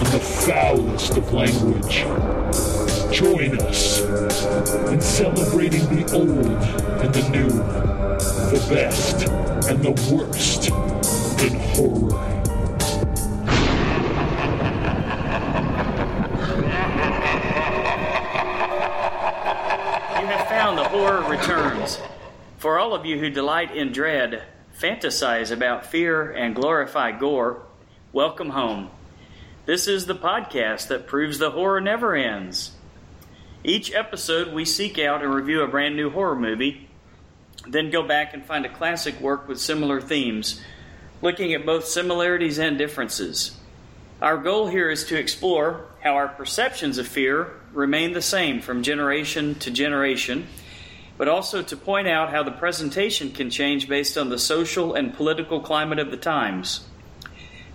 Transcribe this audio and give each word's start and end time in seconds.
and 0.00 0.08
the 0.08 0.18
foulest 0.18 1.16
of 1.18 1.30
language. 1.32 2.04
Join 3.12 3.60
us 3.60 4.00
in 4.88 4.98
celebrating 5.00 5.82
the 5.94 6.10
old 6.14 6.46
and 7.02 7.14
the 7.14 7.28
new, 7.28 7.50
the 8.50 8.66
best 8.70 9.28
and 9.68 9.82
the 9.82 9.90
worst 10.10 10.68
in 11.42 11.54
horror. 11.74 12.16
You 20.18 20.26
have 20.26 20.48
found 20.48 20.78
the 20.78 20.84
horror 20.84 21.28
returns. 21.28 22.00
For 22.56 22.78
all 22.78 22.94
of 22.94 23.04
you 23.04 23.18
who 23.18 23.28
delight 23.28 23.76
in 23.76 23.92
dread, 23.92 24.44
fantasize 24.78 25.50
about 25.50 25.84
fear, 25.84 26.30
and 26.30 26.54
glorify 26.54 27.12
gore, 27.12 27.62
welcome 28.12 28.50
home. 28.50 28.90
This 29.70 29.86
is 29.86 30.06
the 30.06 30.16
podcast 30.16 30.88
that 30.88 31.06
proves 31.06 31.38
the 31.38 31.52
horror 31.52 31.80
never 31.80 32.16
ends. 32.16 32.72
Each 33.62 33.94
episode, 33.94 34.52
we 34.52 34.64
seek 34.64 34.98
out 34.98 35.22
and 35.22 35.32
review 35.32 35.62
a 35.62 35.68
brand 35.68 35.94
new 35.94 36.10
horror 36.10 36.34
movie, 36.34 36.88
then 37.68 37.92
go 37.92 38.02
back 38.02 38.34
and 38.34 38.44
find 38.44 38.66
a 38.66 38.68
classic 38.68 39.20
work 39.20 39.46
with 39.46 39.60
similar 39.60 40.00
themes, 40.00 40.60
looking 41.22 41.54
at 41.54 41.64
both 41.64 41.84
similarities 41.84 42.58
and 42.58 42.78
differences. 42.78 43.56
Our 44.20 44.38
goal 44.38 44.66
here 44.66 44.90
is 44.90 45.04
to 45.04 45.16
explore 45.16 45.86
how 46.02 46.16
our 46.16 46.26
perceptions 46.26 46.98
of 46.98 47.06
fear 47.06 47.52
remain 47.72 48.12
the 48.12 48.20
same 48.20 48.60
from 48.60 48.82
generation 48.82 49.54
to 49.60 49.70
generation, 49.70 50.48
but 51.16 51.28
also 51.28 51.62
to 51.62 51.76
point 51.76 52.08
out 52.08 52.32
how 52.32 52.42
the 52.42 52.50
presentation 52.50 53.30
can 53.30 53.50
change 53.50 53.88
based 53.88 54.18
on 54.18 54.30
the 54.30 54.38
social 54.40 54.94
and 54.94 55.14
political 55.14 55.60
climate 55.60 56.00
of 56.00 56.10
the 56.10 56.16
times. 56.16 56.89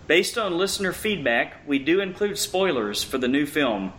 Based 0.08 0.38
on 0.38 0.58
listener 0.58 0.94
feedback, 0.94 1.68
we 1.68 1.80
do 1.80 2.00
include 2.00 2.38
spoilers 2.38 3.04
for 3.04 3.18
the 3.18 3.28
new 3.28 3.48
film. 3.48 3.92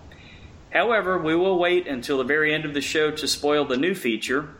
However, 0.70 1.18
we 1.18 1.34
will 1.34 1.58
wait 1.58 1.88
until 1.88 2.18
the 2.18 2.24
very 2.24 2.54
end 2.54 2.64
of 2.64 2.74
the 2.74 2.80
show 2.80 3.10
to 3.10 3.26
spoil 3.26 3.64
the 3.64 3.76
new 3.76 3.92
feature, 3.92 4.50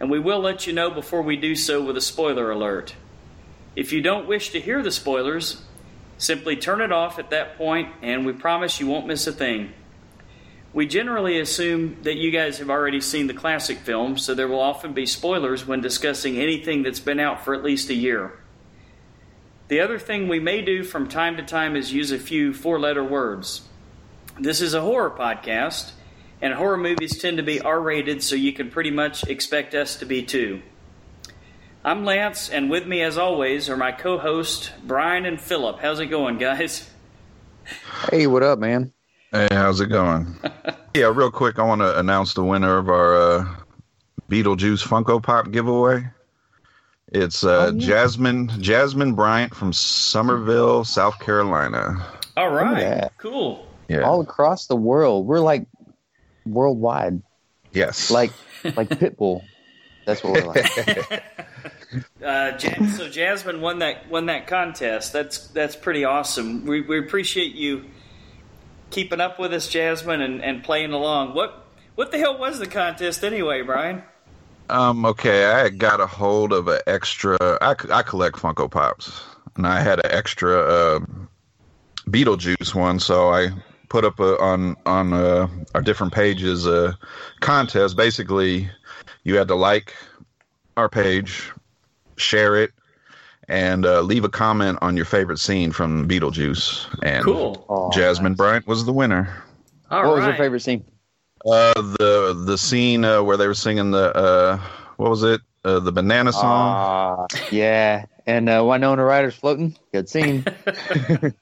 and 0.00 0.10
we 0.10 0.18
will 0.18 0.40
let 0.40 0.66
you 0.66 0.72
know 0.72 0.90
before 0.90 1.20
we 1.20 1.36
do 1.36 1.54
so 1.54 1.82
with 1.82 1.98
a 1.98 2.00
spoiler 2.00 2.50
alert. 2.50 2.94
If 3.76 3.92
you 3.92 4.00
don't 4.00 4.26
wish 4.26 4.48
to 4.50 4.60
hear 4.60 4.82
the 4.82 4.90
spoilers, 4.90 5.62
simply 6.16 6.56
turn 6.56 6.80
it 6.80 6.92
off 6.92 7.18
at 7.18 7.28
that 7.30 7.58
point, 7.58 7.92
and 8.00 8.24
we 8.24 8.32
promise 8.32 8.80
you 8.80 8.86
won't 8.86 9.06
miss 9.06 9.26
a 9.26 9.32
thing. 9.32 9.74
We 10.72 10.86
generally 10.86 11.38
assume 11.38 11.98
that 12.04 12.16
you 12.16 12.30
guys 12.30 12.58
have 12.58 12.70
already 12.70 13.02
seen 13.02 13.26
the 13.26 13.34
classic 13.34 13.78
film, 13.78 14.16
so 14.16 14.34
there 14.34 14.48
will 14.48 14.60
often 14.60 14.94
be 14.94 15.04
spoilers 15.04 15.66
when 15.66 15.82
discussing 15.82 16.38
anything 16.38 16.82
that's 16.82 16.98
been 16.98 17.20
out 17.20 17.44
for 17.44 17.54
at 17.54 17.62
least 17.62 17.90
a 17.90 17.94
year. 17.94 18.38
The 19.68 19.80
other 19.80 19.98
thing 19.98 20.28
we 20.28 20.40
may 20.40 20.60
do 20.60 20.84
from 20.84 21.08
time 21.08 21.38
to 21.38 21.42
time 21.42 21.74
is 21.74 21.92
use 21.92 22.12
a 22.12 22.18
few 22.18 22.52
four 22.52 22.78
letter 22.78 23.02
words. 23.02 23.62
This 24.38 24.60
is 24.60 24.74
a 24.74 24.82
horror 24.82 25.10
podcast, 25.10 25.92
and 26.42 26.52
horror 26.52 26.76
movies 26.76 27.18
tend 27.18 27.38
to 27.38 27.42
be 27.42 27.62
R 27.62 27.80
rated, 27.80 28.22
so 28.22 28.36
you 28.36 28.52
can 28.52 28.70
pretty 28.70 28.90
much 28.90 29.24
expect 29.24 29.74
us 29.74 29.96
to 29.96 30.04
be 30.04 30.22
too. 30.22 30.60
I'm 31.82 32.04
Lance, 32.04 32.50
and 32.50 32.68
with 32.68 32.86
me, 32.86 33.00
as 33.00 33.16
always, 33.16 33.70
are 33.70 33.76
my 33.76 33.92
co 33.92 34.18
hosts, 34.18 34.70
Brian 34.82 35.24
and 35.24 35.40
Philip. 35.40 35.78
How's 35.80 35.98
it 35.98 36.06
going, 36.06 36.36
guys? 36.36 36.90
Hey, 38.10 38.26
what 38.26 38.42
up, 38.42 38.58
man? 38.58 38.92
Hey, 39.32 39.48
how's 39.50 39.80
it 39.80 39.86
going? 39.86 40.36
yeah, 40.94 41.10
real 41.14 41.30
quick, 41.30 41.58
I 41.58 41.62
want 41.62 41.80
to 41.80 41.98
announce 41.98 42.34
the 42.34 42.44
winner 42.44 42.76
of 42.76 42.90
our 42.90 43.16
uh, 43.16 43.56
Beetlejuice 44.28 44.86
Funko 44.86 45.22
Pop 45.22 45.50
giveaway. 45.50 46.04
It's 47.14 47.44
uh, 47.44 47.70
Oh, 47.70 47.74
yeah. 47.74 47.86
Jasmine 47.86 48.48
Jasmine 48.60 49.14
Bryant 49.14 49.54
from 49.54 49.72
Summerville, 49.72 50.84
South 50.84 51.20
Carolina. 51.20 52.04
All 52.36 52.50
right. 52.50 52.80
Yeah. 52.80 53.08
Cool. 53.18 53.66
Yeah. 53.88 54.00
All 54.00 54.20
across 54.20 54.66
the 54.66 54.76
world, 54.76 55.26
we're 55.26 55.40
like 55.40 55.66
worldwide, 56.44 57.22
yes. 57.72 58.10
like 58.10 58.32
like 58.64 58.88
Pitbull. 59.00 59.42
That's 60.04 60.22
what 60.22 60.32
we're 60.34 60.52
like. 60.52 61.22
Uh, 62.24 62.58
so 62.58 63.08
Jasmine 63.08 63.60
won 63.60 63.78
that 63.78 64.10
won 64.10 64.26
that 64.26 64.48
contest. 64.48 65.12
That's 65.12 65.46
that's 65.48 65.76
pretty 65.76 66.04
awesome. 66.04 66.66
We, 66.66 66.80
we 66.80 66.98
appreciate 66.98 67.54
you 67.54 67.84
keeping 68.90 69.20
up 69.20 69.38
with 69.38 69.54
us, 69.54 69.68
Jasmine, 69.68 70.20
and, 70.20 70.42
and 70.42 70.64
playing 70.64 70.92
along. 70.92 71.34
What 71.34 71.68
what 71.94 72.10
the 72.10 72.18
hell 72.18 72.36
was 72.36 72.58
the 72.58 72.66
contest 72.66 73.22
anyway, 73.22 73.62
Brian? 73.62 74.02
Um. 74.70 75.04
Okay, 75.04 75.44
I 75.44 75.68
got 75.68 76.00
a 76.00 76.06
hold 76.06 76.52
of 76.52 76.68
an 76.68 76.80
extra. 76.86 77.36
I, 77.40 77.74
I 77.90 78.02
collect 78.02 78.36
Funko 78.36 78.70
Pops, 78.70 79.22
and 79.56 79.66
I 79.66 79.80
had 79.80 80.04
an 80.04 80.10
extra 80.10 80.58
uh, 80.58 81.00
Beetlejuice 82.08 82.74
one, 82.74 82.98
so 82.98 83.30
I 83.32 83.48
put 83.88 84.04
up 84.04 84.18
a, 84.20 84.38
on 84.40 84.76
on 84.86 85.12
uh, 85.12 85.48
our 85.74 85.82
different 85.82 86.12
pages 86.12 86.66
a 86.66 86.98
contest. 87.40 87.96
Basically, 87.96 88.70
you 89.24 89.36
had 89.36 89.48
to 89.48 89.54
like 89.54 89.94
our 90.76 90.88
page, 90.88 91.52
share 92.16 92.56
it, 92.56 92.72
and 93.48 93.84
uh, 93.86 94.00
leave 94.00 94.24
a 94.24 94.28
comment 94.28 94.78
on 94.82 94.96
your 94.96 95.04
favorite 95.04 95.38
scene 95.38 95.72
from 95.72 96.08
Beetlejuice. 96.08 96.88
And 97.02 97.24
Cool. 97.24 97.64
Aw, 97.68 97.90
Jasmine 97.90 98.32
nice. 98.32 98.36
Bryant 98.36 98.66
was 98.66 98.84
the 98.84 98.92
winner. 98.92 99.42
All 99.90 99.98
what 99.98 100.08
right. 100.08 100.16
was 100.16 100.26
your 100.26 100.36
favorite 100.36 100.60
scene? 100.60 100.84
Uh, 101.44 101.72
the 101.74 102.42
the 102.46 102.56
scene 102.56 103.04
uh, 103.04 103.22
where 103.22 103.36
they 103.36 103.46
were 103.46 103.54
singing 103.54 103.90
the 103.90 104.14
uh, 104.16 104.58
what 104.96 105.10
was 105.10 105.22
it? 105.22 105.40
Uh, 105.64 105.78
the 105.80 105.92
banana 105.92 106.32
song. 106.32 106.42
Ah, 106.44 107.26
yeah. 107.50 108.06
And 108.26 108.48
uh, 108.48 108.64
Winona 108.66 109.04
Ryder's 109.04 109.34
floating. 109.34 109.76
Good 109.92 110.08
scene. 110.08 110.44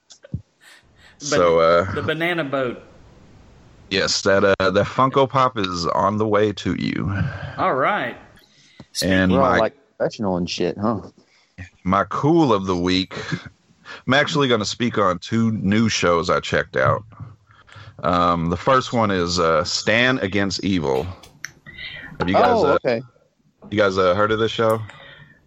so 1.18 1.60
uh, 1.60 1.92
The 1.92 2.02
banana 2.02 2.44
boat. 2.44 2.82
yes, 3.90 4.22
that 4.22 4.44
uh, 4.44 4.70
that 4.70 4.86
Funko 4.86 5.28
Pop 5.28 5.56
is 5.58 5.86
on 5.86 6.18
the 6.18 6.26
way 6.26 6.52
to 6.54 6.74
you. 6.74 7.12
All 7.56 7.74
right. 7.74 8.16
And 9.02 9.32
We're 9.32 9.40
all 9.40 9.50
my 9.50 9.58
like 9.58 9.76
professional 9.96 10.36
and 10.36 10.48
shit, 10.50 10.76
huh? 10.76 11.00
my 11.84 12.04
cool 12.10 12.52
of 12.52 12.66
the 12.66 12.76
week. 12.76 13.14
I'm 14.06 14.14
actually 14.14 14.48
going 14.48 14.60
to 14.60 14.66
speak 14.66 14.98
on 14.98 15.18
two 15.18 15.52
new 15.52 15.88
shows 15.88 16.30
I 16.30 16.40
checked 16.40 16.76
out. 16.76 17.04
Um, 18.02 18.50
the 18.50 18.56
first 18.56 18.92
one 18.92 19.10
is 19.10 19.38
uh, 19.38 19.64
Stan 19.64 20.18
Against 20.18 20.64
Evil. 20.64 21.06
Have 22.18 22.28
you 22.28 22.34
guys 22.34 22.44
oh, 22.46 22.66
uh, 22.66 22.78
okay. 22.84 23.02
you 23.70 23.78
guys 23.78 23.96
uh, 23.98 24.14
heard 24.14 24.32
of 24.32 24.38
this 24.38 24.50
show? 24.50 24.80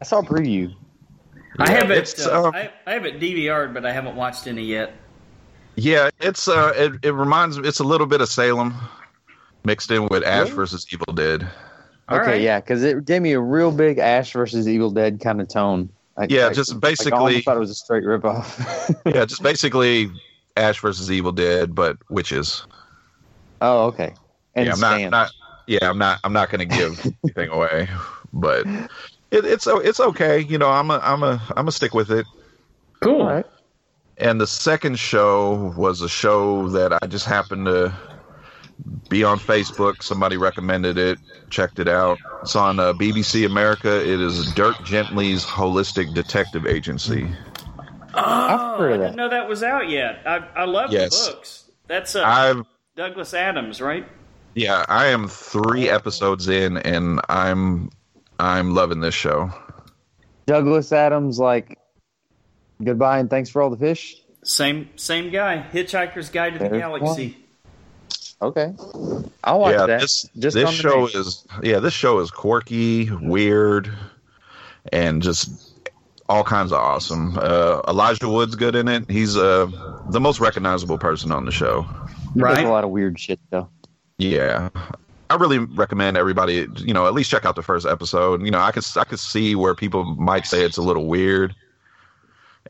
I 0.02 0.06
saw 0.06 0.20
a 0.20 0.24
preview. 0.24 0.74
I 1.60 1.70
have 1.70 1.92
it. 1.92 1.98
it's, 2.00 2.26
Uh, 2.26 2.44
uh, 2.44 2.52
I, 2.54 2.72
I 2.86 2.94
have 2.94 3.06
it 3.06 3.20
DVR'd, 3.20 3.74
but 3.74 3.86
I 3.86 3.92
haven't 3.92 4.16
watched 4.16 4.48
any 4.48 4.64
yet. 4.64 4.94
Yeah, 5.76 6.10
it's 6.20 6.48
uh, 6.48 6.74
it, 6.76 6.94
it 7.04 7.12
reminds 7.12 7.60
me. 7.60 7.68
it's 7.68 7.80
a 7.80 7.84
little 7.84 8.08
bit 8.08 8.22
of 8.22 8.30
Salem 8.30 8.74
mixed 9.66 9.92
in 9.92 10.08
with 10.08 10.24
Ash 10.24 10.46
Really? 10.46 10.52
versus 10.56 10.88
Evil 10.92 11.14
Dead. 11.14 11.48
All 12.08 12.20
okay, 12.20 12.32
right. 12.32 12.42
yeah, 12.42 12.60
because 12.60 12.84
it 12.84 13.04
gave 13.06 13.22
me 13.22 13.34
a 13.34 13.40
real 13.40 13.72
big 13.72 13.98
Ash 13.98 14.32
versus 14.32 14.68
Evil 14.68 14.92
Dead 14.92 15.20
kind 15.20 15.42
of 15.42 15.48
tone. 15.50 15.90
Like, 16.18 16.32
Yeah, 16.32 16.48
like- 16.48 16.56
just 16.56 16.82
like 16.82 17.14
I 17.14 17.42
thought 17.42 17.58
it 17.58 17.60
was 17.60 17.72
a 17.72 17.76
straight 17.76 18.04
ripoff. 18.04 18.96
yeah, 19.14 19.26
just 19.26 19.44
basically 19.44 20.12
Ash 20.58 20.80
versus 20.80 21.12
Evil 21.12 21.32
Dead, 21.32 21.76
but 21.76 21.98
witches. 22.10 22.66
oh, 23.62 23.86
okay. 23.86 24.14
And 24.56 24.68
yeah, 24.68 24.74
I'm 24.74 24.80
not, 24.80 25.10
not. 25.12 25.32
Yeah, 25.68 25.90
I'm 25.90 25.98
not. 25.98 26.20
I'm 26.24 26.34
not 26.34 26.50
going 26.50 26.68
to 26.68 26.78
give 26.78 27.06
anything 27.24 27.50
away, 27.50 27.90
but 28.32 28.66
it, 29.32 29.46
it's 29.46 29.68
it's 29.68 30.00
okay. 30.00 30.40
You 30.40 30.58
know, 30.58 30.70
I'm 30.70 30.90
a 30.92 31.00
I'm 31.04 31.24
a 31.24 31.42
I'm 31.58 31.68
a 31.68 31.72
stick 31.72 31.94
with 31.94 32.12
it. 32.12 32.26
Cool. 33.02 33.22
All 33.22 33.28
right. 33.28 33.46
And 34.18 34.40
the 34.40 34.48
second 34.48 34.98
show 34.98 35.74
was 35.76 36.02
a 36.02 36.08
show 36.08 36.70
that 36.70 36.98
I 37.02 37.08
just 37.08 37.26
happened 37.26 37.66
to 37.66 37.94
be 39.10 39.24
on 39.26 39.40
Facebook. 39.40 40.02
Somebody 40.04 40.38
recommended 40.38 40.98
it. 40.98 41.20
Checked 41.50 41.80
it 41.80 41.90
out. 41.90 42.18
It's 42.42 42.56
on 42.56 42.80
uh, 42.80 42.94
BBC 42.94 43.46
America. 43.46 44.02
It 44.02 44.22
is 44.22 44.54
Dirk 44.54 44.82
Gently's 44.86 45.44
Holistic 45.44 46.14
Detective 46.14 46.66
Agency. 46.66 47.28
Oh, 48.18 48.22
I've 48.74 48.80
heard 48.80 48.92
of 48.92 48.96
I 48.96 48.98
that. 48.98 49.04
didn't 49.08 49.16
know 49.18 49.30
that 49.30 49.48
was 49.50 49.64
out 49.64 49.90
yet. 49.90 50.20
I, 50.26 50.38
I 50.56 50.66
love 50.66 50.92
Yes. 50.92 51.28
the 51.28 51.34
books. 51.34 51.70
That's 51.88 52.16
uh, 52.16 52.24
I've 52.24 52.64
Douglas 52.96 53.34
Adams, 53.34 53.82
right? 53.82 54.08
yeah, 54.54 54.86
I 54.88 55.08
am 55.08 55.28
three 55.28 55.90
episodes 55.90 56.48
in, 56.48 56.78
and 56.78 57.20
I'm 57.30 57.90
I'm 58.40 58.74
loving 58.74 59.02
this 59.02 59.14
show. 59.16 59.52
Douglas 60.48 60.92
Adams, 60.92 61.40
like, 61.40 61.78
goodbye 62.84 63.20
and 63.20 63.30
thanks 63.30 63.50
for 63.50 63.62
all 63.62 63.70
the 63.70 63.78
fish. 63.78 64.16
Same 64.44 64.90
same 64.96 65.32
guy. 65.32 65.66
Hitchhiker's 65.74 66.30
Guide 66.30 66.54
to 66.54 66.60
the 66.60 66.70
There's 66.70 66.82
Galaxy. 66.82 67.38
Okay, 68.42 68.74
I'll 69.44 69.60
watch 69.60 69.76
yeah, 69.76 69.86
that. 69.88 70.02
this 70.02 70.30
Just 70.38 70.56
this 70.56 70.70
show 70.72 71.06
name. 71.08 71.10
is 71.16 71.46
yeah, 71.64 71.80
this 71.80 71.94
show 71.94 72.20
is 72.20 72.30
quirky, 72.32 73.10
weird, 73.12 73.92
and 74.94 75.22
just 75.22 75.65
all 76.28 76.44
kinds 76.44 76.72
of 76.72 76.80
awesome. 76.80 77.38
Uh, 77.40 77.82
Elijah 77.88 78.28
Wood's 78.30 78.56
good 78.56 78.76
in 78.76 78.88
it. 78.88 79.10
He's 79.10 79.38
uh, 79.38 79.68
the 80.10 80.20
most 80.20 80.40
recognizable 80.40 80.98
person 80.98 81.32
on 81.32 81.46
the 81.46 81.52
show. 81.52 81.82
He 82.34 82.40
does 82.40 82.44
Right. 82.58 82.66
a 82.66 82.70
lot 82.70 82.84
of 82.84 82.90
weird 82.90 83.20
shit 83.20 83.40
though. 83.52 83.70
Yeah. 84.18 84.70
I 85.30 85.36
really 85.36 85.60
recommend 85.60 86.18
everybody, 86.18 86.68
you 86.78 86.94
know, 86.94 87.08
at 87.08 87.14
least 87.14 87.32
check 87.32 87.46
out 87.46 87.56
the 87.56 87.64
first 87.64 87.86
episode. 87.86 88.44
You 88.44 88.52
know, 88.52 88.60
I 88.60 88.72
could 88.72 88.86
I 88.96 89.04
could 89.04 89.20
see 89.20 89.56
where 89.56 89.74
people 89.76 90.04
might 90.16 90.46
say 90.46 90.64
it's 90.64 90.78
a 90.78 90.82
little 90.84 91.08
weird 91.08 91.56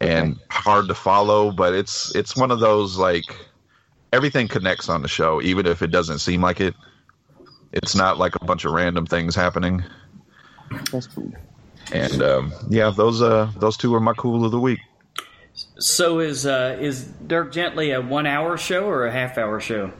and 0.02 0.38
hard 0.50 0.88
to 0.88 0.96
follow, 0.96 1.52
but 1.52 1.74
it's 1.74 2.16
it's 2.16 2.36
one 2.36 2.52
of 2.52 2.60
those 2.60 2.98
like 2.98 3.24
everything 4.14 4.48
connects 4.48 4.88
on 4.90 5.02
the 5.02 5.08
show, 5.08 5.42
even 5.42 5.66
if 5.66 5.82
it 5.82 5.88
doesn't 5.88 6.20
seem 6.20 6.42
like 6.42 6.62
it. 6.62 6.76
It's 7.74 7.94
not 7.96 8.18
like 8.18 8.36
a 8.42 8.46
bunch 8.46 8.64
of 8.64 8.72
random 8.72 9.06
things 9.06 9.36
happening. 9.36 9.84
That's 10.92 11.08
cool. 11.08 11.32
And 11.94 12.22
um, 12.22 12.54
yeah, 12.70 12.90
those 12.90 13.22
uh 13.22 13.52
those 13.58 13.78
two 13.78 13.94
are 13.96 14.00
my 14.00 14.14
cool 14.14 14.44
of 14.46 14.52
the 14.52 14.60
week. 14.60 14.80
So 15.80 16.20
is 16.20 16.46
uh, 16.46 16.78
is 16.80 17.06
Dirk 17.06 17.52
Gently 17.52 17.92
a 17.92 18.02
one 18.02 18.26
hour 18.26 18.58
show 18.58 18.86
or 18.88 19.06
a 19.06 19.12
half 19.12 19.38
hour 19.38 19.60
show? 19.60 19.92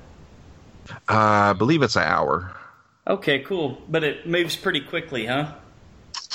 Uh, 1.10 1.52
I 1.52 1.54
believe 1.54 1.82
it's 1.82 1.96
an 1.96 2.04
hour. 2.04 2.56
Okay, 3.08 3.40
cool. 3.40 3.82
But 3.88 4.04
it 4.04 4.28
moves 4.28 4.56
pretty 4.56 4.82
quickly, 4.82 5.26
huh? 5.28 5.54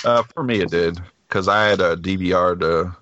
Uh, 0.04 0.22
for 0.34 0.42
me, 0.42 0.60
it 0.60 0.70
did 0.70 0.98
because 1.28 1.48
I 1.48 1.66
had 1.66 1.80
a 1.80 1.96
DVR 1.96 2.58
to. 2.60 2.96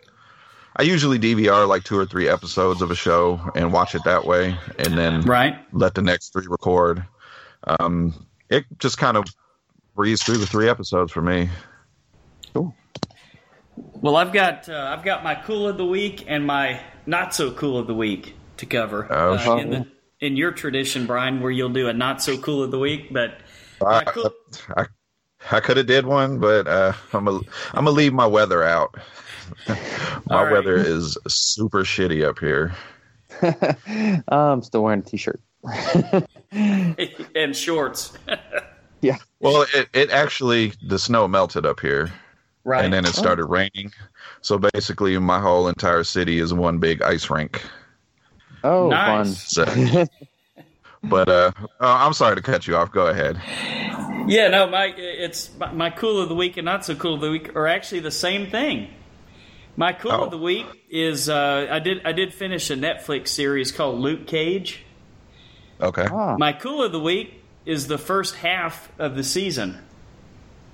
I 0.76 0.82
usually 0.82 1.18
DVR 1.18 1.66
like 1.66 1.82
two 1.82 1.98
or 1.98 2.06
three 2.06 2.28
episodes 2.28 2.82
of 2.82 2.90
a 2.90 2.94
show 2.94 3.40
and 3.56 3.72
watch 3.72 3.94
it 3.96 4.04
that 4.04 4.24
way, 4.24 4.56
and 4.78 4.96
then 4.96 5.22
Right. 5.22 5.58
let 5.72 5.94
the 5.94 6.02
next 6.02 6.32
three 6.32 6.46
record. 6.46 7.04
Um, 7.64 8.14
it 8.48 8.64
just 8.78 8.96
kind 8.96 9.16
of 9.16 9.24
breezed 9.96 10.22
through 10.22 10.36
the 10.38 10.46
three 10.46 10.68
episodes 10.68 11.10
for 11.10 11.20
me. 11.20 11.48
Cool. 12.52 12.74
Well, 13.76 14.16
I've 14.16 14.32
got 14.32 14.68
uh, 14.68 14.94
I've 14.96 15.04
got 15.04 15.22
my 15.24 15.34
cool 15.34 15.68
of 15.68 15.76
the 15.76 15.86
week 15.86 16.24
and 16.26 16.46
my 16.46 16.80
not 17.06 17.34
so 17.34 17.52
cool 17.52 17.78
of 17.78 17.86
the 17.86 17.94
week 17.94 18.34
to 18.58 18.66
cover. 18.66 19.06
Oh, 19.10 19.34
uh, 19.34 19.38
sure. 19.38 19.58
in, 19.58 19.70
the, 19.70 19.86
in 20.20 20.36
your 20.36 20.52
tradition, 20.52 21.06
Brian, 21.06 21.40
where 21.40 21.50
you'll 21.50 21.68
do 21.68 21.88
a 21.88 21.92
not 21.92 22.22
so 22.22 22.36
cool 22.38 22.62
of 22.62 22.70
the 22.70 22.78
week, 22.78 23.12
but 23.12 23.38
I, 23.84 24.04
cool, 24.04 24.32
I, 24.76 24.86
I 25.50 25.60
could 25.60 25.76
have 25.76 25.86
did 25.86 26.06
one, 26.06 26.38
but 26.38 26.66
uh, 26.66 26.92
I'm 27.12 27.28
a, 27.28 27.36
I'm 27.72 27.84
gonna 27.84 27.90
leave 27.90 28.12
my 28.12 28.26
weather 28.26 28.62
out. 28.62 28.96
my 29.68 29.76
All 30.30 30.44
right. 30.44 30.52
weather 30.52 30.76
is 30.76 31.16
super 31.26 31.84
shitty 31.84 32.24
up 32.26 32.38
here. 32.38 32.74
I'm 34.28 34.62
still 34.62 34.82
wearing 34.82 35.00
a 35.00 35.02
t-shirt. 35.02 35.40
and 36.52 37.54
shorts. 37.54 38.12
Yeah. 39.00 39.16
Well, 39.40 39.66
it, 39.74 39.88
it 39.92 40.10
actually 40.10 40.72
the 40.86 40.98
snow 40.98 41.28
melted 41.28 41.66
up 41.66 41.80
here. 41.80 42.12
Right. 42.68 42.84
and 42.84 42.92
then 42.92 43.04
it 43.04 43.14
started 43.14 43.46
raining. 43.46 43.92
So 44.42 44.58
basically, 44.58 45.16
my 45.18 45.40
whole 45.40 45.68
entire 45.68 46.04
city 46.04 46.38
is 46.38 46.52
one 46.54 46.78
big 46.78 47.02
ice 47.02 47.28
rink. 47.30 47.62
Oh, 48.62 48.88
Nice. 48.88 49.52
So, 49.52 49.64
but 51.02 51.28
uh, 51.28 51.52
uh, 51.58 51.64
I'm 51.80 52.12
sorry 52.12 52.36
to 52.36 52.42
cut 52.42 52.66
you 52.66 52.76
off. 52.76 52.90
Go 52.92 53.06
ahead. 53.06 53.40
Yeah, 54.28 54.48
no, 54.48 54.66
my 54.68 54.86
it's 54.96 55.50
my, 55.58 55.72
my 55.72 55.90
cool 55.90 56.20
of 56.20 56.28
the 56.28 56.34
week 56.34 56.56
and 56.58 56.64
not 56.64 56.84
so 56.84 56.94
cool 56.94 57.14
of 57.14 57.20
the 57.20 57.30
week 57.30 57.56
are 57.56 57.66
actually 57.66 58.00
the 58.00 58.10
same 58.10 58.50
thing. 58.50 58.88
My 59.76 59.92
cool 59.92 60.10
Oh. 60.12 60.24
of 60.24 60.30
the 60.30 60.38
week 60.38 60.66
is 60.90 61.28
uh, 61.28 61.68
I 61.70 61.78
did 61.78 62.04
I 62.04 62.12
did 62.12 62.34
finish 62.34 62.68
a 62.70 62.74
Netflix 62.74 63.28
series 63.28 63.72
called 63.72 64.00
Luke 64.00 64.26
Cage. 64.26 64.82
Okay. 65.80 66.06
Ah, 66.10 66.36
My 66.36 66.52
cool 66.52 66.82
of 66.82 66.90
the 66.92 67.00
week 67.00 67.42
is 67.64 67.86
the 67.86 67.98
first 67.98 68.34
half 68.34 68.90
of 68.98 69.14
the 69.14 69.22
season. 69.22 69.78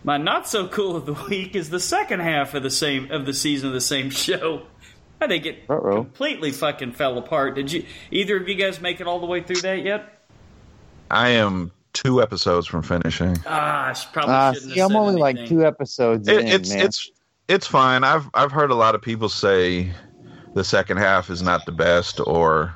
My 0.05 0.19
not 0.19 0.47
so 0.47 0.69
cool 0.69 0.97
of 0.97 1.07
the 1.07 1.15
week 1.15 1.57
is 1.57 1.71
the 1.71 1.81
second 1.81 2.21
half 2.21 2.55
of 2.55 2.63
the 2.63 2.71
same 2.71 3.11
of 3.11 3.25
the 3.27 3.33
season 3.35 3.69
of 3.69 3.75
the 3.75 3.81
same 3.81 4.11
show. 4.11 4.63
I 5.21 5.27
think 5.27 5.47
it 5.47 5.65
Uh-oh. 5.71 5.95
completely 5.95 6.51
fucking 6.53 6.93
fell 6.93 7.17
apart. 7.17 7.55
Did 7.55 7.73
you 7.73 7.85
either 8.11 8.37
of 8.37 8.49
you 8.49 8.55
guys 8.55 8.81
make 8.81 9.01
it 9.01 9.07
all 9.07 9.19
the 9.21 9.27
way 9.27 9.43
through 9.43 9.63
that 9.63 9.83
yet? 9.83 10.23
I 11.11 11.31
am 11.31 11.71
two 11.95 12.21
episodes 12.21 12.67
from 12.67 12.83
finishing. 12.83 13.39
Ah, 13.47 13.89
I 13.89 13.93
sh- 13.95 14.07
probably 14.13 14.35
Ah, 14.35 14.53
shouldn't 14.53 14.73
see, 14.73 14.81
have 14.81 14.91
I'm 14.91 14.93
said 14.95 14.99
only 15.01 15.21
like 15.21 15.47
two 15.47 15.65
episodes 15.65 16.29
It, 16.29 16.41
in, 16.41 16.47
it's 16.49 16.71
man. 16.71 16.81
it's 16.85 17.11
it's 17.49 17.67
fine. 17.67 18.05
I've 18.05 18.29
I've 18.35 18.53
heard 18.53 18.71
a 18.71 18.75
lot 18.75 18.95
of 18.95 19.01
people 19.03 19.29
say 19.31 19.91
the 20.55 20.65
second 20.65 20.99
half 20.99 21.31
is 21.31 21.41
not 21.43 21.65
the 21.67 21.73
best, 21.73 22.21
or 22.27 22.75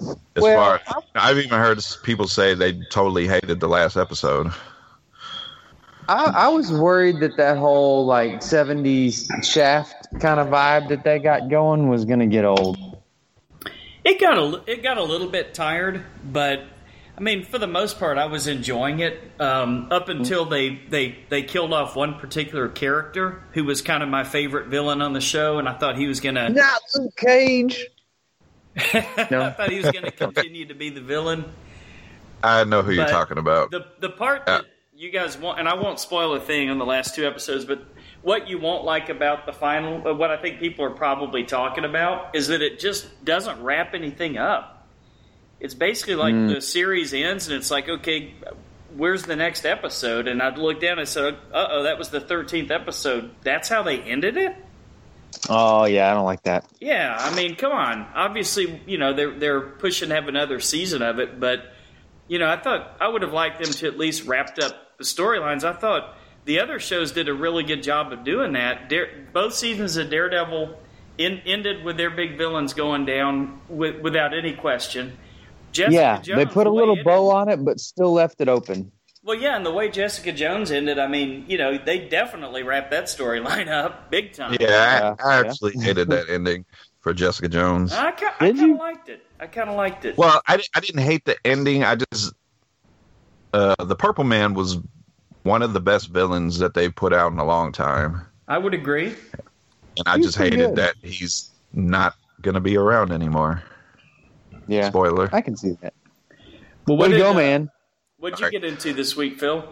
as 0.00 0.42
Well, 0.42 0.78
far 0.78 1.02
I've 1.14 1.38
even 1.38 1.50
heard 1.58 1.84
people 2.02 2.26
say 2.26 2.54
they 2.54 2.80
totally 2.90 3.28
hated 3.28 3.60
the 3.60 3.68
last 3.68 3.96
episode. 3.96 4.50
I, 6.08 6.32
I 6.34 6.48
was 6.48 6.72
worried 6.72 7.20
that 7.20 7.36
that 7.36 7.58
whole 7.58 8.06
like 8.06 8.40
'70s 8.40 9.28
Shaft 9.44 10.08
kind 10.20 10.40
of 10.40 10.48
vibe 10.48 10.88
that 10.88 11.04
they 11.04 11.18
got 11.18 11.48
going 11.48 11.88
was 11.88 12.04
gonna 12.04 12.26
get 12.26 12.44
old. 12.44 12.98
It 14.04 14.18
got 14.18 14.38
a 14.38 14.62
it 14.66 14.82
got 14.82 14.96
a 14.96 15.04
little 15.04 15.28
bit 15.28 15.52
tired, 15.52 16.04
but 16.24 16.64
I 17.18 17.20
mean, 17.20 17.44
for 17.44 17.58
the 17.58 17.66
most 17.66 17.98
part, 17.98 18.16
I 18.16 18.26
was 18.26 18.46
enjoying 18.46 19.00
it 19.00 19.20
um, 19.40 19.88
up 19.90 20.08
until 20.08 20.44
they, 20.44 20.76
they 20.88 21.18
they 21.28 21.42
killed 21.42 21.72
off 21.72 21.96
one 21.96 22.14
particular 22.14 22.68
character 22.68 23.42
who 23.52 23.64
was 23.64 23.82
kind 23.82 24.04
of 24.04 24.08
my 24.08 24.22
favorite 24.22 24.68
villain 24.68 25.02
on 25.02 25.12
the 25.14 25.20
show, 25.20 25.58
and 25.58 25.68
I 25.68 25.74
thought 25.74 25.98
he 25.98 26.06
was 26.06 26.20
gonna 26.20 26.48
Not 26.48 26.80
Luke 26.94 27.16
Cage. 27.16 27.86
no. 28.76 28.82
I 29.42 29.50
thought 29.50 29.70
he 29.70 29.80
was 29.80 29.90
gonna 29.90 30.10
continue 30.12 30.66
to 30.66 30.74
be 30.74 30.90
the 30.90 31.00
villain. 31.00 31.44
I 32.44 32.62
know 32.62 32.82
who 32.82 32.92
you're 32.92 33.08
talking 33.08 33.36
about. 33.36 33.72
The 33.72 33.84
the 34.00 34.10
part 34.10 34.46
that 34.46 34.64
you 34.98 35.12
guys 35.12 35.38
want, 35.38 35.60
and 35.60 35.68
I 35.68 35.74
won't 35.74 36.00
spoil 36.00 36.34
a 36.34 36.40
thing 36.40 36.70
on 36.70 36.78
the 36.78 36.84
last 36.84 37.14
two 37.14 37.24
episodes, 37.24 37.64
but 37.64 37.84
what 38.22 38.48
you 38.48 38.58
won't 38.58 38.84
like 38.84 39.08
about 39.10 39.46
the 39.46 39.52
final, 39.52 40.06
uh, 40.08 40.12
what 40.12 40.30
I 40.30 40.36
think 40.36 40.58
people 40.58 40.84
are 40.84 40.90
probably 40.90 41.44
talking 41.44 41.84
about, 41.84 42.34
is 42.34 42.48
that 42.48 42.62
it 42.62 42.80
just 42.80 43.24
doesn't 43.24 43.62
wrap 43.62 43.94
anything 43.94 44.38
up. 44.38 44.88
It's 45.60 45.74
basically 45.74 46.16
like 46.16 46.34
the 46.34 46.60
series 46.60 47.14
ends, 47.14 47.46
and 47.46 47.56
it's 47.56 47.70
like, 47.70 47.88
okay, 47.88 48.34
where's 48.96 49.22
the 49.22 49.36
next 49.36 49.64
episode? 49.64 50.26
And 50.26 50.42
I'd 50.42 50.58
look 50.58 50.80
down 50.80 50.98
and 50.98 51.08
said, 51.08 51.34
uh 51.52 51.66
oh, 51.70 51.82
that 51.84 51.96
was 51.96 52.10
the 52.10 52.20
thirteenth 52.20 52.72
episode. 52.72 53.30
That's 53.42 53.68
how 53.68 53.84
they 53.84 54.00
ended 54.00 54.36
it. 54.36 54.56
Oh 55.48 55.84
yeah, 55.84 56.10
I 56.10 56.14
don't 56.14 56.24
like 56.24 56.42
that. 56.44 56.64
Yeah, 56.80 57.16
I 57.18 57.34
mean, 57.36 57.54
come 57.54 57.72
on. 57.72 58.06
Obviously, 58.14 58.80
you 58.86 58.98
know 58.98 59.14
they're 59.14 59.36
they're 59.38 59.60
pushing 59.60 60.08
to 60.08 60.16
have 60.16 60.26
another 60.26 60.58
season 60.58 61.02
of 61.02 61.20
it, 61.20 61.38
but 61.38 61.72
you 62.26 62.38
know, 62.40 62.48
I 62.48 62.56
thought 62.56 62.96
I 63.00 63.08
would 63.08 63.22
have 63.22 63.32
liked 63.32 63.62
them 63.62 63.72
to 63.72 63.86
at 63.86 63.96
least 63.96 64.26
wrapped 64.26 64.58
up 64.60 64.87
the 64.98 65.04
storylines. 65.04 65.64
I 65.64 65.72
thought 65.72 66.16
the 66.44 66.60
other 66.60 66.78
shows 66.78 67.12
did 67.12 67.28
a 67.28 67.34
really 67.34 67.62
good 67.62 67.82
job 67.82 68.12
of 68.12 68.24
doing 68.24 68.52
that. 68.52 68.88
Dare, 68.88 69.08
both 69.32 69.54
seasons 69.54 69.96
of 69.96 70.10
Daredevil 70.10 70.78
in, 71.16 71.40
ended 71.46 71.84
with 71.84 71.96
their 71.96 72.10
big 72.10 72.36
villains 72.36 72.74
going 72.74 73.06
down 73.06 73.60
with, 73.68 74.00
without 74.02 74.34
any 74.34 74.52
question. 74.52 75.16
Jessica 75.72 75.94
yeah, 75.94 76.20
Jones, 76.20 76.38
they 76.38 76.46
put 76.46 76.66
a 76.66 76.70
the 76.70 76.74
little 76.74 76.96
bow 77.04 77.30
ended- 77.30 77.36
on 77.36 77.60
it, 77.60 77.64
but 77.64 77.80
still 77.80 78.12
left 78.12 78.40
it 78.40 78.48
open. 78.48 78.92
Well, 79.24 79.36
yeah, 79.38 79.56
and 79.56 79.66
the 79.66 79.72
way 79.72 79.90
Jessica 79.90 80.32
Jones 80.32 80.70
ended, 80.70 80.98
I 80.98 81.06
mean, 81.06 81.44
you 81.48 81.58
know, 81.58 81.76
they 81.76 82.08
definitely 82.08 82.62
wrapped 82.62 82.92
that 82.92 83.04
storyline 83.04 83.68
up 83.68 84.10
big 84.10 84.32
time. 84.32 84.56
Yeah, 84.58 84.68
Yeah, 84.68 85.14
I, 85.22 85.28
I 85.28 85.40
yeah. 85.42 85.48
actually 85.50 85.72
hated 85.78 86.08
that 86.10 86.30
ending 86.30 86.64
for 87.00 87.12
Jessica 87.12 87.48
Jones. 87.48 87.92
I, 87.92 88.12
ki- 88.12 88.26
I 88.26 88.52
kind 88.52 88.72
of 88.72 88.78
liked 88.78 89.08
it. 89.10 89.26
I 89.38 89.46
kind 89.46 89.68
of 89.68 89.76
liked 89.76 90.04
it. 90.06 90.16
Well, 90.16 90.40
I, 90.48 90.62
I 90.74 90.80
didn't 90.80 91.02
hate 91.02 91.24
the 91.26 91.36
ending. 91.44 91.84
I 91.84 91.96
just 92.10 92.32
uh, 93.52 93.74
the 93.84 93.96
Purple 93.96 94.24
Man 94.24 94.54
was 94.54 94.78
one 95.42 95.62
of 95.62 95.72
the 95.72 95.80
best 95.80 96.08
villains 96.08 96.58
that 96.58 96.74
they've 96.74 96.94
put 96.94 97.12
out 97.12 97.32
in 97.32 97.38
a 97.38 97.44
long 97.44 97.72
time, 97.72 98.20
I 98.48 98.58
would 98.58 98.74
agree. 98.74 99.14
and 99.96 100.06
I 100.06 100.16
He's 100.16 100.26
just 100.26 100.38
hated 100.38 100.58
good. 100.58 100.76
that 100.76 100.94
he's 101.02 101.50
not 101.72 102.14
gonna 102.42 102.60
be 102.60 102.76
around 102.76 103.12
anymore. 103.12 103.62
Yeah, 104.66 104.88
Spoiler. 104.88 105.28
I 105.32 105.40
can 105.40 105.56
see 105.56 105.72
that. 105.80 105.94
Well, 106.86 106.96
Way 106.98 107.08
to 107.08 107.14
did, 107.14 107.18
go, 107.20 107.30
uh, 107.30 107.34
man. 107.34 107.70
What'd 108.18 108.38
you 108.38 108.46
Alright. 108.46 108.60
get 108.60 108.64
into 108.68 108.92
this 108.92 109.16
week, 109.16 109.38
Phil? 109.38 109.64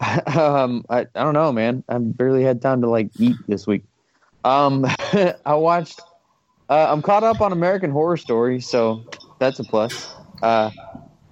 um, 0.26 0.84
I, 0.88 1.00
I 1.00 1.24
don't 1.24 1.34
know, 1.34 1.52
man. 1.52 1.84
I 1.88 1.98
barely 1.98 2.42
had 2.44 2.62
time 2.62 2.80
to 2.82 2.88
like 2.88 3.10
eat 3.18 3.36
this 3.46 3.66
week. 3.66 3.84
Um, 4.44 4.86
I 5.44 5.54
watched. 5.54 6.00
Uh, 6.68 6.86
I'm 6.90 7.02
caught 7.02 7.24
up 7.24 7.40
on 7.40 7.52
American 7.52 7.90
Horror 7.90 8.16
Story, 8.16 8.60
so 8.60 9.04
that's 9.38 9.58
a 9.58 9.64
plus. 9.64 10.08
Uh, 10.42 10.70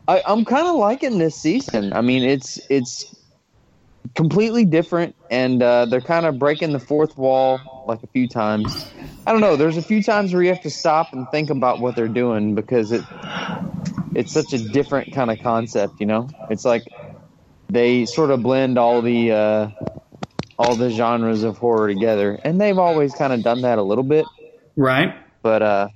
I, 0.09 0.23
I'm 0.27 0.45
kind 0.45 0.67
of 0.67 0.77
liking 0.77 1.19
this 1.19 1.35
season. 1.35 1.93
I 1.93 2.01
mean, 2.01 2.23
it's 2.23 2.61
it's 2.71 3.15
completely 4.15 4.65
different, 4.65 5.15
and 5.31 5.63
uh, 5.63 5.87
they're 5.87 6.01
kind 6.01 6.27
of 6.27 6.39
breaking 6.39 6.73
the 6.73 6.79
fourth 6.79 7.17
wall 7.19 7.61
like 7.87 8.03
a 8.03 8.07
few 8.09 8.29
times. 8.29 8.87
I 9.27 9.33
don't 9.33 9.41
know. 9.41 9.57
There's 9.57 9.77
a 9.77 9.83
few 9.83 10.03
times 10.03 10.33
where 10.33 10.43
you 10.43 10.49
have 10.49 10.63
to 10.63 10.71
stop 10.71 11.13
and 11.13 11.29
think 11.31 11.51
about 11.51 11.81
what 11.81 11.97
they're 11.97 12.09
doing 12.09 12.55
because 12.55 12.93
it 12.93 13.03
it's 14.15 14.33
such 14.33 14.53
a 14.53 14.59
different 14.59 15.13
kind 15.13 15.31
of 15.31 15.41
concept. 15.41 16.01
You 16.01 16.07
know, 16.07 16.29
it's 16.51 16.65
like 16.65 16.85
they 17.69 18.05
sort 18.07 18.31
of 18.31 18.43
blend 18.43 18.79
all 18.79 19.03
the 19.03 19.33
uh, 19.33 19.71
all 20.59 20.77
the 20.77 20.91
genres 20.91 21.43
of 21.43 21.59
horror 21.59 21.89
together, 21.89 22.39
and 22.45 22.61
they've 22.61 22.79
always 22.79 23.15
kind 23.15 23.33
of 23.33 23.43
done 23.43 23.63
that 23.63 23.79
a 23.79 23.83
little 23.83 24.05
bit. 24.05 24.27
Right. 24.77 25.15
But 25.43 25.63
uh, 25.63 25.89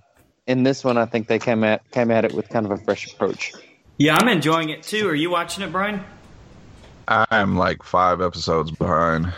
in 0.46 0.64
this 0.64 0.84
one, 0.84 0.98
I 0.98 1.06
think 1.06 1.28
they 1.28 1.38
came 1.38 1.64
at 1.64 1.88
came 1.90 2.10
at 2.10 2.24
it 2.24 2.34
with 2.34 2.48
kind 2.48 2.66
of 2.66 2.72
a 2.72 2.76
fresh 2.78 3.12
approach. 3.12 3.52
Yeah, 4.00 4.16
I'm 4.18 4.28
enjoying 4.28 4.70
it 4.70 4.82
too. 4.82 5.06
Are 5.08 5.14
you 5.14 5.28
watching 5.28 5.62
it, 5.62 5.70
Brian? 5.70 6.02
I'm 7.06 7.58
like 7.58 7.82
five 7.82 8.22
episodes 8.22 8.70
behind. 8.70 9.30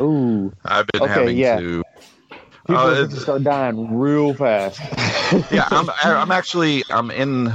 Ooh, 0.00 0.52
I've 0.64 0.86
been 0.86 1.02
Okay, 1.02 1.12
having 1.12 1.36
yeah. 1.36 1.58
to. 1.58 1.82
people 2.30 2.76
Uh, 2.76 2.78
are 2.78 2.90
gonna 2.94 3.04
it's- 3.06 3.22
start 3.22 3.42
dying 3.42 3.98
real 3.98 4.34
fast. 4.34 4.78
Yeah, 5.50 5.66
I'm. 5.72 5.90
I'm 6.04 6.30
actually. 6.30 6.84
I'm 6.90 7.10
in. 7.10 7.52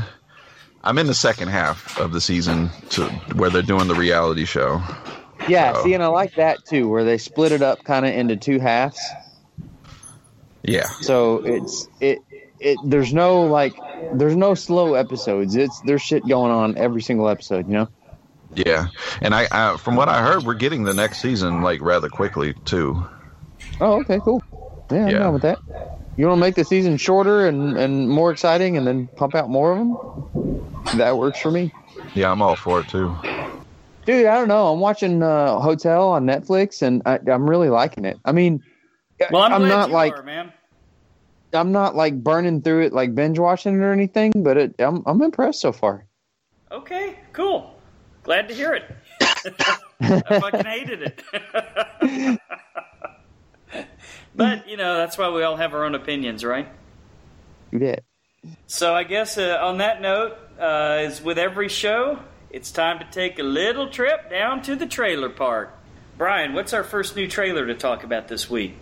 I'm 0.84 0.98
in 0.98 1.08
the 1.08 1.14
second 1.14 1.48
half 1.48 1.98
of 1.98 2.12
the 2.12 2.20
season 2.20 2.72
to 2.90 3.06
where 3.36 3.50
they're 3.50 3.62
doing 3.62 3.88
the 3.88 3.96
reality 3.96 4.44
show. 4.44 4.82
yeah. 5.48 5.72
So- 5.76 5.84
See, 5.86 5.94
and 5.94 6.04
I 6.04 6.08
like 6.08 6.36
that 6.36 6.66
too, 6.66 6.90
where 6.90 7.06
they 7.06 7.18
split 7.18 7.54
it 7.54 7.62
up 7.62 7.86
kind 7.86 8.06
of 8.06 8.14
into 8.14 8.36
two 8.36 8.60
halves. 8.60 9.00
Yeah, 10.64 10.88
So 11.00 11.38
it's 11.46 11.88
it 12.02 12.20
it. 12.60 12.78
There's 12.84 13.14
no 13.14 13.44
like, 13.44 13.76
there's 14.14 14.36
no 14.36 14.54
slow 14.54 14.94
episodes. 14.96 15.56
It's 15.56 15.80
there's 15.82 16.02
shit 16.02 16.28
going 16.28 16.52
on 16.52 16.78
every 16.78 17.02
single 17.02 17.28
episode. 17.30 17.68
You 17.68 17.74
know. 17.74 17.88
yeah, 18.56 18.88
and 19.22 19.34
I, 19.36 19.48
I 19.52 19.78
from 19.78 19.96
what 19.96 20.10
I 20.10 20.22
heard, 20.22 20.44
we're 20.44 20.54
getting 20.56 20.84
the 20.84 20.94
next 20.94 21.20
season 21.20 21.62
like 21.62 21.82
rather 21.82 22.10
quickly 22.10 22.54
too. 22.66 23.06
Oh, 23.80 24.00
okay, 24.02 24.20
cool. 24.24 24.42
Yeah, 24.92 25.06
I'm 25.06 25.12
Yeah. 25.12 25.20
down 25.20 25.34
with 25.34 25.42
that. 25.44 25.60
You 26.18 26.26
want 26.28 26.38
to 26.38 26.42
make 26.42 26.56
the 26.56 26.66
season 26.66 26.98
shorter 26.98 27.48
and, 27.48 27.78
and 27.78 28.10
more 28.10 28.32
exciting, 28.32 28.76
and 28.76 28.88
then 28.88 29.08
pump 29.16 29.36
out 29.36 29.50
more 29.50 29.72
of 29.72 29.78
them? 29.78 30.98
That 30.98 31.16
works 31.18 31.40
for 31.40 31.52
me, 31.52 31.72
Yeah, 32.16 32.32
I'm 32.32 32.42
all 32.42 32.56
for 32.56 32.80
it 32.80 32.88
too. 32.88 33.16
dude. 34.06 34.26
I 34.26 34.36
don't 34.36 34.48
know. 34.48 34.74
I'm 34.74 34.80
watching 34.80 35.22
uh, 35.22 35.60
Hotel 35.60 36.08
on 36.10 36.26
Netflix, 36.26 36.82
and 36.82 37.04
I, 37.06 37.20
I'm 37.28 37.48
really 37.48 37.70
liking 37.70 38.06
it. 38.06 38.18
I 38.26 38.32
mean, 38.32 38.64
Well, 39.30 39.44
I'm, 39.44 39.60
glad 39.60 39.70
not 39.70 39.92
like 39.92 40.14
are, 40.18 40.24
man. 40.24 40.52
I'm 41.54 41.72
not 41.72 41.96
like 41.96 42.24
burning 42.24 42.62
through 42.62 42.86
it, 42.86 42.94
like 42.94 43.16
binge 43.16 43.40
watching 43.40 43.76
it 43.76 43.84
or 43.84 43.94
anything, 43.94 44.32
but 44.36 44.58
it, 44.58 44.76
I'm 44.80 45.04
I'm 45.06 45.22
impressed 45.22 45.62
so 45.62 45.72
far. 45.72 46.06
Okay, 46.72 47.18
cool. 47.34 47.78
Glad 48.24 48.50
to 48.50 48.54
hear 48.54 48.74
it. 48.74 48.84
I 50.02 50.40
fucking 50.40 50.66
hated 50.66 51.02
it. 51.02 52.40
but, 54.36 54.68
you 54.68 54.76
know, 54.76 54.98
that's 54.98 55.18
why 55.18 55.30
we 55.30 55.44
all 55.44 55.56
have 55.56 55.74
our 55.74 55.86
own 55.86 55.96
opinions, 55.96 56.44
right? 56.44 56.68
Yeah. 57.72 57.96
So 58.68 58.94
I 58.94 59.04
guess 59.04 59.38
uh, 59.38 59.60
on 59.62 59.78
that 59.78 60.02
note, 60.02 60.38
uh, 60.60 60.64
as 61.06 61.22
with 61.22 61.38
every 61.38 61.70
show, 61.70 62.20
it's 62.50 62.70
time 62.70 63.00
to 63.00 63.06
take 63.06 63.40
a 63.40 63.44
little 63.44 63.90
trip 63.90 64.30
down 64.30 64.62
to 64.64 64.76
the 64.76 64.86
trailer 64.86 65.30
park. 65.30 65.74
Brian, 66.18 66.54
what's 66.54 66.74
our 66.74 66.84
first 66.84 67.16
new 67.16 67.30
trailer 67.30 67.66
to 67.66 67.76
talk 67.76 68.04
about 68.04 68.28
this 68.28 68.50
week? 68.50 68.76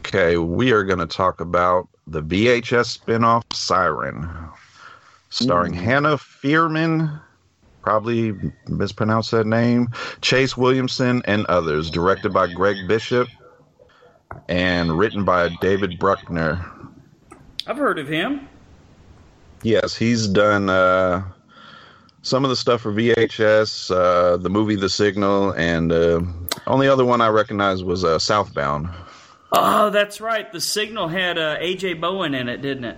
Okay, 0.00 0.38
we 0.38 0.72
are 0.72 0.82
going 0.82 0.98
to 0.98 1.06
talk 1.06 1.40
about 1.40 1.86
the 2.06 2.22
VHS 2.22 2.98
spinoff 2.98 3.44
Siren, 3.52 4.28
starring 5.28 5.74
Hannah 5.74 6.16
Fierman, 6.16 7.20
probably 7.82 8.34
mispronounced 8.66 9.30
that 9.30 9.46
name, 9.46 9.88
Chase 10.22 10.56
Williamson, 10.56 11.22
and 11.26 11.44
others. 11.46 11.90
Directed 11.90 12.32
by 12.32 12.52
Gregg 12.52 12.88
Bishop 12.88 13.28
and 14.48 14.98
written 14.98 15.24
by 15.24 15.50
David 15.60 15.98
Bruckner. 15.98 16.64
I've 17.66 17.76
heard 17.76 17.98
of 17.98 18.08
him. 18.08 18.48
Yes, 19.62 19.94
he's 19.94 20.26
done 20.26 20.70
uh, 20.70 21.22
some 22.22 22.42
of 22.42 22.48
the 22.48 22.56
stuff 22.56 22.80
for 22.80 22.92
VHS, 22.92 23.94
uh, 23.94 24.38
the 24.38 24.48
movie 24.48 24.76
The 24.76 24.88
Signal, 24.88 25.52
and 25.52 25.92
uh, 25.92 26.22
only 26.66 26.88
other 26.88 27.04
one 27.04 27.20
I 27.20 27.28
recognized 27.28 27.84
was 27.84 28.02
uh, 28.02 28.18
Southbound. 28.18 28.88
Oh, 29.52 29.90
that's 29.90 30.20
right. 30.20 30.50
The 30.52 30.60
Signal 30.60 31.08
had 31.08 31.38
uh, 31.38 31.56
A.J. 31.58 31.94
Bowen 31.94 32.34
in 32.34 32.48
it, 32.48 32.62
didn't 32.62 32.84
it? 32.84 32.96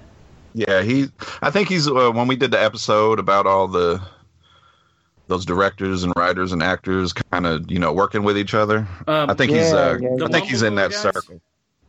Yeah, 0.55 0.83
he. 0.83 1.07
I 1.41 1.51
think 1.51 1.69
he's 1.69 1.89
uh, 1.89 2.11
when 2.11 2.29
we 2.29 2.37
did 2.37 2.51
the 2.51 2.63
episode 2.63 3.19
about 3.19 3.47
all 3.47 3.69
the 3.69 4.03
those 5.29 5.47
directors 5.47 6.03
and 6.03 6.13
writers 6.15 6.53
and 6.53 6.63
actors 6.63 7.13
kind 7.15 7.47
of 7.47 7.71
you 7.71 7.79
know 7.79 7.93
working 7.93 8.23
with 8.23 8.37
each 8.37 8.53
other. 8.53 8.87
Um, 9.07 9.31
I 9.31 9.35
think 9.35 9.53
he's. 9.53 9.73
Uh, 9.73 9.99
yeah, 10.01 10.09
yeah. 10.19 10.25
I 10.25 10.29
think 10.29 10.47
he's 10.47 10.63
in 10.63 10.75
that 10.75 10.91
guys? 10.91 11.01
circle. 11.01 11.41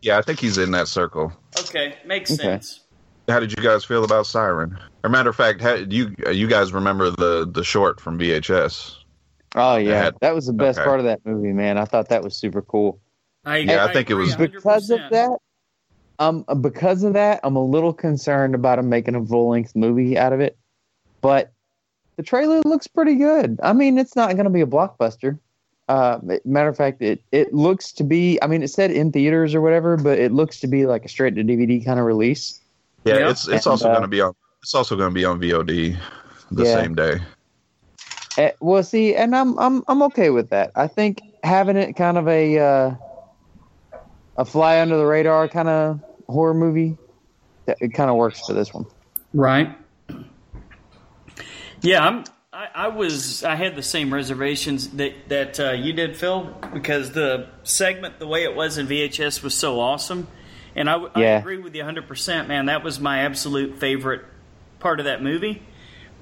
Yeah, 0.01 0.17
I 0.17 0.21
think 0.21 0.39
he's 0.39 0.57
in 0.57 0.71
that 0.71 0.87
circle. 0.87 1.33
Okay, 1.59 1.95
makes 2.05 2.31
Okay. 2.31 2.43
sense. 2.43 2.81
How 3.27 3.39
did 3.39 3.51
you 3.57 3.63
guys 3.63 3.85
feel 3.85 4.03
about 4.03 4.25
Siren? 4.27 4.77
Or 5.03 5.09
matter 5.09 5.29
of 5.29 5.35
fact, 5.35 5.61
how, 5.61 5.77
do 5.77 5.95
you 5.95 6.15
uh, 6.25 6.29
you 6.29 6.47
guys 6.47 6.71
remember 6.71 7.09
the 7.09 7.49
the 7.51 7.63
short 7.65 7.99
from 7.99 8.17
VHS? 8.17 8.95
Oh 9.55 9.75
yeah, 9.75 10.03
had- 10.03 10.15
that 10.21 10.33
was 10.33 10.45
the 10.45 10.53
best 10.53 10.79
okay. 10.79 10.85
part 10.85 10.99
of 10.99 11.05
that 11.05 11.19
movie, 11.25 11.51
man. 11.51 11.77
I 11.77 11.83
thought 11.85 12.09
that 12.09 12.23
was 12.23 12.35
super 12.35 12.61
cool. 12.61 12.99
I, 13.45 13.57
Yeah, 13.57 13.85
I 13.85 13.93
think 13.93 14.09
it 14.09 14.13
agree 14.13 14.25
was- 14.25 14.35
Because 14.35 14.89
of 14.89 14.99
100%. 14.99 15.09
that, 15.11 15.37
um, 16.19 16.45
because 16.61 17.03
of 17.03 17.13
that, 17.13 17.39
I'm 17.43 17.55
a 17.55 17.63
little 17.63 17.93
concerned 17.93 18.55
about 18.55 18.79
him 18.79 18.89
making 18.89 19.15
a 19.15 19.25
full 19.25 19.49
length 19.49 19.75
movie 19.75 20.17
out 20.17 20.33
of 20.33 20.39
it. 20.39 20.57
But 21.21 21.51
the 22.17 22.23
trailer 22.23 22.61
looks 22.61 22.87
pretty 22.87 23.15
good. 23.15 23.59
I 23.63 23.73
mean, 23.73 23.97
it's 23.97 24.15
not 24.15 24.31
going 24.33 24.45
to 24.45 24.49
be 24.49 24.61
a 24.61 24.65
blockbuster. 24.67 25.39
Uh, 25.89 26.19
matter 26.45 26.69
of 26.69 26.77
fact, 26.77 27.01
it 27.01 27.21
it 27.33 27.53
looks 27.53 27.91
to 27.93 28.05
be. 28.05 28.41
I 28.41 28.47
mean, 28.47 28.63
it 28.63 28.69
said 28.69 28.89
in 28.91 29.11
theaters 29.11 29.53
or 29.53 29.59
whatever, 29.59 29.97
but 29.97 30.17
it 30.17 30.31
looks 30.31 30.59
to 30.61 30.67
be 30.67 30.85
like 30.85 31.03
a 31.03 31.09
straight 31.09 31.35
to 31.35 31.43
DVD 31.43 31.83
kind 31.83 31.99
of 31.99 32.05
release. 32.05 32.61
Yeah, 33.03 33.17
Yeah. 33.17 33.29
it's 33.31 33.47
it's 33.49 33.65
And, 33.65 33.71
also 33.71 33.89
uh, 33.89 33.91
going 33.91 34.03
to 34.03 34.07
be 34.07 34.21
on. 34.21 34.33
It's 34.61 34.73
also 34.73 34.95
going 34.95 35.09
to 35.09 35.13
be 35.13 35.25
on 35.25 35.39
VOD 35.41 35.97
the 36.51 36.63
Yeah. 36.63 36.81
same 36.81 36.95
day. 36.95 37.17
Eh, 38.37 38.51
well, 38.61 38.81
see, 38.81 39.13
and 39.13 39.35
I'm 39.35 39.57
I'm 39.59 39.83
I'm 39.89 40.01
okay 40.03 40.29
with 40.29 40.49
that. 40.51 40.71
I 40.75 40.87
think 40.87 41.21
having 41.43 41.75
it 41.75 41.93
kind 41.97 42.17
of 42.17 42.29
a 42.29 42.57
uh, 42.59 42.91
a 44.37 44.45
fly 44.45 44.81
under 44.81 44.97
the 44.97 45.05
radar 45.05 45.47
kind 45.47 45.67
of 45.69 45.99
horror 46.27 46.53
movie, 46.53 46.97
that- 47.65 47.77
it 47.81 47.89
kind 47.93 48.09
of 48.09 48.15
works 48.15 48.45
for 48.45 48.53
this 48.53 48.73
one. 48.73 48.85
Right. 49.33 49.75
Yeah, 51.81 52.05
I'm. 52.05 52.23
I, 52.51 52.67
I 52.75 52.87
was. 52.89 53.43
I 53.43 53.55
had 53.55 53.75
the 53.75 53.83
same 53.83 54.13
reservations 54.13 54.89
that 54.91 55.13
that 55.29 55.59
uh, 55.59 55.71
you 55.71 55.93
did, 55.93 56.15
Phil, 56.15 56.55
because 56.71 57.11
the 57.11 57.47
segment, 57.63 58.19
the 58.19 58.27
way 58.27 58.43
it 58.43 58.55
was 58.55 58.77
in 58.77 58.87
VHS, 58.87 59.41
was 59.43 59.53
so 59.55 59.79
awesome, 59.79 60.27
and 60.75 60.89
I, 60.89 60.95
I 60.97 61.19
Yeah. 61.19 61.39
agree 61.39 61.57
with 61.57 61.73
you 61.75 61.81
100. 61.81 62.07
percent 62.07 62.47
Man, 62.47 62.67
that 62.67 62.83
was 62.83 62.99
my 62.99 63.19
absolute 63.19 63.79
favorite 63.79 64.21
part 64.79 64.99
of 64.99 65.05
that 65.05 65.21
movie. 65.23 65.61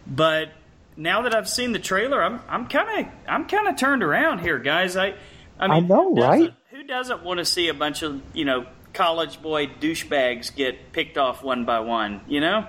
But 0.07 0.49
now 0.95 1.23
that 1.23 1.35
I've 1.35 1.49
seen 1.49 1.73
the 1.73 1.79
trailer, 1.79 2.23
I'm 2.23 2.39
I'm 2.47 2.67
kind 2.67 3.05
of 3.07 3.13
I'm 3.27 3.45
kind 3.47 3.67
of 3.67 3.75
turned 3.75 4.01
around 4.01 4.39
here, 4.39 4.57
guys. 4.57 4.95
I 4.95 5.13
I 5.59 5.67
mean, 5.67 5.87
know, 5.89 6.15
doesn't- 6.15 6.29
right? 6.41 6.53
Who 6.81 6.87
doesn't 6.87 7.21
want 7.21 7.37
to 7.37 7.45
see 7.45 7.67
a 7.67 7.75
bunch 7.75 8.01
of 8.01 8.19
you 8.33 8.43
know 8.43 8.65
college 8.91 9.39
boy 9.39 9.67
douchebags 9.67 10.53
get 10.55 10.91
picked 10.93 11.15
off 11.15 11.43
one 11.43 11.63
by 11.63 11.79
one? 11.81 12.21
You 12.27 12.41
know. 12.41 12.67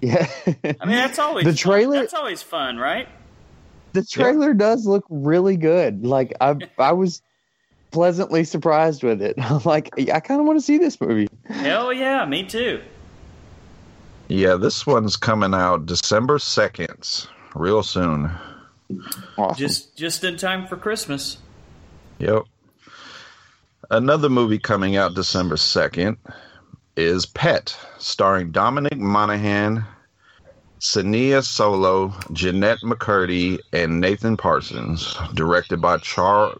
Yeah, 0.00 0.26
I 0.46 0.86
mean, 0.86 0.96
that's 0.96 1.18
always 1.18 1.44
The 1.44 1.50
fun. 1.50 1.56
trailer- 1.58 2.00
That's 2.00 2.14
always 2.14 2.40
fun, 2.40 2.78
right? 2.78 3.06
the 3.92 4.02
trailer 4.04 4.54
does 4.54 4.86
look 4.86 5.04
really 5.10 5.58
good. 5.58 6.06
Like 6.06 6.32
I 6.40 6.56
I 6.78 6.92
was 6.92 7.20
pleasantly 7.90 8.44
surprised 8.44 9.02
with 9.02 9.20
it. 9.20 9.34
I'm 9.38 9.60
like, 9.64 9.90
I 10.10 10.20
kind 10.20 10.40
of 10.40 10.46
want 10.46 10.58
to 10.58 10.64
see 10.64 10.78
this 10.78 10.98
movie. 11.02 11.28
Hell 11.50 11.92
yeah, 11.92 12.24
me 12.24 12.44
too. 12.44 12.80
Yeah, 14.28 14.54
this 14.54 14.86
one's 14.86 15.18
coming 15.18 15.52
out 15.52 15.84
December 15.84 16.38
second, 16.38 17.26
real 17.54 17.82
soon. 17.82 18.30
Awesome. 19.36 19.58
Just 19.58 19.98
just 19.98 20.24
in 20.24 20.38
time 20.38 20.66
for 20.66 20.78
Christmas. 20.78 21.36
Yep. 22.20 22.44
Another 23.90 24.28
movie 24.28 24.58
coming 24.58 24.96
out 24.96 25.14
December 25.14 25.56
2nd 25.56 26.16
is 26.96 27.26
Pet, 27.26 27.76
starring 27.98 28.52
Dominic 28.52 28.96
Monaghan, 28.98 29.84
Sania 30.80 31.42
Solo, 31.44 32.12
Jennette 32.32 32.78
McCurdy, 32.84 33.58
and 33.72 34.00
Nathan 34.00 34.36
Parsons, 34.36 35.16
directed 35.34 35.80
by 35.80 35.98
Char- 35.98 36.56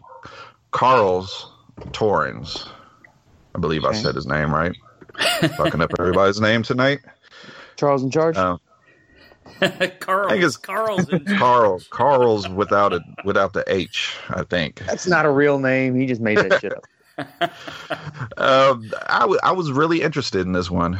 Carls 0.71 1.51
Torrens. 1.93 2.65
I 3.55 3.59
believe 3.59 3.85
I 3.85 3.93
said 3.93 4.15
his 4.15 4.27
name 4.27 4.53
right. 4.53 4.75
Fucking 5.57 5.81
up 5.81 5.91
everybody's 5.99 6.39
name 6.41 6.63
tonight. 6.63 6.99
Charles 7.77 8.03
in 8.03 8.11
charge. 8.11 8.37
Uh, 8.37 8.57
Carl, 9.99 10.27
I 10.27 10.31
think 10.31 10.43
it's- 10.43 10.57
Carl's 10.57 11.09
in 11.09 11.25
Carl, 11.37 11.81
Carl's 11.89 12.47
without 12.47 12.93
a 12.93 13.01
without 13.25 13.53
the 13.53 13.63
H, 13.67 14.15
I 14.29 14.43
think. 14.43 14.75
That's 14.85 15.07
not 15.07 15.25
a 15.25 15.31
real 15.31 15.59
name. 15.59 15.95
He 15.99 16.05
just 16.05 16.21
made 16.21 16.37
that 16.37 16.61
shit 16.61 16.73
up. 16.73 16.85
Um, 18.37 18.91
I, 19.07 19.19
w- 19.21 19.39
I 19.43 19.51
was 19.51 19.71
really 19.71 20.01
interested 20.01 20.41
in 20.41 20.53
this 20.53 20.69
one. 20.71 20.99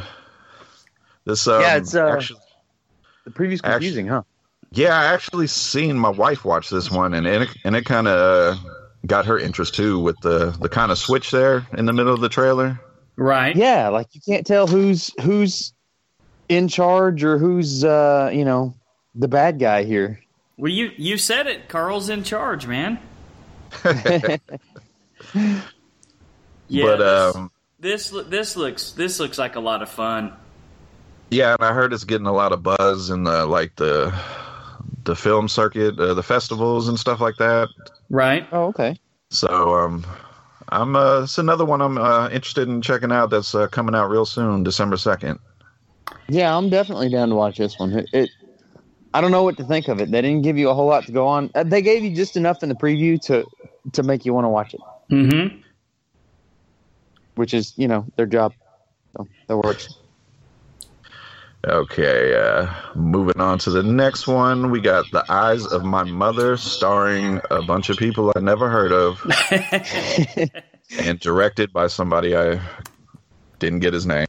This 1.24 1.46
um, 1.48 1.60
Yeah, 1.62 1.76
it's, 1.76 1.94
uh, 1.94 2.06
actually, 2.08 2.40
The 3.24 3.30
preview's 3.30 3.60
Actu- 3.64 3.72
confusing, 3.72 4.06
huh? 4.08 4.22
yeah, 4.72 4.98
I 4.98 5.04
actually 5.06 5.46
seen 5.46 5.96
my 5.98 6.08
wife 6.10 6.44
watch 6.44 6.70
this 6.70 6.90
one, 6.90 7.14
and 7.14 7.26
and 7.26 7.44
it, 7.44 7.48
and 7.64 7.76
it 7.76 7.84
kind 7.84 8.08
of 8.08 8.58
got 9.06 9.26
her 9.26 9.38
interest 9.38 9.74
too 9.74 9.98
with 10.00 10.16
the 10.20 10.50
the 10.60 10.68
kind 10.68 10.90
of 10.92 10.98
switch 10.98 11.30
there 11.30 11.66
in 11.76 11.86
the 11.86 11.92
middle 11.92 12.14
of 12.14 12.20
the 12.20 12.28
trailer. 12.28 12.80
right. 13.16 13.54
Yeah, 13.56 13.88
like 13.88 14.06
you 14.14 14.20
can't 14.20 14.46
tell 14.46 14.66
who's 14.66 15.10
who's 15.22 15.72
in 16.48 16.68
charge 16.68 17.22
or 17.24 17.38
who's 17.38 17.84
uh, 17.84 18.30
you 18.32 18.44
know, 18.44 18.74
the 19.14 19.28
bad 19.28 19.58
guy 19.58 19.84
here. 19.84 20.20
Well, 20.58 20.70
you 20.72 20.90
you 20.96 21.18
said 21.18 21.46
it. 21.46 21.68
Carl's 21.68 22.08
in 22.08 22.22
charge, 22.24 22.66
man. 22.66 22.98
Yeah, 26.72 26.84
but 26.84 26.96
this, 26.98 27.36
um, 27.36 27.50
This 27.80 28.10
this 28.28 28.56
looks 28.56 28.92
this 28.92 29.20
looks 29.20 29.38
like 29.38 29.56
a 29.56 29.60
lot 29.60 29.82
of 29.82 29.88
fun. 29.88 30.32
Yeah, 31.30 31.54
and 31.58 31.62
I 31.66 31.72
heard 31.72 31.92
it's 31.92 32.04
getting 32.04 32.26
a 32.26 32.32
lot 32.32 32.52
of 32.52 32.62
buzz 32.62 33.10
in 33.10 33.24
the 33.24 33.46
like 33.46 33.76
the 33.76 34.12
the 35.04 35.16
film 35.16 35.48
circuit, 35.48 35.98
uh, 35.98 36.14
the 36.14 36.22
festivals 36.22 36.88
and 36.88 36.98
stuff 36.98 37.20
like 37.20 37.36
that. 37.36 37.68
Right. 38.10 38.46
Oh, 38.52 38.66
okay. 38.66 38.98
So 39.30 39.74
um, 39.74 40.06
I'm 40.68 40.96
uh, 40.96 41.22
it's 41.22 41.38
another 41.38 41.64
one 41.64 41.80
I'm 41.80 41.98
uh, 41.98 42.28
interested 42.30 42.68
in 42.68 42.80
checking 42.82 43.12
out. 43.12 43.30
That's 43.30 43.54
uh, 43.54 43.66
coming 43.68 43.94
out 43.94 44.08
real 44.10 44.24
soon, 44.26 44.62
December 44.62 44.96
second. 44.96 45.38
Yeah, 46.28 46.56
I'm 46.56 46.68
definitely 46.70 47.10
down 47.10 47.28
to 47.30 47.34
watch 47.34 47.58
this 47.58 47.78
one. 47.78 47.92
It, 47.92 48.08
it, 48.12 48.30
I 49.14 49.20
don't 49.20 49.30
know 49.30 49.42
what 49.42 49.56
to 49.58 49.64
think 49.64 49.88
of 49.88 50.00
it. 50.00 50.10
They 50.10 50.22
didn't 50.22 50.42
give 50.42 50.56
you 50.56 50.68
a 50.70 50.74
whole 50.74 50.86
lot 50.86 51.04
to 51.06 51.12
go 51.12 51.26
on. 51.26 51.50
Uh, 51.54 51.64
They 51.64 51.82
gave 51.82 52.04
you 52.04 52.14
just 52.14 52.36
enough 52.36 52.62
in 52.62 52.68
the 52.68 52.74
preview 52.74 53.20
to 53.26 53.44
to 53.92 54.02
make 54.02 54.24
you 54.24 54.32
want 54.32 54.44
to 54.44 54.48
watch 54.48 54.74
it, 54.74 54.80
Mm-hmm. 55.10 55.58
Which 57.34 57.54
is 57.54 57.72
you 57.76 57.88
know 57.88 58.06
their 58.16 58.26
job. 58.26 58.52
So 59.16 59.26
that 59.48 59.56
works. 59.56 59.88
Okay, 61.64 62.34
uh, 62.34 62.66
moving 62.96 63.40
on 63.40 63.56
to 63.60 63.70
the 63.70 63.84
next 63.84 64.26
one. 64.26 64.72
We 64.72 64.80
got 64.80 65.08
The 65.12 65.24
Eyes 65.30 65.64
of 65.64 65.84
My 65.84 66.02
Mother, 66.02 66.56
starring 66.56 67.40
a 67.52 67.62
bunch 67.62 67.88
of 67.88 67.96
people 67.98 68.32
I 68.34 68.40
never 68.40 68.68
heard 68.68 68.90
of, 68.90 69.20
and 70.98 71.20
directed 71.20 71.72
by 71.72 71.86
somebody 71.86 72.36
I 72.36 72.60
didn't 73.60 73.78
get 73.78 73.94
his 73.94 74.06
name. 74.06 74.26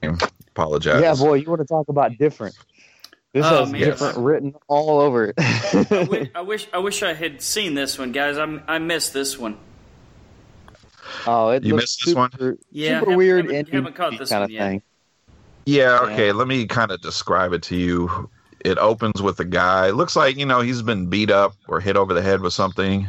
Apologize. 0.49 1.01
Yeah, 1.01 1.15
boy, 1.15 1.35
you 1.35 1.47
want 1.49 1.61
to 1.61 1.65
talk 1.65 1.87
about 1.89 2.19
different? 2.19 2.55
This 3.33 3.43
Oh, 3.47 3.61
has 3.61 3.71
man. 3.71 3.81
different 3.81 4.17
written 4.19 4.53
all 4.67 4.99
over 4.99 5.25
it. 5.29 5.33
I, 5.39 5.83
wi- 5.89 6.29
I 6.35 6.41
wish 6.41 6.67
I 6.71 6.77
wish 6.77 7.01
I 7.01 7.15
had 7.15 7.41
seen 7.41 7.73
this 7.73 7.97
one, 7.97 8.11
guys. 8.11 8.37
I 8.37 8.61
I 8.67 8.77
missed 8.77 9.11
this 9.11 9.39
one. 9.39 9.57
Oh, 11.27 11.49
it 11.49 11.63
You 11.63 11.73
looks 11.73 11.83
missed 11.83 12.05
this 12.05 12.15
one? 12.15 12.31
super, 12.31 12.57
Yeah, 12.71 12.99
super 12.99 12.99
haven't- 13.11 13.17
weird 13.17 13.45
haven't- 13.45 13.55
and 13.59 13.69
haven't 13.69 13.95
caught 13.95 14.17
this 14.17 14.29
kind 14.29 14.41
one 14.41 14.45
of 14.45 14.51
yet. 14.51 14.67
thing. 14.67 14.81
Yeah, 15.65 15.99
okay. 16.03 16.31
Let 16.33 16.47
me 16.47 16.65
kind 16.65 16.91
of 16.91 17.01
describe 17.01 17.53
it 17.53 17.63
to 17.63 17.75
you. 17.75 18.29
It 18.65 18.77
opens 18.77 19.21
with 19.21 19.39
a 19.39 19.45
guy. 19.45 19.89
Looks 19.91 20.15
like, 20.15 20.37
you 20.37 20.45
know, 20.45 20.61
he's 20.61 20.81
been 20.81 21.07
beat 21.07 21.31
up 21.31 21.53
or 21.67 21.79
hit 21.79 21.95
over 21.97 22.13
the 22.13 22.21
head 22.21 22.41
with 22.41 22.53
something. 22.53 23.07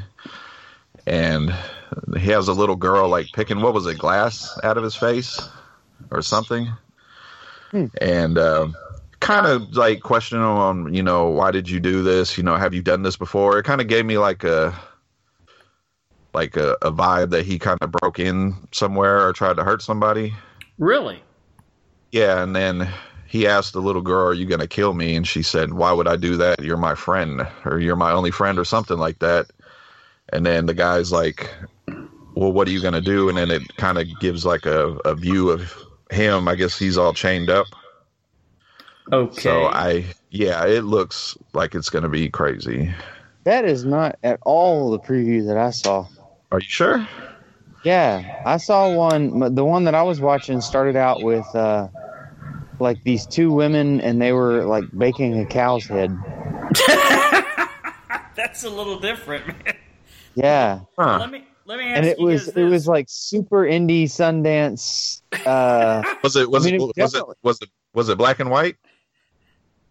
And 1.07 1.53
he 2.17 2.31
has 2.31 2.49
a 2.49 2.53
little 2.53 2.77
girl, 2.77 3.09
like, 3.09 3.27
picking, 3.35 3.61
what 3.61 3.75
was 3.75 3.87
it, 3.87 3.99
glass 3.99 4.59
out 4.63 4.77
of 4.79 4.85
his 4.85 4.95
face 4.97 5.41
or 6.11 6.23
something? 6.23 6.69
Hmm. 7.73 7.87
And 8.01 8.39
um, 8.39 8.75
kind 9.21 9.47
of 9.47 9.77
like 9.77 10.01
questioning 10.01 10.43
him 10.45 10.51
on, 10.51 10.95
you 10.95 11.03
know, 11.03 11.27
why 11.27 11.51
did 11.51 11.69
you 11.69 11.81
do 11.81 12.03
this? 12.03 12.37
You 12.39 12.45
know, 12.45 12.57
have 12.57 12.73
you 12.75 12.83
done 12.83 13.03
this 13.03 13.17
before? 13.17 13.59
It 13.59 13.65
kind 13.65 13.81
of 13.81 13.89
gave 13.89 14.07
me 14.07 14.19
like 14.19 14.45
a. 14.45 14.73
Like 16.35 16.57
a, 16.57 16.77
a 16.83 16.91
vibe 16.91 17.31
that 17.31 17.47
he 17.47 17.59
kind 17.59 17.79
of 17.81 17.93
broke 17.93 18.19
in 18.19 18.55
somewhere 18.73 19.27
or 19.27 19.33
tried 19.33 19.57
to 19.57 19.65
hurt 19.65 19.83
somebody. 19.83 20.35
Really? 20.79 21.23
Yeah, 22.11 22.43
and 22.43 22.55
then 22.55 22.89
he 23.27 23.47
asked 23.47 23.73
the 23.73 23.83
little 23.83 24.03
girl, 24.03 24.27
"Are 24.29 24.35
you 24.35 24.47
going 24.47 24.61
to 24.61 24.67
kill 24.67 24.95
me?" 24.95 25.17
And 25.17 25.27
she 25.27 25.43
said, 25.43 25.75
"Why 25.75 25.93
would 25.93 26.09
I 26.09 26.17
do 26.17 26.37
that? 26.37 26.63
You're 26.63 26.77
my 26.77 26.95
friend, 26.95 27.47
or 27.65 27.81
you're 27.81 27.97
my 27.97 28.13
only 28.13 28.31
friend, 28.31 28.59
or 28.59 28.65
something 28.65 28.99
like 28.99 29.21
that." 29.21 29.47
And 30.33 30.45
then 30.45 30.67
the 30.67 30.75
guy's 30.75 31.13
like, 31.13 31.53
"Well, 32.35 32.53
what 32.53 32.69
are 32.69 32.71
you 32.71 32.81
going 32.81 32.95
to 32.95 33.01
do?" 33.01 33.29
And 33.29 33.39
then 33.39 33.51
it 33.51 33.63
kind 33.77 33.99
of 33.99 34.07
gives 34.21 34.45
like 34.45 34.67
a, 34.67 34.91
a 35.05 35.15
view 35.15 35.51
of 35.51 35.73
him. 36.11 36.49
I 36.49 36.55
guess 36.55 36.79
he's 36.79 36.99
all 36.99 37.13
chained 37.13 37.51
up. 37.51 37.67
Okay. 39.13 39.41
So 39.41 39.65
I, 39.67 40.05
yeah, 40.31 40.65
it 40.67 40.85
looks 40.85 41.37
like 41.53 41.75
it's 41.75 41.91
going 41.91 42.05
to 42.05 42.09
be 42.09 42.31
crazy. 42.31 42.93
That 43.45 43.65
is 43.65 43.85
not 43.85 44.19
at 44.23 44.41
all 44.43 44.91
the 44.91 44.99
preview 44.99 45.47
that 45.47 45.57
I 45.57 45.71
saw. 45.71 46.07
Are 46.53 46.59
you 46.61 46.67
sure? 46.69 47.07
Yeah, 47.85 48.43
I 48.47 48.57
saw 48.57 48.93
one. 48.95 49.55
The 49.55 49.65
one 49.65 49.85
that 49.85 49.95
I 49.95 50.03
was 50.03 50.21
watching 50.21 50.61
started 50.61 50.97
out 50.97 51.23
with 51.23 51.45
uh, 51.55 51.89
like 52.81 53.03
these 53.05 53.27
two 53.27 53.53
women, 53.53 54.01
and 54.01 54.21
they 54.23 54.33
were 54.33 54.65
like 54.65 54.85
baking 54.97 55.39
a 55.39 55.45
cow's 55.47 55.85
head. 55.85 56.17
That's 58.37 58.65
a 58.65 58.71
little 58.71 58.99
different, 58.99 59.47
man. 59.47 59.77
Yeah, 60.35 60.81
Huh. 60.99 61.19
Let 61.21 61.31
me 61.31 61.45
let 61.67 61.79
me 61.79 61.85
ask 61.87 61.97
and 61.99 62.07
it 62.07 62.19
you 62.19 62.25
was 62.27 62.47
guys 62.47 62.57
it 62.57 62.65
was 62.65 62.89
like 62.89 63.07
super 63.09 63.59
indie 63.65 64.05
Sundance. 64.05 65.23
Uh, 65.47 66.03
Was 66.23 66.35
it 66.37 66.51
was 66.51 66.67
I 66.67 66.71
mean, 66.71 66.81
it 66.81 66.93
it 66.97 67.03
was 67.03 67.15
it 67.15 67.25
was 67.43 67.61
it 67.63 67.69
was 67.93 68.09
it 68.09 68.19
black 68.19 68.41
and 68.41 68.51
white? 68.51 68.77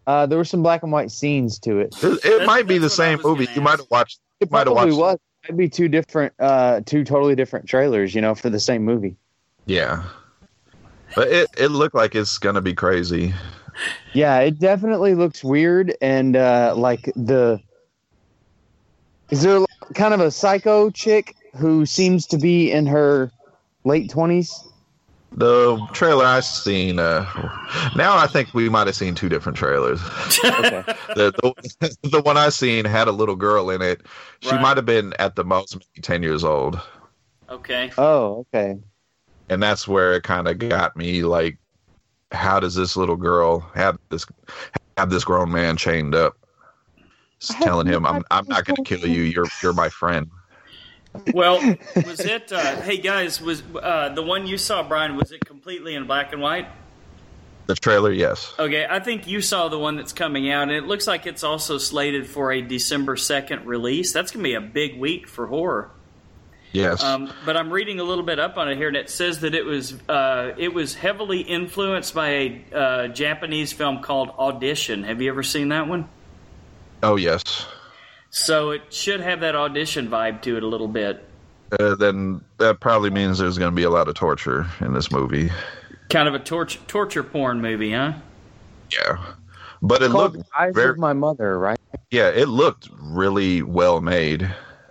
uh, 0.07 0.25
there 0.25 0.37
were 0.37 0.43
some 0.43 0.61
black 0.61 0.83
and 0.83 0.91
white 0.91 1.11
scenes 1.11 1.57
to 1.59 1.79
it. 1.79 1.95
It, 2.03 2.25
it 2.25 2.45
might 2.45 2.67
be 2.67 2.77
the 2.77 2.87
that's 2.87 2.97
what 2.97 3.07
I 3.07 3.15
same 3.15 3.19
movie. 3.23 3.47
You 3.55 3.61
might 3.61 3.77
have 3.79 3.87
watched. 3.89 4.19
It 4.41 4.51
Might 4.51 4.67
have 4.67 4.75
watched- 4.75 4.93
was. 4.97 5.17
Might 5.47 5.57
be 5.57 5.69
two 5.69 5.89
different, 5.89 6.33
uh, 6.39 6.81
two 6.85 7.03
totally 7.03 7.35
different 7.35 7.67
trailers. 7.67 8.15
You 8.15 8.21
know, 8.21 8.35
for 8.35 8.49
the 8.49 8.59
same 8.59 8.83
movie. 8.83 9.15
Yeah. 9.65 10.03
But 11.15 11.27
it, 11.29 11.49
it 11.57 11.67
looked 11.67 11.95
like 11.95 12.15
it's 12.15 12.37
gonna 12.37 12.61
be 12.61 12.73
crazy. 12.73 13.33
Yeah, 14.13 14.39
it 14.39 14.59
definitely 14.59 15.15
looks 15.15 15.43
weird, 15.43 15.95
and 16.01 16.35
uh, 16.35 16.73
like 16.77 17.11
the 17.15 17.59
is 19.29 19.41
there 19.41 19.65
kind 19.95 20.13
of 20.13 20.19
a 20.19 20.31
psycho 20.31 20.89
chick 20.89 21.35
who 21.55 21.85
seems 21.85 22.25
to 22.27 22.37
be 22.37 22.71
in 22.71 22.85
her 22.85 23.31
late 23.83 24.09
twenties? 24.09 24.63
The 25.35 25.87
trailer 25.93 26.25
I 26.25 26.41
seen, 26.41 26.99
uh, 26.99 27.25
now 27.95 28.15
I 28.17 28.27
think 28.27 28.53
we 28.53 28.69
might 28.69 28.87
have 28.87 28.95
seen 28.95 29.15
two 29.15 29.29
different 29.29 29.57
trailers. 29.57 29.99
Okay, 30.59 30.83
The, 31.15 31.33
the 31.79 31.97
the 32.09 32.21
one 32.21 32.37
I 32.37 32.49
seen 32.49 32.85
had 32.85 33.07
a 33.07 33.11
little 33.11 33.35
girl 33.35 33.69
in 33.71 33.81
it. 33.81 34.01
She 34.41 34.55
Right. 34.55 34.61
might 34.61 34.77
have 34.77 34.85
been 34.85 35.13
at 35.19 35.35
the 35.35 35.43
most 35.43 35.75
maybe 35.75 36.01
ten 36.01 36.21
years 36.21 36.43
old, 36.43 36.79
okay. 37.49 37.91
oh, 37.97 38.45
okay, 38.53 38.77
and 39.49 39.61
that's 39.61 39.87
where 39.87 40.13
it 40.13 40.23
kind 40.23 40.47
of 40.47 40.59
got 40.59 40.95
me. 40.95 41.23
Like, 41.23 41.57
how 42.31 42.59
does 42.59 42.75
this 42.75 42.95
little 42.95 43.15
girl 43.17 43.59
have 43.73 43.97
this 44.09 44.25
have 44.97 45.09
this 45.09 45.23
grown 45.23 45.51
man 45.51 45.77
chained 45.77 46.15
up, 46.15 46.35
Just 47.39 47.61
telling 47.61 47.87
him, 47.87 48.05
"I'm 48.05 48.23
I'm 48.31 48.47
not 48.47 48.65
going 48.65 48.75
to 48.75 48.81
kill 48.83 49.07
you. 49.07 49.23
You're 49.23 49.47
you're 49.61 49.73
my 49.73 49.89
friend." 49.89 50.29
Well, 51.33 51.59
was 51.95 52.19
it? 52.19 52.51
Uh, 52.51 52.81
hey 52.81 52.97
guys, 52.97 53.41
was 53.41 53.63
uh, 53.75 54.09
the 54.09 54.23
one 54.23 54.47
you 54.47 54.57
saw, 54.57 54.83
Brian? 54.87 55.15
Was 55.15 55.31
it 55.31 55.45
completely 55.45 55.95
in 55.95 56.07
black 56.07 56.33
and 56.33 56.41
white? 56.41 56.67
The 57.65 57.75
trailer, 57.75 58.11
yes. 58.11 58.53
Okay, 58.59 58.85
I 58.89 58.99
think 58.99 59.25
you 59.25 59.39
saw 59.41 59.69
the 59.69 59.79
one 59.79 59.95
that's 59.95 60.11
coming 60.11 60.51
out, 60.51 60.63
and 60.63 60.71
it 60.71 60.83
looks 60.83 61.07
like 61.07 61.25
it's 61.25 61.43
also 61.43 61.77
slated 61.77 62.27
for 62.27 62.51
a 62.51 62.61
December 62.61 63.15
second 63.15 63.65
release. 63.65 64.11
That's 64.11 64.31
gonna 64.31 64.43
be 64.43 64.55
a 64.55 64.61
big 64.61 64.99
week 64.99 65.27
for 65.27 65.47
horror. 65.47 65.91
Yes. 66.73 67.03
Um, 67.03 67.31
but 67.45 67.55
I'm 67.55 67.71
reading 67.71 67.99
a 67.99 68.03
little 68.03 68.23
bit 68.23 68.39
up 68.39 68.57
on 68.57 68.67
it 68.67 68.77
here, 68.77 68.87
and 68.87 68.97
it 68.97 69.09
says 69.09 69.41
that 69.41 69.53
it 69.53 69.63
was 69.63 69.93
uh, 70.09 70.53
it 70.57 70.73
was 70.73 70.95
heavily 70.95 71.41
influenced 71.41 72.15
by 72.15 72.29
a 72.29 72.65
uh, 72.73 73.07
Japanese 73.09 73.71
film 73.71 74.01
called 74.01 74.31
Audition. 74.31 75.03
Have 75.03 75.21
you 75.21 75.29
ever 75.29 75.43
seen 75.43 75.69
that 75.69 75.87
one? 75.87 76.09
oh 77.03 77.17
yes. 77.17 77.43
So 78.35 78.71
it 78.71 78.91
should 78.91 79.21
have 79.21 79.41
that 79.41 79.55
audition 79.55 80.07
vibe 80.07 80.41
to 80.41 80.57
it 80.57 80.63
a 80.63 80.67
little 80.67 80.87
bit. 80.87 81.23
Uh, 81.79 81.93
then 81.93 82.41
that 82.57 82.79
probably 82.79 83.11
means 83.11 83.37
there's 83.37 83.59
going 83.59 83.71
to 83.71 83.75
be 83.75 83.83
a 83.83 83.91
lot 83.91 84.07
of 84.07 84.15
torture 84.15 84.65
in 84.81 84.91
this 84.91 85.11
movie. 85.11 85.51
Kind 86.09 86.27
of 86.27 86.33
a 86.33 86.39
torture 86.39 86.79
torture 86.87 87.21
porn 87.21 87.61
movie, 87.61 87.91
huh? 87.91 88.13
Yeah, 88.91 89.23
but 89.83 90.01
it 90.01 90.09
looked 90.09 90.37
Eyes 90.57 90.73
very 90.73 90.89
of 90.89 90.97
My 90.97 91.13
Mother, 91.13 91.59
right? 91.59 91.79
yeah, 92.09 92.29
it 92.29 92.47
looked 92.49 92.89
really 92.99 93.61
well 93.61 94.01
made. 94.01 94.41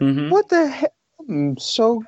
Mm-hmm. 0.00 0.30
What 0.30 0.48
the 0.48 0.68
heck? 0.68 0.92
I'm 1.28 1.58
so 1.58 2.04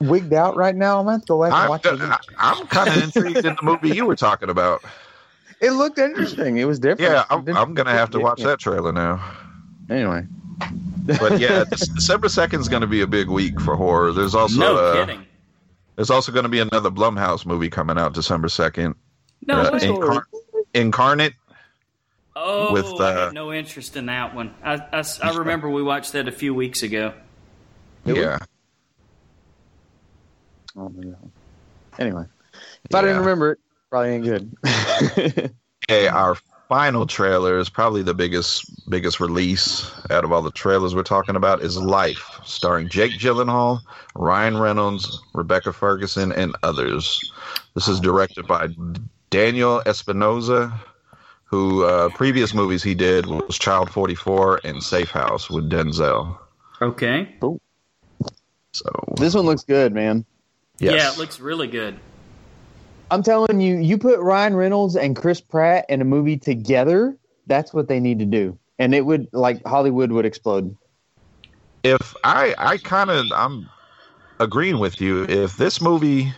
wigged 0.00 0.32
out 0.32 0.56
right 0.56 0.74
now. 0.74 0.98
I'm 0.98 1.04
gonna 1.04 1.12
have 1.18 1.22
to 1.22 1.26
go 1.28 1.42
back 1.42 1.52
and 1.52 1.62
I'm, 1.62 1.68
watch 1.70 1.86
it. 1.86 2.00
I, 2.00 2.18
I'm 2.38 2.66
kind 2.66 2.88
of 2.88 3.02
intrigued 3.02 3.46
in 3.46 3.54
the 3.54 3.62
movie 3.62 3.90
you 3.90 4.06
were 4.06 4.16
talking 4.16 4.50
about. 4.50 4.82
It 5.60 5.70
looked 5.70 5.98
interesting. 5.98 6.58
It 6.58 6.64
was 6.64 6.80
different. 6.80 7.12
Yeah, 7.12 7.24
I'm, 7.30 7.48
I'm 7.56 7.74
going 7.74 7.86
to 7.86 7.92
have 7.92 8.10
to 8.10 8.20
watch 8.20 8.40
yeah. 8.40 8.48
that 8.48 8.60
trailer 8.60 8.92
now. 8.92 9.20
Anyway, 9.90 10.24
But 11.18 11.40
yeah, 11.40 11.64
December 11.70 12.28
second 12.28 12.60
is 12.60 12.68
going 12.68 12.82
to 12.82 12.86
be 12.86 13.00
a 13.00 13.06
big 13.06 13.28
week 13.28 13.60
for 13.60 13.76
horror. 13.76 14.12
There's 14.12 14.34
also 14.34 14.58
No 14.58 14.76
uh, 14.76 14.94
kidding. 14.94 15.24
there's 15.96 16.10
also 16.10 16.32
going 16.32 16.42
to 16.42 16.48
be 16.48 16.60
another 16.60 16.90
Blumhouse 16.90 17.46
movie 17.46 17.70
coming 17.70 17.98
out 17.98 18.12
December 18.12 18.48
second. 18.48 18.94
No 19.46 19.60
uh. 19.60 19.78
Incar- 19.78 20.22
Incarnate. 20.74 21.34
Oh, 22.36 22.72
with, 22.72 22.86
I 23.00 23.04
uh, 23.04 23.24
had 23.26 23.34
no 23.34 23.52
interest 23.52 23.96
in 23.96 24.06
that 24.06 24.34
one. 24.34 24.54
I, 24.62 24.74
I, 24.92 25.04
I 25.22 25.36
remember 25.36 25.68
we 25.68 25.82
watched 25.82 26.12
that 26.12 26.28
a 26.28 26.32
few 26.32 26.54
weeks 26.54 26.84
ago. 26.84 27.12
Yeah, 28.04 28.38
oh. 30.76 30.92
Anyway, 31.98 32.24
if 32.84 32.94
I 32.94 33.00
didn't 33.02 33.18
remember 33.18 33.52
it, 33.52 33.58
probably 33.90 34.10
ain't 34.10 34.24
good. 34.24 34.56
Okay, 35.90 36.06
our 36.06 36.36
final 36.68 37.06
trailer 37.06 37.58
is 37.58 37.68
probably 37.68 38.02
the 38.02 38.14
biggest 38.14 38.70
biggest 38.90 39.20
release 39.20 39.90
out 40.10 40.24
of 40.24 40.32
all 40.32 40.42
the 40.42 40.50
trailers 40.50 40.94
we're 40.94 41.02
talking 41.02 41.34
about 41.34 41.62
is 41.62 41.78
Life, 41.78 42.38
starring 42.44 42.88
Jake 42.88 43.12
Gyllenhaal, 43.12 43.80
Ryan 44.14 44.58
Reynolds, 44.58 45.20
Rebecca 45.34 45.72
Ferguson, 45.72 46.30
and 46.32 46.54
others. 46.62 47.32
This 47.74 47.88
is 47.88 48.00
directed 48.00 48.46
by 48.46 48.68
Daniel 49.30 49.82
Espinosa, 49.86 50.78
who 51.44 51.84
uh, 51.84 52.10
previous 52.10 52.52
movies 52.52 52.82
he 52.82 52.94
did 52.94 53.26
was 53.26 53.58
Child 53.58 53.90
44 53.90 54.60
and 54.64 54.82
Safe 54.82 55.10
House 55.10 55.48
with 55.48 55.70
Denzel. 55.70 56.38
Okay. 56.82 57.34
So 58.72 58.90
this 59.16 59.34
one 59.34 59.46
looks 59.46 59.64
good, 59.64 59.94
man. 59.94 60.24
yes. 60.78 60.94
Yeah, 60.94 61.12
it 61.12 61.18
looks 61.18 61.40
really 61.40 61.66
good. 61.66 61.98
I'm 63.10 63.22
telling 63.22 63.60
you, 63.60 63.76
you 63.76 63.98
put 63.98 64.20
Ryan 64.20 64.54
Reynolds 64.54 64.96
and 64.96 65.16
Chris 65.16 65.40
Pratt 65.40 65.86
in 65.88 66.00
a 66.00 66.04
movie 66.04 66.36
together, 66.36 67.16
that's 67.46 67.72
what 67.72 67.88
they 67.88 68.00
need 68.00 68.18
to 68.18 68.26
do. 68.26 68.58
And 68.78 68.94
it 68.94 69.06
would 69.06 69.28
like 69.32 69.64
Hollywood 69.66 70.12
would 70.12 70.26
explode. 70.26 70.76
If 71.82 72.14
I 72.22 72.54
I 72.58 72.76
kind 72.78 73.10
of 73.10 73.26
I'm 73.34 73.68
agreeing 74.40 74.78
with 74.78 75.00
you. 75.00 75.24
If 75.24 75.56
this 75.56 75.80
movie 75.80 76.32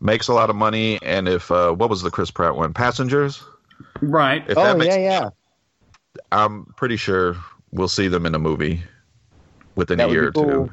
makes 0.00 0.28
a 0.28 0.32
lot 0.32 0.50
of 0.50 0.56
money, 0.56 0.98
and 1.02 1.28
if 1.28 1.50
uh, 1.50 1.72
what 1.72 1.90
was 1.90 2.02
the 2.02 2.10
Chris 2.10 2.30
Pratt 2.30 2.56
one, 2.56 2.72
Passengers? 2.72 3.42
Right. 4.00 4.44
If 4.48 4.56
oh 4.56 4.62
that 4.62 4.78
makes, 4.78 4.94
yeah, 4.94 5.00
yeah. 5.22 5.30
I'm 6.32 6.66
pretty 6.76 6.96
sure 6.96 7.36
we'll 7.72 7.88
see 7.88 8.08
them 8.08 8.26
in 8.26 8.34
a 8.34 8.38
movie 8.38 8.82
within 9.74 9.98
That 9.98 10.04
a 10.04 10.08
would 10.08 10.14
year 10.14 10.28
or 10.28 10.32
two. 10.32 10.72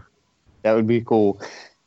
That 0.63 0.73
would 0.73 0.87
be 0.87 1.01
cool. 1.01 1.41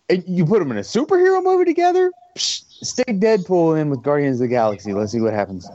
And 0.09 0.24
you 0.26 0.44
put 0.44 0.59
them 0.59 0.70
in 0.70 0.78
a 0.78 0.83
superhero 0.83 1.42
movie 1.42 1.64
together. 1.64 2.11
Psh, 2.40 2.64
stick 2.83 3.07
Deadpool 3.07 3.79
in 3.79 3.90
with 3.90 4.03
Guardians 4.03 4.37
of 4.37 4.40
the 4.40 4.48
Galaxy. 4.48 4.92
Let's 4.92 5.12
see 5.12 5.20
what 5.20 5.35
happens. 5.35 5.68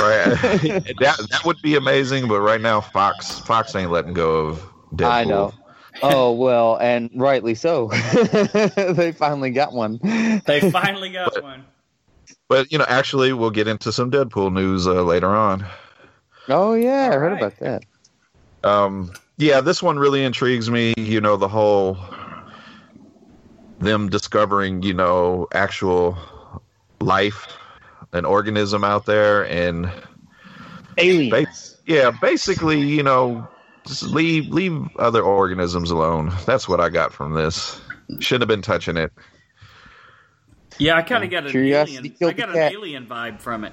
Right? 0.00 0.24
that 1.00 1.26
that 1.30 1.42
would 1.44 1.62
be 1.62 1.76
amazing. 1.76 2.26
But 2.28 2.40
right 2.40 2.60
now, 2.60 2.80
Fox 2.80 3.38
Fox 3.40 3.74
ain't 3.74 3.90
letting 3.90 4.12
go 4.12 4.46
of 4.46 4.72
Deadpool. 4.94 5.10
I 5.10 5.24
know. 5.24 5.54
Oh 6.02 6.32
well, 6.32 6.76
and 6.78 7.10
rightly 7.14 7.54
so. 7.54 7.88
they 8.92 9.12
finally 9.12 9.50
got 9.50 9.72
one. 9.72 9.98
They 10.46 10.70
finally 10.70 11.10
got 11.10 11.42
one. 11.42 11.64
But 12.48 12.70
you 12.72 12.78
know, 12.78 12.86
actually, 12.88 13.32
we'll 13.32 13.50
get 13.50 13.68
into 13.68 13.92
some 13.92 14.10
Deadpool 14.10 14.52
news 14.52 14.86
uh, 14.86 15.02
later 15.02 15.28
on. 15.28 15.64
Oh 16.48 16.74
yeah, 16.74 17.10
I 17.12 17.16
heard 17.16 17.32
right. 17.32 17.42
about 17.42 17.58
that. 17.60 17.84
Um, 18.64 19.12
yeah, 19.36 19.60
this 19.60 19.82
one 19.82 19.98
really 19.98 20.24
intrigues 20.24 20.70
me. 20.70 20.94
You 20.96 21.20
know, 21.20 21.36
the 21.36 21.48
whole 21.48 21.94
them 23.80 24.08
discovering, 24.08 24.82
you 24.82 24.94
know, 24.94 25.48
actual 25.52 26.16
life, 27.00 27.46
an 28.12 28.24
organism 28.24 28.84
out 28.84 29.06
there, 29.06 29.46
and 29.48 29.90
Aliens. 30.96 31.76
yeah, 31.86 32.10
basically, 32.10 32.80
you 32.80 33.02
know, 33.02 33.46
just 33.86 34.02
leave 34.02 34.48
leave 34.48 34.86
other 34.98 35.22
organisms 35.22 35.90
alone. 35.90 36.32
That's 36.46 36.68
what 36.68 36.80
I 36.80 36.88
got 36.88 37.12
from 37.12 37.34
this. 37.34 37.80
Shouldn't 38.20 38.42
have 38.42 38.48
been 38.48 38.62
touching 38.62 38.96
it. 38.96 39.12
Yeah, 40.78 40.96
I 40.96 41.02
kind 41.02 41.24
of 41.24 41.30
got 41.30 41.44
an 41.44 41.50
Curiosity 41.50 42.14
alien. 42.20 42.36
I 42.36 42.38
got 42.38 42.48
an 42.50 42.54
cat. 42.54 42.72
alien 42.72 43.06
vibe 43.06 43.40
from 43.40 43.64
it. 43.64 43.72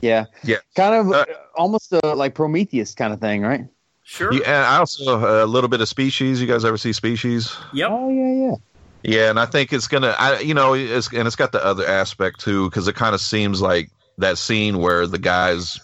Yeah, 0.00 0.26
Yeah. 0.44 0.58
kind 0.76 0.94
of 0.94 1.12
Uh, 1.12 1.24
uh 1.28 1.34
almost 1.56 1.92
a, 1.92 2.14
like 2.14 2.34
Prometheus 2.34 2.94
kind 2.94 3.12
of 3.12 3.20
thing, 3.20 3.42
right? 3.42 3.66
Sure. 4.04 4.32
You, 4.32 4.42
and 4.44 4.64
I 4.64 4.78
also 4.78 5.20
uh, 5.20 5.44
a 5.44 5.46
little 5.46 5.68
bit 5.68 5.80
of 5.80 5.88
Species. 5.88 6.40
You 6.40 6.46
guys 6.46 6.64
ever 6.64 6.76
see 6.76 6.92
Species? 6.92 7.54
Yep. 7.74 7.90
Oh 7.90 8.08
yeah, 8.08 8.48
yeah. 8.48 8.54
Yeah, 9.02 9.30
and 9.30 9.38
I 9.38 9.46
think 9.46 9.72
it's 9.72 9.86
gonna, 9.88 10.14
I 10.18 10.40
you 10.40 10.54
know, 10.54 10.74
it's 10.74 11.12
and 11.12 11.26
it's 11.26 11.36
got 11.36 11.52
the 11.52 11.64
other 11.64 11.86
aspect 11.86 12.40
too, 12.40 12.68
because 12.68 12.88
it 12.88 12.94
kind 12.96 13.14
of 13.14 13.20
seems 13.20 13.60
like 13.62 13.90
that 14.18 14.38
scene 14.38 14.78
where 14.78 15.06
the 15.06 15.18
guys 15.18 15.78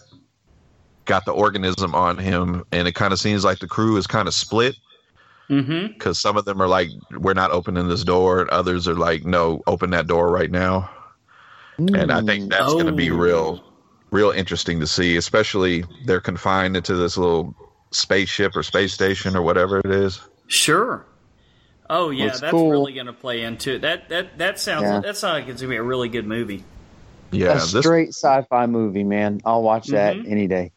got 1.05 1.23
the 1.25 1.31
organism 1.31 1.95
on 1.95 2.17
him, 2.17 2.63
and 2.71 2.87
it 2.87 2.93
kind 2.95 3.13
of 3.13 3.19
seems 3.19 3.45
like 3.45 3.59
the 3.59 3.67
crew 3.67 3.97
is 3.97 4.07
kind 4.07 4.27
of 4.27 4.33
split 4.33 4.75
Mm-hmm. 5.47 5.93
because 5.93 6.19
some 6.19 6.37
of 6.37 6.45
them 6.45 6.59
are 6.59 6.67
like, 6.67 6.89
"We're 7.11 7.35
not 7.35 7.51
opening 7.51 7.87
this 7.87 8.03
door," 8.03 8.41
and 8.41 8.49
others 8.49 8.87
are 8.87 8.95
like, 8.95 9.25
"No, 9.25 9.61
open 9.67 9.91
that 9.91 10.07
door 10.07 10.31
right 10.31 10.49
now." 10.49 10.89
And 11.77 12.11
I 12.11 12.21
think 12.23 12.49
that's 12.49 12.73
going 12.73 12.87
to 12.87 12.91
be 12.93 13.11
Oh. 13.11 13.15
real, 13.17 13.63
real 14.09 14.31
interesting 14.31 14.79
to 14.79 14.87
see, 14.87 15.17
especially 15.17 15.83
they're 16.05 16.19
confined 16.21 16.75
into 16.75 16.95
this 16.95 17.15
little 17.15 17.53
spaceship 17.91 18.55
or 18.55 18.63
space 18.63 18.93
station 18.93 19.35
or 19.35 19.41
whatever 19.43 19.79
it 19.79 19.91
is. 19.91 20.19
Sure. 20.47 21.05
Oh 21.89 22.09
yeah, 22.09 22.27
that's 22.27 22.51
cool. 22.51 22.69
really 22.71 22.93
going 22.93 23.05
to 23.05 23.13
play 23.13 23.41
into 23.43 23.75
it. 23.75 23.81
That 23.81 24.09
that 24.09 24.37
that 24.37 24.59
sounds 24.59 24.83
Yeah. 24.83 24.99
that 25.01 25.17
sounds 25.17 25.41
like 25.41 25.47
it's 25.49 25.61
going 25.61 25.69
to 25.69 25.73
be 25.73 25.77
a 25.77 25.83
really 25.83 26.09
good 26.09 26.25
movie. 26.25 26.63
Yeah, 27.31 27.51
a 27.51 27.53
this 27.55 27.79
straight 27.83 28.09
sci-fi 28.09 28.65
movie, 28.65 29.03
man. 29.03 29.41
I'll 29.45 29.61
watch 29.63 29.87
that 29.87 30.15
Mhm. 30.15 30.31
any 30.31 30.47
day. 30.47 30.71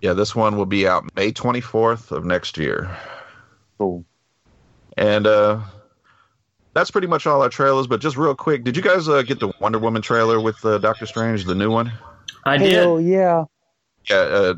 yeah 0.00 0.12
this 0.12 0.34
one 0.34 0.56
will 0.56 0.66
be 0.66 0.86
out 0.86 1.04
May 1.16 1.32
twenty 1.32 1.60
fourth 1.60 2.12
of 2.12 2.24
next 2.24 2.56
year. 2.56 2.88
Cool. 3.78 4.04
And 4.96 5.26
uh 5.26 5.60
that's 6.74 6.90
pretty 6.90 7.08
much 7.08 7.26
all 7.26 7.42
our 7.42 7.48
trailers. 7.48 7.86
But 7.88 8.00
just 8.00 8.16
real 8.16 8.34
quick, 8.36 8.62
did 8.64 8.76
you 8.76 8.82
guys 8.82 9.08
uh, 9.08 9.22
get 9.22 9.40
the 9.40 9.52
Wonder 9.60 9.78
Woman 9.80 10.00
trailer 10.02 10.40
with 10.40 10.64
uh, 10.64 10.78
Doctor 10.78 11.06
Strange, 11.06 11.44
the 11.44 11.54
new 11.56 11.70
one? 11.72 11.90
I 12.46 12.56
Hell 12.58 12.98
did. 12.98 13.06
yeah. 13.06 13.44
Yeah. 14.08 14.16
Uh, 14.16 14.54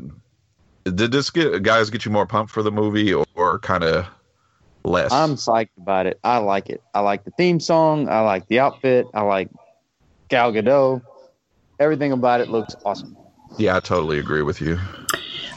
did 0.85 1.13
this 1.13 1.31
get 1.31 1.63
guys 1.63 1.89
get 1.89 2.05
you 2.05 2.11
more 2.11 2.27
pumped 2.27 2.53
for 2.53 2.63
the 2.63 2.71
movie, 2.71 3.13
or, 3.15 3.25
or 3.35 3.59
kind 3.61 3.85
of 3.85 4.07
less? 4.85 5.13
I'm 5.13 5.35
psyched 5.37 5.77
about 5.79 6.07
it. 6.07 6.19
I 6.25 6.39
like 6.39 6.69
it. 6.71 6.83
I 6.95 7.01
like 7.01 7.25
the 7.25 7.31
theme 7.33 7.61
song. 7.61 8.09
I 8.09 8.21
like 8.21 8.47
the 8.49 8.61
outfit. 8.61 9.07
I 9.15 9.23
like 9.23 9.49
Gal 10.29 10.53
Gadot. 10.53 11.03
Everything 11.79 12.13
about 12.13 12.41
it 12.41 12.49
looks 12.49 12.75
awesome. 12.85 13.17
yeah, 13.59 13.77
I 13.77 13.81
totally 13.81 14.19
agree 14.19 14.43
with 14.43 14.61
you. 14.61 14.79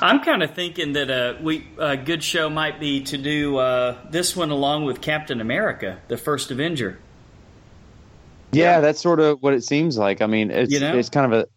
I'm 0.01 0.19
kind 0.21 0.43
of 0.43 0.53
thinking 0.53 0.93
that 0.93 1.09
a 1.09 1.37
we 1.41 1.67
a 1.77 1.95
good 1.95 2.23
show 2.23 2.49
might 2.49 2.79
be 2.79 3.01
to 3.03 3.17
do 3.17 3.57
uh, 3.57 3.97
this 4.09 4.35
one 4.35 4.49
along 4.51 4.83
with 4.85 4.99
Captain 5.01 5.39
America, 5.39 5.99
the 6.09 6.17
first 6.17 6.51
Avenger. 6.51 6.99
Yeah, 8.51 8.81
that's 8.81 9.01
sort 9.01 9.19
of 9.19 9.41
what 9.41 9.53
it 9.53 9.63
seems 9.63 9.97
like. 9.97 10.21
I 10.21 10.27
mean, 10.27 10.51
it's 10.51 10.71
You 10.71 10.79
know? 10.79 10.95
it's 10.97 11.09
kind 11.09 11.33
of 11.33 11.39
a 11.39 11.47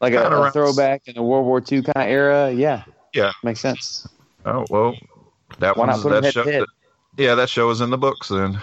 like 0.00 0.12
a, 0.12 0.28
a 0.28 0.50
throwback 0.50 1.02
in 1.06 1.14
the 1.14 1.22
World 1.22 1.46
War 1.46 1.58
II 1.60 1.82
kind 1.82 1.96
of 1.96 2.02
era. 2.10 2.52
Yeah. 2.52 2.84
Yeah. 3.14 3.32
Makes 3.42 3.60
sense. 3.60 4.06
Oh 4.44 4.64
well, 4.68 4.94
that 5.60 5.76
Why 5.76 5.86
one's 5.86 6.02
put 6.02 6.12
'em 6.12 6.22
that 6.22 6.34
show. 6.34 6.44
to 6.44 6.52
head? 6.52 6.64
Yeah, 7.16 7.34
that 7.34 7.48
show 7.48 7.70
is 7.70 7.80
in 7.80 7.90
the 7.90 7.98
books 7.98 8.28
then. 8.28 8.60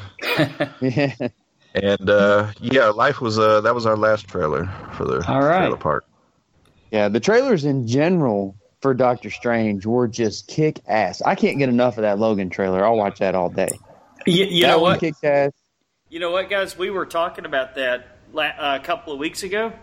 Yeah. 0.81 1.27
And 1.75 2.07
uh 2.07 2.51
yeah, 2.59 2.89
life 2.89 3.19
was 3.19 3.39
uh 3.39 3.59
that 3.61 3.73
was 3.73 3.87
our 3.87 3.97
last 3.97 4.27
trailer 4.27 4.67
for 4.95 5.05
the 5.05 5.25
All 5.27 5.41
right. 5.41 5.61
trailer 5.61 5.77
park. 5.77 6.05
Yeah, 6.91 7.09
the 7.09 7.19
trailers 7.19 7.65
in 7.65 7.87
general 7.87 8.55
for 8.81 8.93
Doctor 8.93 9.31
Strange 9.31 9.83
were 9.83 10.07
just 10.07 10.47
kick 10.47 10.81
ass. 10.87 11.23
I 11.23 11.33
can't 11.33 11.57
get 11.57 11.69
enough 11.69 11.97
of 11.97 12.03
that 12.03 12.19
Logan 12.19 12.51
trailer. 12.51 12.85
I'll 12.85 12.95
watch 12.95 13.17
that 13.17 13.33
all 13.33 13.49
day. 13.49 13.69
You, 14.27 14.45
you 14.45 14.67
know 14.67 14.77
what? 14.77 14.99
kicked 14.99 15.23
ass. 15.23 15.51
You 16.09 16.19
know 16.19 16.29
what, 16.29 16.47
guys? 16.47 16.77
We 16.77 16.91
were 16.91 17.07
talking 17.07 17.45
about 17.45 17.73
that 17.73 18.19
la- 18.33 18.43
uh, 18.43 18.77
a 18.79 18.85
couple 18.85 19.11
of 19.11 19.17
weeks 19.17 19.41
ago, 19.41 19.73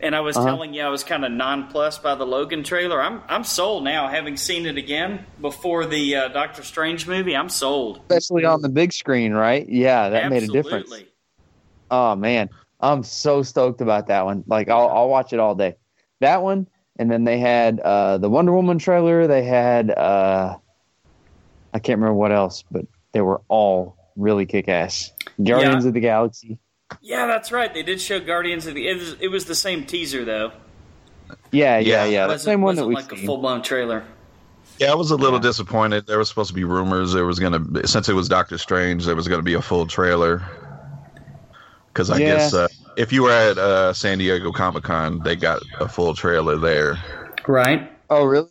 and 0.00 0.14
I 0.14 0.20
was 0.20 0.36
Uh-huh. 0.36 0.46
telling 0.46 0.74
you 0.74 0.82
I 0.82 0.88
was 0.88 1.04
kind 1.04 1.24
of 1.24 1.32
nonplussed 1.32 2.02
by 2.02 2.14
the 2.14 2.26
Logan 2.26 2.62
trailer. 2.62 3.00
I'm 3.02 3.22
I'm 3.28 3.44
sold 3.44 3.84
now, 3.84 4.08
having 4.08 4.36
seen 4.36 4.66
it 4.66 4.76
again 4.76 5.24
before 5.40 5.86
the 5.86 6.16
uh, 6.16 6.28
Doctor 6.28 6.62
Strange 6.62 7.06
movie. 7.06 7.34
I'm 7.36 7.48
sold. 7.48 7.98
Especially 8.08 8.44
on 8.44 8.62
the 8.62 8.68
big 8.68 8.92
screen, 8.92 9.32
right? 9.32 9.66
Yeah, 9.68 10.10
that 10.10 10.30
made 10.30 10.42
a 10.42 10.48
difference. 10.48 10.92
Oh 11.90 12.14
man, 12.16 12.50
I'm 12.80 13.02
so 13.02 13.42
stoked 13.42 13.80
about 13.80 14.08
that 14.08 14.24
one. 14.24 14.44
Like 14.46 14.68
I'll 14.68 14.88
I'll 14.88 15.08
watch 15.08 15.32
it 15.32 15.40
all 15.40 15.54
day. 15.54 15.76
That 16.20 16.42
one, 16.42 16.66
and 16.98 17.10
then 17.10 17.24
they 17.24 17.38
had 17.38 17.80
uh, 17.80 18.18
the 18.18 18.28
Wonder 18.28 18.52
Woman 18.52 18.78
trailer. 18.78 19.26
They 19.26 19.44
had 19.44 19.90
uh, 19.90 20.56
I 21.72 21.78
can't 21.78 21.98
remember 22.00 22.14
what 22.18 22.32
else, 22.32 22.64
but 22.70 22.86
they 23.12 23.20
were 23.20 23.40
all 23.48 23.96
really 24.16 24.46
kick 24.46 24.68
ass. 24.68 25.12
Guardians 25.42 25.84
Yeah. 25.84 25.88
of 25.88 25.94
the 25.94 26.00
Galaxy. 26.00 26.58
Yeah, 27.00 27.26
that's 27.26 27.50
right. 27.52 27.72
They 27.72 27.82
did 27.82 28.00
show 28.00 28.20
Guardians 28.20 28.66
of 28.66 28.74
the. 28.74 28.86
It 28.88 28.96
was, 28.98 29.16
it 29.20 29.28
was 29.28 29.44
the 29.44 29.54
same 29.54 29.84
teaser 29.84 30.24
though. 30.24 30.52
Yeah, 31.50 31.78
yeah, 31.78 32.04
Yeah. 32.04 32.04
yeah. 32.04 32.26
The 32.28 32.38
same 32.38 32.60
one 32.60 32.76
that 32.76 32.86
wasn't 32.86 32.88
we've 33.10 33.10
like 33.18 33.24
a 33.24 33.26
full 33.26 33.38
blown 33.38 33.62
trailer. 33.62 34.04
Yeah, 34.78 34.92
I 34.92 34.94
was 34.94 35.10
a 35.10 35.16
little 35.16 35.38
Yeah. 35.38 35.42
disappointed. 35.42 36.06
There 36.06 36.18
was 36.18 36.28
supposed 36.28 36.48
to 36.48 36.54
be 36.54 36.64
rumors 36.64 37.12
there 37.12 37.24
was 37.26 37.38
gonna 37.38 37.58
be, 37.60 37.86
since 37.86 38.08
it 38.08 38.12
was 38.12 38.28
Doctor 38.28 38.58
Strange, 38.58 39.06
there 39.06 39.16
was 39.16 39.26
gonna 39.26 39.42
be 39.42 39.54
a 39.54 39.62
full 39.62 39.86
trailer. 39.86 40.42
Because 41.88 42.10
I 42.10 42.18
Yeah. 42.18 42.26
guess 42.36 42.54
uh, 42.54 42.68
if 42.96 43.12
you 43.12 43.22
were 43.22 43.30
at 43.32 43.58
uh, 43.58 43.92
San 43.92 44.18
Diego 44.18 44.52
Comic 44.52 44.84
Con, 44.84 45.20
they 45.24 45.34
got 45.34 45.62
a 45.80 45.88
full 45.88 46.14
trailer 46.14 46.56
there. 46.56 46.98
Right. 47.48 47.90
Oh 48.10 48.24
really? 48.24 48.48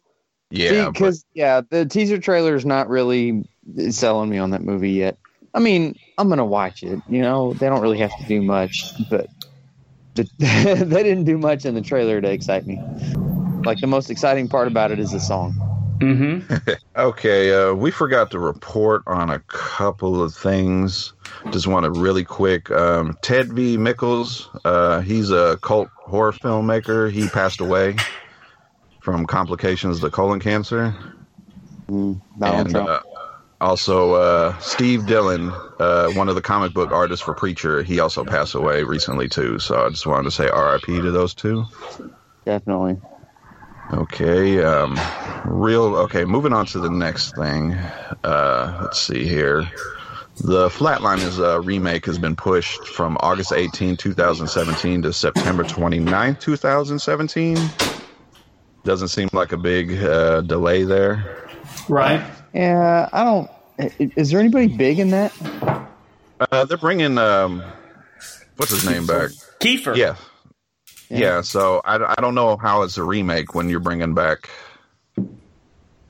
Yeah, 0.50 0.89
because 0.89 1.26
yeah, 1.34 1.62
the 1.69 1.86
teaser 1.86 2.17
trailer 2.17 2.56
is 2.56 2.65
not 2.65 2.88
really 2.89 3.48
selling 3.89 4.30
me 4.30 4.38
on 4.38 4.52
that 4.52 4.62
movie 4.63 4.91
yet. 4.91 5.17
I 5.56 5.60
mean, 5.60 5.98
I'm 6.18 6.28
gonna 6.30 6.46
watch 6.46 6.84
it. 6.84 7.02
You 7.08 7.22
know, 7.22 7.54
they 7.54 7.68
don't 7.68 7.82
really 7.82 7.98
have 8.00 8.15
to 8.20 8.26
do 8.26 8.41
much, 8.41 8.84
but 9.10 9.28
the, 10.15 10.30
they 10.38 11.02
didn't 11.02 11.24
do 11.24 11.38
much 11.38 11.65
in 11.65 11.74
the 11.74 11.82
trailer 11.82 12.20
to 12.22 12.30
excite 12.30 12.68
me. 12.68 12.80
Like 13.65 13.80
the 13.80 13.88
most 13.88 14.12
exciting 14.12 14.48
part 14.50 14.68
about 14.68 14.91
it 14.91 15.00
is 15.00 15.12
the 15.12 15.20
song. 15.20 15.56
Mm-hmm. 16.00 16.56
Okay, 16.98 17.54
uh, 17.54 17.74
we 17.74 17.91
forgot 17.91 18.32
to 18.32 18.39
report 18.39 19.04
on 19.06 19.30
a 19.30 19.39
couple 19.48 20.24
of 20.24 20.34
things. 20.34 21.12
Just 21.52 21.68
want 21.68 21.84
to 21.84 21.91
really 21.91 22.24
quick. 22.24 22.72
Um, 22.72 23.18
Ted 23.22 23.52
V. 23.52 23.78
Mikels, 23.78 24.48
uh, 24.63 25.02
he's 25.02 25.30
a 25.30 25.58
cult 25.62 25.89
horror 25.98 26.32
filmmaker. 26.32 27.12
He 27.12 27.28
passed 27.28 27.60
away 27.60 27.98
from 29.02 29.26
complications 29.26 30.00
to 30.00 30.10
colon 30.10 30.39
cancer. 30.39 30.96
Mm, 31.89 32.22
Donald 32.39 32.62
and 32.62 32.70
Trump. 32.72 32.89
uh, 32.89 33.00
also, 33.65 34.13
uh, 34.13 34.58
Steve 34.60 35.08
Dillon, 35.08 35.51
uh, 35.80 36.10
one 36.12 36.30
of 36.30 36.36
the 36.36 36.41
comic 36.41 36.71
book 36.71 36.91
artists 36.91 37.25
for 37.25 37.34
Preacher, 37.34 37.82
he 37.82 37.99
also 37.99 38.23
passed 38.23 38.54
away 38.54 38.84
recently 38.84 39.28
too. 39.28 39.58
So 39.58 39.86
I 39.86 39.89
just 39.89 40.06
wanted 40.06 40.25
to 40.25 40.32
say 40.32 40.47
R.I.P. 40.47 41.01
to 41.01 41.12
those 41.12 41.34
two. 41.34 41.65
Definitely. 42.45 43.01
Okay, 43.91 44.63
um, 44.63 44.99
real. 45.45 45.95
Okay, 45.95 46.25
moving 46.25 46.54
on 46.54 46.67
to 46.67 46.80
the 46.80 46.91
next 46.91 47.36
thing. 47.36 47.73
Uh, 48.23 48.80
let's 48.84 49.01
see 49.01 49.25
here. 49.25 49.67
The 50.38 50.69
Flatliners 50.69 51.39
uh, 51.39 51.62
remake 51.62 52.06
has 52.06 52.19
been 52.19 52.36
pushed 52.36 52.88
from 52.88 53.17
August 53.19 53.51
18, 53.51 53.97
2017 53.97 55.01
to 55.04 55.13
September 55.13 55.63
29, 55.63 56.36
2017. 56.36 57.58
Doesn't 58.84 59.08
seem 59.08 59.30
like 59.34 59.54
a 59.54 59.58
big 59.58 60.04
uh, 60.04 60.41
delay 60.41 60.84
there. 60.84 61.47
Right. 61.89 62.23
Yeah, 62.54 63.10
I 63.12 63.23
don't. 63.23 63.49
I- 63.80 64.12
Is 64.16 64.30
there 64.32 64.40
anybody 64.40 64.68
big 64.68 65.00
in 65.00 65.12
that? 65.12 65.34
Uh, 66.52 66.66
they're 66.66 66.78
bringing, 66.78 67.18
um, 67.18 67.64
what's 68.58 68.72
his 68.72 68.86
name 68.90 69.06
back? 69.08 69.32
Kiefer. 69.60 69.96
Yeah. 69.96 70.16
Yeah. 71.10 71.18
Yeah, 71.20 71.42
so 71.42 71.82
I, 71.86 72.14
I 72.18 72.22
don't 72.22 72.34
know 72.36 72.58
how 72.58 72.82
it's 72.82 72.98
a 72.98 73.04
remake 73.04 73.54
when 73.54 73.70
you're 73.70 73.80
bringing 73.80 74.14
back 74.16 74.50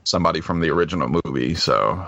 somebody 0.04 0.40
from 0.40 0.60
the 0.60 0.70
original 0.70 1.08
movie, 1.24 1.54
so 1.54 2.06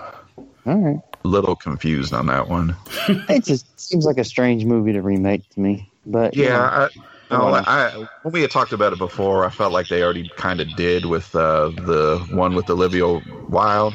All 0.65 0.75
right. 0.77 0.99
little 1.23 1.55
confused 1.55 2.13
on 2.13 2.25
that 2.27 2.47
one. 2.47 2.75
It 3.29 3.45
just 3.45 3.79
seems 3.79 4.05
like 4.05 4.17
a 4.17 4.23
strange 4.23 4.65
movie 4.65 4.93
to 4.93 5.01
remake 5.01 5.47
to 5.49 5.59
me. 5.59 5.89
But 6.05 6.35
you 6.35 6.45
know, 6.45 6.49
Yeah, 6.49 6.89
I, 7.29 7.35
no, 7.37 7.43
wanna- 7.45 7.63
I, 7.67 8.07
when 8.23 8.31
we 8.31 8.41
had 8.41 8.49
talked 8.51 8.73
about 8.73 8.91
it 8.93 8.97
before, 8.99 9.45
I 9.45 9.49
felt 9.49 9.71
like 9.71 9.87
they 9.87 10.01
already 10.01 10.27
kind 10.35 10.59
of 10.59 10.75
did 10.75 11.05
with 11.05 11.35
uh, 11.35 11.69
the 11.69 12.25
one 12.31 12.55
with 12.55 12.69
Olivia 12.71 13.05
Wilde. 13.49 13.93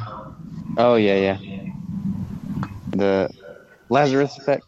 oh 0.77 0.95
yeah, 0.95 1.17
yeah. 1.17 1.39
The 2.95 3.31
Lazarus 3.89 4.37
Effect. 4.39 4.65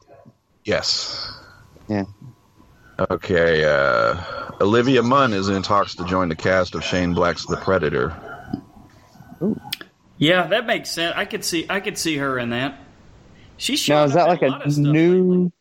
Yes. 0.64 1.32
Yeah. 1.88 2.04
Okay, 3.10 3.64
uh, 3.64 4.16
Olivia 4.60 5.02
Munn 5.02 5.32
is 5.32 5.48
in 5.48 5.62
talks 5.62 5.94
to 5.96 6.04
join 6.06 6.28
the 6.28 6.36
cast 6.36 6.74
of 6.74 6.82
Shane 6.82 7.12
Black's 7.12 7.44
The 7.46 7.56
Predator. 7.58 8.14
Ooh. 9.42 9.60
Yeah, 10.18 10.46
that 10.46 10.66
makes 10.66 10.90
sense. 10.90 11.14
I 11.14 11.26
could 11.26 11.44
see 11.44 11.66
I 11.68 11.80
could 11.80 11.98
see 11.98 12.16
her 12.16 12.38
in 12.38 12.50
that. 12.50 12.80
She's 13.58 13.86
Now 13.88 14.04
is 14.04 14.14
that 14.14 14.28
like 14.28 14.42
in 14.42 14.48
a 14.48 14.50
lot 14.52 14.66
of 14.66 14.72
stuff 14.72 14.84
new? 14.84 15.30
lately. 15.30 15.52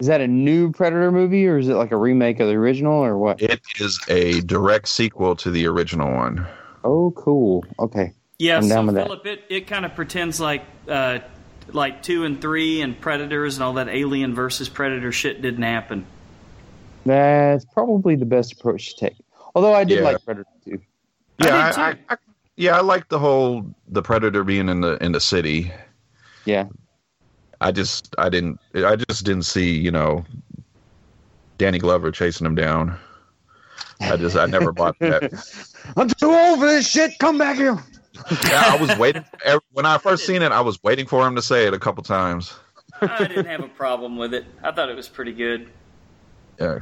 Is 0.00 0.08
that 0.08 0.20
a 0.20 0.26
new 0.26 0.72
Predator 0.72 1.12
movie, 1.12 1.46
or 1.46 1.58
is 1.58 1.68
it 1.68 1.74
like 1.74 1.92
a 1.92 1.96
remake 1.96 2.40
of 2.40 2.48
the 2.48 2.54
original, 2.54 3.04
or 3.04 3.16
what? 3.16 3.40
It 3.40 3.60
is 3.78 4.00
a 4.08 4.40
direct 4.40 4.88
sequel 4.88 5.36
to 5.36 5.50
the 5.50 5.68
original 5.68 6.12
one. 6.12 6.44
Oh, 6.82 7.12
cool. 7.12 7.64
Okay. 7.78 8.12
Yeah, 8.40 8.56
I'm 8.56 8.64
so 8.64 8.68
down 8.68 8.86
with 8.86 8.96
that. 8.96 9.10
It, 9.24 9.44
it 9.48 9.66
kind 9.68 9.84
of 9.84 9.94
pretends 9.94 10.40
like 10.40 10.64
uh, 10.88 11.20
like 11.68 12.02
two 12.02 12.24
and 12.24 12.40
three 12.40 12.80
and 12.80 13.00
Predators 13.00 13.56
and 13.56 13.64
all 13.64 13.74
that 13.74 13.88
Alien 13.88 14.34
versus 14.34 14.68
Predator 14.68 15.12
shit 15.12 15.42
didn't 15.42 15.62
happen. 15.62 16.06
That's 17.04 17.64
probably 17.64 18.16
the 18.16 18.24
best 18.26 18.52
approach 18.52 18.94
to 18.96 19.06
take. 19.08 19.16
Although 19.54 19.74
I 19.74 19.84
did 19.84 19.98
Yeah. 19.98 20.04
like 20.04 20.24
Predator 20.24 20.48
too. 20.64 20.80
Yeah, 21.38 21.46
did 21.46 21.78
I, 21.78 21.88
I. 21.90 21.96
I, 22.10 22.16
yeah, 22.56 22.76
I 22.76 22.80
like 22.80 23.08
the 23.08 23.18
whole 23.18 23.74
the 23.88 24.02
Predator 24.02 24.44
being 24.44 24.68
in 24.68 24.80
the 24.80 25.02
in 25.02 25.12
the 25.12 25.20
city. 25.20 25.72
Yeah. 26.44 26.66
I 27.60 27.72
just 27.72 28.14
I 28.18 28.28
didn't 28.28 28.60
I 28.74 28.96
just 28.96 29.24
didn't 29.24 29.44
see 29.44 29.76
you 29.78 29.90
know 29.90 30.24
Danny 31.58 31.78
Glover 31.78 32.10
chasing 32.10 32.46
him 32.46 32.54
down. 32.54 32.98
I 34.00 34.16
just 34.16 34.36
I 34.36 34.46
never 34.46 34.72
bought 34.72 34.98
that. 34.98 35.32
I'm 35.96 36.08
too 36.08 36.30
old 36.32 36.58
for 36.58 36.66
this 36.66 36.88
shit. 36.88 37.12
Come 37.20 37.38
back 37.38 37.56
here. 37.56 37.78
Yeah, 38.30 38.62
I 38.66 38.76
was 38.80 38.96
waiting 38.98 39.24
ev- 39.44 39.60
when 39.72 39.86
I 39.86 39.98
first 39.98 40.26
seen 40.26 40.42
it. 40.42 40.52
I 40.52 40.60
was 40.60 40.82
waiting 40.82 41.06
for 41.06 41.26
him 41.26 41.34
to 41.36 41.42
say 41.42 41.66
it 41.66 41.74
a 41.74 41.78
couple 41.78 42.02
times. 42.02 42.54
I 43.00 43.24
didn't 43.26 43.46
have 43.46 43.60
a 43.64 43.68
problem 43.68 44.16
with 44.16 44.34
it. 44.34 44.44
I 44.62 44.70
thought 44.72 44.88
it 44.88 44.96
was 44.96 45.08
pretty 45.08 45.32
good. 45.32 45.68
Yeah. 46.60 46.78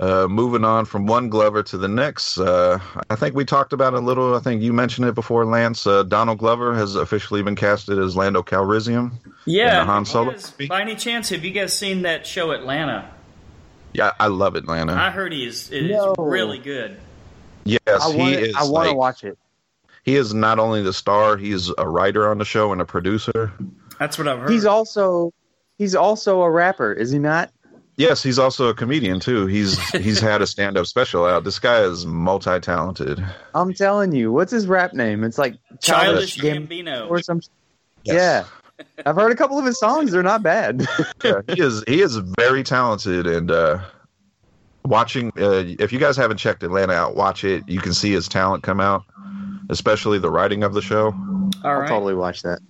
Uh, 0.00 0.26
moving 0.28 0.64
on 0.64 0.84
from 0.86 1.06
one 1.06 1.28
Glover 1.28 1.62
to 1.62 1.76
the 1.76 1.86
next, 1.86 2.38
uh, 2.38 2.78
I 3.10 3.14
think 3.14 3.34
we 3.36 3.44
talked 3.44 3.72
about 3.72 3.92
it 3.92 3.98
a 3.98 4.00
little. 4.00 4.34
I 4.34 4.40
think 4.40 4.62
you 4.62 4.72
mentioned 4.72 5.06
it 5.06 5.14
before, 5.14 5.44
Lance. 5.44 5.86
Uh, 5.86 6.02
Donald 6.02 6.38
Glover 6.38 6.74
has 6.74 6.96
officially 6.96 7.42
been 7.42 7.54
casted 7.56 7.98
as 7.98 8.16
Lando 8.16 8.42
Calrissian. 8.42 9.12
Yeah. 9.44 9.80
In 9.82 9.86
the 9.86 9.92
Han 9.92 10.04
Solo 10.06 10.30
guys- 10.32 10.52
movie? 10.58 10.66
by 10.68 10.80
any 10.80 10.96
chance, 10.96 11.28
have 11.28 11.44
you 11.44 11.50
guys 11.52 11.76
seen 11.76 12.02
that 12.02 12.26
show 12.26 12.50
Atlanta? 12.52 13.10
Yeah, 13.92 14.12
I 14.18 14.28
love 14.28 14.56
Atlanta. 14.56 14.94
I 14.94 15.10
heard 15.10 15.32
he 15.32 15.46
is 15.46 15.70
it 15.70 15.84
is 15.84 15.90
No. 15.90 16.14
really 16.18 16.58
good. 16.58 16.96
yes, 17.64 17.80
I 17.88 18.10
he 18.12 18.18
want. 18.18 18.34
is. 18.34 18.56
I 18.56 18.64
want 18.64 18.84
to 18.86 18.90
like- 18.90 18.96
watch 18.96 19.24
it. 19.24 19.38
He 20.02 20.16
is 20.16 20.34
not 20.34 20.58
only 20.58 20.82
the 20.82 20.92
star; 20.92 21.36
he's 21.36 21.70
a 21.78 21.88
writer 21.88 22.28
on 22.28 22.38
the 22.38 22.44
show 22.44 22.72
and 22.72 22.80
a 22.80 22.84
producer. 22.84 23.52
That's 23.98 24.18
what 24.18 24.28
I've 24.28 24.40
heard. 24.40 24.50
He's 24.50 24.64
also. 24.64 25.32
He's 25.78 25.94
also 25.94 26.42
a 26.42 26.50
rapper, 26.50 26.92
is 26.92 27.10
he 27.10 27.18
not? 27.18 27.50
Yes, 27.96 28.22
he's 28.22 28.38
also 28.38 28.68
a 28.68 28.74
comedian 28.74 29.20
too. 29.20 29.46
He's 29.46 29.78
he's 29.90 30.20
had 30.20 30.42
a 30.42 30.46
stand-up 30.46 30.86
special 30.86 31.24
out. 31.26 31.44
This 31.44 31.58
guy 31.58 31.82
is 31.82 32.06
multi-talented. 32.06 33.24
I'm 33.54 33.72
telling 33.74 34.12
you. 34.12 34.32
What's 34.32 34.52
his 34.52 34.66
rap 34.66 34.92
name? 34.94 35.24
It's 35.24 35.38
like 35.38 35.56
Childish 35.80 36.40
Gam- 36.40 36.66
Gambino. 36.66 37.10
or 37.10 37.20
some. 37.22 37.40
Yes. 38.04 38.46
Yeah, 38.78 38.84
I've 39.06 39.16
heard 39.16 39.30
a 39.30 39.36
couple 39.36 39.58
of 39.58 39.64
his 39.64 39.78
songs. 39.78 40.12
They're 40.12 40.22
not 40.22 40.42
bad. 40.42 40.86
yeah, 41.24 41.40
he 41.48 41.60
is 41.60 41.84
he 41.86 42.00
is 42.00 42.16
very 42.16 42.62
talented 42.64 43.26
and 43.26 43.50
uh 43.50 43.78
watching 44.84 45.28
uh, 45.38 45.62
if 45.78 45.92
you 45.92 45.98
guys 45.98 46.16
haven't 46.16 46.38
checked 46.38 46.62
Atlanta 46.62 46.92
out, 46.92 47.14
watch 47.14 47.44
it. 47.44 47.68
You 47.68 47.80
can 47.80 47.94
see 47.94 48.10
his 48.12 48.26
talent 48.28 48.62
come 48.62 48.80
out, 48.80 49.04
especially 49.70 50.18
the 50.18 50.30
writing 50.30 50.62
of 50.62 50.74
the 50.74 50.82
show. 50.82 51.14
All 51.64 51.82
I'll 51.82 51.88
totally 51.88 52.14
watch 52.14 52.42
that. 52.42 52.60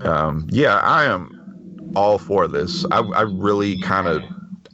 Um 0.00 0.46
yeah, 0.50 0.76
I 0.76 1.04
am 1.04 1.92
all 1.94 2.18
for 2.18 2.46
this. 2.48 2.84
I 2.90 2.98
I 3.00 3.22
really 3.22 3.80
kind 3.80 4.06
of 4.06 4.22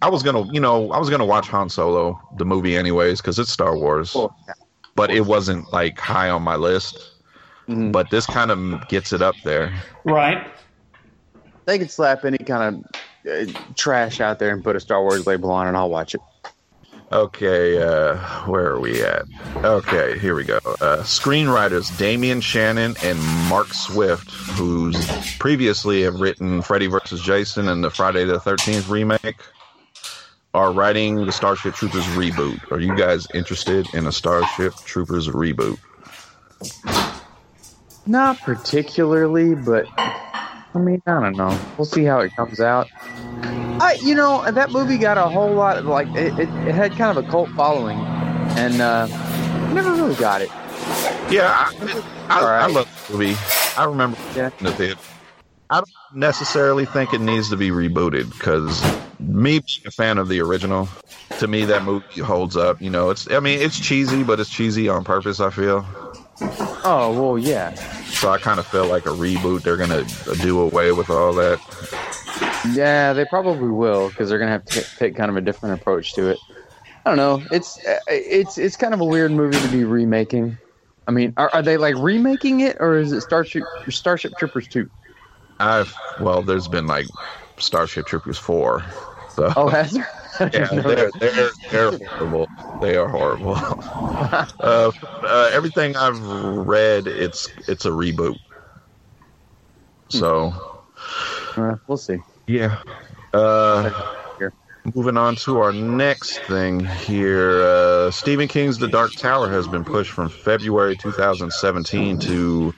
I 0.00 0.08
was 0.08 0.24
going 0.24 0.34
to, 0.34 0.52
you 0.52 0.58
know, 0.58 0.90
I 0.90 0.98
was 0.98 1.08
going 1.08 1.20
to 1.20 1.24
watch 1.24 1.46
Han 1.48 1.68
Solo 1.68 2.20
the 2.36 2.44
movie 2.44 2.76
anyways 2.76 3.20
cuz 3.20 3.38
it's 3.38 3.52
Star 3.52 3.76
Wars. 3.76 4.12
Cool. 4.12 4.34
But 4.96 5.10
it 5.10 5.26
wasn't 5.26 5.72
like 5.72 5.98
high 5.98 6.28
on 6.28 6.42
my 6.42 6.56
list. 6.56 6.98
Mhm. 7.68 7.92
But 7.92 8.10
this 8.10 8.26
kind 8.26 8.50
of 8.50 8.88
gets 8.88 9.12
it 9.12 9.22
up 9.22 9.36
there. 9.44 9.72
Right. 10.04 10.44
They 11.66 11.78
could 11.78 11.90
slap 11.90 12.24
any 12.24 12.38
kind 12.38 12.84
of 13.24 13.30
uh, 13.30 13.52
trash 13.76 14.20
out 14.20 14.40
there 14.40 14.52
and 14.52 14.64
put 14.64 14.74
a 14.74 14.80
Star 14.80 15.00
Wars 15.00 15.26
label 15.28 15.50
on, 15.52 15.68
and 15.68 15.76
I'll 15.76 15.88
watch 15.90 16.14
it. 16.16 16.20
Okay, 17.12 17.82
uh, 17.82 18.16
where 18.46 18.68
are 18.70 18.80
we 18.80 19.02
at? 19.02 19.26
Okay, 19.56 20.18
here 20.18 20.34
we 20.34 20.44
go. 20.44 20.56
Uh, 20.56 21.02
screenwriters 21.02 21.96
Damian 21.98 22.40
Shannon 22.40 22.94
and 23.02 23.18
Mark 23.50 23.74
Swift, 23.74 24.30
who's 24.30 24.96
previously 25.36 26.02
have 26.02 26.14
written 26.20 26.62
Freddy 26.62 26.86
vs. 26.86 27.20
Jason 27.20 27.68
and 27.68 27.84
the 27.84 27.90
Friday 27.90 28.24
the 28.24 28.38
13th 28.38 28.88
remake, 28.88 29.42
are 30.54 30.72
writing 30.72 31.26
the 31.26 31.32
Starship 31.32 31.74
Troopers 31.74 32.04
reboot. 32.06 32.70
Are 32.72 32.80
you 32.80 32.96
guys 32.96 33.26
interested 33.34 33.86
in 33.92 34.06
a 34.06 34.12
Starship 34.12 34.74
Troopers 34.86 35.28
reboot? 35.28 35.78
Not 38.06 38.38
particularly, 38.40 39.54
but 39.54 39.86
I 39.98 40.78
mean, 40.78 41.02
I 41.06 41.20
don't 41.20 41.36
know. 41.36 41.58
We'll 41.76 41.84
see 41.84 42.04
how 42.04 42.20
it 42.20 42.34
comes 42.34 42.60
out. 42.60 42.88
I, 43.82 43.94
you 44.02 44.14
know, 44.14 44.48
that 44.48 44.70
movie 44.70 44.96
got 44.96 45.18
a 45.18 45.28
whole 45.28 45.52
lot 45.52 45.76
of 45.76 45.86
like 45.86 46.06
it. 46.14 46.38
It, 46.38 46.48
it 46.48 46.74
had 46.74 46.92
kind 46.92 47.16
of 47.18 47.24
a 47.24 47.28
cult 47.28 47.50
following, 47.50 47.98
and 47.98 48.80
uh, 48.80 49.06
never 49.72 49.92
really 49.92 50.14
got 50.14 50.40
it. 50.40 50.50
Yeah, 51.30 51.48
I, 51.50 52.02
I, 52.28 52.40
I 52.40 52.66
love 52.66 52.88
the 53.08 53.12
movie. 53.18 53.34
I 53.76 53.84
remember 53.84 54.16
Yeah. 54.36 54.50
the 54.60 54.72
theater. 54.72 55.00
I 55.70 55.76
don't 55.76 55.88
necessarily 56.14 56.84
think 56.84 57.12
it 57.12 57.20
needs 57.20 57.50
to 57.50 57.56
be 57.56 57.70
rebooted 57.70 58.30
because 58.30 58.82
me 59.18 59.58
being 59.58 59.86
a 59.86 59.90
fan 59.90 60.18
of 60.18 60.28
the 60.28 60.40
original, 60.40 60.88
to 61.38 61.48
me 61.48 61.64
that 61.64 61.82
movie 61.82 62.20
holds 62.20 62.56
up. 62.56 62.80
You 62.80 62.90
know, 62.90 63.10
it's 63.10 63.28
I 63.30 63.40
mean 63.40 63.60
it's 63.60 63.80
cheesy, 63.80 64.22
but 64.22 64.38
it's 64.38 64.50
cheesy 64.50 64.88
on 64.88 65.02
purpose. 65.02 65.40
I 65.40 65.50
feel 65.50 65.84
Oh 66.84 67.12
well, 67.18 67.38
yeah, 67.38 67.74
so. 67.74 68.30
I 68.30 68.38
kind 68.38 68.60
of 68.60 68.66
feel 68.66 68.86
like 68.86 69.06
a 69.06 69.10
reboot. 69.10 69.62
They're 69.62 69.76
gonna 69.76 70.04
do 70.42 70.60
away 70.60 70.92
with 70.92 71.10
all 71.10 71.32
that. 71.34 71.58
Yeah. 72.70 73.12
They 73.12 73.24
probably 73.24 73.68
will 73.68 74.08
because 74.08 74.28
they're 74.28 74.38
gonna 74.38 74.52
have 74.52 74.64
to 74.66 74.82
take 74.98 75.16
kind 75.16 75.30
of 75.30 75.36
a 75.36 75.40
different 75.40 75.80
approach 75.80 76.14
to 76.14 76.28
it. 76.28 76.38
I 77.04 77.10
don't 77.10 77.16
know. 77.16 77.42
It's 77.50 77.84
uh, 77.86 77.98
it's 78.08 78.58
it's 78.58 78.76
kind 78.76 78.94
of 78.94 79.00
a 79.00 79.04
weird 79.04 79.32
movie 79.32 79.58
to 79.58 79.68
be 79.68 79.84
remaking. 79.84 80.56
I 81.08 81.10
mean, 81.10 81.34
are, 81.36 81.50
are 81.52 81.62
they 81.62 81.76
like 81.76 81.96
remaking 81.96 82.60
it, 82.60 82.76
or 82.78 82.96
is 82.98 83.12
it 83.12 83.22
Starship 83.22 83.64
Starship 83.88 84.36
Troopers 84.38 84.68
two? 84.68 84.88
I've 85.58 85.92
well, 86.20 86.42
there's 86.42 86.68
been 86.68 86.86
like 86.86 87.06
Starship 87.58 88.06
Troopers 88.06 88.38
four. 88.38 88.84
So 89.34 89.52
Oh, 89.56 89.68
has 89.68 89.92
there? 89.92 90.08
Yeah, 90.52 90.66
they're 90.80 91.10
they're 91.20 91.50
they're 91.70 91.98
horrible. 92.08 92.48
They 92.80 92.96
are 92.96 93.08
horrible. 93.08 93.54
uh, 94.60 94.90
uh, 95.22 95.50
everything 95.52 95.94
I've 95.96 96.20
read, 96.22 97.06
it's 97.06 97.48
it's 97.68 97.84
a 97.84 97.90
reboot. 97.90 98.38
So 100.08 100.54
Uh, 101.56 101.76
we'll 101.86 101.98
see. 101.98 102.18
Yeah. 102.52 102.82
Uh, 103.32 103.90
moving 104.94 105.16
on 105.16 105.36
to 105.36 105.58
our 105.58 105.72
next 105.72 106.38
thing 106.40 106.84
here. 106.84 107.62
Uh, 107.62 108.10
Stephen 108.10 108.48
King's 108.48 108.78
The 108.78 108.88
Dark 108.88 109.12
Tower 109.12 109.48
has 109.48 109.66
been 109.66 109.84
pushed 109.84 110.10
from 110.10 110.28
February 110.28 110.96
2017 110.96 112.18
to 112.20 112.74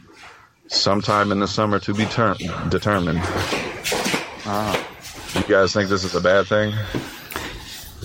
sometime 0.68 1.32
in 1.32 1.40
the 1.40 1.48
summer 1.48 1.78
to 1.80 1.94
be 1.94 2.04
ter- 2.06 2.36
determined. 2.68 3.20
Ah. 4.46 4.90
You 5.34 5.42
guys 5.42 5.72
think 5.72 5.88
this 5.88 6.04
is 6.04 6.14
a 6.14 6.20
bad 6.20 6.46
thing? 6.46 6.72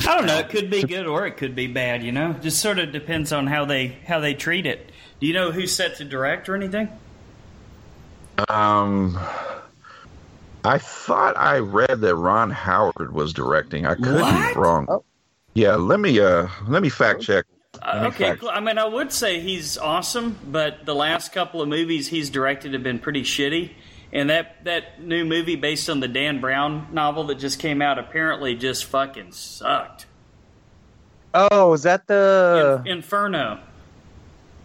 I 0.07 0.17
don't 0.17 0.25
know. 0.25 0.39
It 0.39 0.49
could 0.49 0.69
be 0.71 0.81
good 0.81 1.05
or 1.05 1.27
it 1.27 1.37
could 1.37 1.53
be 1.53 1.67
bad. 1.67 2.01
You 2.01 2.11
know, 2.11 2.33
just 2.33 2.59
sort 2.59 2.79
of 2.79 2.91
depends 2.91 3.31
on 3.31 3.45
how 3.45 3.65
they 3.65 3.97
how 4.07 4.19
they 4.19 4.33
treat 4.33 4.65
it. 4.65 4.91
Do 5.19 5.27
you 5.27 5.33
know 5.33 5.51
who's 5.51 5.75
set 5.75 5.97
to 5.97 6.05
direct 6.05 6.49
or 6.49 6.55
anything? 6.55 6.89
Um, 8.47 9.19
I 10.69 10.77
thought 10.77 11.35
I 11.37 11.57
read 11.59 12.01
that 12.01 12.15
Ron 12.15 12.51
Howard 12.51 13.11
was 13.13 13.33
directing. 13.33 13.85
I 13.85 13.95
could 13.95 14.19
What? 14.21 14.53
be 14.53 14.59
wrong. 14.59 14.85
Oh. 14.89 15.03
Yeah, 15.55 15.75
let 15.75 15.99
me 15.99 16.19
uh 16.19 16.47
let 16.67 16.81
me 16.81 16.89
fact 16.89 17.21
check. 17.21 17.45
Uh, 17.81 18.01
me 18.01 18.07
okay, 18.09 18.23
fact- 18.29 18.41
cool. 18.41 18.49
I 18.49 18.59
mean, 18.59 18.77
I 18.77 18.85
would 18.85 19.11
say 19.11 19.39
he's 19.39 19.77
awesome, 19.77 20.37
but 20.45 20.85
the 20.85 20.93
last 20.95 21.31
couple 21.31 21.61
of 21.61 21.67
movies 21.67 22.07
he's 22.07 22.29
directed 22.29 22.73
have 22.73 22.83
been 22.83 22.99
pretty 22.99 23.23
shitty. 23.23 23.71
And 24.11 24.29
that, 24.31 24.63
that 24.65 25.01
new 25.03 25.23
movie 25.23 25.55
based 25.55 25.87
on 25.87 25.99
the 25.99 26.07
Dan 26.07 26.41
Brown 26.41 26.87
novel 26.91 27.25
that 27.25 27.35
just 27.35 27.59
came 27.59 27.79
out 27.81 27.99
apparently 27.99 28.55
just 28.55 28.85
fucking 28.85 29.31
sucked. 29.33 30.07
Oh, 31.33 31.73
is 31.73 31.83
that 31.83 32.07
the? 32.07 32.81
In- 32.85 32.91
Inferno. 32.97 33.59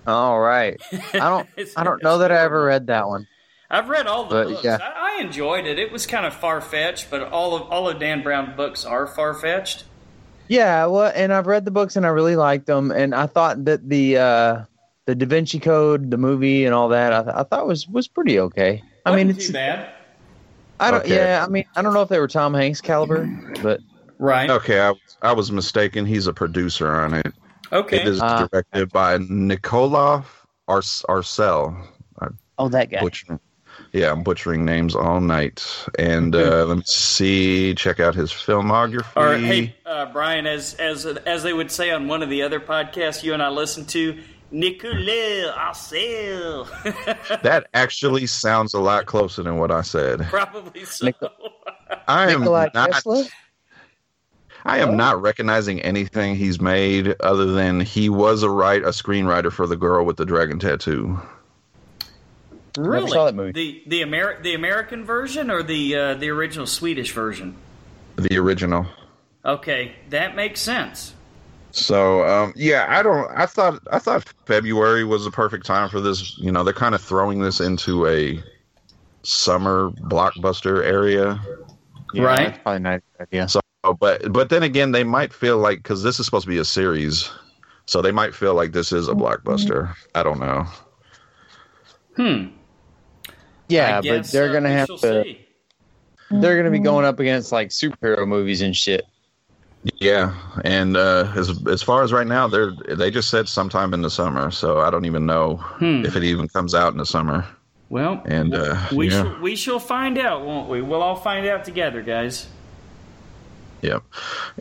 All 0.06 0.40
right. 0.40 0.80
I 0.92 1.18
don't. 1.18 1.48
I 1.76 1.84
don't 1.84 2.02
know 2.02 2.18
that 2.18 2.32
I 2.32 2.38
ever 2.40 2.64
read 2.64 2.86
that 2.88 3.06
one. 3.06 3.26
I've 3.74 3.88
read 3.88 4.06
all 4.06 4.24
the 4.24 4.34
But, 4.34 4.48
books. 4.48 4.64
yeah. 4.64 4.78
I, 4.80 5.18
I 5.18 5.22
enjoyed 5.22 5.66
it. 5.66 5.78
It 5.78 5.90
was 5.92 6.06
kind 6.06 6.24
of 6.26 6.32
far 6.34 6.60
fetched, 6.60 7.10
but 7.10 7.22
all 7.32 7.54
of 7.56 7.62
all 7.70 7.88
of 7.88 7.98
Dan 7.98 8.22
Brown's 8.22 8.56
books 8.56 8.84
are 8.84 9.06
far 9.06 9.34
fetched. 9.34 9.84
Yeah, 10.48 10.86
well, 10.86 11.10
and 11.14 11.32
I've 11.32 11.46
read 11.46 11.64
the 11.64 11.70
books 11.70 11.96
and 11.96 12.04
I 12.04 12.10
really 12.10 12.36
liked 12.36 12.66
them, 12.66 12.90
and 12.90 13.14
I 13.14 13.26
thought 13.26 13.64
that 13.64 13.88
the 13.88 14.18
uh, 14.18 14.64
the 15.06 15.14
Da 15.14 15.26
Vinci 15.26 15.58
Code, 15.58 16.10
the 16.10 16.18
movie, 16.18 16.64
and 16.66 16.74
all 16.74 16.88
that, 16.90 17.12
I, 17.12 17.22
th- 17.22 17.34
I 17.34 17.42
thought 17.44 17.66
was 17.66 17.88
was 17.88 18.08
pretty 18.08 18.38
okay. 18.40 18.82
I 19.06 19.16
mean, 19.16 19.30
it's 19.30 19.46
too 19.46 19.52
bad. 19.54 19.90
I 20.80 20.90
don't. 20.90 21.00
Okay. 21.04 21.14
Yeah, 21.16 21.44
I 21.46 21.48
mean, 21.50 21.64
I 21.76 21.82
don't 21.82 21.94
know 21.94 22.02
if 22.02 22.08
they 22.08 22.18
were 22.18 22.28
Tom 22.28 22.52
Hanks 22.54 22.80
caliber, 22.80 23.26
but 23.62 23.80
Right. 24.18 24.48
Okay, 24.50 24.80
I, 24.80 24.92
I 25.22 25.32
was 25.32 25.50
mistaken. 25.50 26.06
He's 26.06 26.26
a 26.26 26.32
producer 26.32 26.90
on 26.94 27.14
it. 27.14 27.32
Okay. 27.72 28.00
It 28.02 28.06
is 28.08 28.20
Ah. 28.20 28.46
directed 28.46 28.90
by 28.92 29.18
Nikolov 29.18 30.24
Ars- 30.68 31.04
Arcel. 31.08 31.76
oh, 32.58 32.68
that 32.68 32.90
guy. 32.90 33.00
Butchering, 33.00 33.40
yeah, 33.94 34.10
I'm 34.10 34.24
butchering 34.24 34.64
names 34.64 34.96
all 34.96 35.20
night. 35.20 35.64
And 35.98 36.34
uh, 36.36 36.66
let 36.66 36.76
me 36.76 36.82
see. 36.84 37.74
Check 37.74 38.00
out 38.00 38.14
his 38.14 38.32
filmography. 38.32 39.16
Or 39.16 39.38
hey, 39.38 39.74
uh, 39.86 40.12
Brian, 40.12 40.46
as 40.46 40.74
as 40.74 41.06
as 41.06 41.44
they 41.44 41.52
would 41.52 41.70
say 41.70 41.90
on 41.90 42.08
one 42.08 42.22
of 42.22 42.28
the 42.28 42.42
other 42.42 42.60
podcasts 42.60 43.22
you 43.22 43.32
and 43.32 43.42
I 43.42 43.48
listened 43.48 43.88
to, 43.90 44.20
Nicolas 44.50 45.50
Arcel. 45.52 46.68
That 47.42 47.68
actually 47.74 48.26
sounds 48.26 48.74
a 48.74 48.80
lot 48.80 49.06
closer 49.06 49.42
than 49.42 49.58
what 49.58 49.70
I 49.70 49.82
said. 49.82 50.22
Probably 50.24 50.84
so. 50.84 51.06
Nic- 51.06 51.16
I 52.08 52.32
am 52.32 52.40
Nikolai 52.40 52.70
not. 52.74 52.92
Tesla. 52.92 53.24
I 54.66 54.78
am 54.78 54.96
not 54.96 55.20
recognizing 55.20 55.82
anything 55.82 56.36
he's 56.36 56.58
made 56.58 57.14
other 57.20 57.44
than 57.44 57.80
he 57.80 58.08
was 58.08 58.42
a 58.42 58.48
write 58.48 58.82
a 58.82 58.88
screenwriter 58.88 59.52
for 59.52 59.66
the 59.66 59.76
girl 59.76 60.06
with 60.06 60.16
the 60.16 60.24
dragon 60.24 60.58
tattoo. 60.58 61.20
Really? 62.78 63.10
saw 63.10 63.26
that 63.26 63.34
movie. 63.34 63.52
The 63.52 63.82
the 63.86 64.02
Ameri- 64.02 64.42
the 64.42 64.54
American 64.54 65.04
version 65.04 65.50
or 65.50 65.62
the 65.62 65.96
uh, 65.96 66.14
the 66.14 66.30
original 66.30 66.66
Swedish 66.66 67.12
version? 67.12 67.56
The 68.16 68.36
original. 68.38 68.86
Okay, 69.44 69.94
that 70.10 70.34
makes 70.36 70.60
sense. 70.60 71.14
So 71.70 72.24
um, 72.24 72.52
yeah, 72.56 72.86
I 72.88 73.02
don't. 73.02 73.30
I 73.34 73.46
thought 73.46 73.80
I 73.90 73.98
thought 73.98 74.32
February 74.46 75.04
was 75.04 75.24
the 75.24 75.30
perfect 75.30 75.66
time 75.66 75.88
for 75.88 76.00
this. 76.00 76.38
You 76.38 76.52
know, 76.52 76.62
they're 76.64 76.72
kind 76.72 76.94
of 76.94 77.02
throwing 77.02 77.40
this 77.40 77.60
into 77.60 78.06
a 78.06 78.42
summer 79.22 79.90
blockbuster 80.02 80.84
area. 80.84 81.40
Yeah, 82.12 82.22
Right. 82.22 82.46
That's 82.46 82.58
probably 82.62 82.80
not 82.80 83.02
a 83.18 83.22
idea. 83.22 83.48
So, 83.48 83.60
but 83.98 84.32
but 84.32 84.50
then 84.50 84.62
again, 84.62 84.92
they 84.92 85.04
might 85.04 85.32
feel 85.32 85.58
like 85.58 85.78
because 85.78 86.02
this 86.02 86.20
is 86.20 86.26
supposed 86.26 86.44
to 86.44 86.50
be 86.50 86.58
a 86.58 86.64
series, 86.64 87.28
so 87.86 88.00
they 88.00 88.12
might 88.12 88.34
feel 88.34 88.54
like 88.54 88.72
this 88.72 88.92
is 88.92 89.08
a 89.08 89.14
blockbuster. 89.14 89.94
I 90.14 90.22
don't 90.22 90.38
know. 90.38 90.66
Hmm. 92.16 92.46
Yeah, 93.68 93.98
I 93.98 94.00
but 94.00 94.24
they're 94.26 94.50
uh, 94.50 94.52
gonna 94.52 94.70
have 94.70 94.88
to. 94.88 94.98
see. 94.98 95.40
They're 96.30 96.56
gonna 96.56 96.70
be 96.70 96.78
going 96.80 97.04
up 97.04 97.20
against 97.20 97.52
like 97.52 97.68
superhero 97.68 98.26
movies 98.26 98.60
and 98.62 98.74
shit. 98.76 99.06
Yeah, 100.00 100.34
and 100.64 100.96
uh, 100.96 101.30
as 101.36 101.66
as 101.66 101.82
far 101.82 102.02
as 102.02 102.12
right 102.12 102.26
now, 102.26 102.48
they're 102.48 102.72
they 102.88 103.10
just 103.10 103.28
said 103.30 103.48
sometime 103.48 103.92
in 103.94 104.00
the 104.02 104.10
summer, 104.10 104.50
so 104.50 104.80
I 104.80 104.90
don't 104.90 105.04
even 105.04 105.26
know 105.26 105.56
Hmm. 105.56 106.04
if 106.06 106.16
it 106.16 106.24
even 106.24 106.48
comes 106.48 106.74
out 106.74 106.92
in 106.92 106.98
the 106.98 107.06
summer. 107.06 107.46
Well, 107.90 108.22
And 108.24 108.54
uh, 108.54 108.80
we 108.92 109.10
yeah, 109.10 109.22
shall 109.22 109.40
we 109.40 109.56
shall 109.56 109.78
find 109.78 110.18
out, 110.18 110.44
won't 110.46 110.68
we? 110.70 110.80
We'll 110.80 111.02
all 111.02 111.16
find 111.16 111.46
out 111.46 111.64
together, 111.64 112.02
guys. 112.02 112.48
Yep. 113.82 114.02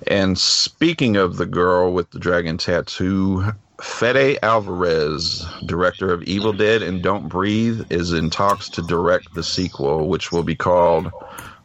And 0.08 0.38
speaking 0.38 1.16
of 1.16 1.38
the 1.38 1.46
girl 1.46 1.94
with 1.94 2.12
the 2.12 2.20
dragon 2.20 2.58
tattoo, 2.58 3.46
Fede 3.82 4.38
Alvarez, 4.44 5.46
director 5.66 6.14
of 6.14 6.24
Evil 6.24 6.54
Dead 6.54 6.82
and 6.82 7.02
Don't 7.02 7.28
Breathe, 7.28 7.92
is 7.92 8.14
in 8.14 8.30
talks 8.30 8.70
to 8.70 8.82
direct 8.82 9.34
the 9.34 9.44
sequel, 9.44 10.08
which 10.08 10.32
will 10.32 10.44
be 10.44 10.56
called 10.56 11.12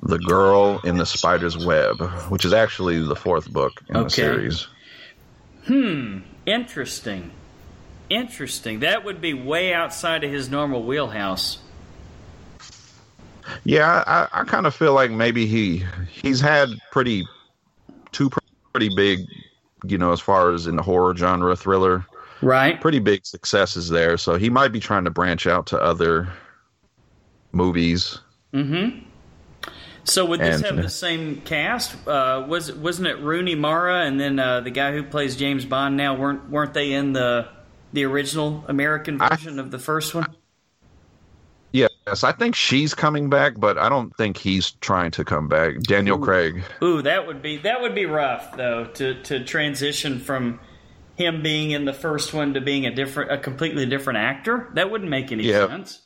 The 0.02 0.18
Girl 0.18 0.80
in 0.84 0.96
the 0.96 1.06
Spider's 1.06 1.56
Web, 1.56 2.00
which 2.30 2.44
is 2.44 2.52
actually 2.52 2.98
the 3.00 3.16
fourth 3.16 3.52
book 3.52 3.72
in 3.88 4.02
the 4.02 4.08
series. 4.08 4.66
Hmm. 5.66 6.20
Interesting. 6.46 7.30
Interesting. 8.08 8.80
That 8.80 9.04
would 9.04 9.20
be 9.20 9.34
way 9.34 9.74
outside 9.74 10.24
of 10.24 10.32
his 10.32 10.48
normal 10.48 10.82
wheelhouse. 10.82 11.58
Yeah, 13.64 14.02
I, 14.06 14.28
I 14.40 14.44
kind 14.44 14.66
of 14.66 14.74
feel 14.74 14.94
like 14.94 15.10
maybe 15.10 15.46
he 15.46 15.84
he's 16.10 16.40
had 16.40 16.70
pretty 16.90 17.26
two 18.12 18.30
pretty 18.72 18.88
big, 18.94 19.26
you 19.84 19.98
know, 19.98 20.12
as 20.12 20.20
far 20.20 20.52
as 20.52 20.66
in 20.66 20.76
the 20.76 20.82
horror 20.82 21.14
genre 21.16 21.54
thriller, 21.56 22.04
Right. 22.40 22.80
pretty 22.80 22.98
big 23.00 23.26
successes 23.26 23.88
there. 23.88 24.16
So 24.16 24.36
he 24.36 24.48
might 24.50 24.68
be 24.72 24.80
trying 24.80 25.04
to 25.04 25.10
branch 25.10 25.46
out 25.46 25.66
to 25.68 25.78
other 25.80 26.28
movies. 27.52 28.18
Mm-hmm. 28.54 29.00
So 30.04 30.24
would 30.24 30.40
this 30.40 30.56
And- 30.62 30.64
have 30.64 30.76
the 30.76 30.88
same 30.90 31.42
cast? 31.42 31.94
Uh, 32.08 32.44
was 32.48 32.72
wasn't 32.72 33.08
it 33.08 33.20
Rooney 33.20 33.54
Mara 33.54 34.04
and 34.04 34.18
then 34.18 34.38
uh, 34.38 34.60
the 34.60 34.70
guy 34.70 34.92
who 34.92 35.02
plays 35.02 35.36
James 35.36 35.64
Bond? 35.64 35.96
Now 35.96 36.14
weren't 36.14 36.48
weren't 36.48 36.72
they 36.74 36.92
in 36.92 37.12
the 37.12 37.46
the 37.92 38.04
original 38.04 38.64
American 38.68 39.20
I- 39.20 39.28
version 39.28 39.58
of 39.58 39.70
the 39.70 39.78
first 39.78 40.14
one? 40.14 40.26
Yes, 42.08 42.24
I 42.24 42.32
think 42.32 42.54
she's 42.54 42.94
coming 42.94 43.28
back, 43.28 43.54
but 43.58 43.76
I 43.76 43.90
don't 43.90 44.16
think 44.16 44.38
he's 44.38 44.70
trying 44.70 45.10
to 45.10 45.24
come 45.26 45.46
back. 45.46 45.78
Daniel 45.82 46.18
Craig. 46.18 46.62
Ooh, 46.82 47.02
that 47.02 47.26
would 47.26 47.42
be 47.42 47.58
that 47.58 47.82
would 47.82 47.94
be 47.94 48.06
rough 48.06 48.56
though 48.56 48.86
to 48.94 49.22
to 49.24 49.44
transition 49.44 50.18
from 50.18 50.58
him 51.16 51.42
being 51.42 51.72
in 51.72 51.84
the 51.84 51.92
first 51.92 52.32
one 52.32 52.54
to 52.54 52.62
being 52.62 52.86
a 52.86 52.94
different 52.94 53.30
a 53.30 53.36
completely 53.36 53.84
different 53.84 54.18
actor. 54.20 54.70
That 54.72 54.90
wouldn't 54.90 55.10
make 55.10 55.30
any 55.32 55.44
Yeah. 55.44 55.66
sense. 55.66 56.00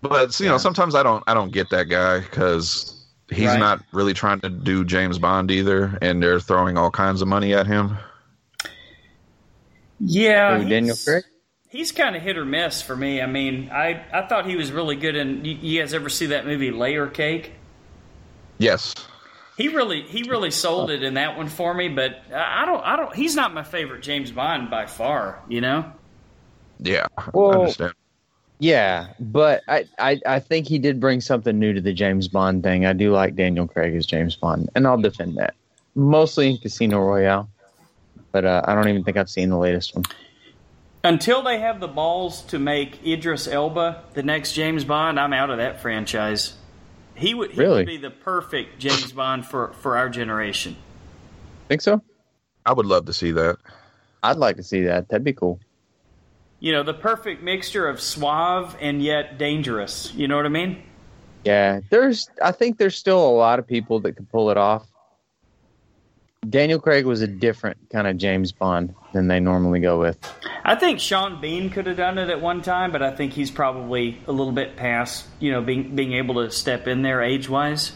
But 0.00 0.40
you 0.40 0.48
know, 0.48 0.58
sometimes 0.58 0.96
I 0.96 1.04
don't 1.04 1.22
I 1.28 1.34
don't 1.34 1.52
get 1.52 1.70
that 1.70 1.84
guy 1.84 2.18
because 2.18 3.06
he's 3.30 3.46
Right. 3.46 3.60
not 3.60 3.80
really 3.92 4.14
trying 4.14 4.40
to 4.40 4.48
do 4.48 4.84
James 4.84 5.20
Bond 5.20 5.52
either, 5.52 5.96
and 6.02 6.20
they're 6.20 6.40
throwing 6.40 6.76
all 6.76 6.90
kinds 6.90 7.22
of 7.22 7.28
money 7.28 7.54
at 7.54 7.68
him. 7.68 7.96
Yeah, 10.00 10.58
Who, 10.58 10.68
Daniel 10.68 10.96
Craig? 11.04 11.22
He's 11.72 11.90
kind 11.90 12.14
of 12.14 12.20
hit 12.20 12.36
or 12.36 12.44
miss 12.44 12.82
for 12.82 12.94
me. 12.94 13.22
I 13.22 13.26
mean, 13.26 13.70
I 13.72 14.04
I 14.12 14.26
thought 14.26 14.46
he 14.46 14.56
was 14.56 14.70
really 14.70 14.94
good 14.94 15.16
in. 15.16 15.42
You, 15.42 15.54
you 15.54 15.80
guys 15.80 15.94
ever 15.94 16.10
see 16.10 16.26
that 16.26 16.44
movie 16.44 16.70
Layer 16.70 17.06
Cake? 17.06 17.52
Yes. 18.58 18.94
He 19.56 19.68
really 19.68 20.02
he 20.02 20.22
really 20.28 20.50
sold 20.50 20.90
it 20.90 21.02
in 21.02 21.14
that 21.14 21.38
one 21.38 21.48
for 21.48 21.72
me. 21.72 21.88
But 21.88 22.22
I 22.30 22.62
I 22.62 22.66
don't 22.66 22.84
I 22.84 22.96
don't. 22.96 23.14
He's 23.14 23.34
not 23.34 23.54
my 23.54 23.62
favorite 23.62 24.02
James 24.02 24.30
Bond 24.30 24.68
by 24.70 24.84
far. 24.84 25.40
You 25.48 25.62
know. 25.62 25.90
Yeah. 26.78 27.06
I 27.16 27.38
understand. 27.38 27.94
Yeah, 28.58 29.08
but 29.18 29.62
I, 29.66 29.86
I 29.98 30.20
I 30.26 30.40
think 30.40 30.68
he 30.68 30.78
did 30.78 31.00
bring 31.00 31.22
something 31.22 31.58
new 31.58 31.72
to 31.72 31.80
the 31.80 31.94
James 31.94 32.28
Bond 32.28 32.62
thing. 32.62 32.84
I 32.84 32.92
do 32.92 33.12
like 33.12 33.34
Daniel 33.34 33.66
Craig 33.66 33.96
as 33.96 34.04
James 34.04 34.36
Bond, 34.36 34.68
and 34.74 34.86
I'll 34.86 35.00
defend 35.00 35.38
that. 35.38 35.54
Mostly 35.94 36.50
in 36.50 36.58
Casino 36.58 37.00
Royale, 37.00 37.48
but 38.30 38.44
uh, 38.44 38.62
I 38.66 38.74
don't 38.74 38.88
even 38.88 39.04
think 39.04 39.16
I've 39.16 39.30
seen 39.30 39.48
the 39.48 39.58
latest 39.58 39.94
one. 39.96 40.04
Until 41.04 41.42
they 41.42 41.58
have 41.58 41.80
the 41.80 41.88
balls 41.88 42.42
to 42.42 42.58
make 42.58 43.04
Idris 43.04 43.48
Elba 43.48 44.04
the 44.14 44.22
next 44.22 44.52
James 44.52 44.84
Bond, 44.84 45.18
I'm 45.18 45.32
out 45.32 45.50
of 45.50 45.58
that 45.58 45.80
franchise. 45.80 46.54
He 47.14 47.34
would 47.34 47.50
he 47.50 47.60
Really? 47.60 47.78
would 47.78 47.86
be 47.86 47.96
the 47.96 48.10
perfect 48.10 48.78
James 48.78 49.12
Bond 49.12 49.44
for 49.44 49.72
for 49.74 49.96
our 49.96 50.08
generation. 50.08 50.76
Think 51.68 51.80
so? 51.80 52.02
I 52.64 52.72
would 52.72 52.86
love 52.86 53.06
to 53.06 53.12
see 53.12 53.32
that. 53.32 53.56
I'd 54.22 54.36
like 54.36 54.56
to 54.56 54.62
see 54.62 54.82
that. 54.82 55.08
That'd 55.08 55.24
be 55.24 55.32
cool. 55.32 55.58
You 56.60 56.70
know, 56.70 56.84
the 56.84 56.94
perfect 56.94 57.42
mixture 57.42 57.88
of 57.88 58.00
suave 58.00 58.76
and 58.80 59.02
yet 59.02 59.36
dangerous. 59.36 60.14
You 60.14 60.28
know 60.28 60.36
what 60.36 60.46
I 60.46 60.50
mean? 60.50 60.80
Yeah, 61.44 61.80
there's. 61.90 62.30
I 62.40 62.52
think 62.52 62.78
there's 62.78 62.96
still 62.96 63.18
a 63.26 63.34
lot 63.34 63.58
of 63.58 63.66
people 63.66 63.98
that 64.00 64.12
could 64.12 64.30
pull 64.30 64.50
it 64.50 64.56
off. 64.56 64.86
Daniel 66.48 66.78
Craig 66.80 67.04
was 67.04 67.20
a 67.20 67.26
different 67.26 67.78
kind 67.90 68.06
of 68.06 68.16
James 68.16 68.52
Bond 68.52 68.94
than 69.12 69.28
they 69.28 69.40
normally 69.40 69.80
go 69.80 69.98
with. 70.00 70.18
I 70.64 70.74
think 70.74 71.00
Sean 71.00 71.40
Bean 71.40 71.70
could 71.70 71.86
have 71.86 71.96
done 71.96 72.18
it 72.18 72.30
at 72.30 72.40
one 72.40 72.62
time, 72.62 72.92
but 72.92 73.02
I 73.02 73.10
think 73.14 73.32
he's 73.32 73.50
probably 73.50 74.18
a 74.26 74.32
little 74.32 74.52
bit 74.52 74.76
past, 74.76 75.26
you 75.40 75.50
know, 75.52 75.60
being 75.60 75.94
being 75.94 76.12
able 76.14 76.36
to 76.36 76.50
step 76.50 76.86
in 76.88 77.02
there 77.02 77.20
age 77.22 77.48
wise. 77.48 77.92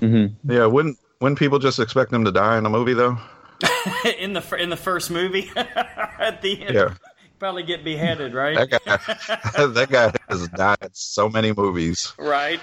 hmm 0.00 0.26
Yeah, 0.44 0.66
wouldn't 0.66 0.98
wouldn't 1.20 1.38
people 1.38 1.58
just 1.58 1.78
expect 1.78 2.12
him 2.12 2.24
to 2.24 2.32
die 2.32 2.58
in 2.58 2.66
a 2.66 2.70
movie 2.70 2.94
though? 2.94 3.18
in 4.18 4.32
the 4.32 4.56
in 4.58 4.70
the 4.70 4.76
first 4.76 5.10
movie, 5.10 5.50
at 5.56 6.42
the 6.42 6.62
end, 6.64 6.74
Yeah. 6.74 6.94
probably 7.38 7.62
get 7.62 7.84
beheaded, 7.84 8.34
right? 8.34 8.56
That 8.70 8.70
guy 8.70 9.66
that 9.66 9.88
guy 9.90 10.12
has 10.28 10.48
died 10.48 10.78
in 10.82 10.90
so 10.92 11.28
many 11.28 11.52
movies. 11.52 12.12
Right. 12.18 12.60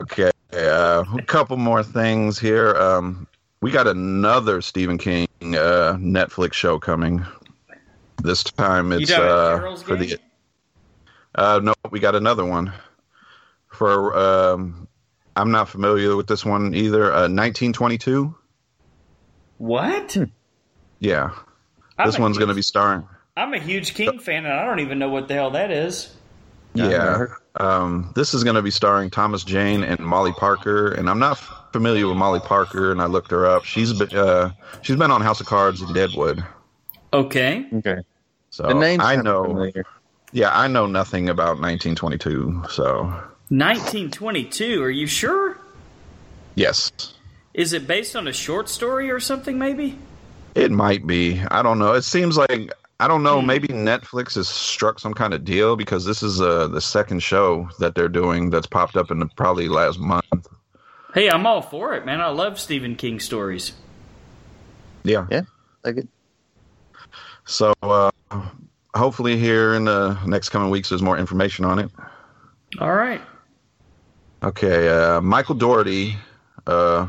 Okay, 0.00 0.30
uh, 0.54 1.04
a 1.16 1.22
couple 1.22 1.56
more 1.56 1.84
things 1.84 2.38
here. 2.38 2.74
Um, 2.74 3.28
we 3.60 3.70
got 3.70 3.86
another 3.86 4.60
Stephen 4.60 4.98
King 4.98 5.28
uh, 5.54 5.96
Netflix 5.98 6.54
show 6.54 6.78
coming. 6.78 7.24
This 8.22 8.44
time 8.44 8.92
it's 8.92 9.10
talking 9.10 9.24
uh, 9.24 9.76
for 9.76 9.96
Game? 9.96 10.08
the. 10.08 10.18
Uh, 11.34 11.60
no, 11.62 11.74
we 11.90 11.98
got 12.00 12.14
another 12.14 12.44
one 12.44 12.72
for. 13.68 14.16
Um, 14.16 14.88
I'm 15.34 15.50
not 15.50 15.68
familiar 15.68 16.14
with 16.14 16.26
this 16.26 16.44
one 16.44 16.74
either. 16.74 17.04
Uh, 17.06 17.28
1922. 17.28 18.34
What? 19.58 20.16
Yeah, 20.98 21.30
I'm 21.98 22.06
this 22.06 22.18
one's 22.18 22.36
going 22.38 22.48
to 22.48 22.54
be 22.54 22.62
starring. 22.62 23.08
I'm 23.36 23.54
a 23.54 23.58
huge 23.58 23.94
King 23.94 24.18
fan, 24.18 24.44
and 24.44 24.52
I 24.52 24.64
don't 24.66 24.80
even 24.80 24.98
know 24.98 25.08
what 25.08 25.28
the 25.28 25.34
hell 25.34 25.52
that 25.52 25.70
is. 25.70 26.14
Yeah, 26.74 26.84
I 26.86 26.90
Yeah, 26.90 27.16
heard- 27.18 27.32
um, 27.56 28.10
this 28.14 28.34
is 28.34 28.44
going 28.44 28.56
to 28.56 28.62
be 28.62 28.70
starring 28.70 29.10
Thomas 29.10 29.44
Jane 29.44 29.82
and 29.84 30.00
Molly 30.00 30.32
Parker, 30.32 30.92
and 30.92 31.08
I'm 31.10 31.18
not 31.18 31.38
familiar 31.72 32.06
with 32.08 32.16
Molly 32.16 32.40
Parker, 32.40 32.90
and 32.92 33.00
I 33.02 33.06
looked 33.06 33.30
her 33.30 33.46
up. 33.46 33.64
She's 33.64 33.92
been 33.92 34.16
uh, 34.16 34.52
she's 34.82 34.96
been 34.96 35.10
on 35.10 35.20
House 35.20 35.40
of 35.40 35.46
Cards 35.46 35.80
and 35.80 35.94
Deadwood, 35.94 36.44
Okay. 37.12 37.66
Okay. 37.74 37.98
so 38.50 38.62
The 38.68 38.74
name 38.74 39.00
I 39.00 39.16
know. 39.16 39.44
familiar. 39.44 39.84
Yeah, 40.32 40.56
I 40.58 40.66
know 40.66 40.86
nothing 40.86 41.28
about 41.28 41.60
1922. 41.60 42.64
So 42.70 43.02
1922. 43.50 44.82
Are 44.82 44.90
you 44.90 45.06
sure? 45.06 45.58
yes, 46.54 46.90
Is 47.54 47.72
it 47.74 47.86
based 47.86 48.16
on 48.16 48.26
a 48.28 48.32
short 48.32 48.68
story 48.70 49.10
or 49.10 49.20
something? 49.20 49.58
Maybe. 49.58 49.98
it 50.54 50.70
might 50.70 51.06
be. 51.06 51.40
I 51.50 51.62
don't 51.62 51.78
know. 51.78 51.92
It 51.92 52.02
seems 52.02 52.36
like 52.38 52.72
I 53.02 53.08
don't 53.08 53.24
know. 53.24 53.40
Hmm. 53.40 53.48
Maybe 53.48 53.66
Netflix 53.66 54.36
has 54.36 54.48
struck 54.48 55.00
some 55.00 55.12
kind 55.12 55.34
of 55.34 55.44
deal 55.44 55.74
because 55.74 56.04
this 56.04 56.22
is 56.22 56.40
uh, 56.40 56.68
the 56.68 56.80
second 56.80 57.20
show 57.20 57.68
that 57.80 57.96
they're 57.96 58.08
doing 58.08 58.48
that's 58.48 58.68
popped 58.68 58.96
up 58.96 59.10
in 59.10 59.18
the 59.18 59.26
probably 59.36 59.66
last 59.66 59.98
month. 59.98 60.46
Hey, 61.12 61.28
I'm 61.28 61.44
all 61.44 61.62
for 61.62 61.94
it, 61.94 62.06
man. 62.06 62.20
I 62.20 62.28
love 62.28 62.60
Stephen 62.60 62.94
King 62.94 63.18
stories. 63.18 63.72
Yeah. 65.02 65.26
Yeah. 65.32 65.40
Like 65.82 65.96
it. 65.96 66.08
So 67.44 67.74
uh, 67.82 68.12
hopefully 68.94 69.36
here 69.36 69.74
in 69.74 69.86
the 69.86 70.16
next 70.24 70.50
coming 70.50 70.70
weeks 70.70 70.90
there's 70.90 71.02
more 71.02 71.18
information 71.18 71.64
on 71.64 71.80
it. 71.80 71.90
All 72.78 72.94
right. 72.94 73.20
Okay, 74.44 74.88
uh, 74.88 75.20
Michael 75.20 75.56
Dougherty. 75.56 76.16
Uh, 76.68 77.08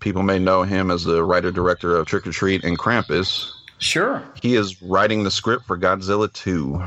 people 0.00 0.24
may 0.24 0.40
know 0.40 0.64
him 0.64 0.90
as 0.90 1.04
the 1.04 1.22
writer 1.22 1.52
director 1.52 1.96
of 1.96 2.06
Trick 2.08 2.26
or 2.26 2.32
Treat 2.32 2.64
and 2.64 2.76
Krampus. 2.76 3.52
Sure. 3.78 4.22
He 4.42 4.54
is 4.56 4.80
writing 4.82 5.24
the 5.24 5.30
script 5.30 5.66
for 5.66 5.78
Godzilla 5.78 6.32
2 6.32 6.82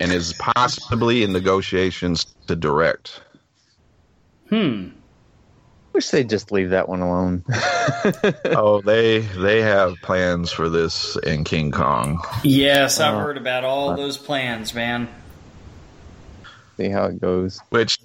and 0.00 0.12
is 0.12 0.32
possibly 0.34 1.22
in 1.22 1.32
negotiations 1.32 2.26
to 2.48 2.56
direct. 2.56 3.20
Hmm. 4.50 4.88
Wish 5.92 6.10
they'd 6.10 6.28
just 6.28 6.52
leave 6.52 6.70
that 6.70 6.88
one 6.88 7.00
alone. 7.00 7.42
oh, 8.46 8.82
they 8.84 9.20
they 9.20 9.62
have 9.62 9.94
plans 10.02 10.52
for 10.52 10.68
this 10.68 11.16
in 11.24 11.42
King 11.44 11.70
Kong. 11.70 12.20
Yes, 12.44 13.00
I've 13.00 13.14
Oh. 13.14 13.18
heard 13.18 13.38
about 13.38 13.64
all 13.64 13.96
those 13.96 14.18
plans, 14.18 14.74
man. 14.74 15.08
See 16.76 16.90
how 16.90 17.04
it 17.06 17.18
goes. 17.20 17.60
which 17.70 17.98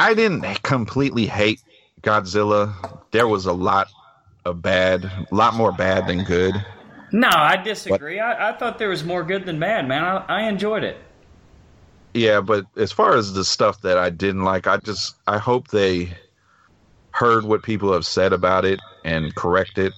I 0.00 0.14
didn't 0.14 0.42
completely 0.64 1.26
hate 1.26 1.60
Godzilla. 2.02 2.74
There 3.12 3.28
was 3.28 3.46
a 3.46 3.52
lot 3.52 3.86
of 4.44 4.62
bad, 4.62 5.04
a 5.04 5.26
lot 5.34 5.54
more 5.54 5.72
bad 5.72 6.06
than 6.06 6.24
good. 6.24 6.54
No, 7.12 7.28
I 7.30 7.56
disagree. 7.56 8.18
I, 8.18 8.50
I 8.50 8.52
thought 8.56 8.78
there 8.78 8.88
was 8.88 9.04
more 9.04 9.22
good 9.22 9.44
than 9.46 9.58
bad, 9.60 9.86
man. 9.86 10.02
I, 10.04 10.24
I 10.28 10.42
enjoyed 10.48 10.82
it. 10.82 10.96
Yeah, 12.14 12.40
but 12.40 12.66
as 12.76 12.92
far 12.92 13.16
as 13.16 13.32
the 13.32 13.44
stuff 13.44 13.80
that 13.82 13.98
I 13.98 14.10
didn't 14.10 14.44
like, 14.44 14.66
I 14.66 14.78
just 14.78 15.14
I 15.26 15.38
hope 15.38 15.68
they 15.68 16.16
heard 17.10 17.44
what 17.44 17.62
people 17.62 17.92
have 17.92 18.06
said 18.06 18.32
about 18.32 18.64
it 18.64 18.80
and 19.04 19.34
correct 19.34 19.78
it. 19.78 19.92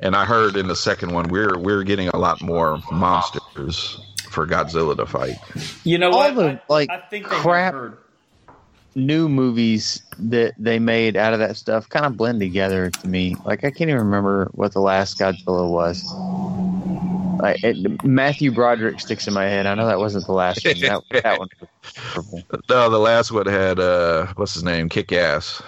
And 0.00 0.16
I 0.16 0.24
heard 0.24 0.56
in 0.56 0.66
the 0.68 0.76
second 0.76 1.12
one 1.12 1.28
we're 1.28 1.58
we're 1.58 1.82
getting 1.84 2.08
a 2.08 2.16
lot 2.16 2.40
more 2.42 2.80
monsters 2.90 4.00
for 4.30 4.46
Godzilla 4.46 4.96
to 4.96 5.06
fight. 5.06 5.36
You 5.84 5.98
know 5.98 6.10
All 6.10 6.18
what? 6.18 6.34
the, 6.36 6.60
like, 6.68 6.90
I 6.90 6.98
think 7.10 7.28
they 7.28 7.34
crap- 7.36 7.74
heard. 7.74 7.98
New 8.94 9.28
movies 9.28 10.02
that 10.18 10.54
they 10.58 10.78
made 10.78 11.16
out 11.16 11.32
of 11.32 11.38
that 11.38 11.56
stuff 11.56 11.88
kind 11.88 12.04
of 12.04 12.16
blend 12.16 12.40
together 12.40 12.90
to 12.90 13.06
me. 13.08 13.36
Like 13.44 13.60
I 13.64 13.70
can't 13.70 13.88
even 13.90 13.98
remember 13.98 14.50
what 14.52 14.72
the 14.72 14.80
last 14.80 15.18
Godzilla 15.18 15.70
was. 15.70 16.02
Like 17.40 17.62
it, 17.64 18.04
Matthew 18.04 18.50
Broderick 18.52 19.00
sticks 19.00 19.26
in 19.28 19.32
my 19.34 19.44
head. 19.44 19.66
I 19.66 19.74
know 19.74 19.86
that 19.86 19.98
wasn't 19.98 20.26
the 20.26 20.32
last 20.32 20.64
one. 20.64 20.80
That, 20.80 21.02
that 21.22 21.38
one. 21.38 21.48
No, 22.68 22.90
the 22.90 22.98
last 22.98 23.30
one 23.30 23.46
had 23.46 23.78
uh 23.78 24.26
what's 24.36 24.54
his 24.54 24.64
name? 24.64 24.88
Kick 24.88 25.12
ass. 25.12 25.62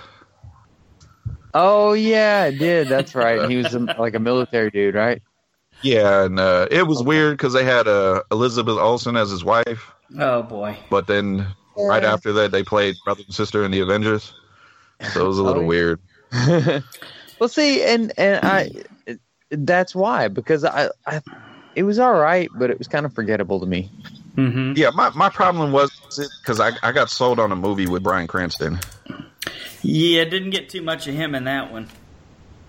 Oh 1.54 1.92
yeah, 1.92 2.46
it 2.46 2.58
did. 2.58 2.88
That's 2.88 3.14
right. 3.14 3.48
He 3.48 3.56
was 3.56 3.74
a, 3.74 3.78
like 3.98 4.14
a 4.14 4.18
military 4.18 4.70
dude, 4.70 4.94
right? 4.94 5.22
Yeah, 5.82 6.24
and 6.24 6.38
uh, 6.38 6.68
it 6.70 6.86
was 6.86 7.02
weird 7.02 7.36
because 7.36 7.52
they 7.52 7.64
had 7.64 7.88
uh, 7.88 8.22
Elizabeth 8.30 8.78
Olsen 8.78 9.16
as 9.16 9.30
his 9.30 9.44
wife, 9.44 9.92
Oh 10.18 10.42
boy. 10.42 10.76
but 10.90 11.08
then 11.08 11.46
right 11.76 12.04
after 12.04 12.32
that 12.34 12.50
they 12.52 12.62
played 12.62 12.96
brother 13.04 13.22
and 13.26 13.34
sister 13.34 13.64
in 13.64 13.70
the 13.70 13.80
Avengers. 13.80 14.32
So 15.12 15.24
it 15.24 15.28
was 15.28 15.38
a 15.38 15.42
little 15.42 15.62
Oh, 15.62 15.66
weird. 15.66 16.00
well, 17.38 17.48
see, 17.48 17.82
and 17.82 18.12
and 18.18 18.44
I 18.46 18.70
that's 19.50 19.94
why 19.94 20.28
because 20.28 20.64
I, 20.64 20.88
I 21.06 21.20
it 21.74 21.82
was 21.82 21.98
all 21.98 22.14
right, 22.14 22.48
but 22.54 22.70
it 22.70 22.78
was 22.78 22.88
kind 22.88 23.04
of 23.06 23.14
forgettable 23.14 23.60
to 23.60 23.66
me. 23.66 23.90
Mm-hmm. 24.36 24.74
Yeah, 24.76 24.90
my, 24.94 25.10
my 25.10 25.28
problem 25.28 25.72
was 25.72 25.90
because 26.40 26.58
I, 26.60 26.70
I 26.82 26.92
got 26.92 27.10
sold 27.10 27.38
on 27.38 27.52
a 27.52 27.56
movie 27.56 27.86
with 27.86 28.02
Bryan 28.02 28.26
Cranston. 28.26 28.78
Yeah, 29.82 30.24
didn't 30.24 30.50
get 30.50 30.68
too 30.70 30.80
much 30.82 31.06
of 31.06 31.14
him 31.14 31.34
in 31.34 31.44
that 31.44 31.70
one. 31.70 31.88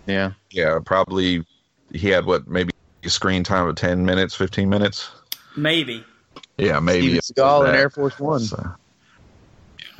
Yeah. 0.05 0.31
Yeah, 0.51 0.79
probably 0.83 1.45
he 1.93 2.09
had 2.09 2.25
what 2.25 2.47
maybe 2.47 2.71
a 3.03 3.09
screen 3.09 3.43
time 3.43 3.67
of 3.67 3.75
ten 3.75 4.05
minutes, 4.05 4.35
fifteen 4.35 4.69
minutes. 4.69 5.09
Maybe. 5.55 6.03
Yeah, 6.57 6.79
maybe. 6.79 7.01
Steven 7.01 7.15
it 7.15 7.17
was 7.17 7.31
Seagal 7.31 7.69
in. 7.69 7.75
Air 7.75 7.89
Force 7.89 8.19
One. 8.19 8.39
So- 8.41 8.71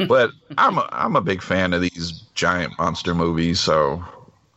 but 0.08 0.32
I'm 0.58 0.78
a, 0.78 0.88
I'm 0.92 1.16
a 1.16 1.22
big 1.22 1.42
fan 1.42 1.74
of 1.74 1.82
these 1.82 2.14
giant 2.36 2.78
monster 2.78 3.14
movies, 3.14 3.60
so 3.60 4.04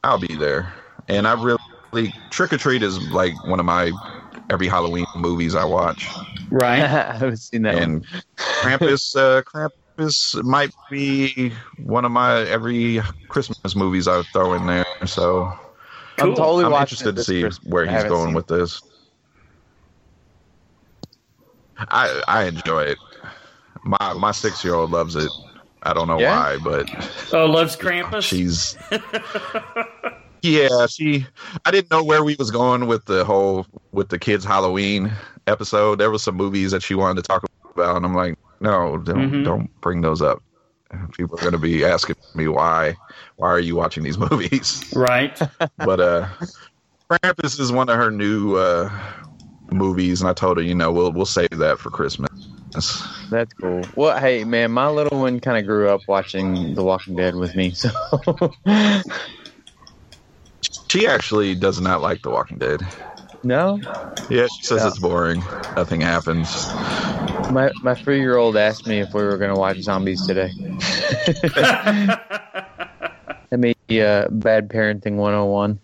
I'll 0.05 0.18
be 0.18 0.34
there. 0.34 0.72
And 1.09 1.26
I 1.26 1.40
really 1.42 2.12
Trick 2.30 2.53
or 2.53 2.59
Treat 2.59 2.82
is 2.82 3.01
like 3.12 3.32
one 3.47 3.61
of 3.61 3.66
my 3.66 3.92
every 4.51 4.68
Halloween 4.68 5.07
movies 5.16 5.55
I 5.55 5.64
watch. 5.64 6.07
Right. 6.51 6.80
I 6.82 6.86
haven't 6.86 7.38
seen 7.38 7.62
that 7.62 7.74
one. 7.74 7.82
And 7.82 8.07
Krampus, 8.36 9.16
uh, 9.16 9.42
Krampus 9.42 10.42
might 10.44 10.70
be 10.90 11.53
one 11.78 12.05
of 12.05 12.12
my 12.12 12.40
every 12.42 13.01
Christmas 13.28 13.74
movies 13.74 14.09
I 14.09 14.22
throw 14.32 14.55
in 14.55 14.66
there. 14.66 14.84
So 15.07 15.53
I'm 16.18 16.34
totally 16.34 16.64
I'm 16.64 16.72
interested 16.72 17.16
to 17.16 17.24
see 17.24 17.42
Christmas. 17.42 17.72
where 17.72 17.86
he's 17.86 18.05
going 18.05 18.34
with 18.34 18.47
this. 18.47 18.80
I 21.78 22.22
I 22.26 22.44
enjoy 22.44 22.82
it. 22.84 22.99
My 23.87 24.12
my 24.14 24.32
six 24.32 24.62
year 24.64 24.74
old 24.74 24.91
loves 24.91 25.14
it. 25.16 25.30
I 25.84 25.93
don't 25.95 26.09
know 26.09 26.18
Yeah? 26.18 26.37
why, 26.37 26.59
but 26.62 27.32
Oh, 27.32 27.47
loves 27.47 27.76
Krampus. 27.76 28.22
she's 28.24 28.76
yeah 30.43 30.87
she 30.87 31.26
i 31.64 31.70
didn't 31.70 31.91
know 31.91 32.05
where 32.05 32.22
we 32.22 32.37
was 32.39 32.51
going 32.51 32.87
with 32.87 33.05
the 33.07 33.24
whole 33.24 33.66
with 33.93 34.11
the 34.11 34.18
kids 34.18 34.45
halloween 34.45 35.11
episode 35.47 35.99
there 35.99 36.11
was 36.11 36.22
some 36.22 36.37
movies 36.37 36.70
that 36.70 36.82
she 36.82 36.95
wanted 36.95 37.16
to 37.16 37.22
talk 37.26 37.43
about 37.74 37.97
and 37.97 38.05
i'm 38.05 38.14
like 38.14 38.37
no 38.61 38.97
don't 38.99 39.30
Mhm. 39.30 39.45
don't 39.45 39.80
bring 39.80 40.03
those 40.03 40.22
up 40.22 40.41
people 41.12 41.37
are 41.39 41.41
going 41.41 41.53
to 41.53 41.59
be 41.59 41.84
asking 41.84 42.14
me 42.34 42.47
why 42.49 42.95
why 43.37 43.49
are 43.49 43.59
you 43.59 43.74
watching 43.74 44.05
these 44.05 44.18
movies 44.30 44.84
right. 44.95 45.41
but 45.78 46.01
uh 46.01 46.28
Krampus 47.11 47.59
is 47.59 47.72
one 47.72 47.89
of 47.89 47.97
her 47.97 48.11
new 48.11 48.57
uh 48.57 48.91
movies 49.72 50.20
and 50.20 50.30
i 50.30 50.32
told 50.32 50.59
her 50.59 50.62
you 50.62 50.74
know 50.74 50.93
we'll 50.93 51.11
we'll 51.12 51.26
save 51.26 51.49
that 51.57 51.78
for 51.78 51.91
christmas 51.91 52.45
That's 53.31 53.53
cool. 53.55 53.83
Well, 53.97 54.18
hey, 54.18 54.45
man, 54.45 54.70
my 54.72 54.89
little 54.89 55.20
one 55.20 55.41
kind 55.41 55.59
of 55.59 55.66
grew 55.66 55.89
up 55.89 56.03
watching 56.09 56.74
The 56.74 56.83
Walking 56.83 57.16
Dead 57.16 57.35
with 57.35 57.55
me, 57.57 57.70
so 57.72 57.91
she 60.91 61.07
actually 61.07 61.55
does 61.55 61.81
not 61.81 62.01
like 62.01 62.22
the 62.22 62.31
walking 62.31 62.59
dead 62.59 62.81
no. 63.43 63.79
yeah 64.31 64.47
she 64.47 64.62
says 64.64 64.81
Yeah. 64.81 64.89
it's 64.89 64.99
boring 64.99 65.41
nothing 65.77 66.01
happens 66.01 66.66
My 67.53 67.70
my 67.83 67.95
three 67.95 68.20
year 68.20 68.37
old 68.37 68.57
asked 68.57 68.87
me 68.87 69.01
if 69.01 69.12
we 69.14 69.22
were 69.22 69.37
going 69.37 69.53
to 69.55 69.61
watch 69.61 69.79
zombies 69.81 70.27
today. 70.27 70.51
I 73.53 73.57
mean, 73.57 73.74
uh, 73.91 74.27
bad 74.31 74.68
parenting 74.68 75.14
101. 75.16 75.79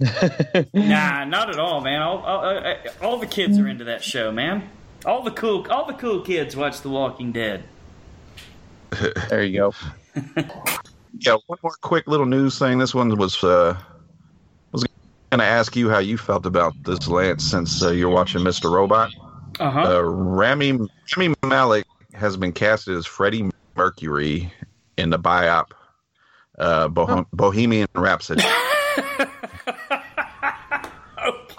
nah, 0.88 1.24
not 1.24 1.49
at 1.51 1.59
all, 1.61 1.80
man. 1.80 2.03
All, 2.03 2.18
all, 2.18 2.45
uh, 2.45 2.74
all 3.01 3.18
the 3.18 3.26
kids 3.28 3.59
are 3.59 3.68
into 3.68 3.84
that 3.84 4.03
show, 4.03 4.32
man. 4.32 4.68
All 5.05 5.22
the 5.22 5.30
cool, 5.32 5.66
all 5.70 5.86
the 5.86 5.94
cool 5.94 6.20
kids 6.20 6.55
watch 6.57 6.80
The 6.80 6.88
Walking 6.88 7.32
Dead. 7.32 7.64
there 9.28 9.42
you 9.42 9.59
go. 9.59 9.74
Yeah, 11.18 11.36
one 11.46 11.59
more 11.62 11.74
quick 11.82 12.07
little 12.07 12.26
news 12.26 12.59
thing. 12.59 12.78
This 12.78 12.94
one 12.94 13.16
was 13.16 13.44
uh 13.44 13.76
was 14.72 14.84
gonna 15.30 15.44
ask 15.44 15.76
you 15.76 15.90
how 15.90 15.98
you 15.98 16.16
felt 16.16 16.46
about 16.46 16.74
this, 16.84 17.07
Lance, 17.07 17.44
since 17.44 17.82
uh, 17.82 17.90
you're 17.90 18.09
watching 18.09 18.40
Mr. 18.40 18.72
Robot. 18.72 19.12
Uh 19.61 19.70
huh. 19.70 19.98
Uh, 19.98 20.00
Rami 20.00 20.78
Rami 21.16 21.34
Malek 21.44 21.84
has 22.14 22.36
been 22.36 22.53
casted 22.53 22.96
as 22.96 23.07
Freddie 23.07 23.50
Mercury 23.76 24.50
in 24.96 25.11
the 25.11 25.18
biop 25.18 25.66
uh, 26.59 26.88
Bohem- 26.88 27.26
Bohemian 27.32 27.88
Rhapsody. 27.94 28.42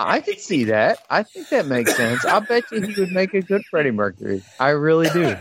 I 0.06 0.20
could 0.20 0.40
see 0.40 0.66
that. 0.66 1.00
I 1.10 1.24
think 1.24 1.50
that 1.50 1.66
makes 1.66 1.96
sense. 1.96 2.26
I 2.26 2.40
bet 2.40 2.72
you 2.72 2.82
he 2.82 2.94
would 2.94 3.12
make 3.12 3.34
a 3.34 3.42
good 3.42 3.64
Freddie 3.70 3.92
Mercury. 3.92 4.44
I 4.60 4.70
really 4.70 5.10
do. 5.10 5.38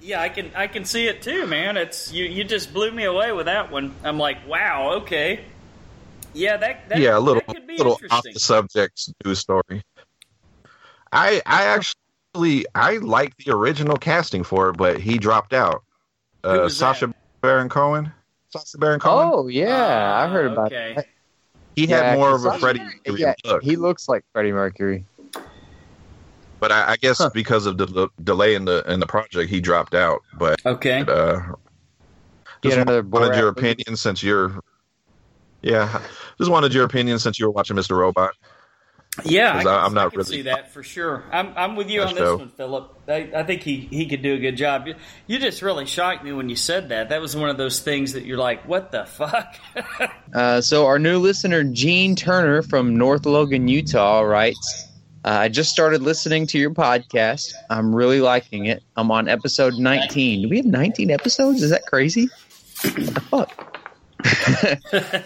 Yeah, 0.00 0.20
I 0.20 0.28
can 0.28 0.50
I 0.54 0.66
can 0.66 0.84
see 0.84 1.08
it 1.08 1.22
too, 1.22 1.46
man. 1.46 1.76
It's 1.76 2.12
you 2.12 2.24
you 2.24 2.44
just 2.44 2.72
blew 2.72 2.90
me 2.90 3.04
away 3.04 3.32
with 3.32 3.46
that 3.46 3.72
one. 3.72 3.94
I'm 4.04 4.18
like, 4.18 4.46
wow, 4.46 4.92
okay. 4.98 5.44
Yeah, 6.32 6.58
that, 6.58 6.88
that 6.90 7.00
yeah, 7.00 7.16
a 7.16 7.20
little 7.20 7.42
that 7.46 7.54
could 7.54 7.66
be 7.66 7.78
little 7.78 7.98
off 8.10 8.22
the 8.22 8.38
subject 8.38 9.10
news 9.24 9.38
story. 9.38 9.82
I 11.10 11.40
I 11.46 11.64
actually 11.64 12.66
I 12.74 12.98
like 12.98 13.36
the 13.38 13.52
original 13.52 13.96
casting 13.96 14.44
for 14.44 14.68
it, 14.68 14.76
but 14.76 15.00
he 15.00 15.18
dropped 15.18 15.54
out. 15.54 15.82
Uh, 16.44 16.68
Sasha 16.68 17.06
that? 17.06 17.16
Baron 17.40 17.68
Cohen. 17.68 18.12
Sacha 18.50 18.78
Baron 18.78 19.00
Cohen. 19.00 19.30
Oh 19.32 19.48
yeah, 19.48 20.22
I 20.22 20.28
heard 20.28 20.50
Ah, 20.50 20.52
about 20.52 20.66
okay. 20.66 20.92
that. 20.94 21.06
He 21.76 21.86
Yeah, 21.86 22.02
had 22.02 22.18
more 22.18 22.30
of 22.34 22.42
'cause 22.42 22.56
a 22.56 22.58
Freddie 22.58 22.80
Mercury 22.80 23.20
Yeah, 23.20 23.34
look, 23.44 23.62
he 23.62 23.76
looks 23.76 24.08
like 24.08 24.24
Freddie 24.32 24.52
Mercury. 24.52 25.04
but 26.58 26.72
I, 26.72 26.92
I 26.92 26.96
guess 26.96 27.18
Huh. 27.18 27.30
because 27.32 27.66
of 27.66 27.76
the 27.78 27.86
the 27.86 28.08
delay 28.24 28.54
in 28.54 28.64
the 28.64 28.82
in 28.90 28.98
the 28.98 29.06
project, 29.06 29.50
he 29.50 29.60
dropped 29.60 29.94
out. 29.94 30.20
But 30.38 30.58
Okay. 30.66 31.04
uh, 31.06 31.38
He 32.62 32.70
just 32.70 32.78
another 32.78 33.02
wanted 33.02 33.32
Borat 33.32 33.36
your 33.36 33.46
movie. 33.48 33.60
opinion 33.60 33.96
since 33.96 34.22
you're. 34.22 34.58
Yeah, 35.62 36.00
just 36.38 36.50
wanted 36.50 36.72
your 36.72 36.84
opinion 36.84 37.18
since 37.18 37.38
you 37.38 37.46
were 37.46 37.52
watching 37.52 37.76
Mr. 37.76 37.96
Robot. 37.96 38.34
Yeah, 39.24 39.50
I 39.50 39.52
'Cause 39.54 39.62
can, 39.62 39.68
I- 39.72 39.84
I'm 39.84 39.94
not 39.94 40.06
I 40.06 40.10
can 40.10 40.18
really- 40.18 40.30
see 40.30 40.42
that 40.42 40.72
for 40.72 40.82
sure. 40.82 41.24
I'm 41.32 41.52
I'm 41.56 41.76
with 41.76 41.88
you 41.88 42.02
on 42.02 42.08
this 42.14 42.18
show. 42.18 42.36
one, 42.36 42.50
Philip. 42.50 42.92
I, 43.08 43.30
I 43.34 43.42
think 43.44 43.62
he, 43.62 43.76
he 43.90 44.06
could 44.06 44.22
do 44.22 44.34
a 44.34 44.38
good 44.38 44.56
job. 44.56 44.86
You, 44.88 44.94
you 45.26 45.38
just 45.38 45.62
really 45.62 45.86
shocked 45.86 46.22
me 46.24 46.32
when 46.32 46.48
you 46.48 46.56
said 46.56 46.88
that. 46.90 47.08
That 47.08 47.20
was 47.20 47.34
one 47.36 47.48
of 47.48 47.56
those 47.56 47.80
things 47.80 48.12
that 48.14 48.24
you're 48.26 48.36
like, 48.36 48.66
what 48.68 48.92
the 48.92 49.04
fuck? 49.06 49.54
Uh, 50.34 50.60
so 50.60 50.84
our 50.86 50.98
new 50.98 51.18
listener 51.18 51.64
Gene 51.64 52.14
Turner 52.14 52.60
from 52.60 52.96
North 52.96 53.24
Logan, 53.24 53.68
Utah, 53.68 54.20
writes, 54.20 54.86
uh, 55.24 55.30
"I 55.30 55.48
just 55.48 55.70
started 55.70 56.02
listening 56.02 56.46
to 56.48 56.58
your 56.58 56.72
podcast. 56.72 57.52
I'm 57.70 57.94
really 57.94 58.20
liking 58.20 58.66
it. 58.66 58.82
I'm 58.96 59.10
on 59.10 59.28
episode 59.28 59.74
19. 59.74 60.42
Do 60.42 60.48
we 60.50 60.56
have 60.58 60.66
19 60.66 61.10
episodes? 61.10 61.62
Is 61.62 61.70
that 61.70 61.86
crazy? 61.86 62.28
What 62.82 63.14
the 63.14 63.20
fuck? 63.20 63.82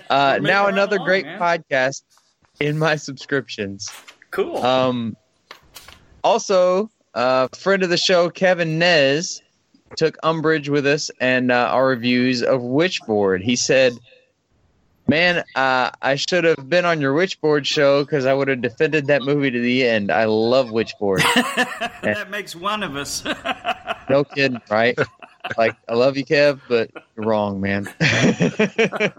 uh, 0.11 0.38
now 0.43 0.66
another 0.66 0.97
along, 0.97 1.07
great 1.09 1.24
man. 1.24 1.41
podcast 1.41 2.03
in 2.61 2.79
my 2.79 2.97
subscriptions. 2.97 3.91
cool. 4.31 4.59
Um, 4.59 5.17
also, 6.23 6.91
uh, 7.15 7.49
friend 7.57 7.83
of 7.83 7.91
the 7.91 7.97
show, 7.97 8.31
Kevin 8.31 8.79
Nez, 8.79 9.43
took 9.97 10.17
umbrage 10.23 10.69
with 10.69 10.87
us 10.87 11.11
and 11.21 11.51
uh, 11.51 11.69
our 11.73 11.87
reviews 11.89 12.43
of 12.43 12.61
Witchboard. 12.61 13.43
He 13.43 13.57
said, 13.57 13.95
Man, 15.09 15.43
uh, 15.57 15.91
I 16.03 16.15
should 16.15 16.45
have 16.45 16.69
been 16.69 16.85
on 16.85 17.01
your 17.01 17.13
Witchboard 17.13 17.67
show 17.67 18.05
because 18.05 18.27
I 18.27 18.33
would 18.33 18.47
have 18.47 18.61
defended 18.61 19.09
that 19.09 19.23
movie 19.23 19.51
to 19.51 19.61
the 19.61 19.85
end. 19.89 20.13
I 20.13 20.27
love 20.27 20.69
Witchboard. 20.69 21.19
that 22.03 22.31
makes 22.31 22.55
one 22.55 22.83
of 22.83 22.97
us. 22.97 23.25
No 24.09 24.25
kidding, 24.25 24.61
right? 24.69 24.99
Like, 25.57 25.76
I 25.88 25.95
love 25.95 26.16
you, 26.16 26.24
Kev, 26.24 26.61
but 26.68 26.91
you're 27.16 27.26
wrong, 27.26 27.61
man. 27.61 27.88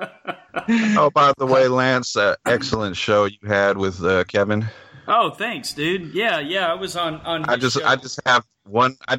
Oh, 0.98 1.10
by 1.14 1.34
the 1.38 1.46
way, 1.46 1.68
Lance, 1.68 2.16
uh, 2.18 2.36
excellent 2.46 2.96
show 2.98 3.26
you 3.26 3.38
had 3.48 3.78
with 3.78 4.04
uh, 4.04 4.24
Kevin. 4.26 4.66
oh, 5.08 5.32
thanks, 5.32 5.74
dude. 5.74 6.14
Yeah, 6.14 6.40
yeah. 6.40 6.70
I 6.70 6.74
was 6.76 6.96
on 6.96 7.16
on. 7.22 7.46
I 7.46 7.56
just 7.56 7.80
show. 7.80 7.86
I 7.86 7.96
just 7.96 8.20
have 8.26 8.46
one 8.66 8.96
I, 9.08 9.18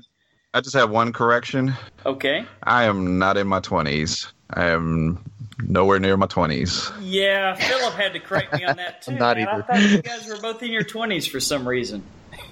I 0.55 0.61
just 0.61 0.75
have 0.77 0.91
one 0.91 1.13
correction. 1.13 1.73
okay. 2.05 2.45
I 2.63 2.85
am 2.85 3.19
not 3.19 3.37
in 3.39 3.47
my 3.47 3.61
twenties. 3.61 4.31
I 4.51 4.69
am 4.69 5.25
nowhere 5.63 5.99
near 5.99 6.17
my 6.19 6.27
twenties. 6.27 6.91
Yeah, 7.01 7.55
Philip 7.55 7.95
had 7.95 8.13
to 8.13 8.21
correct 8.21 8.53
me 8.53 8.65
on 8.65 8.77
that 8.77 9.03
too. 9.03 9.13
Not 9.13 9.39
man. 9.39 9.49
I 9.49 9.53
either. 9.53 9.63
thought 9.63 9.83
you 9.83 10.03
guys 10.03 10.27
were 10.29 10.39
both 10.41 10.63
in 10.63 10.71
your 10.71 10.85
twenties 10.85 11.27
for 11.27 11.41
some 11.41 11.67
reason. 11.67 12.03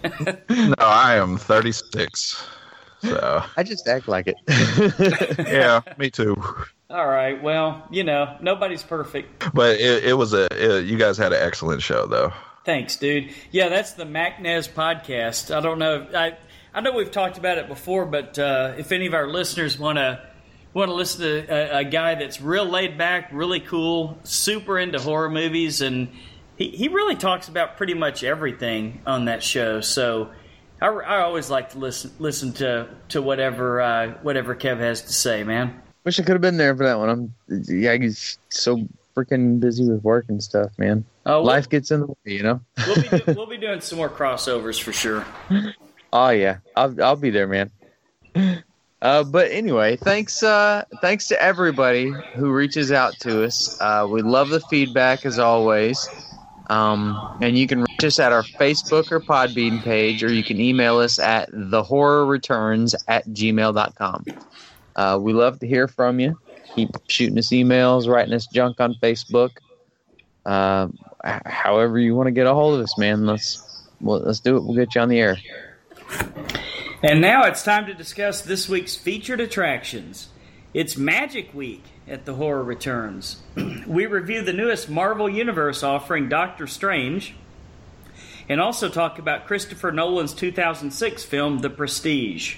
No, 0.51 0.75
I 0.79 1.17
am 1.17 1.37
thirty 1.37 1.73
six. 1.73 2.43
So 3.03 3.43
I 3.57 3.63
just 3.63 3.89
act 3.89 4.09
like 4.09 4.27
it. 4.29 4.37
yeah, 5.39 5.81
me 5.99 6.11
too. 6.11 6.37
All 6.91 7.07
right. 7.07 7.41
Well, 7.43 7.87
you 7.91 8.05
know, 8.05 8.37
nobody's 8.41 8.83
perfect. 8.83 9.53
But 9.55 9.81
it, 9.81 10.05
it 10.05 10.15
was 10.15 10.33
a 10.33 10.49
it, 10.51 10.87
you 10.87 10.99
guys 10.99 11.17
had 11.17 11.33
an 11.33 11.43
excellent 11.43 11.83
show 11.83 12.07
though. 12.07 12.33
Thanks, 12.65 12.97
dude. 12.97 13.33
Yeah, 13.51 13.69
that's 13.69 13.95
the 13.95 14.05
MacNez 14.05 14.69
podcast. 14.69 15.55
I 15.55 15.61
don't 15.61 15.79
know. 15.79 16.07
I 16.15 16.37
I 16.75 16.81
know 16.81 16.93
we've 16.93 17.11
talked 17.11 17.39
about 17.39 17.59
it 17.59 17.69
before, 17.69 18.07
but 18.07 18.39
uh, 18.39 18.75
if 18.77 18.93
any 18.93 19.07
of 19.07 19.15
our 19.15 19.29
listeners 19.29 19.79
want 19.79 19.99
to 19.99 20.23
want 20.73 20.89
to 20.89 20.95
listen 20.95 21.21
to 21.23 21.77
a, 21.77 21.79
a 21.81 21.85
guy 21.85 22.15
that's 22.15 22.41
real 22.41 22.65
laid 22.65 22.97
back, 22.97 23.31
really 23.33 23.61
cool, 23.61 24.19
super 24.23 24.79
into 24.79 25.01
horror 25.01 25.31
movies, 25.31 25.81
and 25.81 26.09
he, 26.57 26.71
he 26.71 26.89
really 26.89 27.17
talks 27.17 27.49
about 27.49 27.77
pretty 27.77 27.95
much 27.95 28.23
everything 28.23 29.03
on 29.07 29.25
that 29.25 29.43
show. 29.43 29.81
So 29.81 30.31
I, 30.81 30.87
I 30.87 31.21
always 31.21 31.51
like 31.51 31.71
to 31.71 31.79
listen 31.79 32.13
listen 32.19 32.53
to 32.55 32.89
to 33.11 33.23
whatever 33.23 33.81
uh, 33.81 34.09
whatever 34.23 34.55
Kev 34.55 34.79
has 34.79 35.03
to 35.03 35.13
say, 35.13 35.45
man. 35.45 35.81
Wish 36.05 36.19
I 36.19 36.23
could 36.23 36.33
have 36.33 36.41
been 36.41 36.57
there 36.57 36.75
for 36.77 36.85
that 36.85 36.99
one. 36.99 37.09
I'm 37.09 37.35
yeah, 37.69 37.97
he's 37.97 38.39
so 38.49 38.87
freaking 39.15 39.61
busy 39.61 39.89
with 39.89 40.03
work 40.03 40.27
and 40.29 40.43
stuff, 40.43 40.71
man. 40.79 41.05
Oh, 41.27 41.39
we'll, 41.39 41.47
Life 41.47 41.69
gets 41.69 41.91
in 41.91 42.01
the 42.01 42.07
way, 42.07 42.15
you 42.25 42.43
know. 42.43 42.61
we'll 42.87 43.03
be 43.03 43.09
do, 43.09 43.21
we'll 43.35 43.47
be 43.47 43.59
doing 43.59 43.81
some 43.81 43.99
more 43.99 44.09
crossovers 44.09 44.81
for 44.81 44.93
sure. 44.93 45.27
Oh 46.13 46.31
yeah, 46.31 46.59
I'll 46.77 47.03
I'll 47.03 47.17
be 47.17 47.31
there, 47.31 47.47
man. 47.47 47.71
Uh, 49.03 49.25
but 49.25 49.51
anyway, 49.51 49.97
thanks 49.97 50.43
uh, 50.43 50.85
thanks 51.01 51.29
to 51.29 51.43
everybody 51.43 52.13
who 52.35 52.51
reaches 52.51 52.93
out 52.93 53.19
to 53.21 53.45
us. 53.45 53.79
Uh, 53.81 54.07
we 54.09 54.23
love 54.23 54.49
the 54.49 54.61
feedback 54.61 55.27
as 55.27 55.39
always. 55.39 56.09
Um, 56.69 57.39
and 57.43 57.59
you 57.59 57.67
can 57.67 57.85
us 58.05 58.19
at 58.19 58.33
our 58.33 58.43
Facebook 58.43 59.11
or 59.11 59.21
Podbean 59.21 59.83
page, 59.83 60.23
or 60.23 60.33
you 60.33 60.43
can 60.43 60.61
email 60.61 60.99
us 60.99 61.19
at 61.19 61.51
thehorrorreturns 61.53 62.95
at 63.09 63.27
gmail.com. 63.29 64.25
Uh, 64.97 65.19
we 65.21 65.33
love 65.33 65.59
to 65.61 65.67
hear 65.67 65.89
from 65.89 66.21
you. 66.21 66.39
Keep 66.75 66.91
shooting 67.09 67.39
us 67.39 67.49
emails, 67.49 68.09
writing 68.09 68.35
us 68.35 68.47
junk 68.47 68.81
on 68.81 68.95
Facebook. 69.03 69.51
Uh, 70.45 70.89
however 71.25 71.99
you 71.99 72.15
want 72.15 72.27
to 72.27 72.33
get 72.33 72.47
a 72.47 72.55
hold 72.55 72.75
of 72.75 72.81
us, 72.81 72.97
man. 72.99 73.27
Let's 73.27 73.87
well, 74.01 74.21
let's 74.21 74.41
do 74.41 74.57
it. 74.57 74.65
We'll 74.65 74.77
get 74.77 74.95
you 74.95 75.01
on 75.01 75.09
the 75.09 75.21
air. 75.21 75.37
And 77.03 77.21
now 77.21 77.45
it's 77.45 77.63
time 77.63 77.87
to 77.87 77.95
discuss 77.95 78.43
this 78.43 78.69
week's 78.69 78.97
featured 78.97 79.41
attractions. 79.41 80.29
It's 80.73 80.97
Magic 80.97 81.55
Week 81.55 81.83
at 82.07 82.25
the 82.25 82.35
Horror 82.35 82.63
Returns. 82.63 83.43
we 83.87 84.07
review 84.07 84.43
the 84.43 84.53
newest 84.53 84.91
Marvel 84.91 85.29
Universe 85.29 85.83
offering, 85.83 86.29
Doctor 86.29 86.67
Strange, 86.67 87.35
and 88.51 88.61
also 88.61 88.89
talk 88.89 89.21
about 89.21 89.47
Christopher 89.47 89.93
Nolan's 89.93 90.35
2006 90.35 91.23
film, 91.25 91.61
The 91.61 91.71
Prestige. 91.71 92.57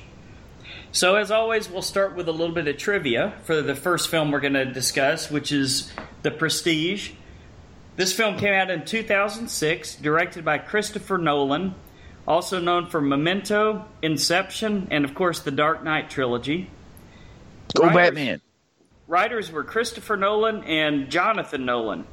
So, 0.90 1.16
as 1.16 1.30
always, 1.30 1.68
we'll 1.68 1.82
start 1.82 2.16
with 2.16 2.28
a 2.28 2.32
little 2.32 2.55
bit 2.55 2.66
of 2.66 2.78
trivia 2.78 3.34
for 3.43 3.61
the 3.61 3.74
first 3.74 4.09
film 4.09 4.30
we're 4.30 4.40
going 4.40 4.55
to 4.55 4.64
discuss, 4.64 5.30
which 5.30 5.53
is 5.53 5.93
The 6.22 6.30
Prestige. 6.30 7.11
This 7.97 8.14
film 8.14 8.38
came 8.38 8.55
out 8.55 8.70
in 8.70 8.86
2006, 8.86 9.97
directed 9.97 10.47
by 10.47 10.57
Christopher 10.57 11.18
Nolan, 11.18 11.74
also 12.26 12.59
known 12.59 12.86
for 12.86 13.03
Memento, 13.03 13.84
Inception, 14.01 14.88
and 14.90 15.05
of 15.05 15.14
course 15.14 15.40
the 15.40 15.51
Dark 15.51 15.84
Knight 15.84 16.09
trilogy. 16.09 16.70
Go 17.74 17.84
Writers- 17.84 17.97
Batman. 17.97 18.40
Writers 19.09 19.53
were 19.53 19.62
Christopher 19.62 20.16
Nolan 20.16 20.64
and 20.64 21.11
Jonathan 21.11 21.66
Nolan. 21.66 22.07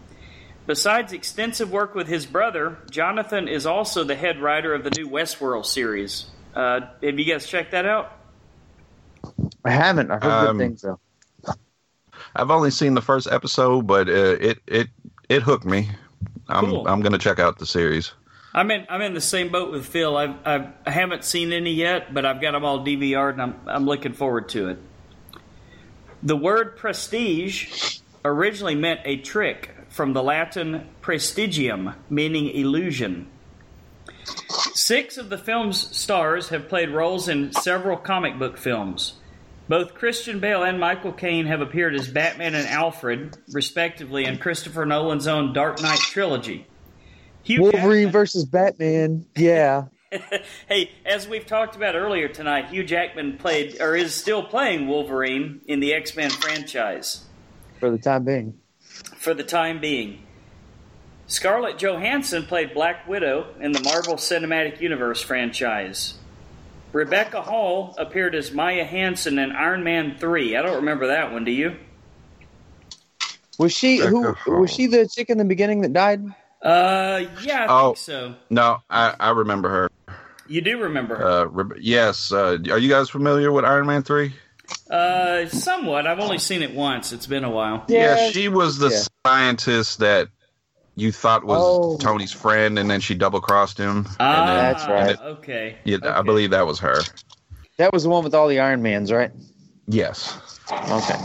Besides 0.69 1.13
extensive 1.13 1.71
work 1.71 1.95
with 1.95 2.07
his 2.07 2.27
brother, 2.27 2.77
Jonathan 2.91 3.47
is 3.47 3.65
also 3.65 4.03
the 4.03 4.13
head 4.13 4.39
writer 4.39 4.71
of 4.71 4.83
the 4.83 4.91
new 4.91 5.09
Westworld 5.09 5.65
series. 5.65 6.27
Uh, 6.53 6.81
have 7.01 7.17
you 7.17 7.25
guys 7.25 7.47
checked 7.47 7.71
that 7.71 7.87
out? 7.87 8.15
I 9.65 9.71
haven't. 9.71 10.11
I've 10.11 10.21
heard 10.21 10.31
Um, 10.31 10.57
good 10.59 10.63
things 10.67 10.81
though. 10.83 10.99
I've 12.35 12.51
only 12.51 12.69
seen 12.69 12.93
the 12.93 13.01
first 13.01 13.27
episode, 13.31 13.87
but 13.87 14.07
uh, 14.09 14.11
it 14.39 14.59
it 14.67 14.89
it 15.27 15.41
hooked 15.41 15.65
me. 15.65 15.89
I'm 16.47 16.65
Cool. 16.67 16.87
I'm 16.87 17.01
gonna 17.01 17.17
check 17.17 17.39
out 17.39 17.57
the 17.57 17.65
series. 17.65 18.13
I'm 18.53 18.69
in. 18.69 18.85
I'm 18.91 19.01
in 19.01 19.15
the 19.15 19.21
same 19.21 19.49
boat 19.49 19.71
with 19.71 19.87
Phil. 19.87 20.15
I've, 20.15 20.35
I've 20.45 20.67
I 20.85 20.91
haven't 20.91 21.23
seen 21.23 21.51
any 21.51 21.71
yet, 21.71 22.13
but 22.13 22.27
I've 22.27 22.41
got 22.41 22.51
them 22.51 22.63
all 22.63 22.85
DVR'd, 22.85 23.33
and 23.33 23.41
I'm 23.41 23.55
I'm 23.65 23.85
looking 23.87 24.13
forward 24.13 24.49
to 24.49 24.69
it. 24.69 24.77
The 26.21 26.37
word 26.37 26.77
prestige 26.77 28.01
originally 28.23 28.75
meant 28.75 28.99
a 29.05 29.17
trick 29.17 29.71
from 29.89 30.13
the 30.13 30.23
Latin 30.23 30.87
prestigium, 31.01 31.95
meaning 32.09 32.49
illusion. 32.49 33.27
Six 34.73 35.17
of 35.17 35.29
the 35.29 35.37
film's 35.37 35.95
stars 35.95 36.49
have 36.49 36.69
played 36.69 36.91
roles 36.91 37.27
in 37.27 37.51
several 37.51 37.97
comic 37.97 38.37
book 38.37 38.57
films. 38.57 39.13
Both 39.67 39.93
Christian 39.93 40.39
Bale 40.39 40.63
and 40.63 40.79
Michael 40.79 41.13
Caine 41.13 41.45
have 41.45 41.61
appeared 41.61 41.93
as 41.93 42.07
Batman 42.07 42.55
and 42.55 42.67
Alfred, 42.67 43.37
respectively, 43.51 44.25
in 44.25 44.37
Christopher 44.37 44.85
Nolan's 44.85 45.27
own 45.27 45.53
Dark 45.53 45.81
Knight 45.81 45.99
trilogy. 45.99 46.65
Hugh 47.43 47.61
Wolverine 47.63 48.05
Jackman- 48.05 48.11
versus 48.11 48.45
Batman. 48.45 49.25
Yeah. 49.35 49.85
hey, 50.67 50.91
as 51.05 51.27
we've 51.27 51.45
talked 51.45 51.75
about 51.75 51.95
earlier 51.95 52.27
tonight, 52.27 52.69
Hugh 52.69 52.83
Jackman 52.83 53.37
played 53.37 53.79
or 53.79 53.95
is 53.95 54.13
still 54.13 54.43
playing 54.43 54.87
Wolverine 54.87 55.61
in 55.67 55.79
the 55.79 55.93
X 55.93 56.15
Men 56.15 56.31
franchise 56.31 57.25
for 57.79 57.91
the 57.91 57.97
time 57.97 58.25
being. 58.25 58.58
For 59.19 59.33
the 59.33 59.43
time 59.43 59.79
being. 59.81 60.23
Scarlett 61.27 61.77
Johansson 61.77 62.45
played 62.45 62.73
Black 62.73 63.07
Widow 63.07 63.47
in 63.59 63.71
the 63.73 63.81
Marvel 63.81 64.15
Cinematic 64.15 64.79
Universe 64.81 65.21
franchise. 65.21 66.13
Rebecca 66.93 67.41
Hall 67.41 67.93
appeared 67.99 68.33
as 68.33 68.51
Maya 68.51 68.85
Hansen 68.85 69.37
in 69.37 69.51
Iron 69.51 69.83
Man 69.83 70.17
3. 70.17 70.55
I 70.55 70.61
don't 70.61 70.77
remember 70.77 71.07
that 71.07 71.31
one, 71.31 71.43
do 71.43 71.51
you? 71.51 71.75
Was 73.59 73.73
she 73.73 73.97
who 73.97 74.33
was 74.47 74.71
she 74.71 74.87
the 74.87 75.05
chick 75.07 75.29
in 75.29 75.37
the 75.37 75.43
beginning 75.45 75.81
that 75.81 75.91
died? 75.93 76.23
Uh, 76.61 77.25
yeah, 77.43 77.65
I 77.65 77.67
Oh. 77.69 77.85
think 77.87 77.97
so. 77.97 78.35
No, 78.49 78.77
I, 78.89 79.13
I 79.19 79.31
remember 79.31 79.67
her. 79.69 79.89
You 80.47 80.61
do 80.61 80.81
remember 80.81 81.17
her. 81.17 81.23
Uh, 81.27 81.45
Rebe- 81.45 81.77
yes. 81.81 82.31
Uh, 82.31 82.57
are 82.71 82.77
you 82.77 82.89
guys 82.89 83.09
familiar 83.09 83.51
with 83.51 83.65
Iron 83.65 83.85
Man 83.85 84.01
three? 84.01 84.33
Uh, 84.89 85.47
somewhat. 85.47 86.07
I've 86.07 86.19
only 86.19 86.39
seen 86.39 86.61
it 86.63 86.73
once. 86.73 87.11
It's 87.13 87.27
been 87.27 87.43
a 87.43 87.49
while. 87.49 87.85
Yeah, 87.87 88.29
she 88.31 88.47
was 88.47 88.77
the 88.77 88.89
yeah. 88.89 89.01
scientist 89.25 89.99
that 89.99 90.29
you 90.95 91.11
thought 91.11 91.43
was 91.43 91.59
Oh. 91.61 91.97
Tony's 91.97 92.31
friend, 92.31 92.77
and 92.79 92.89
then 92.89 92.99
she 92.99 93.15
double 93.15 93.39
crossed 93.39 93.77
him. 93.77 94.07
Ah, 94.19 94.45
then, 94.45 94.55
That's 94.55 94.87
right. 94.87 95.19
Okay. 95.37 95.75
yeah, 95.83 95.97
I 96.03 96.21
believe 96.21 96.49
that 96.51 96.65
was 96.65 96.79
her. 96.79 97.01
That 97.77 97.93
was 97.93 98.03
the 98.03 98.09
one 98.09 98.23
with 98.23 98.33
all 98.35 98.47
the 98.47 98.59
Iron 98.59 98.81
Mans, 98.81 99.11
right? 99.11 99.31
Yes. 99.87 100.37
Okay. 100.71 101.15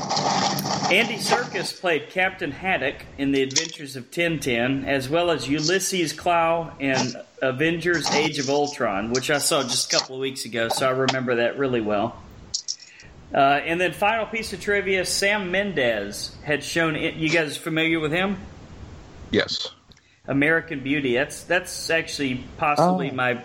Andy 0.95 1.17
Serkis 1.17 1.79
played 1.79 2.09
Captain 2.11 2.51
Haddock 2.51 3.05
in 3.19 3.33
The 3.33 3.43
Adventures 3.43 3.97
of 3.97 4.11
Tintin, 4.11 4.87
as 4.87 5.09
well 5.09 5.31
as 5.31 5.49
Ulysses 5.49 6.13
Klaue 6.15 6.71
in 6.81 7.15
Avengers: 7.43 8.11
Age 8.13 8.39
of 8.39 8.49
Ultron, 8.49 9.11
which 9.13 9.31
I 9.31 9.39
saw 9.39 9.63
just 9.63 9.93
a 9.93 9.97
couple 9.97 10.15
of 10.17 10.21
weeks 10.21 10.45
ago, 10.45 10.69
so 10.69 10.87
I 10.87 10.91
remember 10.91 11.35
that 11.37 11.59
really 11.59 11.81
well. 11.81 12.17
Uh, 13.35 13.61
and 13.65 13.81
then, 13.81 13.93
final 13.93 14.27
piece 14.27 14.53
of 14.53 14.61
trivia: 14.61 15.05
Sam 15.05 15.51
Mendes 15.51 16.35
had 16.45 16.63
shown. 16.63 16.95
It, 16.95 17.15
you 17.15 17.29
guys 17.29 17.57
familiar 17.57 17.99
with 17.99 18.13
him? 18.13 18.37
Yes. 19.33 19.71
American 20.29 20.81
Beauty. 20.81 21.15
That's 21.15 21.43
that's 21.43 21.91
actually 21.91 22.45
possibly 22.57 23.11
Oh. 23.11 23.15
my, 23.15 23.43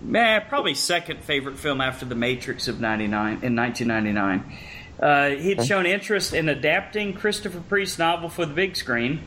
meh, 0.00 0.40
probably 0.40 0.74
second 0.74 1.20
favorite 1.20 1.58
film 1.58 1.80
after 1.80 2.04
The 2.04 2.16
Matrix 2.16 2.66
of 2.66 2.80
'99 2.80 3.38
in 3.42 3.54
1999. 3.54 4.58
Uh, 5.00 5.30
he'd 5.30 5.64
shown 5.64 5.86
interest 5.86 6.34
in 6.34 6.48
adapting 6.48 7.14
Christopher 7.14 7.60
Priest's 7.60 7.98
novel 7.98 8.28
for 8.28 8.44
the 8.44 8.52
big 8.52 8.76
screen, 8.76 9.20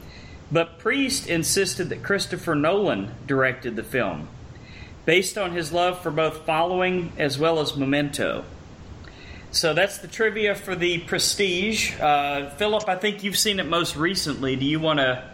but 0.51 0.77
Priest 0.77 1.27
insisted 1.27 1.89
that 1.89 2.03
Christopher 2.03 2.53
Nolan 2.53 3.11
directed 3.25 3.75
the 3.75 3.83
film, 3.83 4.27
based 5.05 5.35
on 5.37 5.53
his 5.53 5.71
love 5.71 6.01
for 6.03 6.11
both 6.11 6.45
Following 6.45 7.11
as 7.17 7.39
well 7.39 7.59
as 7.59 7.75
Memento. 7.75 8.43
So 9.53 9.75
that's 9.75 9.99
the 9.99 10.07
trivia 10.07 10.55
for 10.55 10.75
the 10.75 10.97
Prestige. 10.97 11.93
Uh, 11.99 12.49
Philip, 12.49 12.89
I 12.89 12.95
think 12.95 13.23
you've 13.23 13.37
seen 13.37 13.59
it 13.59 13.67
most 13.67 13.95
recently. 13.95 14.55
Do 14.55 14.65
you 14.65 14.79
want 14.79 14.97
to 14.97 15.29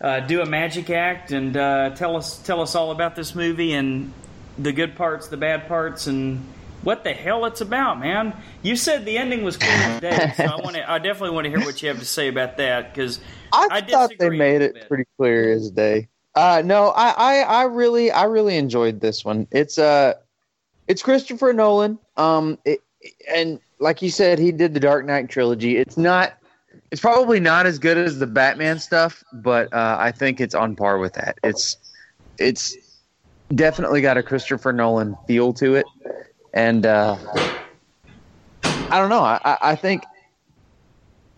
uh, 0.00 0.20
do 0.20 0.40
a 0.40 0.46
magic 0.46 0.88
act 0.88 1.32
and 1.32 1.54
uh, 1.54 1.90
tell 1.90 2.16
us 2.16 2.38
tell 2.38 2.62
us 2.62 2.74
all 2.74 2.92
about 2.92 3.14
this 3.14 3.34
movie 3.34 3.74
and 3.74 4.10
the 4.58 4.72
good 4.72 4.96
parts, 4.96 5.28
the 5.28 5.36
bad 5.36 5.68
parts, 5.68 6.06
and 6.06 6.42
what 6.80 7.04
the 7.04 7.12
hell 7.12 7.44
it's 7.44 7.60
about, 7.60 8.00
man? 8.00 8.34
You 8.62 8.74
said 8.74 9.04
the 9.04 9.18
ending 9.18 9.44
was 9.44 9.58
cool 9.58 9.68
as 9.68 10.00
day, 10.00 10.32
so 10.34 10.44
I 10.44 10.56
want 10.56 10.76
to. 10.76 10.90
I 10.90 10.98
definitely 10.98 11.34
want 11.34 11.44
to 11.44 11.50
hear 11.50 11.60
what 11.60 11.82
you 11.82 11.88
have 11.88 11.98
to 11.98 12.06
say 12.06 12.28
about 12.28 12.56
that 12.56 12.94
because 12.94 13.20
I, 13.52 13.68
I 13.70 13.80
thought 13.82 14.12
they 14.18 14.30
made 14.30 14.62
it 14.62 14.72
bit. 14.72 14.88
pretty 14.88 15.04
clear 15.18 15.52
as 15.52 15.70
day. 15.70 16.08
Uh, 16.34 16.62
no, 16.64 16.88
I, 16.88 17.10
I, 17.10 17.38
I 17.40 17.62
really, 17.64 18.10
I 18.10 18.24
really 18.24 18.56
enjoyed 18.56 19.02
this 19.02 19.26
one. 19.26 19.46
It's 19.50 19.76
uh, 19.76 20.14
it's 20.88 21.02
Christopher 21.02 21.52
Nolan. 21.52 21.98
Um, 22.16 22.58
it, 22.64 22.80
and 23.28 23.60
like 23.78 24.02
you 24.02 24.10
said, 24.10 24.38
he 24.38 24.52
did 24.52 24.74
the 24.74 24.80
Dark 24.80 25.04
Knight 25.04 25.28
trilogy. 25.28 25.76
It's 25.76 25.96
not, 25.96 26.34
it's 26.90 27.00
probably 27.00 27.40
not 27.40 27.66
as 27.66 27.78
good 27.78 27.98
as 27.98 28.18
the 28.18 28.26
Batman 28.26 28.78
stuff, 28.78 29.22
but 29.32 29.72
uh, 29.72 29.96
I 29.98 30.12
think 30.12 30.40
it's 30.40 30.54
on 30.54 30.76
par 30.76 30.98
with 30.98 31.14
that. 31.14 31.38
It's, 31.42 31.76
it's 32.38 32.76
definitely 33.54 34.00
got 34.00 34.16
a 34.16 34.22
Christopher 34.22 34.72
Nolan 34.72 35.16
feel 35.26 35.52
to 35.54 35.74
it, 35.74 35.86
and 36.54 36.86
uh, 36.86 37.16
I 38.62 38.98
don't 38.98 39.10
know. 39.10 39.22
I, 39.22 39.58
I, 39.60 39.74
think 39.74 40.04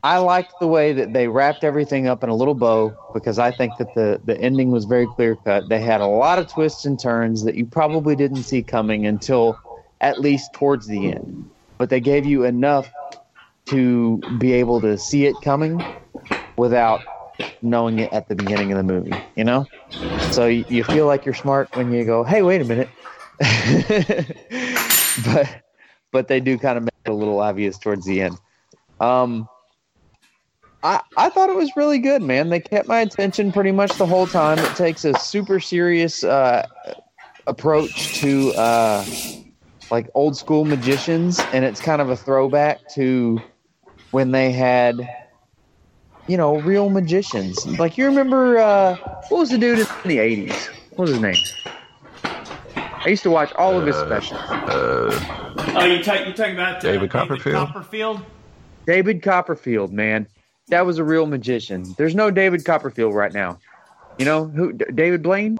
I 0.03 0.19
liked 0.19 0.55
the 0.61 0.67
way 0.67 0.93
that 0.93 1.13
they 1.13 1.29
wrapped 1.29 1.65
everything 1.65 2.07
up 2.07 2.23
in 2.23 2.29
a 2.29 2.35
little 2.35 2.55
bow 2.55 2.97
because 3.13 3.39
I 3.39 3.51
think 3.51 3.77
that 3.79 3.95
the, 3.95 4.21
the 4.25 4.39
ending 4.41 4.71
was 4.71 4.85
very 4.85 5.07
clear 5.07 5.37
cut. 5.37 5.69
They 5.69 5.81
had 5.81 6.01
a 6.01 6.07
lot 6.07 6.39
of 6.39 6.49
twists 6.49 6.85
and 6.85 6.99
turns 6.99 7.45
that 7.45 7.55
you 7.55 7.65
probably 7.65 8.17
didn't 8.17 8.43
see 8.43 8.63
coming 8.63 9.07
until 9.07 9.59
at 10.01 10.21
least 10.21 10.53
towards 10.53 10.87
the 10.87 11.13
end. 11.13 11.51
But 11.79 11.91
they 11.91 12.01
gave 12.01 12.25
you 12.27 12.45
enough 12.45 12.89
to 13.67 14.19
be 14.39 14.53
able 14.53 14.81
to 14.81 14.97
see 14.99 15.27
it 15.27 15.35
coming 15.43 15.83
without 16.57 17.01
knowing 17.63 17.99
it 17.99 18.13
at 18.13 18.29
the 18.29 18.35
beginning 18.35 18.71
of 18.73 18.79
the 18.79 18.85
movie, 18.85 19.17
you 19.37 19.45
know? 19.45 19.67
So 20.31 20.47
you, 20.47 20.65
you 20.69 20.85
feel 20.85 21.07
like 21.07 21.25
you're 21.25 21.35
smart 21.35 21.75
when 21.77 21.93
you 21.93 22.05
go, 22.05 22.23
hey, 22.23 22.43
wait 22.43 22.61
a 22.61 22.65
minute. 22.65 22.89
but 25.25 25.63
but 26.13 26.29
they 26.29 26.39
do 26.39 26.57
kind 26.57 26.79
of 26.79 26.85
make 26.85 26.95
it 27.05 27.11
a 27.11 27.15
little 27.15 27.41
obvious 27.41 27.77
towards 27.79 28.07
the 28.07 28.23
end. 28.23 28.39
Um, 29.01 29.49
I, 30.85 31.01
I 31.17 31.31
thought 31.31 31.51
it 31.51 31.57
was 31.57 31.73
really 31.77 31.99
good, 31.99 32.23
man. 32.23 32.51
They 32.51 32.61
kept 32.61 32.87
my 32.87 33.01
attention 33.01 33.51
pretty 33.51 33.73
much 33.73 33.97
the 33.97 34.07
whole 34.07 34.29
time. 34.29 34.59
It 34.59 34.77
takes 34.77 35.05
a 35.05 35.15
super 35.15 35.59
serious 35.59 36.23
uh, 36.23 36.67
approach 37.49 38.21
to 38.21 38.53
uh, 38.53 39.05
like 39.91 40.09
old 40.15 40.37
school 40.37 40.65
magicians, 40.65 41.39
and 41.53 41.65
it's 41.65 41.81
kind 41.81 42.01
of 42.01 42.11
a 42.11 42.17
throwback 42.17 42.89
to 42.95 43.41
when 44.11 44.33
they 44.33 44.51
had, 44.53 44.97
you 46.29 46.37
know, 46.37 46.59
real 46.61 46.91
magicians. 46.91 47.67
Like 47.79 47.99
you 47.99 48.07
remember 48.07 48.59
uh, 48.59 48.97
what 49.29 49.39
was 49.39 49.51
the 49.51 49.59
dude 49.59 49.81
in 49.81 49.87
the 50.05 50.19
'80s? 50.19 50.69
What 50.91 51.01
was 51.01 51.11
his 51.11 51.21
name? 51.21 51.37
I 52.25 53.09
used 53.09 53.23
to 53.25 53.31
watch 53.31 53.53
all 53.55 53.79
of 53.79 53.87
his 53.87 53.97
specials. 53.97 54.41
Uh, 54.41 55.41
Oh, 55.77 55.85
you 55.85 56.03
talk, 56.03 56.27
you 56.27 56.33
talking 56.33 56.55
about 56.55 56.77
uh, 56.77 56.81
David 56.81 57.11
Copperfield? 57.11 57.55
Copperfield? 57.55 58.21
David 58.87 59.23
Copperfield, 59.23 59.93
man, 59.93 60.27
that 60.69 60.87
was 60.87 60.99
a 60.99 61.05
real 61.05 61.27
magician. 61.27 61.95
There's 61.99 62.15
no 62.15 62.31
David 62.31 62.65
Copperfield 62.65 63.15
right 63.15 63.33
now. 63.33 63.59
You 64.19 64.25
know 64.25 64.47
who? 64.47 64.73
D- 64.73 64.85
David 64.95 65.23
Blaine? 65.23 65.59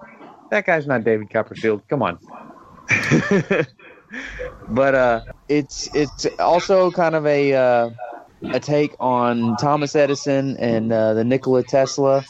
That 0.51 0.65
guy's 0.65 0.87
not 0.87 1.03
David 1.03 1.29
Copperfield. 1.31 1.81
Come 1.89 2.01
on. 2.01 2.19
but 4.69 4.95
uh, 4.95 5.21
it's 5.49 5.93
it's 5.95 6.25
also 6.39 6.91
kind 6.91 7.15
of 7.15 7.25
a 7.25 7.53
uh, 7.53 7.89
a 8.53 8.59
take 8.59 8.95
on 8.99 9.55
Thomas 9.57 9.95
Edison 9.95 10.57
and 10.57 10.91
uh, 10.91 11.13
the 11.13 11.23
Nikola 11.23 11.63
Tesla 11.63 12.25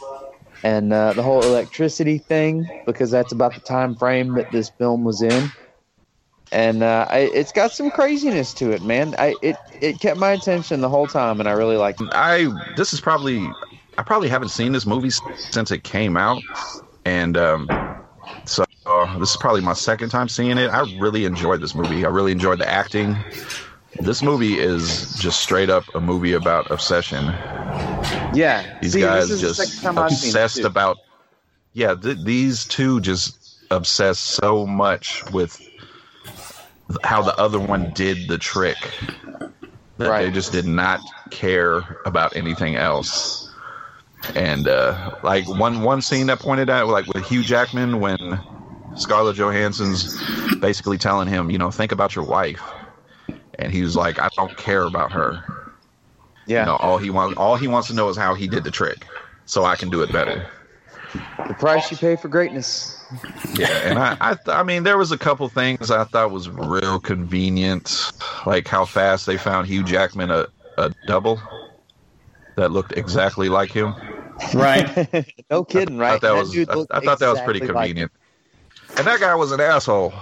and 0.64 0.92
uh, 0.92 1.14
the 1.14 1.24
whole 1.24 1.42
electricity 1.44 2.18
thing 2.18 2.68
because 2.86 3.12
that's 3.12 3.32
about 3.32 3.54
the 3.54 3.62
time 3.62 3.96
frame 3.96 4.34
that 4.36 4.52
this 4.52 4.70
film 4.70 5.04
was 5.04 5.22
in 5.22 5.52
and 6.52 6.84
uh, 6.84 7.08
I, 7.10 7.20
it's 7.20 7.52
got 7.52 7.72
some 7.72 7.92
craziness 7.92 8.54
to 8.56 8.72
it, 8.72 8.82
man. 8.82 9.16
I 9.18 9.36
it 9.42 9.58
it 9.82 10.00
kept 10.00 10.20
my 10.20 10.32
attention 10.32 10.82
the 10.82 10.90
whole 10.90 11.08
time, 11.08 11.40
and 11.40 11.50
I 11.50 11.54
really 11.54 11.78
liked 11.78 12.02
it. 12.02 12.10
I 12.14 12.48
this 12.78 12.94
is 12.94 13.02
probably 13.02 13.46
I 13.98 14.04
probably 14.04 14.30
haven't 14.30 14.50
seen 14.50 14.72
this 14.72 14.86
movie 14.86 15.12
since 15.36 15.72
it 15.72 15.84
came 15.84 16.18
out, 16.18 16.42
and 17.06 17.38
um, 17.38 17.68
so 18.46 18.65
uh, 18.86 19.18
this 19.20 19.32
is 19.32 19.38
probably 19.38 19.62
my 19.62 19.74
second 19.74 20.10
time 20.10 20.30
seeing 20.30 20.58
it. 20.58 20.68
I 20.68 20.82
really 21.00 21.26
enjoyed 21.26 21.62
this 21.62 21.76
movie. 21.76 22.06
I 22.06 22.10
really 22.10 22.32
enjoyed 22.32 22.60
the 22.60 22.68
acting. 22.70 23.16
This 24.00 24.22
movie 24.22 24.60
is 24.60 25.16
just 25.16 25.40
straight 25.40 25.70
up 25.70 25.84
a 25.96 26.02
movie 26.02 26.34
about 26.34 26.70
obsession. 26.70 27.26
Yeah, 28.34 28.78
These 28.82 28.94
See, 28.94 29.02
guys 29.02 29.30
this 29.30 29.42
is 29.42 29.58
just 29.58 29.72
second 29.72 29.96
time 29.96 30.04
I've 30.04 30.12
seen 30.12 30.30
it, 30.30 30.32
obsessed 30.32 30.60
about. 30.60 30.98
Yeah, 31.74 31.96
th- 31.96 32.18
these 32.24 32.66
two 32.66 33.00
just 33.02 33.64
obsessed 33.72 34.22
so 34.24 34.66
much 34.66 35.24
with 35.32 35.62
how 37.04 37.22
the 37.22 37.36
other 37.38 37.60
one 37.60 37.92
did 37.94 38.28
the 38.28 38.38
trick 38.38 38.78
that 39.98 40.20
they 40.20 40.30
just 40.30 40.52
did 40.52 40.66
not 40.66 41.00
care 41.32 42.00
about 42.06 42.36
anything 42.36 42.76
else. 42.76 43.50
And 44.36 44.68
uh, 44.68 45.16
like 45.24 45.48
one 45.48 45.82
one 45.82 46.02
scene 46.02 46.28
that 46.28 46.40
pointed 46.40 46.70
out, 46.70 46.88
like 46.88 47.08
with 47.08 47.26
Hugh 47.26 47.44
Jackman, 47.44 48.00
when 48.00 48.40
Scarlett 48.96 49.36
Johansson's 49.36 50.18
basically 50.60 50.98
telling 50.98 51.28
him, 51.28 51.50
you 51.50 51.58
know, 51.58 51.72
think 51.72 51.92
about 51.92 52.16
your 52.16 52.26
wife, 52.26 52.62
and 53.60 53.72
he 53.72 53.82
was 53.82 53.96
like, 53.96 54.20
I 54.20 54.30
don't 54.36 54.56
care 54.58 54.84
about 54.84 55.12
her. 55.12 55.44
Yeah, 56.48 56.62
You 56.62 56.66
know, 56.68 56.76
all 56.78 56.98
he 56.98 57.10
wants 57.10 57.38
all 57.38 57.56
he 57.56 57.68
wants 57.68 57.88
to 57.88 57.94
know 57.96 58.08
is 58.10 58.18
how 58.18 58.36
he 58.36 58.48
did 58.48 58.64
the 58.64 58.72
trick, 58.72 59.06
so 59.46 59.66
I 59.66 59.76
can 59.76 59.90
do 59.90 60.02
it 60.04 60.12
better. 60.12 60.48
the 61.48 61.56
price 61.56 61.90
you 61.90 61.98
pay 61.98 62.16
for 62.16 62.28
greatness. 62.28 62.96
Yeah, 63.58 63.68
and 63.84 63.98
I, 64.00 64.18
I, 64.20 64.30
th- 64.36 64.56
I 64.56 64.64
mean, 64.64 64.84
there 64.84 64.98
was 64.98 65.12
a 65.12 65.18
couple 65.18 65.48
things 65.50 65.90
I 65.90 66.04
thought 66.04 66.32
was 66.32 66.50
real 66.50 67.00
convenient, 67.00 68.12
like 68.46 68.68
how 68.68 68.86
fast 68.86 69.26
they 69.26 69.38
found 69.38 69.68
Hugh 69.68 69.84
Jackman 69.84 70.30
a, 70.32 70.48
a 70.78 70.92
double 71.08 71.40
that 72.58 72.72
looked 72.72 72.94
exactly 72.98 73.50
like 73.50 73.72
him. 73.72 73.94
Right. 74.54 75.34
no 75.50 75.64
kidding, 75.64 75.98
I 75.98 76.00
right? 76.00 76.22
thought 76.22 76.22
that 76.22 76.36
was, 76.36 76.56
I, 76.92 76.98
I 76.98 77.00
thought 77.02 77.20
that 77.20 77.30
was 77.30 77.42
pretty 77.42 77.60
exactly 77.60 77.68
like 77.68 77.88
convenient. 77.88 78.12
And 78.98 79.08
that 79.08 79.20
guy 79.20 79.36
was 79.36 79.52
an 79.52 79.60
asshole. 79.60 80.14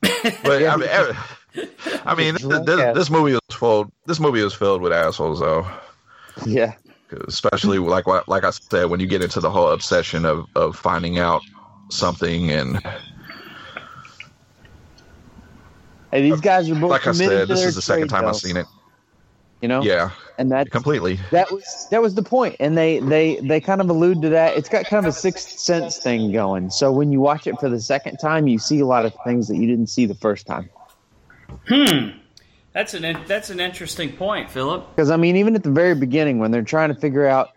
But 0.00 0.64
I 0.64 0.76
mean, 0.76 1.68
I 2.04 2.14
mean, 2.14 2.34
this, 2.34 2.60
this, 2.64 2.94
this 2.94 3.10
movie 3.10 3.32
was 3.32 3.56
full. 3.56 3.92
This 4.06 4.18
movie 4.20 4.42
was 4.42 4.54
filled 4.54 4.82
with 4.82 4.92
assholes, 4.92 5.40
though. 5.40 5.66
Yeah. 6.46 6.74
Especially 7.28 7.78
like 7.78 8.06
what, 8.06 8.26
like 8.28 8.44
I 8.44 8.50
said, 8.50 8.86
when 8.86 8.98
you 8.98 9.06
get 9.06 9.22
into 9.22 9.40
the 9.40 9.50
whole 9.50 9.68
obsession 9.68 10.24
of 10.24 10.46
of 10.56 10.76
finding 10.76 11.18
out 11.18 11.42
something, 11.90 12.50
and 12.50 12.80
Hey, 16.10 16.22
these 16.22 16.40
guys 16.40 16.70
are 16.70 16.74
both 16.74 16.90
like 16.90 17.06
I 17.06 17.12
said, 17.12 17.48
this 17.48 17.64
is 17.64 17.74
the 17.74 17.82
second 17.82 18.08
time 18.08 18.26
I've 18.26 18.36
seen 18.36 18.56
it. 18.56 18.66
You 19.62 19.68
know, 19.68 19.82
Yeah, 19.82 20.10
and 20.38 20.50
that 20.52 20.70
completely. 20.70 21.18
that 21.30 21.50
was 21.50 21.86
that 21.90 22.02
was 22.02 22.14
the 22.14 22.22
point, 22.22 22.56
and 22.60 22.76
they 22.76 22.98
they 23.00 23.36
they 23.36 23.60
kind 23.60 23.80
of 23.80 23.88
allude 23.90 24.22
to 24.22 24.28
that. 24.30 24.56
It's 24.56 24.68
got 24.68 24.86
kind 24.86 25.04
of 25.04 25.10
a 25.10 25.12
sixth 25.12 25.58
sense 25.58 25.98
thing 25.98 26.32
going. 26.32 26.70
So 26.70 26.92
when 26.92 27.12
you 27.12 27.20
watch 27.20 27.46
it 27.46 27.58
for 27.60 27.68
the 27.68 27.80
second 27.80 28.18
time, 28.18 28.46
you 28.46 28.58
see 28.58 28.80
a 28.80 28.86
lot 28.86 29.04
of 29.04 29.14
things 29.24 29.48
that 29.48 29.56
you 29.56 29.66
didn't 29.66 29.88
see 29.88 30.06
the 30.06 30.14
first 30.14 30.46
time. 30.46 30.68
Hmm. 31.68 32.08
That's 32.72 32.94
an 32.94 33.18
that's 33.26 33.50
an 33.50 33.60
interesting 33.60 34.12
point, 34.12 34.50
Philip. 34.50 34.88
Because 34.94 35.10
I 35.10 35.16
mean, 35.16 35.36
even 35.36 35.54
at 35.54 35.62
the 35.62 35.70
very 35.70 35.94
beginning, 35.94 36.38
when 36.38 36.50
they're 36.50 36.62
trying 36.62 36.88
to 36.88 36.98
figure 36.98 37.26
out, 37.26 37.50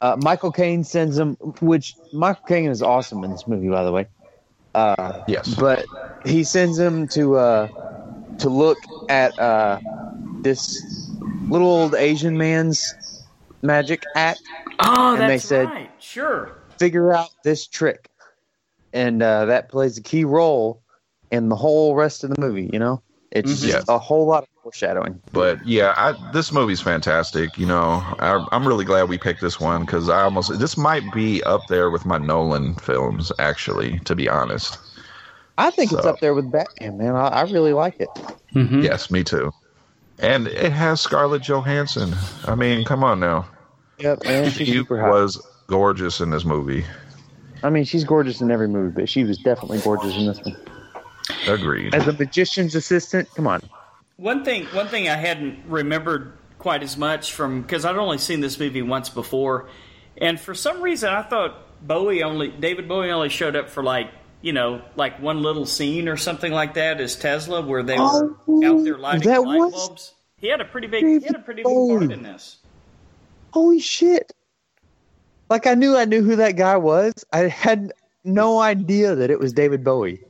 uh, 0.00 0.16
Michael 0.22 0.52
Caine 0.52 0.84
sends 0.84 1.16
them, 1.16 1.34
which 1.60 1.96
Michael 2.12 2.44
Caine 2.46 2.70
is 2.70 2.82
awesome 2.82 3.24
in 3.24 3.32
this 3.32 3.46
movie, 3.48 3.68
by 3.68 3.84
the 3.84 3.92
way. 3.92 4.06
Uh, 4.74 5.22
Yes. 5.26 5.54
but 5.54 5.84
he 6.24 6.44
sends 6.44 6.76
them 6.78 7.08
to 7.08 7.36
uh, 7.36 7.68
to 8.38 8.48
look 8.48 8.78
at 9.08 9.36
uh, 9.38 9.80
this 10.42 11.01
little 11.48 11.68
old 11.68 11.94
Asian 11.94 12.36
man's 12.38 13.24
magic 13.62 14.04
act, 14.16 14.40
Oh, 14.84 15.12
And 15.12 15.22
they 15.22 15.26
that's 15.28 15.44
said- 15.44 15.68
right. 15.68 15.90
Sure. 16.00 16.50
figure 16.78 17.12
out 17.12 17.28
this 17.44 17.66
trick, 17.66 18.08
and 18.92 19.22
uh, 19.22 19.44
that 19.46 19.68
plays 19.68 19.96
a 19.98 20.02
key 20.02 20.24
role 20.24 20.82
in 21.30 21.48
the 21.48 21.54
whole 21.56 21.94
rest 21.94 22.24
of 22.24 22.30
the 22.30 22.40
movie. 22.40 22.68
You 22.72 22.78
know, 22.80 23.02
it's 23.30 23.50
Mhm. 23.52 23.54
just 23.60 23.66
Yes. 23.66 23.84
a 23.88 23.98
whole 23.98 24.26
lot 24.26 24.42
of 24.42 24.48
foreshadowing. 24.64 25.20
But 25.32 25.64
yeah, 25.66 25.94
I, 25.96 26.14
this 26.32 26.50
movie's 26.52 26.80
fantastic. 26.80 27.56
You 27.56 27.66
know, 27.66 28.02
I, 28.18 28.44
I'm 28.50 28.66
really 28.66 28.84
glad 28.84 29.08
we 29.08 29.18
picked 29.18 29.40
this 29.40 29.60
one 29.60 29.82
because 29.84 30.08
I 30.08 30.22
almost 30.22 30.58
this 30.58 30.76
might 30.76 31.12
be 31.12 31.42
up 31.44 31.60
there 31.68 31.90
with 31.90 32.04
my 32.04 32.18
Nolan 32.18 32.74
films. 32.76 33.30
Actually, 33.38 34.00
to 34.00 34.16
be 34.16 34.28
honest, 34.28 34.78
I 35.58 35.70
think 35.70 35.92
it's 35.92 36.04
up 36.06 36.18
there 36.20 36.34
with 36.34 36.50
Batman, 36.50 36.98
man. 36.98 37.14
I, 37.14 37.28
I 37.28 37.42
really 37.42 37.72
like 37.74 38.00
it. 38.00 38.08
Mm-hmm. 38.56 38.80
yes, 38.80 39.10
me 39.10 39.22
too. 39.22 39.52
And 40.22 40.46
it 40.46 40.72
has 40.72 41.00
Scarlett 41.00 41.42
Johansson. 41.42 42.14
I 42.46 42.54
mean, 42.54 42.84
come 42.84 43.02
on 43.02 43.18
now, 43.18 43.46
Yep, 43.98 44.24
man. 44.24 44.44
She's 44.50 44.68
she 44.68 44.72
super 44.72 45.10
was 45.10 45.44
gorgeous 45.66 46.20
in 46.20 46.30
this 46.30 46.44
movie. 46.44 46.84
I 47.64 47.70
mean, 47.70 47.84
she's 47.84 48.04
gorgeous 48.04 48.40
in 48.40 48.50
every 48.50 48.68
movie, 48.68 48.92
but 48.92 49.08
she 49.08 49.24
was 49.24 49.38
definitely 49.38 49.80
gorgeous 49.80 50.16
in 50.16 50.26
this 50.26 50.40
one. 50.40 50.56
Agreed. 51.46 51.94
As 51.94 52.08
a 52.08 52.12
magician's 52.12 52.74
assistant, 52.74 53.28
come 53.34 53.46
on. 53.46 53.62
One 54.16 54.44
thing, 54.44 54.66
one 54.66 54.88
thing 54.88 55.08
I 55.08 55.16
hadn't 55.16 55.64
remembered 55.66 56.32
quite 56.58 56.82
as 56.82 56.96
much 56.96 57.32
from 57.32 57.62
because 57.62 57.84
I'd 57.84 57.96
only 57.96 58.18
seen 58.18 58.40
this 58.40 58.58
movie 58.58 58.82
once 58.82 59.08
before, 59.08 59.68
and 60.18 60.38
for 60.38 60.54
some 60.54 60.80
reason 60.82 61.12
I 61.12 61.22
thought 61.22 61.56
Bowie 61.84 62.22
only 62.22 62.48
David 62.48 62.88
Bowie 62.88 63.10
only 63.10 63.28
showed 63.28 63.56
up 63.56 63.68
for 63.68 63.82
like 63.82 64.10
you 64.42 64.52
know 64.52 64.82
like 64.96 65.20
one 65.22 65.40
little 65.42 65.64
scene 65.64 66.08
or 66.08 66.16
something 66.18 66.52
like 66.52 66.74
that 66.74 67.00
as 67.00 67.16
Tesla 67.16 67.62
where 67.62 67.82
they 67.82 67.96
were 67.98 68.36
Oh, 68.46 68.64
out 68.64 68.84
there 68.84 68.98
lighting 68.98 69.30
light 69.44 69.72
bulbs. 69.72 70.12
He 70.36 70.48
had 70.48 70.60
a 70.60 70.64
pretty 70.64 70.88
big 70.88 71.04
he 71.04 71.20
had 71.26 71.36
a 71.36 71.38
pretty 71.38 71.62
big 71.62 71.72
part 71.72 72.12
in 72.12 72.22
this. 72.22 72.58
Holy 73.52 73.80
shit! 73.80 74.32
Like 75.48 75.66
I 75.66 75.74
knew, 75.74 75.96
I 75.96 76.04
knew 76.06 76.22
who 76.22 76.36
that 76.36 76.56
guy 76.56 76.76
was. 76.78 77.12
I 77.32 77.40
had 77.48 77.92
no 78.24 78.58
idea 78.60 79.14
that 79.14 79.30
it 79.30 79.38
was 79.38 79.52
David 79.52 79.84
Bowie. 79.84 80.20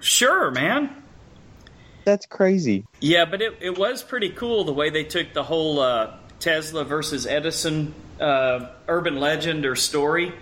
Sure, 0.00 0.50
man. 0.50 0.90
That's 2.04 2.26
crazy. 2.26 2.84
Yeah, 3.00 3.24
but 3.24 3.40
it, 3.40 3.56
it 3.60 3.78
was 3.78 4.02
pretty 4.02 4.28
cool 4.30 4.64
the 4.64 4.72
way 4.74 4.90
they 4.90 5.04
took 5.04 5.32
the 5.32 5.42
whole 5.44 5.78
uh, 5.80 6.16
Tesla 6.40 6.84
versus 6.84 7.26
Edison 7.26 7.94
uh, 8.20 8.66
urban 8.88 9.20
legend 9.20 9.64
or 9.64 9.76
story. 9.76 10.34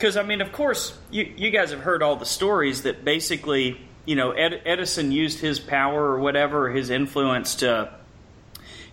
Because, 0.00 0.16
I 0.16 0.22
mean, 0.22 0.40
of 0.40 0.50
course, 0.50 0.96
you, 1.10 1.30
you 1.36 1.50
guys 1.50 1.72
have 1.72 1.80
heard 1.80 2.02
all 2.02 2.16
the 2.16 2.24
stories 2.24 2.84
that 2.84 3.04
basically, 3.04 3.78
you 4.06 4.16
know, 4.16 4.30
Ed, 4.30 4.62
Edison 4.64 5.12
used 5.12 5.40
his 5.40 5.60
power 5.60 6.02
or 6.12 6.18
whatever, 6.20 6.70
his 6.70 6.88
influence 6.88 7.56
to 7.56 7.92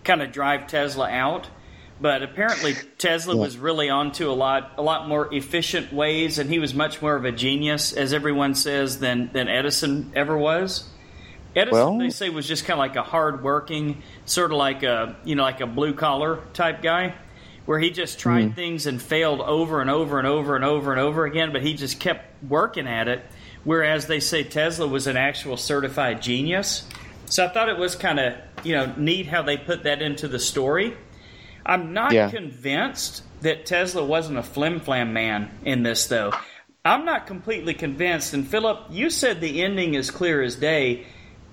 kind 0.04 0.20
of 0.20 0.32
drive 0.32 0.66
Tesla 0.66 1.08
out. 1.08 1.48
But 1.98 2.22
apparently, 2.22 2.74
Tesla 2.98 3.34
Yeah. 3.36 3.40
was 3.40 3.56
really 3.56 3.88
onto 3.88 4.30
a 4.30 4.34
lot, 4.34 4.72
a 4.76 4.82
lot 4.82 5.08
more 5.08 5.32
efficient 5.34 5.94
ways, 5.94 6.38
and 6.38 6.50
he 6.50 6.58
was 6.58 6.74
much 6.74 7.00
more 7.00 7.16
of 7.16 7.24
a 7.24 7.32
genius, 7.32 7.94
as 7.94 8.12
everyone 8.12 8.54
says, 8.54 8.98
than 9.00 9.30
than 9.32 9.48
Edison 9.48 10.12
ever 10.14 10.36
was. 10.36 10.90
Edison, 11.56 11.72
Well- 11.72 11.98
they 11.98 12.10
say, 12.10 12.28
was 12.28 12.46
just 12.46 12.66
kind 12.66 12.74
of 12.78 12.80
like 12.80 12.96
a 12.96 13.02
hard-working, 13.02 14.02
sort 14.26 14.52
of 14.52 14.58
like 14.58 14.82
a 14.82 15.16
you 15.24 15.34
know 15.36 15.42
like 15.42 15.62
a 15.62 15.66
blue 15.66 15.94
collar 15.94 16.40
type 16.52 16.82
guy, 16.82 17.14
where 17.68 17.78
he 17.78 17.90
just 17.90 18.18
tried 18.18 18.46
hmm. 18.46 18.52
things 18.52 18.86
and 18.86 19.00
failed 19.00 19.42
over 19.42 19.82
and 19.82 19.90
over 19.90 20.16
and 20.16 20.26
over 20.26 20.56
and 20.56 20.64
over 20.64 20.90
and 20.90 20.98
over 20.98 21.26
again, 21.26 21.52
but 21.52 21.60
he 21.60 21.74
just 21.74 22.00
kept 22.00 22.42
working 22.42 22.88
at 22.88 23.08
it. 23.08 23.22
Whereas 23.62 24.06
they 24.06 24.20
say 24.20 24.42
Tesla 24.42 24.86
was 24.86 25.06
an 25.06 25.18
actual 25.18 25.58
certified 25.58 26.22
genius. 26.22 26.88
So 27.26 27.44
I 27.44 27.48
thought 27.48 27.68
it 27.68 27.76
was 27.76 27.94
kind 27.94 28.18
of 28.20 28.36
you 28.64 28.74
know 28.74 28.94
neat 28.96 29.26
how 29.26 29.42
they 29.42 29.58
put 29.58 29.82
that 29.82 30.00
into 30.00 30.28
the 30.28 30.38
story. 30.38 30.96
I'm 31.66 31.92
not 31.92 32.12
Yeah. 32.12 32.30
convinced 32.30 33.22
that 33.42 33.66
Tesla 33.66 34.02
wasn't 34.02 34.38
a 34.38 34.42
flim 34.42 34.80
flam 34.80 35.12
man 35.12 35.50
in 35.62 35.82
this, 35.82 36.06
though. 36.06 36.32
I'm 36.86 37.04
not 37.04 37.26
completely 37.26 37.74
convinced. 37.74 38.32
And 38.32 38.48
Philip, 38.48 38.86
you 38.88 39.10
said 39.10 39.42
the 39.42 39.62
ending 39.62 39.92
is 39.92 40.10
clear 40.10 40.40
as 40.40 40.56
day. 40.56 41.04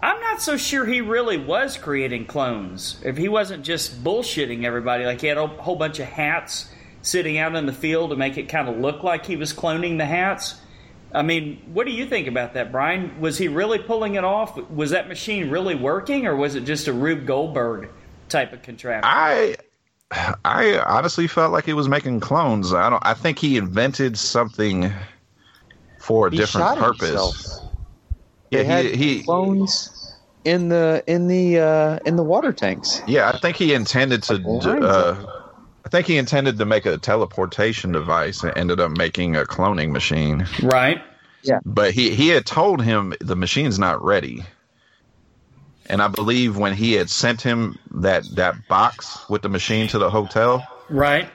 I'm 0.06 0.22
not 0.22 0.40
so 0.40 0.56
sure 0.56 0.86
he 0.86 1.02
really 1.02 1.38
was 1.38 1.78
creating 1.78 2.28
clones. 2.28 3.02
If 3.04 3.18
he 3.18 3.28
wasn't 3.28 3.64
just 3.66 4.04
bullshitting 4.04 4.64
everybody, 4.64 5.04
like 5.04 5.20
he 5.22 5.26
had 5.26 5.40
a 5.40 5.48
whole 5.48 5.78
bunch 5.78 5.98
of 6.00 6.06
hats 6.06 6.70
sitting 7.02 7.40
out 7.40 7.56
in 7.56 7.66
the 7.66 7.74
field 7.74 8.12
to 8.12 8.16
make 8.16 8.38
it 8.38 8.48
kind 8.48 8.70
of 8.70 8.78
look 8.78 9.02
like 9.02 9.26
he 9.26 9.36
was 9.36 9.52
cloning 9.52 9.98
the 9.98 10.06
hats. 10.06 10.56
I 11.12 11.24
mean, 11.24 11.60
what 11.74 11.88
do 11.88 11.92
you 11.92 12.06
think 12.06 12.28
about 12.28 12.54
that, 12.54 12.72
Brian? 12.72 13.20
Was 13.20 13.40
he 13.40 13.48
really 13.48 13.80
pulling 13.80 14.14
it 14.14 14.24
off? 14.24 14.56
Was 14.70 14.92
that 14.92 15.08
machine 15.08 15.50
really 15.50 15.74
working, 15.74 16.28
or 16.28 16.36
was 16.36 16.54
it 16.54 16.66
just 16.66 16.88
a 16.88 16.94
Rube 16.94 17.26
Goldberg 17.26 17.90
type 18.30 18.54
of 18.54 18.62
contraption? 18.62 19.10
I 19.12 19.56
I 20.46 20.78
honestly 20.86 21.26
felt 21.26 21.52
like 21.52 21.66
he 21.66 21.74
was 21.74 21.90
making 21.90 22.20
clones. 22.20 22.74
I 22.76 22.92
don't. 22.92 23.04
I 23.04 23.16
think 23.16 23.40
he 23.40 23.58
invented 23.58 24.20
something 24.20 24.94
for 26.00 26.28
a 26.28 26.32
He 26.32 26.38
different 26.38 26.68
shot 26.68 26.78
purpose. 26.78 27.10
himself. 27.10 27.72
Yeah, 28.52 28.60
They 28.60 28.66
had 28.66 28.86
he, 28.86 28.96
he 29.18 29.24
clones 29.24 29.95
in 30.46 30.70
the 30.70 31.04
in 31.08 31.28
the 31.28 31.60
uh, 31.60 32.00
in 32.06 32.16
the 32.16 32.24
water 32.24 32.54
tanks. 32.54 33.02
yeah. 33.08 33.30
I 33.30 33.38
think 33.40 33.58
he 33.58 33.74
intended 33.74 34.24
to. 34.24 34.36
Like 34.38 34.82
Uh, 34.82 35.26
I 35.86 35.90
think 35.90 36.08
he 36.08 36.18
intended 36.18 36.58
to 36.58 36.66
make 36.66 36.86
a 36.86 36.98
teleportation 36.98 37.92
device 37.92 38.44
and 38.44 38.58
ended 38.58 38.80
up 38.80 38.92
making 38.98 39.36
a 39.36 39.44
cloning 39.44 39.92
machine. 39.92 40.48
right. 40.64 41.02
Yeah. 41.44 41.60
But 41.66 41.92
he 41.92 42.16
he 42.16 42.30
had 42.30 42.46
told 42.46 42.82
him 42.82 43.14
the 43.20 43.36
machine's 43.36 43.78
not 43.78 44.04
ready. 44.04 44.44
And 45.88 46.02
I 46.02 46.08
believe 46.08 46.58
when 46.58 46.74
he 46.74 46.94
had 46.94 47.10
sent 47.12 47.42
him 47.42 47.78
that 47.92 48.24
that 48.36 48.68
box 48.68 49.20
with 49.30 49.44
the 49.44 49.50
machine 49.50 49.88
to 49.90 50.00
the 50.00 50.10
hotel, 50.10 50.66
Right. 50.90 51.30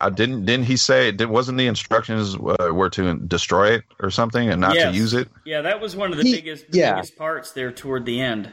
I 0.00 0.10
didn't 0.10 0.44
didn't 0.44 0.66
he 0.66 0.76
say 0.76 1.08
it 1.08 1.28
wasn't 1.28 1.58
the 1.58 1.66
instructions 1.66 2.34
uh, 2.36 2.72
were 2.72 2.90
to 2.90 3.14
destroy 3.20 3.72
it 3.74 3.84
or 4.00 4.10
something 4.10 4.48
and 4.50 4.60
not 4.60 4.74
Yes. 4.74 4.92
to 4.92 4.96
use 4.98 5.14
it? 5.14 5.28
Yeah, 5.44 5.60
that 5.62 5.80
was 5.80 5.96
one 5.96 6.12
of 6.12 6.18
the 6.18 6.24
He- 6.24 6.34
biggest 6.36 6.70
the 6.70 6.78
yeah. 6.78 6.94
biggest 6.94 7.16
parts 7.16 7.52
there 7.52 7.70
toward 7.72 8.04
the 8.06 8.20
end. 8.20 8.52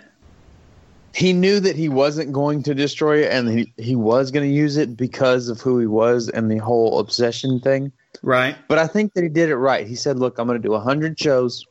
He 1.13 1.33
knew 1.33 1.59
that 1.61 1.75
he 1.75 1.89
wasn't 1.89 2.31
going 2.31 2.61
to 2.63 2.75
destroy 2.75 3.23
it, 3.23 3.31
and 3.31 3.49
he, 3.49 3.73
he 3.77 3.95
was 3.95 4.29
going 4.29 4.47
to 4.47 4.53
use 4.53 4.77
it 4.77 4.95
because 4.95 5.49
of 5.49 5.59
who 5.61 5.79
he 5.79 5.87
was 5.87 6.29
and 6.29 6.51
the 6.51 6.57
whole 6.57 6.99
obsession 6.99 7.59
thing. 7.59 7.91
Right. 8.21 8.55
But 8.67 8.77
I 8.77 8.85
think 8.85 9.13
that 9.13 9.23
he 9.23 9.29
did 9.29 9.49
it 9.49 9.55
right. 9.55 9.87
He 9.87 9.95
said, 9.95 10.19
"Look, 10.19 10.37
I'm 10.37 10.45
going 10.47 10.61
to 10.61 10.67
do 10.67 10.75
hundred 10.77 11.19
shows, 11.19 11.65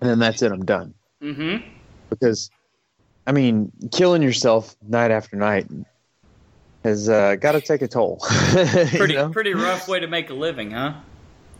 and 0.00 0.08
then 0.08 0.18
that's 0.18 0.40
it. 0.42 0.52
I'm 0.52 0.64
done." 0.64 0.94
Mm-hmm. 1.22 1.68
Because, 2.08 2.50
I 3.26 3.32
mean, 3.32 3.72
killing 3.92 4.22
yourself 4.22 4.74
night 4.88 5.10
after 5.10 5.36
night 5.36 5.66
has 6.86 7.08
uh, 7.08 7.36
got 7.36 7.52
to 7.52 7.60
take 7.60 7.82
a 7.82 7.88
toll. 7.88 8.18
You 8.56 8.86
Pretty 8.98 9.14
know? 9.14 9.28
pretty 9.30 9.54
rough 9.54 9.88
way 9.88 10.00
to 10.00 10.06
make 10.06 10.30
a 10.30 10.34
living, 10.34 10.70
huh? 10.70 10.94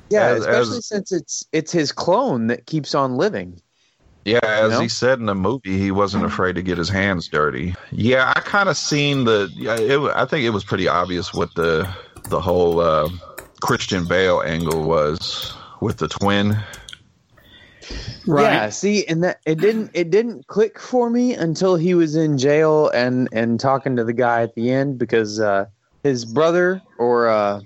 yeah, 0.09 0.27
As- 0.29 0.41
especially 0.41 0.79
as- 0.79 0.87
since 0.89 1.12
it's 1.12 1.45
it's 1.53 1.72
his 1.72 1.93
clone 1.93 2.47
that 2.47 2.66
keeps 2.66 2.95
on 2.95 3.16
living. 3.16 3.61
Yeah, 4.24 4.41
as 4.43 4.72
know? 4.72 4.81
he 4.81 4.89
said 4.89 5.20
in 5.20 5.27
the 5.27 5.35
movie, 5.37 5.79
he 5.79 5.93
wasn't 5.93 6.24
afraid 6.24 6.57
to 6.57 6.62
get 6.62 6.79
his 6.79 6.89
hands 6.89 7.29
dirty. 7.29 7.74
Yeah, 7.93 8.33
I 8.35 8.41
kind 8.41 8.68
of 8.68 8.77
seen 8.77 9.22
the. 9.24 9.49
It, 9.57 10.16
I 10.16 10.24
think 10.24 10.45
it 10.45 10.51
was 10.51 10.64
pretty 10.64 10.89
obvious 10.89 11.33
what 11.33 11.55
the 11.55 11.89
the 12.29 12.41
whole 12.41 12.81
uh, 12.81 13.09
Christian 13.62 14.05
Bale 14.07 14.43
angle 14.45 14.83
was 14.83 15.55
with 15.81 15.99
the 15.99 16.09
twin. 16.09 16.57
Yeah, 18.26 18.70
see, 18.70 19.07
and 19.07 19.22
that 19.24 19.41
it 19.47 19.61
didn't 19.61 19.91
it 19.95 20.11
didn't 20.11 20.47
click 20.47 20.78
for 20.80 21.09
me 21.09 21.34
until 21.34 21.76
he 21.76 21.95
was 21.95 22.16
in 22.16 22.39
jail 22.39 22.89
and 22.89 23.28
and 23.32 23.61
talking 23.61 23.97
to 23.97 24.05
the 24.05 24.12
guy 24.12 24.43
at 24.43 24.55
the 24.55 24.70
end 24.70 24.99
because 24.99 25.41
uh, 25.41 25.66
his 26.03 26.24
brother 26.24 26.82
or 26.99 27.28
uh, 27.28 27.61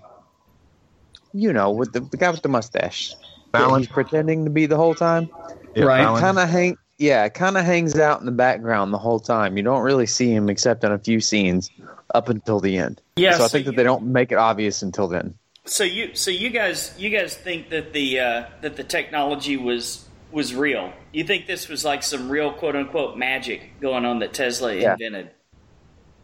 you 1.32 1.52
know 1.52 1.70
with 1.70 1.92
the, 1.92 2.00
the 2.00 2.16
guy 2.16 2.30
with 2.30 2.42
the 2.42 2.48
mustache 2.48 3.14
that 3.52 3.58
Fallon? 3.58 3.80
he's 3.80 3.88
pretending 3.88 4.44
to 4.44 4.50
be 4.50 4.66
the 4.66 4.76
whole 4.76 4.94
time. 4.94 5.28
Yeah, 5.74 5.84
Right. 5.84 6.20
Kind 6.20 6.38
of 6.38 6.48
hang, 6.48 6.76
yeah, 6.98 7.28
kind 7.28 7.56
of 7.56 7.64
hangs 7.64 7.98
out 7.98 8.20
in 8.20 8.26
the 8.26 8.32
background 8.32 8.92
the 8.92 8.98
whole 8.98 9.20
time. 9.20 9.56
You 9.56 9.62
don't 9.62 9.82
really 9.82 10.06
see 10.06 10.30
him 10.30 10.48
except 10.48 10.84
in 10.84 10.92
a 10.92 10.98
few 10.98 11.20
scenes 11.20 11.70
up 12.14 12.28
until 12.28 12.60
the 12.60 12.78
end. 12.78 13.00
Yeah, 13.16 13.36
so 13.36 13.44
I 13.44 13.46
so 13.46 13.52
think 13.52 13.66
that 13.66 13.76
they 13.76 13.84
don't 13.84 14.06
make 14.06 14.32
it 14.32 14.38
obvious 14.38 14.82
until 14.82 15.08
then. 15.08 15.34
So 15.64 15.84
you 15.84 16.14
so 16.14 16.30
you 16.30 16.50
guys 16.50 16.94
you 16.98 17.10
guys 17.10 17.36
think 17.36 17.70
that 17.70 17.92
the 17.92 18.20
uh, 18.20 18.44
that 18.62 18.76
the 18.76 18.84
technology 18.84 19.56
was 19.56 20.06
was 20.32 20.54
real? 20.54 20.92
You 21.12 21.24
think 21.24 21.46
this 21.46 21.68
was 21.68 21.84
like 21.84 22.02
some 22.02 22.28
real 22.30 22.52
quote 22.52 22.76
unquote 22.76 23.16
magic 23.16 23.80
going 23.80 24.04
on 24.04 24.20
that 24.20 24.32
Tesla 24.32 24.74
Yeah. 24.74 24.92
invented? 24.92 25.30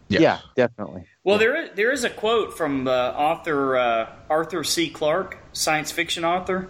Yes. 0.08 0.20
Yeah, 0.22 0.38
definitely. 0.54 1.04
Well, 1.24 1.38
there 1.38 1.56
is, 1.64 1.70
there 1.74 1.90
is 1.90 2.04
a 2.04 2.10
quote 2.10 2.56
from 2.56 2.86
uh, 2.86 2.90
author 2.92 3.76
uh, 3.76 4.12
Arthur 4.30 4.62
C. 4.62 4.88
Clarke, 4.88 5.38
science 5.52 5.90
fiction 5.90 6.24
author, 6.24 6.68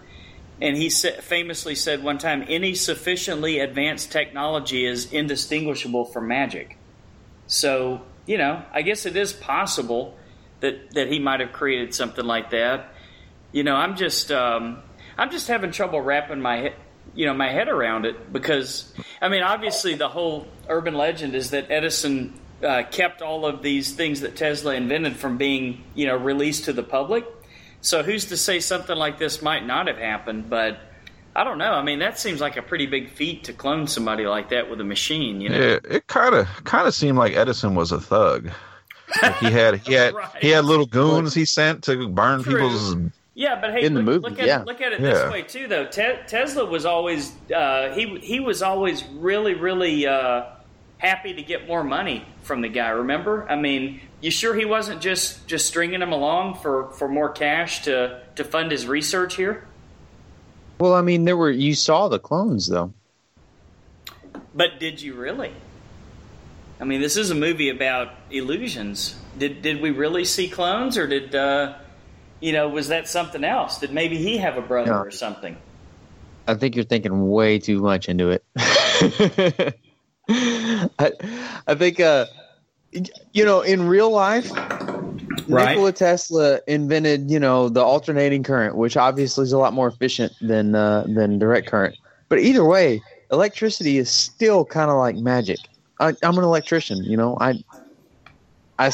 and 0.63 0.75
he 0.75 0.89
sa- 0.89 1.21
famously 1.21 1.75
said 1.75 2.03
one 2.03 2.17
time, 2.17 2.43
"Any 2.49 2.75
sufficiently 2.75 3.59
advanced 3.59 4.11
technology 4.11 4.87
is 4.87 5.13
indistinguishable 5.13 6.07
from 6.07 6.29
magic." 6.29 6.79
So, 7.47 8.01
you 8.25 8.39
know, 8.39 8.63
I 8.73 8.81
guess 8.81 9.05
it 9.05 9.17
is 9.17 9.35
possible 9.35 10.17
that 10.61 10.93
that 10.93 11.09
he 11.09 11.19
might 11.19 11.41
have 11.41 11.53
created 11.53 11.95
something 11.95 12.25
like 12.25 12.51
that. 12.53 12.95
You 13.53 13.65
know, 13.65 13.77
I'm 13.77 13.97
just 13.97 14.33
um, 14.33 14.79
I'm 15.19 15.31
just 15.31 15.49
having 15.49 15.73
trouble 15.73 16.01
wrapping 16.01 16.41
my 16.41 16.63
he- 16.63 16.75
you 17.17 17.27
know 17.27 17.35
my 17.35 17.51
head 17.51 17.69
around 17.69 18.05
it 18.07 18.33
because 18.33 18.93
I 19.21 19.29
mean, 19.29 19.43
obviously, 19.43 19.95
the 19.95 20.09
whole 20.09 20.47
urban 20.69 20.95
legend 20.95 21.35
is 21.35 21.51
that 21.51 21.71
Edison 21.71 22.39
uh, 22.63 22.85
kept 22.91 23.23
all 23.23 23.45
of 23.47 23.63
these 23.63 23.93
things 23.95 24.21
that 24.21 24.37
Tesla 24.37 24.75
invented 24.75 25.17
from 25.17 25.37
being 25.39 25.83
you 25.95 26.07
know 26.07 26.17
released 26.17 26.67
to 26.67 26.73
the 26.73 26.83
public. 26.83 27.25
So 27.81 28.03
who's 28.03 28.27
to 28.27 28.37
say 28.37 28.61
something 28.61 28.97
like 28.97 29.19
this 29.19 29.43
might 29.43 29.65
not 29.67 29.87
have 29.87 29.99
happened? 29.99 30.51
But 30.51 30.79
I 31.35 31.45
don't 31.45 31.59
know. 31.59 31.73
I 31.73 31.83
mean, 31.83 31.99
that 32.01 32.19
seems 32.19 32.41
like 32.41 32.57
a 32.57 32.63
pretty 32.63 32.87
big 32.87 33.11
feat 33.11 33.45
to 33.45 33.53
clone 33.53 33.87
somebody 33.87 34.27
like 34.27 34.49
that 34.51 34.69
with 34.71 34.81
a 34.81 34.85
machine. 34.85 35.41
You 35.41 35.51
know? 35.51 35.59
Yeah, 35.59 35.79
it 35.85 36.07
kind 36.07 36.35
of 36.35 36.47
kind 36.65 36.87
of 36.89 36.95
seemed 36.95 37.19
like 37.19 37.35
Edison 37.35 37.75
was 37.75 37.93
a 37.93 38.01
thug. 38.01 38.51
Like 39.23 39.37
he 39.37 39.51
had 39.51 39.77
he 39.79 39.93
had 39.93 40.15
Right. 40.17 40.29
he 40.41 40.49
had 40.51 40.65
little 40.65 40.87
goons 40.87 41.33
he 41.35 41.45
sent 41.45 41.85
to 41.85 42.09
burn 42.09 42.43
True. 42.43 42.55
people's. 42.55 42.97
Yeah, 43.39 43.61
but 43.61 43.73
hey, 43.73 43.83
In 43.85 43.93
the 43.93 44.01
look, 44.01 44.23
movie, 44.23 44.31
look 44.31 44.39
at 44.41 44.47
yeah. 44.47 44.63
look 44.65 44.81
at 44.81 44.95
it 44.95 45.01
Yeah. 45.01 45.11
this 45.13 45.31
way 45.31 45.43
too, 45.43 45.69
though. 45.69 45.85
Te- 45.85 46.21
Tesla 46.27 46.65
was 46.65 46.87
always 46.87 47.31
uh, 47.55 47.93
he 47.95 48.19
he 48.21 48.41
was 48.41 48.63
always 48.63 49.05
really 49.05 49.53
really 49.53 50.07
uh, 50.07 50.45
happy 50.97 51.35
to 51.35 51.43
get 51.43 51.69
more 51.69 51.85
money 51.85 52.25
from 52.41 52.63
the 52.63 52.69
guy. 52.71 52.89
Remember? 52.89 53.47
I 53.47 53.57
mean, 53.57 54.01
you 54.23 54.31
sure 54.31 54.55
he 54.55 54.65
wasn't 54.65 55.03
just 55.03 55.47
just 55.47 55.67
stringing 55.67 56.01
him 56.01 56.13
along 56.13 56.55
for 56.61 56.89
for 56.93 57.09
more 57.09 57.29
cash 57.29 57.83
to 57.83 58.23
to 58.37 58.43
fund 58.43 58.71
his 58.71 58.87
research 58.87 59.37
here? 59.37 59.67
Well, 60.81 60.95
I 60.95 61.03
mean, 61.03 61.27
there 61.27 61.37
were 61.37 61.51
you 61.51 61.75
saw 61.75 62.09
the 62.09 62.19
clones 62.19 62.69
though. 62.69 62.95
But 64.55 64.81
did 64.81 65.03
you 65.03 65.13
really? 65.13 65.53
I 66.81 66.85
mean, 66.85 67.03
this 67.03 67.19
is 67.19 67.31
a 67.31 67.35
movie 67.35 67.69
about 67.69 68.15
illusions. 68.31 69.15
Did 69.37 69.61
did 69.61 69.83
we 69.83 69.91
really 69.91 70.25
see 70.25 70.49
clones, 70.49 70.97
or 70.97 71.07
did 71.07 71.35
uh, 71.35 71.75
you 72.47 72.53
know 72.53 72.69
was 72.69 72.87
that 72.89 73.09
something 73.09 73.43
else? 73.43 73.79
Did 73.81 73.93
maybe 73.93 74.17
he 74.19 74.39
have 74.39 74.57
a 74.57 74.63
brother 74.63 74.93
Yeah. 74.93 75.01
or 75.01 75.11
something? 75.11 75.57
I 76.47 76.55
think 76.55 76.77
you're 76.77 76.85
thinking 76.85 77.29
way 77.29 77.59
too 77.59 77.81
much 77.81 78.09
into 78.09 78.31
it. 78.31 78.45
I, 80.29 81.11
I 81.67 81.75
think, 81.75 81.99
uh, 81.99 82.27
you 83.33 83.45
know, 83.45 83.63
in 83.63 83.89
real 83.89 84.11
life, 84.11 84.49
Right. 85.49 85.71
Nikola 85.71 85.93
Tesla 85.93 86.61
invented, 86.69 87.31
you 87.31 87.39
know, 87.39 87.69
the 87.69 87.83
alternating 87.83 88.43
current, 88.45 88.77
which 88.77 88.97
obviously 88.97 89.43
is 89.43 89.53
a 89.53 89.59
lot 89.59 89.75
more 89.75 89.89
efficient 89.89 90.33
than 90.41 90.75
uh, 90.75 91.05
than 91.09 91.39
direct 91.39 91.67
current. 91.69 91.97
But 92.29 92.39
either 92.39 92.65
way, 92.65 93.03
electricity 93.31 93.99
is 93.99 94.09
still 94.11 94.65
kind 94.65 94.91
of 94.91 94.97
like 94.99 95.17
magic. 95.17 95.59
I, 96.01 96.15
I'm 96.23 96.39
an 96.39 96.45
electrician, 96.45 97.03
you 97.05 97.17
know. 97.17 97.37
I 97.41 97.63
I, 98.79 98.91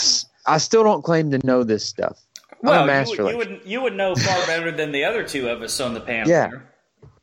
I 0.46 0.58
still 0.58 0.84
don't 0.84 1.02
claim 1.02 1.30
to 1.30 1.46
know 1.46 1.64
this 1.64 1.84
stuff. 1.86 2.18
I'm 2.62 2.68
a 2.68 2.70
Well, 2.70 2.86
master 2.86 3.22
you, 3.22 3.30
you 3.30 3.36
would 3.36 3.60
you 3.64 3.82
would 3.82 3.94
know 3.94 4.14
far 4.14 4.46
better 4.46 4.70
than 4.70 4.92
the 4.92 5.04
other 5.04 5.24
two 5.24 5.48
of 5.48 5.62
us 5.62 5.80
on 5.80 5.94
the 5.94 6.00
panel. 6.00 6.28
Yeah. 6.28 6.48
here. 6.48 6.72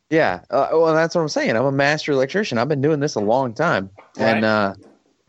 Yeah, 0.10 0.42
uh, 0.50 0.70
well, 0.72 0.96
that's 0.96 1.14
what 1.14 1.22
I'm 1.22 1.30
saying. 1.30 1.56
I'm 1.56 1.66
a 1.66 1.72
master 1.72 2.12
electrician. 2.12 2.58
I've 2.58 2.68
been 2.68 2.82
doing 2.82 3.00
this 3.00 3.14
a 3.14 3.20
long 3.20 3.54
time, 3.54 3.92
and 4.18 4.44
uh, 4.44 4.74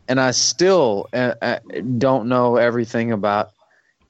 and 0.09 0.19
I 0.19 0.31
still 0.31 1.07
uh, 1.13 1.35
uh, 1.43 1.59
don't 1.99 2.29
know 2.29 2.57
everything 2.57 3.13
about 3.13 3.53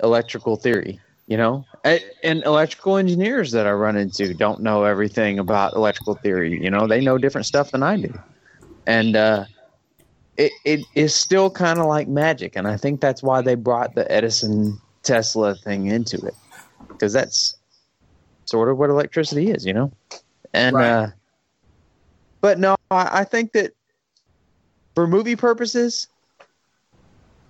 electrical 0.00 0.56
theory. 0.56 1.00
You 1.26 1.36
know, 1.36 1.64
and 1.84 2.42
electrical 2.44 2.96
engineers 2.98 3.50
that 3.50 3.66
I 3.66 3.72
run 3.72 3.96
into 3.96 4.32
don't 4.32 4.60
know 4.62 4.84
everything 4.84 5.40
about 5.40 5.74
electrical 5.74 6.14
theory. 6.14 6.62
You 6.62 6.70
know, 6.70 6.86
they 6.86 7.00
know 7.00 7.18
different 7.18 7.46
stuff 7.48 7.72
than 7.72 7.82
I 7.82 7.96
do, 7.96 8.14
and 8.86 9.16
uh, 9.16 9.46
it 10.36 10.52
it 10.64 10.80
is 10.94 11.14
still 11.16 11.50
kind 11.50 11.80
of 11.80 11.86
like 11.86 12.06
magic. 12.06 12.54
And 12.54 12.68
I 12.68 12.76
think 12.76 13.00
that's 13.00 13.24
why 13.24 13.42
they 13.42 13.56
brought 13.56 13.96
the 13.96 14.10
Edison 14.10 14.80
Tesla 15.02 15.54
thing 15.54 15.86
into 15.86 16.18
it, 16.26 16.34
because 16.88 17.12
that's 17.12 17.56
sort 18.44 18.68
of 18.68 18.78
what 18.78 18.90
electricity 18.90 19.50
is. 19.50 19.64
You 19.64 19.74
know. 19.74 19.92
And 20.52 20.76
Right. 20.76 20.88
uh 20.90 21.08
but 22.40 22.58
no, 22.58 22.74
I, 22.90 23.20
I 23.20 23.24
think 23.24 23.52
that 23.52 23.72
for 24.94 25.06
movie 25.06 25.36
purposes, 25.36 26.08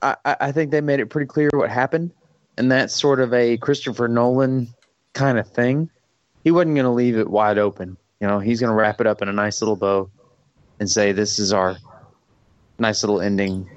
I, 0.03 0.17
I 0.25 0.37
I 0.41 0.53
think 0.53 0.71
they 0.71 0.81
made 0.81 1.01
it 1.01 1.07
pretty 1.07 1.27
clear 1.29 1.49
what 1.53 1.71
happened, 1.71 2.11
and 2.59 2.71
that's 2.71 2.95
sort 2.95 3.21
of 3.21 3.33
a 3.33 3.57
Christopher 3.59 4.09
Nolan 4.09 4.69
kind 5.13 5.39
of 5.39 5.49
thing. 5.49 5.89
He 6.45 6.51
wasn't 6.51 6.75
going 6.75 6.85
to 6.85 6.91
leave 6.91 7.17
it 7.17 7.29
wide 7.31 7.59
open. 7.59 7.97
You 8.21 8.27
know, 8.27 8.39
he's 8.39 8.61
going 8.61 8.71
to 8.71 8.75
wrap 8.75 9.01
it 9.01 9.07
up 9.07 9.23
in 9.23 9.29
a 9.29 9.33
nice 9.33 9.63
little 9.63 9.77
bow 9.77 10.11
and 10.81 10.91
say, 10.91 11.13
"This 11.13 11.39
is 11.39 11.53
our 11.53 11.77
nice 12.79 13.03
little 13.03 13.21
ending. 13.21 13.71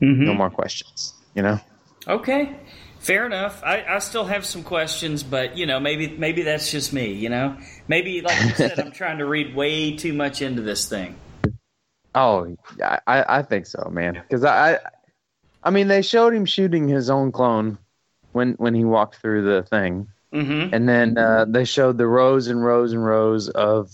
Mm-hmm. 0.00 0.24
No 0.24 0.34
more 0.34 0.50
questions." 0.50 1.14
You 1.34 1.42
know. 1.42 1.60
Okay, 2.06 2.56
fair 3.02 3.26
enough. 3.26 3.62
I, 3.64 3.84
I 3.86 3.98
still 3.98 4.24
have 4.24 4.46
some 4.46 4.62
questions, 4.62 5.22
but 5.22 5.58
you 5.58 5.66
know, 5.66 5.78
maybe 5.78 6.08
maybe 6.08 6.42
that's 6.42 6.70
just 6.70 6.92
me. 6.92 7.12
You 7.12 7.28
know, 7.28 7.58
maybe 7.88 8.22
like 8.22 8.40
you 8.42 8.50
said, 8.50 8.78
I'm 8.80 8.92
trying 8.92 9.18
to 9.18 9.26
read 9.26 9.54
way 9.54 9.96
too 9.96 10.12
much 10.12 10.40
into 10.40 10.62
this 10.62 10.88
thing. 10.88 11.16
Oh, 12.14 12.56
I, 12.82 12.98
I 13.06 13.38
I 13.38 13.42
think 13.42 13.66
so, 13.66 13.88
man. 13.90 14.14
Because 14.14 14.44
I, 14.44 14.74
I, 14.74 14.78
I 15.64 15.70
mean, 15.70 15.88
they 15.88 16.02
showed 16.02 16.34
him 16.34 16.46
shooting 16.46 16.88
his 16.88 17.10
own 17.10 17.32
clone 17.32 17.78
when 18.32 18.52
when 18.54 18.74
he 18.74 18.84
walked 18.84 19.16
through 19.16 19.44
the 19.44 19.62
thing, 19.64 20.08
Mm-hmm. 20.32 20.74
and 20.74 20.88
then 20.88 21.18
uh, 21.18 21.44
they 21.46 21.64
showed 21.64 21.98
the 21.98 22.06
rows 22.06 22.48
and 22.48 22.64
rows 22.64 22.92
and 22.94 23.04
rows 23.04 23.50
of 23.50 23.90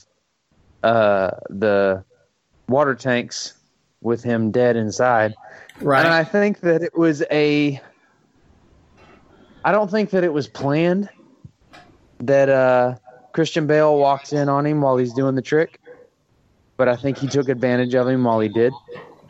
uh, 0.84 1.30
the 1.50 2.04
water 2.68 2.94
tanks 2.94 3.54
with 4.00 4.22
him 4.22 4.52
dead 4.52 4.76
inside. 4.76 5.34
Right. 5.80 6.04
And 6.04 6.14
I 6.14 6.22
think 6.22 6.61
that 6.61 6.82
it 6.82 6.96
was 6.96 7.24
a. 7.30 7.80
I 9.64 9.72
don't 9.72 9.90
think 9.90 10.11
that 10.11 10.24
it 10.24 10.32
was 10.32 10.46
planned 10.48 11.09
that 12.20 12.48
uh, 12.48 12.96
Christian 13.32 13.66
Bale 13.66 13.96
walks 13.98 14.32
in 14.32 14.48
on 14.48 14.64
him 14.66 14.80
while 14.80 14.96
he's 14.96 15.12
doing 15.12 15.34
the 15.34 15.42
trick, 15.42 15.80
but 16.76 16.88
I 16.88 16.96
think 16.96 17.18
he 17.18 17.26
took 17.26 17.48
advantage 17.48 17.94
of 17.94 18.09
him 18.09 18.24
while 18.24 18.40
he 18.40 18.48
did 18.48 18.72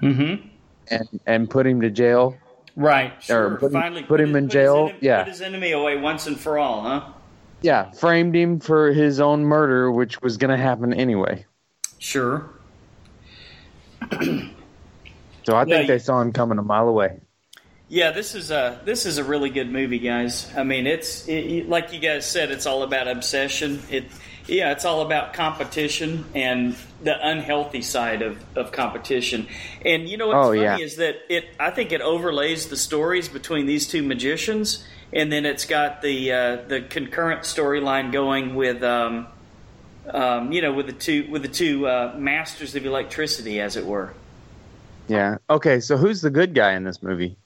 mm-hmm. 0.01 0.47
and 0.89 1.21
and 1.27 1.51
put 1.51 1.67
him 1.67 1.81
to 1.81 1.91
jail. 1.91 2.37
Right. 2.77 3.13
Sure. 3.23 3.57
put 3.57 3.67
him- 3.67 3.73
Finally, 3.73 4.03
put 4.05 4.21
him 4.21 4.37
in 4.37 4.45
his 4.45 4.53
jail, 4.53 4.89
enem- 4.91 4.97
yeah. 5.01 5.25
Put 5.25 5.29
his 5.33 5.41
enemy 5.41 5.73
away 5.73 5.97
once 5.97 6.27
and 6.29 6.39
for 6.39 6.59
all, 6.59 6.83
huh? 6.83 7.05
Yeah, 7.61 7.91
framed 7.91 8.37
him 8.37 8.61
for 8.61 8.93
his 8.93 9.19
own 9.19 9.45
murder, 9.45 9.91
which 9.91 10.21
was 10.23 10.37
going 10.37 10.57
to 10.57 10.63
happen 10.63 10.95
anyway. 10.95 11.45
Sure. 11.99 12.49
So 14.13 15.57
I 15.57 15.61
Yeah, 15.61 15.65
think 15.65 15.83
you- 15.83 15.87
they 15.89 15.99
saw 15.99 16.21
him 16.21 16.33
coming 16.33 16.59
a 16.59 16.63
mile 16.63 16.89
away. 16.89 17.19
Yeah, 17.89 18.11
this 18.11 18.35
is 18.35 18.51
a 18.51 18.81
this 18.85 19.07
is 19.07 19.17
a 19.19 19.25
really 19.25 19.49
good 19.49 19.71
movie, 19.71 19.99
guys. 19.99 20.53
I 20.55 20.63
mean, 20.63 20.87
it's 20.87 21.27
it, 21.27 21.69
like 21.69 21.93
you 21.93 22.01
guys 22.01 22.31
said, 22.31 22.51
it's 22.51 22.67
all 22.67 22.83
about 22.83 23.09
obsession. 23.09 23.83
It 23.91 24.05
yeah, 24.47 24.73
it's 24.73 24.85
all 24.85 25.01
about 25.03 25.33
competition 25.33 26.31
and 26.35 26.77
the 27.03 27.17
unhealthy 27.27 27.81
side 27.83 28.23
of, 28.23 28.43
of 28.57 28.73
competition. 28.73 29.49
And 29.85 30.09
you 30.09 30.19
know 30.19 30.29
what's 30.29 30.49
Oh, 30.49 30.55
funny 30.55 30.61
yeah. 30.61 30.77
is 30.79 30.97
that 30.97 31.17
it 31.31 31.47
I 31.59 31.71
think 31.71 31.93
it 31.93 32.03
overlays 32.03 32.69
the 32.69 32.77
stories 32.77 33.29
between 33.29 33.65
these 33.67 33.87
two 33.87 34.03
magicians, 34.03 34.85
and 35.13 35.33
then 35.33 35.47
it's 35.47 35.65
got 35.65 36.03
the 36.03 36.33
uh, 36.33 36.57
the 36.69 36.83
concurrent 36.83 37.43
storyline 37.43 38.13
going 38.13 38.55
with 38.55 38.83
um, 38.83 39.29
um, 40.13 40.53
you 40.53 40.63
know 40.63 40.73
with 40.75 40.87
the 40.87 40.93
two 40.93 41.27
with 41.31 41.43
the 41.43 41.49
two 41.49 41.87
uh, 41.87 42.15
masters 42.19 42.75
of 42.75 42.85
electricity, 42.85 43.61
as 43.61 43.77
it 43.77 43.87
were. 43.87 44.15
Yeah. 45.09 45.39
Okay, 45.49 45.81
so 45.81 45.97
who's 45.97 46.21
the 46.21 46.31
good 46.31 46.55
guy 46.55 46.75
in 46.75 46.85
this 46.85 47.03
movie? 47.03 47.39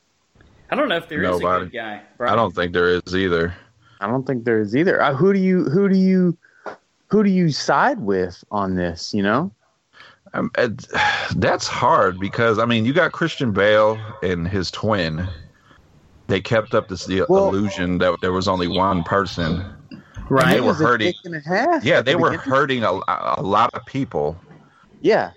I 0.72 0.74
don't 0.74 0.88
know 0.88 0.96
if 0.96 1.08
there 1.08 1.22
is 1.22 1.30
Nobody. 1.40 1.62
a 1.62 1.66
good 1.68 1.72
guy. 1.76 2.00
I 2.20 2.34
don't 2.34 2.54
think 2.54 2.72
there 2.72 2.88
is 2.88 3.14
either. 3.14 3.54
I 4.00 4.06
don't 4.06 4.26
think 4.26 4.44
there 4.44 4.58
is 4.58 4.74
either. 4.74 5.00
Uh, 5.02 5.14
who 5.14 5.32
do 5.34 5.38
you 5.38 5.64
who 5.64 5.86
do 5.88 5.98
you 5.98 6.36
who 7.08 7.22
do 7.22 7.28
you 7.30 7.50
side 7.50 8.00
with 8.00 8.42
on 8.50 8.74
this? 8.74 9.12
You 9.12 9.22
know? 9.22 9.52
Um, 10.32 10.50
it, 10.56 10.86
that's 11.36 11.66
hard 11.66 12.18
because 12.18 12.58
I 12.58 12.64
mean, 12.64 12.86
you 12.86 12.94
got 12.94 13.12
Christian 13.12 13.52
Bale 13.52 13.98
and 14.22 14.48
his 14.48 14.70
twin. 14.70 15.28
They 16.28 16.40
kept 16.40 16.74
up 16.74 16.88
this 16.88 17.04
the 17.04 17.26
Well- 17.28 17.48
illusion 17.48 17.98
that 17.98 18.16
there 18.22 18.32
was 18.32 18.48
only 18.48 18.66
one 18.68 19.02
person. 19.04 19.62
Right. 20.30 20.54
They 20.54 20.60
were 20.62 20.72
hurting. 20.72 21.12
a 21.26 21.40
half 21.46 21.84
Yeah, 21.84 22.00
they 22.00 22.12
the 22.12 22.18
were 22.18 22.30
beginning. 22.30 22.50
hurting 22.50 22.84
a, 22.84 23.00
a 23.36 23.42
lot 23.42 23.74
of 23.74 23.84
people. 23.84 24.40
Yeah, 25.02 25.32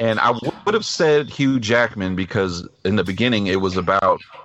and 0.00 0.18
I 0.18 0.32
would 0.64 0.74
have 0.74 0.84
said 0.86 1.30
Hugh 1.30 1.60
Jackman 1.60 2.16
because 2.16 2.66
in 2.84 2.96
the 2.96 3.04
beginning 3.04 3.46
it 3.46 3.60
was 3.60 3.76
about 3.76 4.20
'Cause 4.32 4.41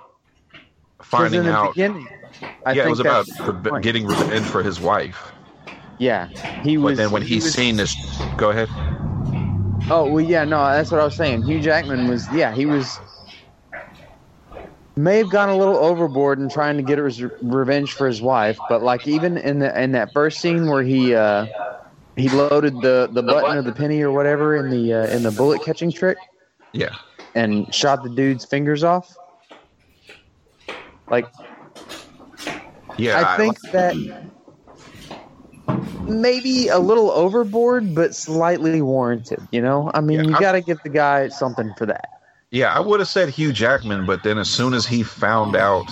finding 1.08 1.40
in 1.40 1.46
the 1.46 1.52
out. 1.52 1.76
yeah, 1.76 2.84
it 2.84 2.88
was 2.88 3.00
about 3.00 3.26
the 3.26 3.78
getting 3.82 4.06
revenge 4.06 4.46
for 4.46 4.62
his 4.62 4.80
wife. 4.80 5.32
Yeah, 5.98 6.28
he 6.62 6.76
But 6.76 6.82
was. 6.82 6.98
then 6.98 7.10
when 7.10 7.22
he 7.22 7.34
he's 7.34 7.44
was- 7.44 7.54
seen 7.54 7.76
this, 7.76 7.94
go 8.36 8.50
ahead. 8.50 8.68
Oh 9.90 10.06
well, 10.10 10.20
yeah, 10.24 10.44
no, 10.44 10.58
that's 10.66 10.90
what 10.90 11.00
I 11.00 11.04
was 11.04 11.16
saying. 11.16 11.42
Hugh 11.42 11.60
Jackman 11.60 12.08
was, 12.08 12.30
yeah, 12.32 12.52
he 12.54 12.66
was 12.66 12.98
may 14.96 15.16
have 15.18 15.30
gone 15.30 15.48
a 15.48 15.56
little 15.56 15.76
overboard 15.76 16.38
in 16.40 16.48
trying 16.48 16.76
to 16.76 16.82
get 16.82 16.98
his 16.98 17.22
re- 17.22 17.30
revenge 17.42 17.92
for 17.92 18.06
his 18.06 18.20
wife, 18.20 18.58
but 18.68 18.82
like 18.82 19.06
even 19.06 19.38
in 19.38 19.60
the 19.60 19.80
in 19.80 19.92
that 19.92 20.12
first 20.12 20.40
scene 20.40 20.66
where 20.68 20.82
he 20.82 21.14
uh, 21.14 21.46
he 22.16 22.28
loaded 22.28 22.74
the 22.82 23.08
the 23.12 23.22
button 23.22 23.56
or 23.56 23.62
the 23.62 23.72
penny 23.72 24.02
or 24.02 24.10
whatever 24.12 24.56
in 24.56 24.70
the 24.70 24.92
uh, 24.92 25.06
in 25.06 25.22
the 25.22 25.30
bullet 25.30 25.62
catching 25.64 25.90
trick 25.92 26.18
Yeah, 26.72 26.94
and 27.34 27.72
shot 27.74 28.02
the 28.02 28.10
dude's 28.10 28.44
fingers 28.44 28.84
off. 28.84 29.16
Like 31.10 31.26
yeah. 32.96 33.28
I 33.28 33.36
think 33.36 33.60
that 33.72 33.94
maybe 36.02 36.68
a 36.68 36.78
little 36.78 37.10
overboard, 37.10 37.94
but 37.94 38.14
slightly 38.14 38.82
warranted. 38.82 39.46
You 39.52 39.62
know, 39.62 39.90
I 39.94 40.00
mean, 40.00 40.20
Yeah, 40.20 40.30
you 40.30 40.40
got 40.40 40.52
to 40.52 40.60
give 40.60 40.78
the 40.82 40.88
guy 40.88 41.28
something 41.28 41.72
for 41.74 41.86
that. 41.86 42.08
Yeah, 42.50 42.72
I 42.72 42.80
would 42.80 43.00
have 43.00 43.08
said 43.08 43.28
Hugh 43.28 43.52
Jackman, 43.52 44.06
but 44.06 44.22
then 44.22 44.38
as 44.38 44.48
soon 44.48 44.72
as 44.72 44.86
he 44.86 45.02
found 45.02 45.54
out 45.54 45.86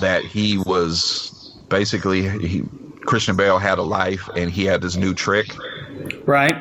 that 0.00 0.24
he 0.24 0.58
was 0.58 1.56
basically 1.68 2.28
he, 2.28 2.64
Christian 3.02 3.36
Bale 3.36 3.58
had 3.58 3.78
a 3.78 3.82
life 3.82 4.28
and 4.34 4.50
he 4.50 4.64
had 4.64 4.82
this 4.82 4.96
new 4.96 5.14
trick, 5.14 5.54
Right. 6.26 6.56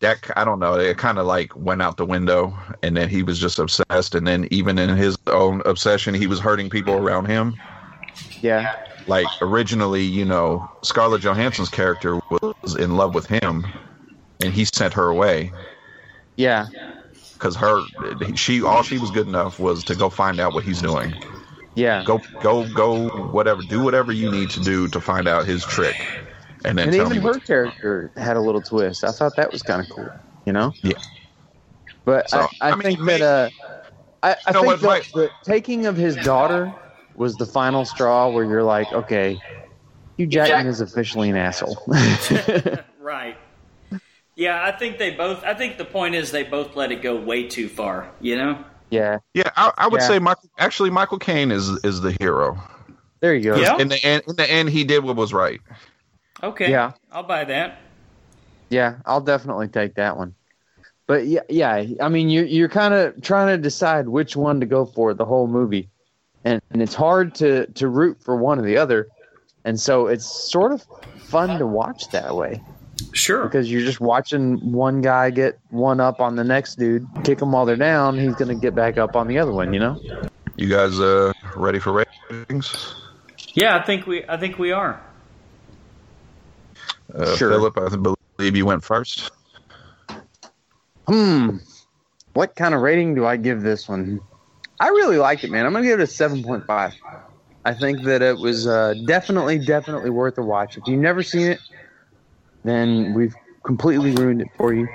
That 0.00 0.30
I 0.36 0.44
don't 0.44 0.58
know, 0.58 0.74
it 0.74 0.98
kind 0.98 1.18
of 1.18 1.26
like 1.26 1.54
went 1.56 1.82
out 1.82 1.96
the 1.96 2.06
window, 2.06 2.56
and 2.82 2.96
then 2.96 3.08
he 3.08 3.22
was 3.22 3.38
just 3.38 3.58
obsessed, 3.58 4.14
and 4.14 4.26
then 4.26 4.48
even 4.50 4.78
in 4.78 4.96
his 4.96 5.16
own 5.26 5.62
obsession, 5.66 6.14
he 6.14 6.26
was 6.26 6.40
hurting 6.40 6.70
people 6.70 6.94
around 6.94 7.26
him. 7.26 7.56
Yeah. 8.42 8.74
Like 9.06 9.26
originally, 9.40 10.02
you 10.02 10.24
know, 10.24 10.68
Scarlett 10.82 11.22
Johansson's 11.22 11.68
character 11.68 12.18
was 12.30 12.76
in 12.76 12.96
love 12.96 13.14
with 13.14 13.26
him, 13.26 13.66
and 14.42 14.52
he 14.52 14.64
sent 14.64 14.94
her 14.94 15.08
away. 15.08 15.52
Yeah. 16.36 16.68
because 17.34 17.56
her 17.56 17.82
she 18.34 18.62
all 18.62 18.82
she 18.82 18.98
was 18.98 19.10
good 19.10 19.26
enough 19.26 19.58
was 19.58 19.84
to 19.84 19.94
go 19.94 20.08
find 20.08 20.40
out 20.40 20.54
what 20.54 20.64
he's 20.64 20.80
doing 20.80 21.14
Yeah. 21.74 22.02
go 22.04 22.20
go 22.40 22.64
go 22.68 23.08
whatever 23.08 23.62
do 23.62 23.80
whatever 23.82 24.12
you 24.12 24.30
need 24.30 24.48
to 24.50 24.60
do 24.60 24.88
to 24.88 25.00
find 25.00 25.28
out 25.28 25.46
his 25.46 25.64
trick 25.64 25.96
and 26.64 26.78
then 26.78 26.88
and 26.88 26.96
tell 26.96 27.06
even 27.06 27.16
me 27.18 27.22
her 27.22 27.32
what, 27.32 27.44
character 27.46 28.10
had 28.16 28.36
a 28.36 28.40
little 28.40 28.60
twist. 28.62 29.04
I 29.04 29.12
thought 29.12 29.36
that 29.36 29.52
was 29.52 29.62
kind 29.62 29.80
of 29.80 29.88
cool, 29.88 30.08
you 30.46 30.52
know. 30.52 30.72
Yeah. 30.82 30.92
But 32.04 32.30
So, 32.30 32.40
I, 32.60 32.68
I, 32.68 32.70
I 32.70 32.74
mean, 32.74 32.82
think 32.82 33.00
me- 33.00 33.18
that 33.18 33.22
uh, 33.22 33.50
I, 34.22 34.36
I 34.46 34.52
think 34.52 34.66
what, 34.66 34.80
the, 34.80 34.86
Mike- 34.86 35.12
the 35.12 35.30
taking 35.44 35.86
of 35.86 35.96
his 35.96 36.16
daughter 36.16 36.70
was 37.14 37.36
the 37.36 37.46
final 37.46 37.84
straw 37.84 38.28
where 38.28 38.44
you're 38.44 38.62
like, 38.62 38.92
okay, 38.92 39.38
Hugh 40.16 40.26
Jackman 40.26 40.66
is 40.66 40.80
officially 40.80 41.30
an 41.30 41.36
asshole. 41.36 41.78
Right. 43.00 43.36
Yeah, 44.36 44.62
I 44.64 44.72
think 44.72 44.98
they 44.98 45.10
both. 45.10 45.42
I 45.42 45.54
think 45.54 45.78
the 45.78 45.84
point 45.84 46.14
is 46.14 46.30
they 46.30 46.44
both 46.44 46.76
let 46.76 46.92
it 46.92 47.02
go 47.02 47.16
way 47.16 47.48
too 47.48 47.68
far. 47.68 48.08
You 48.20 48.36
know. 48.36 48.64
yeah. 48.90 49.18
yeah 49.34 49.50
I, 49.56 49.72
I 49.76 49.88
would 49.88 50.00
Yeah. 50.00 50.06
say 50.06 50.18
Michael 50.18 50.48
actually 50.58 50.90
Michael 50.90 51.18
Caine 51.18 51.50
is 51.50 51.68
is 51.82 52.00
the 52.02 52.16
hero 52.20 52.56
There 53.20 53.34
you 53.34 53.42
go. 53.52 53.56
Yeah. 53.56 53.78
in 53.78 53.88
the 53.88 54.02
end 54.04 54.22
in 54.28 54.36
the 54.36 54.48
end 54.48 54.68
he 54.70 54.84
did 54.84 55.02
what 55.02 55.16
was 55.16 55.32
right 55.32 55.60
Okay. 56.42 56.70
Yeah. 56.70 56.92
I'll 57.12 57.22
buy 57.22 57.44
that. 57.44 57.78
Yeah, 58.70 58.96
I'll 59.04 59.20
definitely 59.20 59.68
take 59.68 59.94
that 59.94 60.16
one. 60.16 60.34
But 61.06 61.26
yeah, 61.26 61.40
yeah. 61.48 61.84
I 62.00 62.08
mean, 62.08 62.30
you're 62.30 62.44
you're 62.44 62.68
kind 62.68 62.94
of 62.94 63.20
trying 63.20 63.48
to 63.48 63.60
decide 63.60 64.08
which 64.08 64.36
one 64.36 64.60
to 64.60 64.66
go 64.66 64.86
for 64.86 65.12
the 65.12 65.24
whole 65.24 65.48
movie, 65.48 65.88
and, 66.44 66.62
and 66.70 66.80
it's 66.80 66.94
hard 66.94 67.34
to 67.36 67.66
to 67.66 67.88
root 67.88 68.22
for 68.22 68.36
one 68.36 68.60
or 68.60 68.62
the 68.62 68.76
other, 68.76 69.08
and 69.64 69.78
so 69.80 70.06
it's 70.06 70.24
sort 70.24 70.70
of 70.70 70.86
fun 71.18 71.58
to 71.58 71.66
watch 71.66 72.08
that 72.10 72.36
way 72.36 72.62
Sure. 73.12 73.42
because 73.44 73.70
you're 73.70 73.84
just 73.84 74.00
watching 74.00 74.72
one 74.72 75.00
guy 75.00 75.30
get 75.30 75.58
one 75.70 75.98
up 76.00 76.20
on 76.20 76.36
the 76.36 76.44
next 76.44 76.76
dude, 76.76 77.08
kick 77.24 77.42
him 77.42 77.50
while 77.50 77.66
they're 77.66 77.74
down. 77.74 78.16
He's 78.16 78.36
gonna 78.36 78.54
get 78.54 78.76
back 78.76 78.96
up 78.96 79.16
on 79.16 79.26
the 79.26 79.38
other 79.38 79.52
one, 79.52 79.74
you 79.74 79.80
know? 79.80 80.00
you 80.56 80.68
guys 80.68 81.00
uh 81.00 81.32
ready 81.56 81.80
for 81.80 82.04
ratings 82.30 82.94
Yeah, 83.54 83.76
I 83.76 83.82
think 83.82 84.06
we. 84.06 84.24
I 84.28 84.36
think 84.36 84.58
we 84.60 84.70
are. 84.70 85.00
Uh, 87.14 87.36
Sure. 87.36 87.50
Philip 87.50 87.78
I 87.78 87.88
believe 87.96 88.56
you 88.56 88.66
went 88.66 88.82
first 88.84 89.30
Hmm. 91.06 91.56
What 92.34 92.54
kind 92.54 92.72
of 92.72 92.82
rating 92.82 93.16
do 93.16 93.26
I 93.26 93.36
give 93.36 93.62
this 93.62 93.88
one? 93.88 94.20
I 94.78 94.88
really 94.88 95.18
liked 95.18 95.42
it, 95.42 95.50
man. 95.50 95.66
I'm 95.66 95.72
gonna 95.72 95.84
give 95.84 95.98
it 95.98 96.02
a 96.04 96.06
seven 96.06 96.44
point 96.44 96.66
five. 96.66 96.94
I 97.64 97.74
think 97.74 98.04
that 98.04 98.22
it 98.22 98.38
was 98.38 98.68
uh, 98.68 98.94
definitely, 99.06 99.58
definitely 99.58 100.10
worth 100.10 100.38
a 100.38 100.42
watch. 100.42 100.78
If 100.78 100.86
you've 100.86 101.00
never 101.00 101.22
seen 101.22 101.48
it, 101.48 101.58
then 102.64 103.12
we've 103.12 103.34
completely 103.64 104.12
ruined 104.12 104.40
it 104.40 104.48
for 104.56 104.72
you, 104.72 104.88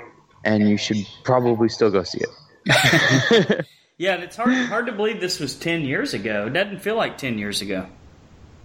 and 0.44 0.68
you 0.68 0.78
should 0.78 1.06
probably 1.22 1.68
still 1.68 1.90
go 1.90 2.02
see 2.02 2.20
it. 2.66 3.66
Yeah, 3.98 4.12
and 4.12 4.22
it's 4.24 4.36
hard 4.36 4.54
hard 4.66 4.86
to 4.86 4.92
believe 4.92 5.20
this 5.20 5.40
was 5.40 5.54
ten 5.54 5.80
years 5.82 6.12
ago. 6.12 6.48
It 6.48 6.52
doesn't 6.52 6.80
feel 6.80 6.96
like 6.96 7.16
ten 7.16 7.38
years 7.38 7.62
ago, 7.62 7.86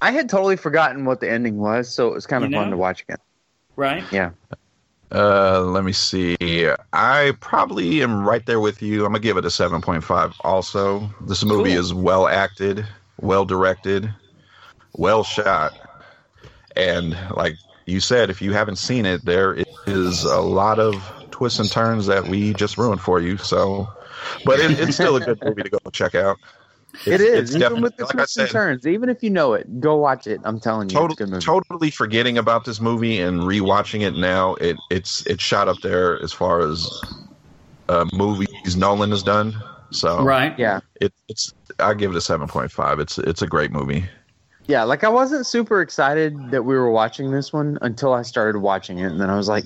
I 0.02 0.12
had 0.12 0.28
totally 0.28 0.58
forgotten 0.58 1.06
what 1.06 1.22
the 1.22 1.32
ending 1.32 1.58
was, 1.58 1.88
so 1.94 2.10
it 2.10 2.14
was 2.14 2.28
kind 2.28 2.44
of 2.44 2.52
You 2.52 2.58
fun 2.58 2.72
to 2.72 2.78
watch 2.78 3.04
again. 3.04 3.18
Right? 3.76 4.04
Yeah. 4.12 4.32
Uh, 5.14 5.62
let 5.62 5.84
me 5.84 5.92
see. 5.92 6.38
I 6.94 7.34
probably 7.42 8.02
am 8.02 8.26
right 8.26 8.46
there 8.46 8.62
with 8.62 8.82
you. 8.82 9.06
I'm 9.06 9.12
gonna 9.12 9.20
give 9.20 9.38
it 9.38 9.44
a 9.44 9.50
7.5. 9.50 10.34
Also, 10.42 11.10
this 11.22 11.44
movie 11.44 11.72
Cool. 11.72 11.80
is 11.80 11.94
well 11.94 12.28
acted, 12.28 12.86
well 13.20 13.44
directed, 13.44 14.14
well 14.94 15.24
shot, 15.24 15.74
and 16.76 17.18
like 17.36 17.56
you 17.86 18.00
said, 18.00 18.30
if 18.30 18.42
you 18.42 18.54
haven't 18.54 18.78
seen 18.78 19.06
it, 19.06 19.26
there 19.26 19.58
is 19.86 20.24
a 20.24 20.40
lot 20.40 20.80
of 20.80 21.04
twists 21.32 21.60
and 21.60 21.70
turns 21.72 22.06
that 22.06 22.28
we 22.28 22.54
just 22.54 22.78
ruined 22.78 23.02
for 23.02 23.20
you. 23.20 23.38
So, 23.38 23.90
but 24.46 24.60
it, 24.60 24.80
it's 24.80 24.96
still 24.96 25.18
a 25.18 25.20
good 25.20 25.40
movie 25.46 25.64
to 25.64 25.70
go 25.70 25.80
check 25.92 26.16
out. 26.16 26.38
It 27.06 27.14
It's- 27.22 27.22
it's 27.52 27.56
even 27.56 27.82
with 27.82 27.96
the 27.98 28.04
like 28.06 28.16
I 28.16 28.18
twists 28.20 28.38
and 28.38 28.48
said, 28.48 28.54
turns. 28.54 28.86
Even 28.88 29.10
if 29.10 29.24
you 29.24 29.30
know 29.30 29.54
it, 29.54 29.80
go 29.80 29.96
watch 29.96 30.28
it. 30.28 30.42
I'm 30.44 30.60
telling 30.60 30.90
you, 30.90 31.04
it's 31.06 31.14
a 31.14 31.16
good 31.16 31.18
Totally, 31.18 31.32
movie. 31.32 31.46
totally 31.46 31.92
forgetting 31.92 32.38
about 32.38 32.66
this 32.66 32.82
movie 32.82 33.20
and 33.20 33.42
rewatching 33.42 34.02
it 34.02 34.16
now, 34.18 34.56
it 34.56 34.78
it's 34.90 35.26
it's 35.26 35.42
shot 35.44 35.68
up 35.68 35.78
there 35.82 36.22
as 36.22 36.32
far 36.34 36.60
as 36.60 36.90
uh, 37.90 38.06
movies 38.14 38.76
Nolan 38.76 39.12
has 39.12 39.24
done. 39.24 39.54
So 39.92 40.22
Right. 40.24 40.58
Yeah. 40.60 40.80
it, 41.00 41.14
it's 41.28 41.54
I 41.80 41.94
give 41.94 42.12
it 42.12 42.18
a 42.18 42.22
seven 42.22 42.48
point 42.48 42.72
five. 42.72 43.00
It's 43.00 43.18
it's 43.18 43.42
a 43.42 43.48
great 43.48 43.72
movie. 43.72 44.06
Yeah, 44.68 44.84
like 44.84 45.04
I 45.04 45.10
wasn't 45.10 45.46
super 45.48 45.82
excited 45.82 46.52
that 46.52 46.64
we 46.64 46.76
were 46.76 46.92
watching 46.92 47.32
this 47.32 47.52
one 47.52 47.78
until 47.82 48.14
I 48.14 48.22
started 48.22 48.60
watching 48.60 49.00
it, 49.00 49.12
and 49.12 49.20
then 49.20 49.30
I 49.30 49.36
was 49.36 49.50
like, 49.50 49.66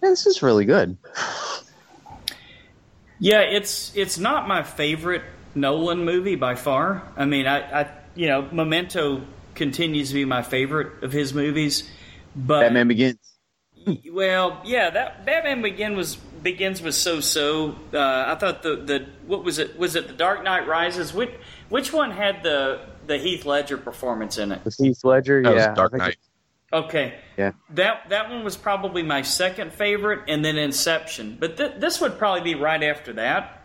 Man, 0.00 0.12
"This 0.12 0.26
is 0.26 0.42
really 0.42 0.64
good." 0.64 0.96
Yeah, 3.18 3.40
it's 3.40 3.92
it's 3.94 4.18
not 4.18 4.48
my 4.48 4.62
favorite 4.64 5.22
Nolan 5.54 6.04
movie 6.04 6.36
by 6.36 6.54
far. 6.54 7.02
I 7.16 7.24
mean, 7.24 7.46
I, 7.46 7.82
I 7.82 7.90
you 8.14 8.28
know, 8.28 8.42
Memento 8.50 9.22
continues 9.54 10.08
to 10.08 10.14
be 10.14 10.24
my 10.24 10.42
favorite 10.42 11.02
of 11.02 11.12
his 11.12 11.34
movies, 11.34 11.88
but 12.34 12.60
Batman 12.60 12.88
Begins. 12.88 13.18
well, 14.10 14.60
yeah, 14.64 14.90
that 14.90 15.24
Batman 15.26 15.62
Begin 15.62 15.96
was 15.96 16.16
begins 16.16 16.82
was 16.82 16.96
so 16.96 17.20
so. 17.20 17.76
Uh, 17.92 18.24
I 18.28 18.34
thought 18.36 18.62
the 18.62 18.76
the 18.76 19.06
what 19.26 19.44
was 19.44 19.58
it? 19.58 19.78
Was 19.78 19.96
it 19.96 20.08
the 20.08 20.14
Dark 20.14 20.42
Knight 20.44 20.66
Rises? 20.66 21.12
Which 21.12 21.30
which 21.68 21.92
one 21.92 22.10
had 22.10 22.42
the 22.42 22.80
the 23.06 23.18
Heath 23.18 23.44
Ledger 23.44 23.78
performance 23.78 24.38
in 24.38 24.52
it? 24.52 24.64
With 24.64 24.76
Heath 24.76 25.04
Ledger, 25.04 25.42
That 25.42 25.56
yeah, 25.56 25.68
was 25.68 25.76
Dark 25.76 25.94
I 25.94 25.96
Knight. 25.98 26.16
Okay. 26.72 27.14
Yeah. 27.36 27.52
That 27.70 28.08
that 28.08 28.30
one 28.30 28.44
was 28.44 28.56
probably 28.56 29.02
my 29.02 29.22
second 29.22 29.72
favorite, 29.72 30.20
and 30.28 30.44
then 30.44 30.56
Inception. 30.56 31.36
But 31.38 31.56
th- 31.56 31.74
this 31.78 32.00
would 32.00 32.18
probably 32.18 32.40
be 32.40 32.54
right 32.54 32.82
after 32.82 33.12
that. 33.14 33.61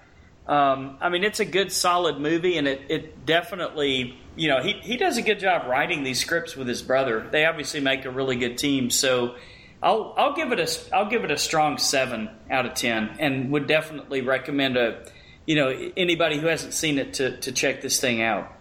Um, 0.47 0.97
I 1.01 1.09
mean, 1.09 1.23
it's 1.23 1.39
a 1.39 1.45
good, 1.45 1.71
solid 1.71 2.19
movie, 2.19 2.57
and 2.57 2.67
it, 2.67 2.81
it 2.89 3.25
definitely, 3.25 4.17
you 4.35 4.47
know, 4.47 4.61
he, 4.61 4.73
he 4.81 4.95
does 4.95 5.17
a 5.17 5.21
good 5.21 5.39
job 5.39 5.67
writing 5.67 6.03
these 6.03 6.21
scripts 6.21 6.55
with 6.55 6.67
his 6.67 6.81
brother. 6.81 7.27
They 7.31 7.45
obviously 7.45 7.81
make 7.81 8.05
a 8.05 8.11
really 8.11 8.37
good 8.37 8.57
team. 8.57 8.89
So, 8.89 9.35
I'll 9.81 10.13
I'll 10.17 10.33
give 10.33 10.51
it 10.51 10.59
a 10.59 10.95
I'll 10.95 11.09
give 11.09 11.23
it 11.23 11.31
a 11.31 11.37
strong 11.37 11.77
seven 11.77 12.29
out 12.49 12.65
of 12.65 12.73
ten, 12.73 13.15
and 13.19 13.51
would 13.51 13.67
definitely 13.67 14.21
recommend 14.21 14.75
a, 14.75 15.05
you 15.45 15.55
know, 15.55 15.69
anybody 15.95 16.37
who 16.37 16.47
hasn't 16.47 16.73
seen 16.73 16.97
it 16.97 17.13
to 17.15 17.37
to 17.37 17.51
check 17.51 17.81
this 17.81 17.99
thing 17.99 18.21
out. 18.21 18.51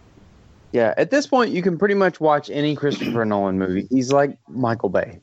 Yeah, 0.72 0.92
at 0.96 1.10
this 1.10 1.26
point, 1.26 1.52
you 1.52 1.62
can 1.62 1.78
pretty 1.78 1.94
much 1.94 2.20
watch 2.20 2.50
any 2.50 2.76
Christopher 2.76 3.24
Nolan 3.24 3.58
movie. 3.58 3.86
He's 3.88 4.12
like 4.12 4.36
Michael 4.48 4.90
Bay. 4.90 5.20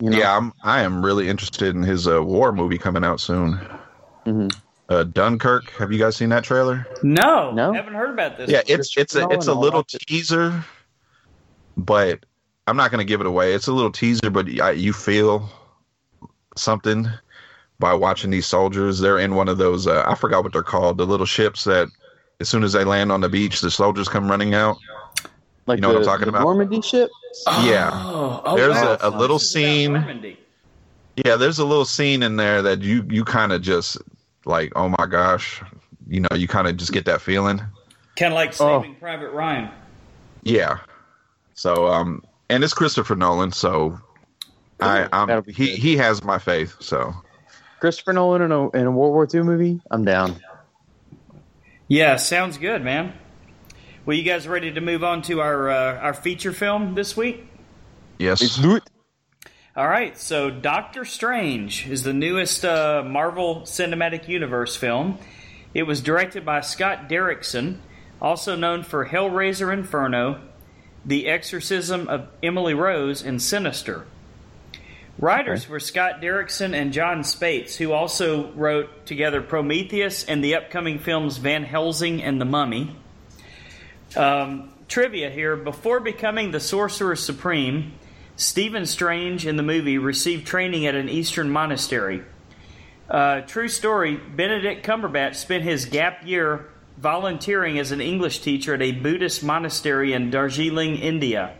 You 0.00 0.10
know? 0.10 0.18
Yeah, 0.18 0.36
I'm 0.36 0.52
I 0.62 0.82
am 0.82 1.04
really 1.04 1.28
interested 1.28 1.74
in 1.74 1.82
his 1.82 2.06
uh, 2.06 2.22
war 2.22 2.52
movie 2.52 2.78
coming 2.78 3.02
out 3.02 3.20
soon. 3.20 3.58
Mhm. 4.26 4.56
Uh, 4.88 5.02
Dunkirk. 5.04 5.70
Have 5.72 5.92
you 5.92 5.98
guys 5.98 6.16
seen 6.16 6.28
that 6.28 6.44
trailer? 6.44 6.86
No, 7.02 7.50
No? 7.52 7.72
haven't 7.72 7.94
heard 7.94 8.10
about 8.10 8.36
this. 8.38 8.48
Yeah, 8.50 8.62
it's 8.68 8.96
it's 8.96 9.16
a 9.16 9.26
it's 9.30 9.48
a 9.48 9.50
I'll 9.50 9.58
little 9.60 9.82
teaser, 9.84 10.64
but 11.76 12.24
I'm 12.68 12.76
not 12.76 12.90
going 12.90 13.00
to 13.00 13.04
give 13.04 13.20
it 13.20 13.26
away. 13.26 13.52
It's 13.54 13.66
a 13.66 13.72
little 13.72 13.90
teaser, 13.90 14.30
but 14.30 14.46
I, 14.60 14.70
you 14.72 14.92
feel 14.92 15.48
something. 16.56 17.08
by 17.78 17.92
watching 17.94 18.30
these 18.30 18.46
soldiers. 18.46 19.00
They're 19.00 19.18
in 19.18 19.34
one 19.34 19.48
of 19.48 19.58
those 19.58 19.86
uh, 19.86 20.04
I 20.06 20.14
forgot 20.14 20.42
what 20.44 20.52
they're 20.52 20.62
called, 20.62 20.98
the 20.98 21.04
little 21.06 21.26
ships 21.26 21.64
that 21.64 21.88
as 22.40 22.48
soon 22.48 22.62
as 22.64 22.72
they 22.72 22.84
land 22.84 23.10
on 23.12 23.20
the 23.20 23.28
beach, 23.28 23.60
the 23.60 23.70
soldiers 23.70 24.08
come 24.08 24.30
running 24.30 24.54
out. 24.54 24.76
Like 25.66 25.78
You 25.78 25.82
know 25.82 25.88
what 25.88 25.98
I'm 25.98 26.04
talking 26.04 26.24
the 26.26 26.28
about? 26.30 26.42
Normandy 26.42 26.80
ship. 26.80 27.10
Yeah. 27.64 27.90
Oh, 27.92 28.40
oh, 28.46 28.56
There's 28.56 28.76
wow. 28.76 28.96
a- 29.00 29.08
a 29.08 29.10
little 29.10 29.36
This 29.38 29.54
is 29.56 29.56
about 29.96 30.22
scene- 30.22 30.36
Yeah, 31.24 31.36
there's 31.36 31.58
a 31.58 31.64
little 31.66 31.84
scene 31.84 32.22
in 32.22 32.36
there 32.36 32.62
that 32.62 32.80
you 32.82 33.04
you 33.10 33.24
kind 33.24 33.52
of 33.52 33.60
just 33.62 33.98
like, 34.46 34.72
oh 34.76 34.88
my 34.88 35.06
gosh, 35.06 35.60
you 36.08 36.20
know, 36.20 36.28
you 36.34 36.48
kind 36.48 36.66
of 36.66 36.76
just 36.78 36.92
get 36.92 37.04
that 37.04 37.20
feeling. 37.20 37.58
Kind 38.16 38.32
of 38.32 38.36
like 38.36 38.58
Oh. 38.60 38.80
Saving 38.80 38.94
Private 38.96 39.30
Ryan. 39.32 39.70
Yeah. 40.42 40.78
So 41.54 41.88
um, 41.88 42.22
and 42.48 42.64
it's 42.64 42.72
Christopher 42.72 43.16
Nolan, 43.16 43.52
so 43.52 43.98
I 44.80 45.02
That'll 45.02 45.20
um 45.36 45.44
he 45.46 45.66
good. 45.70 45.78
he 45.78 45.96
has 45.98 46.22
my 46.24 46.38
faith. 46.38 46.76
So 46.80 47.12
Christopher 47.80 48.12
Nolan 48.14 48.42
in 48.42 48.52
a, 48.52 48.70
in 48.70 48.86
a 48.86 48.90
World 48.90 49.12
War 49.12 49.28
II 49.32 49.42
movie. 49.42 49.80
I'm 49.90 50.04
down. 50.04 50.36
Yeah, 51.88 52.16
sounds 52.16 52.58
good, 52.58 52.82
man. 52.82 53.12
Well, 54.04 54.16
you 54.16 54.22
guys 54.22 54.46
ready 54.48 54.72
to 54.72 54.80
move 54.80 55.02
on 55.04 55.22
to 55.22 55.40
our 55.40 55.68
uh, 55.68 55.98
our 55.98 56.14
feature 56.14 56.52
film 56.52 56.94
this 56.94 57.16
week? 57.16 57.46
yes, 58.18 58.40
Let's 58.40 58.56
do 58.56 58.76
it. 58.76 58.82
All 59.76 59.86
right, 59.86 60.16
so 60.16 60.48
Doctor 60.48 61.04
Strange 61.04 61.86
is 61.86 62.02
the 62.02 62.14
newest 62.14 62.64
uh, 62.64 63.04
Marvel 63.06 63.60
Cinematic 63.66 64.26
Universe 64.26 64.74
film. 64.74 65.18
It 65.74 65.82
was 65.82 66.00
directed 66.00 66.46
by 66.46 66.62
Scott 66.62 67.10
Derrickson, 67.10 67.80
also 68.18 68.56
known 68.56 68.84
for 68.84 69.04
Hellraiser 69.04 69.70
Inferno, 69.70 70.40
The 71.04 71.26
Exorcism 71.26 72.08
of 72.08 72.26
Emily 72.42 72.72
Rose, 72.72 73.22
and 73.22 73.42
Sinister. 73.42 74.06
Writers 75.18 75.68
were 75.68 75.78
Scott 75.78 76.22
Derrickson 76.22 76.72
and 76.74 76.94
Jon 76.94 77.18
Spaihts, 77.18 77.76
who 77.76 77.92
also 77.92 78.50
wrote 78.52 79.04
together 79.04 79.42
Prometheus 79.42 80.24
and 80.24 80.42
the 80.42 80.54
upcoming 80.54 80.98
films 80.98 81.36
Van 81.36 81.64
Helsing 81.64 82.22
and 82.22 82.40
The 82.40 82.46
Mummy. 82.46 82.96
Um, 84.16 84.72
trivia 84.88 85.28
here 85.28 85.54
before 85.54 86.00
becoming 86.00 86.50
the 86.50 86.60
Sorcerer 86.60 87.14
Supreme, 87.14 87.92
Stephen 88.36 88.84
Strange 88.84 89.46
in 89.46 89.56
the 89.56 89.62
movie 89.62 89.96
received 89.96 90.46
training 90.46 90.86
at 90.86 90.94
an 90.94 91.08
Eastern 91.08 91.50
monastery. 91.50 92.22
Uh, 93.08 93.40
true 93.40 93.68
story 93.68 94.16
Benedict 94.16 94.84
Cumberbatch 94.84 95.36
spent 95.36 95.64
his 95.64 95.86
gap 95.86 96.26
year 96.26 96.68
volunteering 96.98 97.78
as 97.78 97.92
an 97.92 98.00
English 98.00 98.40
teacher 98.40 98.74
at 98.74 98.82
a 98.82 98.92
Buddhist 98.92 99.42
monastery 99.42 100.12
in 100.12 100.30
Darjeeling, 100.30 100.96
India. 100.96 101.56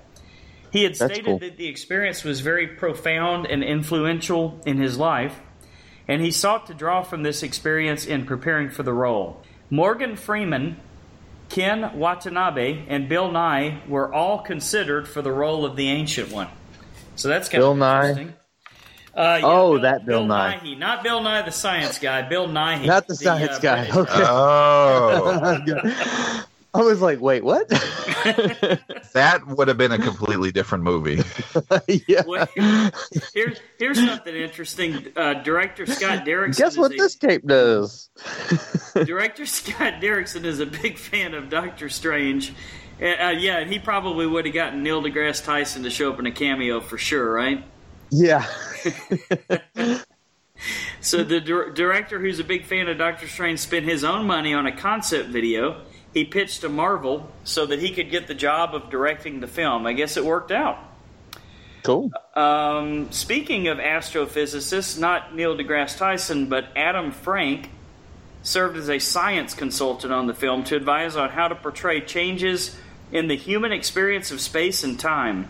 He 0.71 0.83
had 0.83 0.93
That's 0.93 1.15
stated 1.15 1.25
cool. 1.25 1.39
that 1.39 1.57
the 1.57 1.67
experience 1.67 2.25
was 2.25 2.41
very 2.41 2.67
profound 2.67 3.47
and 3.47 3.65
influential 3.65 4.61
in 4.67 4.77
his 4.77 4.99
life, 4.99 5.41
and 6.07 6.21
he 6.21 6.31
sought 6.31 6.67
to 6.67 6.75
draw 6.75 7.03
from 7.03 7.23
this 7.23 7.43
experience 7.43 8.05
in 8.05 8.27
preparing 8.27 8.69
for 8.69 8.83
the 8.83 8.93
role. 8.93 9.43
Morgan 9.71 10.17
Freeman, 10.17 10.79
Ken 11.49 11.97
Watanabe, 11.99 12.85
and 12.89 13.09
Bill 13.09 13.31
Nye 13.31 13.81
were 13.89 14.13
all 14.13 14.41
considered 14.41 15.09
for 15.09 15.23
the 15.23 15.33
role 15.33 15.65
of 15.65 15.77
the 15.77 15.89
Ancient 15.89 16.31
One. 16.31 16.49
So 17.17 17.29
that's 17.29 17.49
kind 17.49 17.61
Bill 17.63 17.73
of 17.73 17.79
Nye? 17.79 18.29
Uh, 19.15 19.39
yeah, 19.41 19.45
Oh, 19.45 19.79
that 19.79 20.05
Bill 20.07 20.25
Nye. 20.27 20.59
Nighy. 20.63 20.79
not 20.79 21.03
Bill 21.03 21.23
Nye 21.23 21.43
the 21.43 21.51
science 21.51 21.99
guy. 21.99 22.23
Bill 22.23 22.47
Nighy, 22.49 22.87
Not 22.87 23.07
the 23.09 23.15
science 23.17 23.59
guy. 23.59 23.89
uh, 23.89 23.99
Okay. 24.01 24.23
oh, 24.27 26.45
I 26.75 26.81
was 26.83 27.01
like, 27.01 27.21
wait, 27.23 27.43
what? 27.43 27.67
that 29.15 29.41
would 29.47 29.69
have 29.69 29.79
been 29.79 29.93
a 29.93 29.99
completely 29.99 30.53
different 30.53 30.85
movie. 30.85 31.23
yeah. 32.07 32.23
Well, 32.27 32.47
here's 33.33 33.59
here's 33.79 34.05
something 34.05 34.35
interesting. 34.35 35.07
Uh, 35.17 35.35
director 35.43 35.87
Scott 35.87 36.27
Derrickson. 36.27 36.59
Guess 36.59 36.77
what 36.77 36.93
is 36.93 37.01
a, 37.01 37.03
this 37.03 37.15
tape 37.15 37.47
does? 37.47 38.11
Director 38.93 39.47
Scott 39.47 39.95
Derrickson 40.03 40.45
is 40.45 40.61
a 40.61 40.67
big 40.67 40.99
fan 40.99 41.33
of 41.33 41.49
Doctor 41.49 41.89
Strange. 41.89 42.53
Uh, 43.01 43.05
uh, 43.05 43.31
yeah, 43.31 43.65
he 43.65 43.79
probably 43.79 44.27
would 44.27 44.47
have 44.47 44.55
gotten 44.55 44.83
Neil 44.83 45.03
deGrasse 45.03 45.45
Tyson 45.45 45.83
to 45.83 45.91
show 45.91 46.13
up 46.13 46.19
in 46.19 46.27
a 46.27 46.33
cameo 46.33 46.81
for 46.81 46.99
sure, 46.99 47.33
right? 47.33 47.65
yeah. 48.11 48.47
So 51.07 51.23
the 51.23 51.41
dir- 51.41 51.71
director, 51.71 52.19
who's 52.19 52.41
a 52.41 52.45
big 52.45 52.65
fan 52.65 52.89
of 52.89 52.99
Doctor 52.99 53.29
Strange, 53.29 53.61
spent 53.61 53.85
his 53.85 54.03
own 54.03 54.27
money 54.27 54.55
on 54.55 54.67
a 54.67 54.77
concept 54.77 55.29
video. 55.29 55.83
He 56.13 56.25
pitched 56.25 56.63
to 56.63 56.69
Marvel 56.69 57.31
so 57.45 57.65
that 57.67 57.79
he 57.79 57.93
could 57.93 58.11
get 58.11 58.27
the 58.27 58.35
job 58.35 58.75
of 58.75 58.91
directing 58.91 59.39
the 59.39 59.47
film. 59.47 59.87
I 59.87 59.93
guess 59.93 60.17
it 60.17 60.25
worked 60.25 60.51
out. 60.51 60.79
Cool. 61.85 62.11
Um, 62.35 63.13
speaking 63.13 63.69
of 63.69 63.79
astrophysicists, 63.79 64.99
not 64.99 65.37
Neil 65.37 65.57
deGrasse 65.57 65.97
Tyson, 65.97 66.49
but 66.49 66.65
Adam 66.75 67.13
Frank 67.13 67.71
served 68.43 68.77
as 68.77 68.91
a 68.91 68.99
science 68.99 69.55
consultant 69.55 70.13
on 70.13 70.27
the 70.27 70.35
film 70.35 70.65
to 70.65 70.75
advise 70.75 71.15
on 71.15 71.31
how 71.31 71.47
to 71.47 71.55
portray 71.55 72.01
changes 72.01 72.77
in 73.13 73.29
the 73.29 73.37
human 73.37 73.73
experience 73.73 74.31
of 74.31 74.41
space 74.41 74.85
and 74.85 74.99
time. 74.99 75.49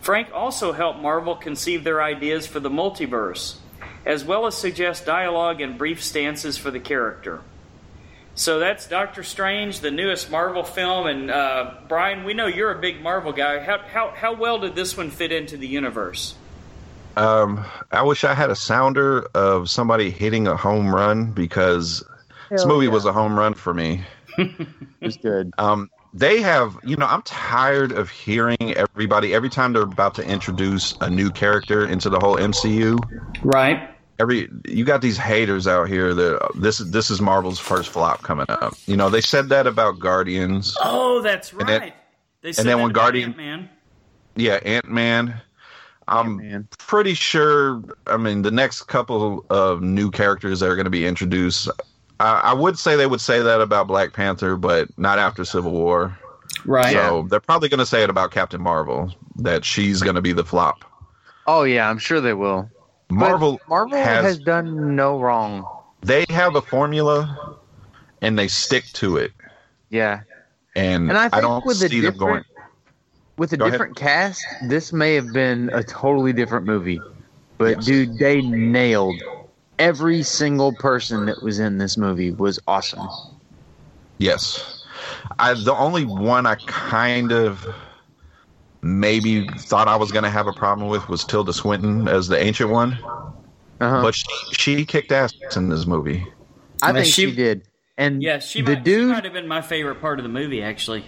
Frank 0.00 0.28
also 0.32 0.72
helped 0.72 1.00
Marvel 1.00 1.36
conceive 1.36 1.84
their 1.84 2.02
ideas 2.02 2.46
for 2.46 2.60
the 2.60 2.70
multiverse, 2.70 3.56
as 4.06 4.24
well 4.24 4.46
as 4.46 4.56
suggest 4.56 5.04
dialogue 5.04 5.60
and 5.60 5.76
brief 5.76 6.02
stances 6.02 6.56
for 6.56 6.70
the 6.70 6.80
character. 6.80 7.42
So 8.34 8.58
that's 8.58 8.86
Doctor 8.86 9.22
Strange, 9.22 9.80
the 9.80 9.90
newest 9.90 10.30
Marvel 10.30 10.62
film. 10.62 11.06
And 11.06 11.30
uh, 11.30 11.74
Brian, 11.88 12.24
we 12.24 12.32
know 12.32 12.46
you're 12.46 12.72
a 12.72 12.80
big 12.80 13.02
Marvel 13.02 13.32
guy. 13.32 13.58
How, 13.58 13.78
how, 13.78 14.10
how 14.16 14.34
well 14.34 14.58
did 14.58 14.74
this 14.74 14.96
one 14.96 15.10
fit 15.10 15.32
into 15.32 15.56
the 15.58 15.66
universe? 15.66 16.34
Um, 17.16 17.64
I 17.90 18.02
wish 18.02 18.24
I 18.24 18.34
had 18.34 18.50
a 18.50 18.56
sounder 18.56 19.26
of 19.34 19.68
somebody 19.68 20.10
hitting 20.10 20.46
a 20.46 20.56
home 20.56 20.94
run 20.94 21.32
because 21.32 22.04
this 22.50 22.64
movie 22.64 22.86
yeah. 22.86 22.92
was 22.92 23.04
a 23.04 23.12
home 23.12 23.38
run 23.38 23.54
for 23.54 23.74
me. 23.74 24.02
It 25.02 25.06
was 25.06 25.16
good. 25.16 25.52
Um, 25.56 25.90
they 26.12 26.40
have, 26.40 26.76
you 26.84 26.96
know, 26.96 27.06
I'm 27.06 27.22
tired 27.22 27.92
of 27.92 28.10
hearing 28.10 28.74
everybody 28.76 29.34
every 29.34 29.48
time 29.48 29.72
they're 29.72 29.82
about 29.82 30.14
to 30.16 30.24
introduce 30.26 30.94
a 31.00 31.08
new 31.10 31.30
character 31.30 31.86
into 31.86 32.08
the 32.10 32.18
whole 32.18 32.36
MCU. 32.36 32.98
Right. 33.42 33.88
Every 34.18 34.50
you 34.66 34.84
got 34.84 35.00
these 35.00 35.16
haters 35.16 35.66
out 35.66 35.88
here 35.88 36.12
that 36.12 36.42
uh, 36.42 36.48
this 36.54 36.78
is 36.80 36.90
this 36.90 37.10
is 37.10 37.20
Marvel's 37.22 37.58
first 37.58 37.88
flop 37.88 38.22
coming 38.22 38.44
up. 38.50 38.74
You 38.86 38.96
know, 38.96 39.08
they 39.08 39.22
said 39.22 39.48
that 39.48 39.66
about 39.66 39.98
Guardians. 39.98 40.76
Oh, 40.82 41.22
that's 41.22 41.54
right. 41.54 41.66
then- 41.66 41.92
they 42.42 42.52
said 42.52 42.64
then 42.66 42.78
that 42.78 42.82
when 42.82 42.92
Guardian- 42.92 43.30
Ant-Man. 43.30 43.68
Yeah, 44.34 44.60
Ant 44.64 44.88
Man. 44.90 45.40
I'm 46.08 46.38
Man. 46.38 46.68
pretty 46.78 47.14
sure. 47.14 47.82
I 48.06 48.16
mean, 48.16 48.42
the 48.42 48.50
next 48.50 48.82
couple 48.84 49.44
of 49.50 49.80
new 49.82 50.10
characters 50.10 50.60
that 50.60 50.66
are 50.70 50.74
going 50.74 50.84
to 50.86 50.90
be 50.90 51.06
introduced. 51.06 51.68
I, 52.20 52.40
I 52.44 52.52
would 52.52 52.78
say 52.78 52.96
they 52.96 53.06
would 53.06 53.20
say 53.20 53.40
that 53.42 53.60
about 53.60 53.86
Black 53.88 54.12
Panther, 54.12 54.56
but 54.56 54.88
not 54.98 55.18
after 55.18 55.44
Civil 55.44 55.72
War. 55.72 56.16
Right. 56.64 56.92
So 56.92 57.26
they're 57.30 57.40
probably 57.40 57.68
going 57.68 57.78
to 57.78 57.86
say 57.86 58.02
it 58.02 58.10
about 58.10 58.30
Captain 58.30 58.60
Marvel 58.60 59.12
that 59.36 59.64
she's 59.64 60.02
going 60.02 60.16
to 60.16 60.20
be 60.20 60.32
the 60.32 60.44
flop. 60.44 60.84
Oh 61.46 61.62
yeah, 61.64 61.88
I'm 61.88 61.98
sure 61.98 62.20
they 62.20 62.34
will. 62.34 62.68
But 63.08 63.14
Marvel 63.16 63.60
Marvel 63.68 63.98
has, 63.98 64.24
has 64.24 64.38
done 64.38 64.94
no 64.94 65.18
wrong. 65.18 65.66
they 66.02 66.24
have 66.28 66.54
a 66.54 66.62
formula 66.62 67.56
and 68.20 68.38
they 68.38 68.46
stick 68.48 68.84
to 68.94 69.16
it. 69.16 69.32
Yeah. 69.88 70.20
And, 70.76 71.08
And 71.08 71.18
I 71.18 71.28
think 71.28 71.42
don't 71.42 71.64
with 71.66 71.78
see 71.78 72.00
them 72.00 72.16
going. 72.16 72.44
with 73.38 73.52
a 73.52 73.56
Go 73.56 73.64
ahead. 73.64 73.72
different 73.72 73.96
cast, 73.96 74.44
this 74.68 74.92
may 74.92 75.14
have 75.14 75.32
been 75.32 75.70
a 75.72 75.82
totally 75.82 76.32
different 76.32 76.66
movie. 76.66 77.00
But 77.58 77.76
Yes. 77.76 77.84
dude, 77.86 78.18
they 78.18 78.40
nailed 78.42 79.20
every 79.80 80.22
single 80.22 80.72
person 80.74 81.26
that 81.26 81.42
was 81.42 81.58
in 81.58 81.78
this 81.78 81.96
movie 81.96 82.30
was 82.30 82.60
awesome. 82.68 83.08
Yes. 84.18 84.84
I 85.38 85.54
the 85.54 85.74
only 85.74 86.04
one 86.04 86.46
I 86.46 86.54
kind 86.66 87.32
of 87.32 87.66
maybe 88.82 89.46
thought 89.48 89.88
I 89.88 89.96
was 89.96 90.12
going 90.12 90.24
to 90.24 90.30
have 90.30 90.46
a 90.46 90.52
problem 90.52 90.88
with 90.88 91.08
was 91.08 91.24
Tilda 91.24 91.52
Swinton 91.52 92.06
as 92.08 92.28
the 92.28 92.38
ancient 92.38 92.70
one, 92.70 92.92
Uh-huh. 93.80 94.02
but 94.02 94.14
she, 94.14 94.24
she 94.52 94.84
kicked 94.84 95.10
ass 95.12 95.32
in 95.56 95.68
this 95.68 95.86
movie. 95.86 96.26
I 96.82 96.88
Yeah, 96.88 96.92
think 96.92 97.06
she- 97.06 97.26
she, 97.26 97.32
did. 97.32 97.62
And 97.98 98.22
Yeah, 98.22 98.38
she 98.38 98.62
the 98.62 98.72
might, 98.74 98.78
she 98.78 98.82
dude 98.84 99.08
might 99.12 99.24
have 99.24 99.32
been 99.34 99.48
my 99.48 99.60
favorite 99.62 100.00
part 100.00 100.18
of 100.18 100.22
the 100.22 100.30
movie, 100.30 100.62
actually. 100.62 101.04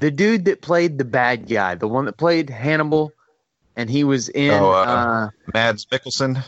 the 0.00 0.10
dude 0.10 0.44
that 0.44 0.60
played 0.62 0.98
the 0.98 1.04
bad 1.04 1.48
guy, 1.48 1.74
the 1.74 1.88
one 1.88 2.04
that 2.04 2.16
played 2.16 2.50
Hannibal, 2.50 3.12
and 3.76 3.90
he 3.90 4.04
was 4.04 4.28
in 4.28 4.52
Oh, 4.52 4.70
uh, 4.70 4.84
uh, 4.84 5.28
Mads 5.54 5.86
Mikkelsen. 5.86 6.42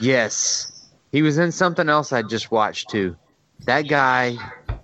yes, 0.00 0.72
he 1.16 1.22
was 1.22 1.38
in 1.38 1.50
something 1.50 1.88
else 1.88 2.12
I 2.12 2.20
just 2.20 2.50
watched 2.50 2.90
too. 2.90 3.16
That 3.64 3.88
guy 3.88 4.36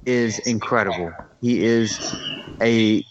is 0.07 0.39
incredible. 0.39 1.13
He 1.43 1.63
is 1.63 2.01
a 2.63 3.05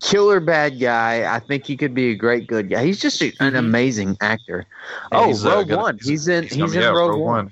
killer 0.00 0.38
bad 0.38 0.78
guy. 0.78 1.34
I 1.34 1.40
think 1.40 1.66
he 1.66 1.76
could 1.76 1.94
be 1.94 2.10
a 2.12 2.14
great 2.14 2.46
good 2.46 2.70
guy. 2.70 2.84
He's 2.84 3.00
just 3.00 3.20
a, 3.22 3.32
an 3.40 3.54
Mhm. 3.54 3.58
amazing 3.58 4.16
actor. 4.20 4.66
And 5.10 5.20
oh, 5.20 5.26
he's, 5.26 5.44
uh, 5.44 5.50
Rogue 5.50 5.68
gonna- 5.70 5.82
One. 5.82 5.98
He's 6.00 6.28
in. 6.28 6.44
He's, 6.44 6.52
coming 6.58 6.74
in 6.76 6.82
out, 6.84 6.94
Rogue, 6.94 7.18
One. 7.20 7.50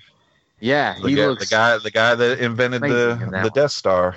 Yeah, 0.61 0.95
The, 1.03 1.09
he 1.09 1.15
guy, 1.17 1.27
looks. 1.27 1.49
the 1.49 1.53
guy, 1.53 1.79
the 1.79 1.91
guy 1.91 2.15
that 2.15 2.39
invented 2.39 2.85
in 2.85 2.91
the 2.91 2.97
that 2.97 3.31
the 3.31 3.37
one. 3.39 3.51
Death 3.53 3.73
Star. 3.73 4.15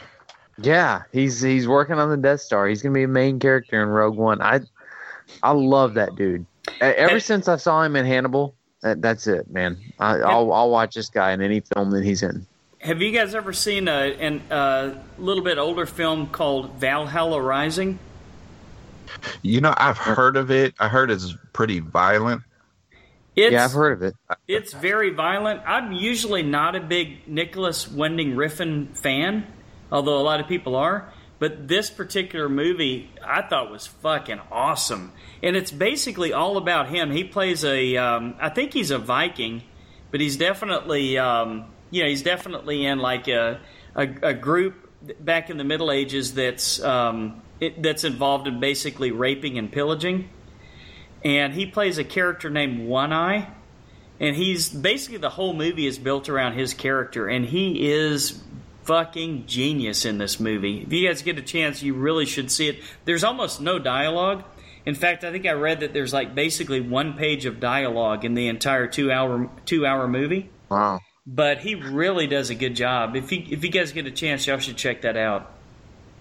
Yeah, 0.60 1.02
he's 1.12 1.42
he's 1.42 1.68
working 1.68 1.98
on 1.98 2.12
the 2.12 2.18
Death 2.18 2.42
Star. 2.42 2.68
He's 2.68 2.84
gonna 2.84 2.94
be 2.94 3.04
a 3.04 3.08
main 3.08 3.40
character 3.40 3.82
in 3.82 3.90
Rogue 3.90 4.18
One. 4.18 4.40
I 4.40 4.60
I 5.42 5.50
love 5.52 5.96
that 5.96 6.16
dude. 6.16 6.46
Ever 6.80 7.20
since 7.20 7.48
I 7.48 7.56
saw 7.56 7.82
him 7.82 7.96
in 7.96 8.06
Hannibal, 8.06 8.54
That, 8.84 9.02
that's 9.02 9.28
it, 9.28 9.50
man. 9.50 9.78
I, 9.98 10.18
I'll 10.20 10.52
I'll 10.52 10.70
watch 10.70 10.94
this 10.94 11.10
guy 11.10 11.32
in 11.32 11.42
any 11.42 11.62
film 11.62 11.92
that 11.92 12.04
he's 12.04 12.22
in. 12.22 12.46
Have 12.80 13.02
you 13.02 13.12
guys 13.14 13.34
ever 13.34 13.54
seen 13.54 13.88
a, 13.88 14.14
an- 14.20 14.44
a 14.50 15.02
little 15.18 15.44
bit 15.44 15.58
older 15.58 15.86
film 15.86 16.28
called 16.28 16.74
Valhalla 16.80 17.42
Rising? 17.42 17.98
You 19.42 19.62
know, 19.62 19.74
I've 19.78 19.98
heard 19.98 20.36
of 20.36 20.52
it. 20.52 20.74
I 20.80 20.90
heard 20.90 21.10
it's 21.10 21.34
pretty 21.54 21.80
violent. 21.80 22.42
It's, 23.38 23.54
yeah, 23.54 23.64
I've 23.64 23.72
heard 23.72 23.94
of 23.94 24.02
it. 24.04 24.16
It's 24.50 24.74
very 24.74 25.12
violent. 25.12 25.62
I'm 25.66 25.94
usually 25.94 26.44
not 26.44 26.76
a 26.76 26.82
big 26.82 27.26
Nicolas 27.28 27.88
Winding 27.90 28.34
Refn 28.36 28.96
fan, 28.98 29.48
although 29.92 30.18
a 30.20 30.22
lot 30.24 30.40
of 30.42 30.48
people 30.48 30.76
are. 30.76 31.12
But 31.44 31.68
this 31.68 31.90
particular 31.90 32.48
movie, 32.48 33.10
I 33.22 33.42
thought 33.42 33.70
was 33.70 33.86
fucking 33.86 34.40
awesome, 34.50 35.12
and 35.44 35.58
it's 35.58 35.72
basically 35.72 36.32
all 36.32 36.56
about 36.56 36.88
him. 36.88 37.12
He 37.12 37.26
plays 37.26 37.66
a, 37.66 37.98
um, 37.98 38.36
I 38.40 38.48
think 38.48 38.72
he's 38.72 38.92
a 38.92 38.98
Viking, 38.98 39.62
but 40.10 40.22
he's 40.22 40.38
definitely, 40.38 41.18
um, 41.18 41.66
you 41.92 42.02
know, 42.02 42.08
he's 42.08 42.24
definitely 42.24 42.86
in 42.86 43.00
like 43.00 43.28
a 43.28 43.60
a, 43.94 44.08
a 44.22 44.34
group 44.34 44.90
back 45.20 45.50
in 45.50 45.58
the 45.58 45.66
Middle 45.66 45.92
Ages 45.92 46.34
that's 46.34 46.82
um, 46.82 47.42
it, 47.60 47.84
that's 47.84 48.06
involved 48.06 48.48
in 48.48 48.62
basically 48.62 49.12
raping 49.12 49.58
and 49.58 49.70
pillaging. 49.70 50.30
And 51.26 51.52
he 51.52 51.66
plays 51.66 51.98
a 51.98 52.06
character 52.06 52.50
named 52.50 52.88
One 52.88 53.12
Eye, 53.12 53.50
and 54.18 54.34
he's 54.34 54.70
basically 54.70 55.18
the 55.18 55.32
whole 55.32 55.54
movie 55.54 55.88
is 55.88 56.00
built 56.00 56.30
around 56.30 56.54
his 56.54 56.74
character, 56.74 57.28
and 57.28 57.46
he 57.46 57.92
is 57.92 58.42
fucking 58.84 59.46
genius 59.46 60.06
in 60.06 60.18
this 60.18 60.40
movie. 60.40 60.82
If 60.82 60.94
you 60.94 61.08
guys 61.08 61.22
get 61.22 61.38
a 61.38 61.42
chance, 61.42 61.82
you 61.82 61.94
really 61.94 62.26
should 62.26 62.52
see 62.52 62.68
it. 62.68 62.80
There's 63.06 63.24
almost 63.24 63.62
no 63.62 63.80
dialogue. 63.80 64.44
In 64.86 64.96
fact, 64.96 65.24
I 65.24 65.32
think 65.32 65.46
I 65.46 65.52
read 65.52 65.80
that 65.80 65.94
there's 65.94 66.14
like 66.14 66.36
basically 66.36 66.82
one 66.82 67.14
page 67.14 67.46
of 67.46 67.60
dialogue 67.60 68.26
in 68.26 68.34
the 68.34 68.48
entire 68.48 68.88
two 68.88 69.12
hour 69.12 69.50
two 69.66 69.86
hour 69.86 70.08
movie. 70.08 70.50
Wow. 70.70 71.00
But 71.26 71.60
he 71.60 71.76
really 71.76 72.28
does 72.28 72.50
a 72.50 72.56
good 72.56 72.76
job. 72.76 73.16
If 73.16 73.32
you 73.32 73.44
if 73.50 73.64
you 73.64 73.70
guys 73.70 73.94
get 73.94 74.06
a 74.06 74.12
chance, 74.12 74.46
y'all 74.46 74.60
should 74.60 74.78
check 74.78 75.02
that 75.04 75.16
out. 75.16 75.52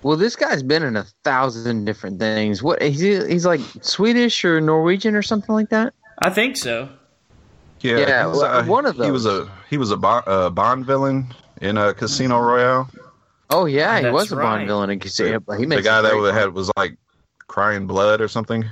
Well, 0.03 0.17
this 0.17 0.37
guy's 0.37 0.63
been 0.63 0.83
in 0.83 0.97
a 0.97 1.05
thousand 1.25 1.85
different 1.85 2.19
things. 2.19 2.63
What 2.63 2.83
he's 2.83 3.01
he's 3.01 3.47
like 3.47 3.61
Swedish 3.81 4.45
or 4.45 4.61
Norwegian 4.61 5.15
or 5.17 5.23
something 5.23 5.55
like 5.55 5.71
that. 5.71 5.95
I 6.21 6.31
think 6.31 6.57
so. 6.57 6.89
Yeah, 7.81 7.99
Yeah, 7.99 8.23
he 8.23 8.29
was, 8.29 8.39
well, 8.39 8.65
one 8.67 8.87
of 8.87 8.97
He 8.97 9.11
was 9.11 9.27
a 9.27 9.51
he 9.69 9.77
was 9.77 9.91
a 9.91 9.97
Bond, 9.97 10.25
uh, 10.29 10.51
Bond 10.51 10.87
villain 10.87 11.35
in 11.63 11.79
a 11.79 11.95
Casino 11.95 12.39
Royale. 12.41 12.91
Oh 13.51 13.65
yeah, 13.67 13.97
he 13.99 14.03
That's 14.05 14.13
was 14.13 14.33
a 14.33 14.37
Bond 14.37 14.61
right. 14.61 14.67
villain 14.67 14.91
in 14.91 14.99
Casino. 14.99 15.41
but 15.41 15.59
He 15.59 15.65
the 15.67 15.81
guy 15.83 16.01
that 16.03 16.13
great 16.13 16.35
had 16.35 16.53
was 16.55 16.71
like 16.77 16.97
crying 17.49 17.87
blood 17.87 18.21
or 18.21 18.29
something. 18.29 18.65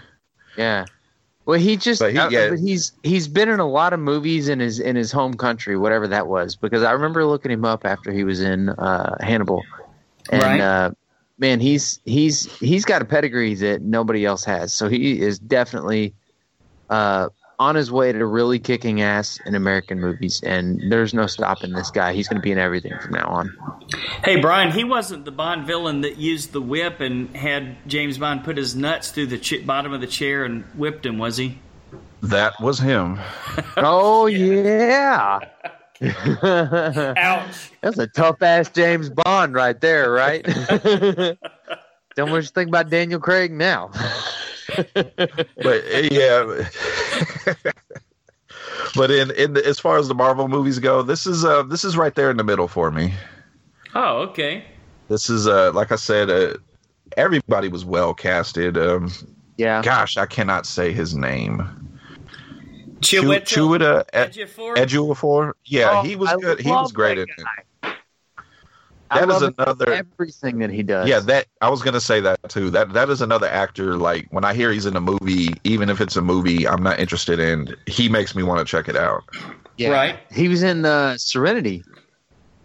Yeah. 0.57 0.85
Well, 1.47 1.59
he 1.59 1.77
just 1.77 2.01
But 2.01 2.12
he- 2.12 2.19
uh, 2.19 2.29
yeah. 2.31 2.51
but 2.51 2.59
he's 2.59 2.93
he's 3.03 3.27
been 3.29 3.49
in 3.49 3.61
a 3.61 3.69
lot 3.69 3.93
of 3.93 4.01
movies 4.01 4.49
in 4.49 4.61
his 4.61 4.79
in 4.79 4.97
his 4.97 5.11
home 5.11 5.35
country, 5.35 5.77
whatever 5.77 6.07
that 6.09 6.27
was. 6.29 6.55
Because 6.57 6.83
I 6.83 6.93
remember 6.93 7.25
looking 7.25 7.51
him 7.51 7.65
up 7.65 7.85
after 7.85 8.12
he 8.12 8.25
was 8.25 8.41
in 8.41 8.69
uh, 8.71 9.17
Hannibal, 9.21 9.62
and 10.31 10.43
Right. 10.43 10.61
uh, 10.61 10.91
man, 11.39 11.59
he's 11.61 12.01
he's 12.05 12.45
he's 12.59 12.85
got 12.85 13.03
a 13.03 13.05
pedigree 13.05 13.55
that 13.55 13.83
nobody 13.83 14.25
else 14.25 14.45
has. 14.45 14.73
So 14.73 14.89
he 14.89 15.21
is 15.21 15.39
definitely 15.39 16.15
uh, 16.89 17.29
on 17.61 17.74
his 17.74 17.93
way 17.93 18.11
to 18.11 18.24
really 18.24 18.59
kicking 18.59 19.03
ass 19.03 19.39
in 19.45 19.55
American 19.55 20.01
movies, 20.01 20.43
and 20.43 20.81
there's 20.91 21.12
no 21.12 21.27
stopping 21.27 21.73
this 21.73 21.91
guy. 21.91 22.15
He's 22.15 22.27
going 22.27 22.41
to 22.41 22.43
be 22.43 22.51
in 22.51 22.59
everything 22.59 22.99
from 22.99 23.12
now 23.12 23.28
on. 23.28 23.57
Hey, 24.24 24.41
Brian, 24.41 24.73
he 24.73 24.82
wasn't 24.82 25.27
the 25.27 25.31
Bond 25.31 25.66
villain 25.66 26.01
that 26.01 26.16
used 26.16 26.53
the 26.53 26.61
whip 26.62 27.01
and 27.01 27.37
had 27.37 27.77
James 27.87 28.16
Bond 28.16 28.45
put 28.45 28.57
his 28.57 28.74
nuts 28.74 29.11
through 29.11 29.27
the 29.27 29.39
ch- 29.39 29.65
bottom 29.65 29.93
of 29.93 30.01
the 30.01 30.07
chair 30.07 30.45
and 30.45 30.65
whipped 30.74 31.05
him, 31.05 31.19
was 31.19 31.37
he? 31.37 31.59
That 32.23 32.55
was 32.61 32.78
him. 32.81 33.20
Oh 33.77 34.27
yeah. 34.27 35.39
Ouch. 36.03 37.70
That's 37.82 37.99
a 37.99 38.07
tough 38.07 38.43
ass 38.43 38.70
James 38.70 39.11
Bond 39.11 39.55
right 39.55 39.78
there, 39.81 40.11
right? 40.11 40.43
Don't 42.16 42.31
much 42.31 42.51
think 42.51 42.69
about 42.69 42.91
Daniel 42.91 43.20
Craig 43.20 43.53
now. 43.53 43.91
But 44.94 46.12
yeah. 46.12 46.68
but 48.94 49.10
in 49.10 49.30
in 49.32 49.55
the, 49.55 49.66
as 49.66 49.78
far 49.78 49.98
as 49.98 50.09
the 50.09 50.14
Marvel 50.14 50.48
movies 50.48 50.78
go, 50.78 51.02
this 51.02 51.26
is 51.26 51.44
uh 51.44 51.62
this 51.64 51.84
is 51.84 51.97
right 51.97 52.14
there 52.14 52.30
in 52.30 52.36
the 52.36 52.44
middle 52.44 52.68
for 52.68 52.90
me. 52.90 53.12
Oh, 53.94 54.18
okay. 54.28 54.64
This 55.09 55.28
is 55.30 55.47
uh 55.47 55.72
like 55.72 55.92
I 55.92 55.97
said, 55.97 56.30
uh, 56.30 56.55
everybody 57.16 57.68
was 57.68 57.84
well 57.84 58.14
casted. 58.14 58.78
Um, 58.78 59.10
Yeah. 59.56 59.82
gosh, 59.82 60.16
I 60.16 60.26
cannot 60.26 60.66
say 60.66 60.92
his 60.92 61.14
name. 61.14 61.62
Chu- 63.01 63.22
Chiwetel 63.22 63.47
Chiwetel 63.47 64.05
Ed- 64.12 64.32
Ejiofor? 64.32 64.76
Ejiofor. 64.76 65.52
Yeah, 65.64 66.01
Oh, 66.01 66.02
he 66.02 66.16
was 66.16 66.30
I 66.30 66.36
good. 66.36 66.60
He 66.60 66.70
was 66.70 66.92
great 66.92 67.16
that 67.16 67.22
in 67.22 67.28
it. 67.30 67.64
Guy. 69.11 69.16
I 69.16 69.27
That 69.27 69.35
is 69.35 69.43
love 69.43 69.55
another. 69.59 69.93
everything 69.93 70.59
that 70.61 70.70
he 70.70 70.82
does. 70.82 71.09
Yeah, 71.09 71.20
that 71.20 71.47
I 71.61 71.69
was 71.69 71.82
gonna 71.82 72.01
say 72.01 72.20
that 72.20 72.39
too. 72.49 72.70
That 72.70 72.93
that 72.93 73.11
is 73.11 73.20
another 73.20 73.49
actor. 73.49 73.97
Like 73.97 74.27
when 74.31 74.45
I 74.45 74.55
hear 74.55 74.73
he's 74.73 74.87
in 74.87 74.97
a 74.97 75.01
movie, 75.01 75.51
even 75.65 75.89
if 75.91 76.01
it's 76.01 76.16
a 76.16 76.23
movie 76.23 76.66
I'm 76.66 76.82
not 76.82 76.99
interested 76.99 77.39
in, 77.39 77.74
he 77.87 78.09
makes 78.09 78.35
me 78.35 78.43
want 78.43 78.59
to 78.61 78.65
check 78.65 78.89
it 78.89 78.97
out. 78.97 79.24
Yeah. 79.77 79.91
Right. 79.91 80.19
He 80.32 80.49
was 80.49 80.62
in 80.62 80.85
uh, 80.85 81.16
Serenity. 81.19 81.82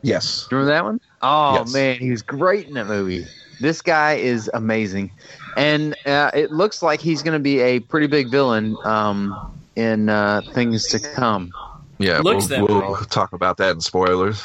Yes. 0.01 0.47
Remember 0.51 0.71
that 0.71 0.83
one? 0.83 0.99
Oh 1.21 1.55
Yes. 1.55 1.73
man, 1.73 1.97
he 1.97 2.11
was 2.11 2.21
great 2.21 2.67
in 2.67 2.73
that 2.75 2.87
movie. 2.87 3.25
This 3.59 3.81
guy 3.81 4.13
is 4.15 4.49
amazing, 4.53 5.11
and 5.55 5.95
uh, 6.05 6.29
it 6.33 6.51
looks 6.51 6.83
like 6.83 6.99
he's 6.99 7.23
going 7.23 7.33
to 7.33 7.39
be 7.43 7.59
a 7.61 7.79
pretty 7.79 8.07
big 8.07 8.29
villain 8.29 8.75
um, 8.83 9.33
in 9.77 10.09
uh, 10.09 10.41
things 10.53 10.87
to 10.89 10.99
come. 10.99 11.51
Yeah. 11.97 12.19
Looks 12.19 12.49
we'll, 12.49 12.67
that 12.67 12.69
we'll 12.69 12.95
talk 13.05 13.31
about 13.31 13.55
that 13.57 13.71
in 13.71 13.81
spoilers. 13.81 14.43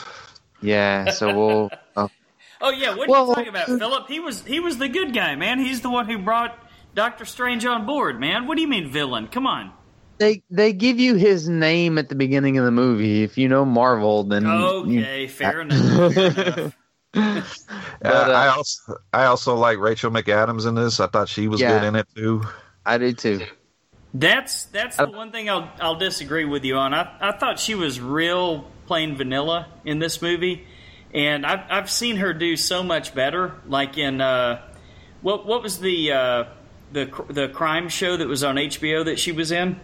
Yeah, 0.62 1.10
so 1.10 1.36
we'll. 1.36 1.70
Oh 2.60 2.70
yeah, 2.70 2.94
what 2.94 3.08
are 3.08 3.10
Well- 3.10 3.26
you 3.28 3.34
talking 3.34 3.48
about, 3.48 3.66
Philip? 3.66 4.08
He 4.08 4.20
was 4.20 4.44
he 4.44 4.60
was 4.60 4.78
the 4.78 4.88
good 4.88 5.14
guy, 5.14 5.34
man. 5.36 5.58
He's 5.58 5.80
the 5.80 5.90
one 5.90 6.06
who 6.08 6.18
brought 6.18 6.56
Doctor 6.94 7.24
Strange 7.24 7.64
on 7.64 7.86
board, 7.86 8.20
man. 8.20 8.46
What 8.46 8.56
do 8.56 8.62
you 8.62 8.68
mean 8.68 8.90
villain? 8.90 9.28
Come 9.28 9.46
on. 9.46 9.72
they 10.18 10.42
they 10.50 10.72
give 10.74 11.00
you 11.00 11.14
his 11.14 11.48
name 11.48 11.96
at 11.96 12.08
the 12.10 12.14
beginning 12.14 12.58
of 12.58 12.64
the 12.66 12.70
movie. 12.70 13.22
If 13.22 13.38
you 13.38 13.48
know 13.48 13.64
Marvel, 13.64 14.24
then 14.24 14.44
you- 14.44 14.50
Okay, 14.50 15.26
fair 15.26 15.62
enough. 15.62 16.12
Fair 16.14 16.26
enough. 16.26 16.76
But, 17.12 17.24
uh, 18.04 18.32
I 18.32 18.48
also 18.48 18.94
I 19.12 19.24
also 19.24 19.54
like 19.56 19.78
Rachel 19.78 20.10
McAdams 20.10 20.66
in 20.66 20.74
this. 20.74 21.00
I 21.00 21.06
thought 21.06 21.28
she 21.28 21.48
was 21.48 21.60
Yeah. 21.60 21.78
good 21.78 21.86
in 21.88 21.96
it 21.96 22.06
too. 22.14 22.42
I 22.84 22.98
do 22.98 23.12
too. 23.12 23.40
That's 24.12 24.64
that's 24.66 24.96
the 24.96 25.08
one 25.08 25.32
thing 25.32 25.48
I'll 25.48 25.70
I'll 25.80 25.96
disagree 25.96 26.44
with 26.44 26.64
you 26.64 26.76
on. 26.76 26.92
I 26.94 27.16
I 27.20 27.32
thought 27.32 27.58
she 27.58 27.74
was 27.74 27.98
real 28.00 28.66
plain 28.86 29.16
vanilla 29.16 29.68
in 29.84 30.00
this 30.00 30.20
movie, 30.20 30.66
and 31.14 31.44
I've 31.46 31.60
I've 31.70 31.90
seen 31.90 32.16
her 32.16 32.32
do 32.32 32.56
so 32.56 32.82
much 32.82 33.14
better. 33.14 33.54
Like 33.66 33.98
in 33.98 34.20
uh, 34.20 34.62
what 35.22 35.46
what 35.46 35.62
was 35.62 35.78
the 35.78 36.12
uh, 36.12 36.44
the 36.92 37.06
the 37.28 37.48
crime 37.48 37.88
show 37.88 38.16
that 38.16 38.28
was 38.28 38.44
on 38.44 38.56
HBO 38.56 39.04
that 39.06 39.18
she 39.18 39.32
was 39.32 39.50
in? 39.52 39.78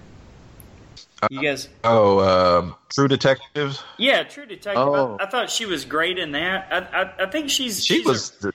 You 1.30 1.40
guys, 1.42 1.68
Oh, 1.82 2.20
um, 2.58 2.74
True 2.92 3.08
Detective. 3.08 3.78
yeah, 3.98 4.22
True 4.24 4.44
Detective. 4.44 4.82
Oh. 4.82 5.16
I, 5.18 5.24
I 5.24 5.30
thought 5.30 5.48
she 5.50 5.64
was 5.64 5.84
great 5.86 6.18
in 6.18 6.32
that. 6.32 6.68
I 6.70 7.02
I, 7.02 7.24
I 7.24 7.30
think 7.30 7.48
she's 7.50 7.84
She 7.84 7.96
she's 7.98 8.06
a- 8.06 8.08
was. 8.08 8.30
the, 8.32 8.52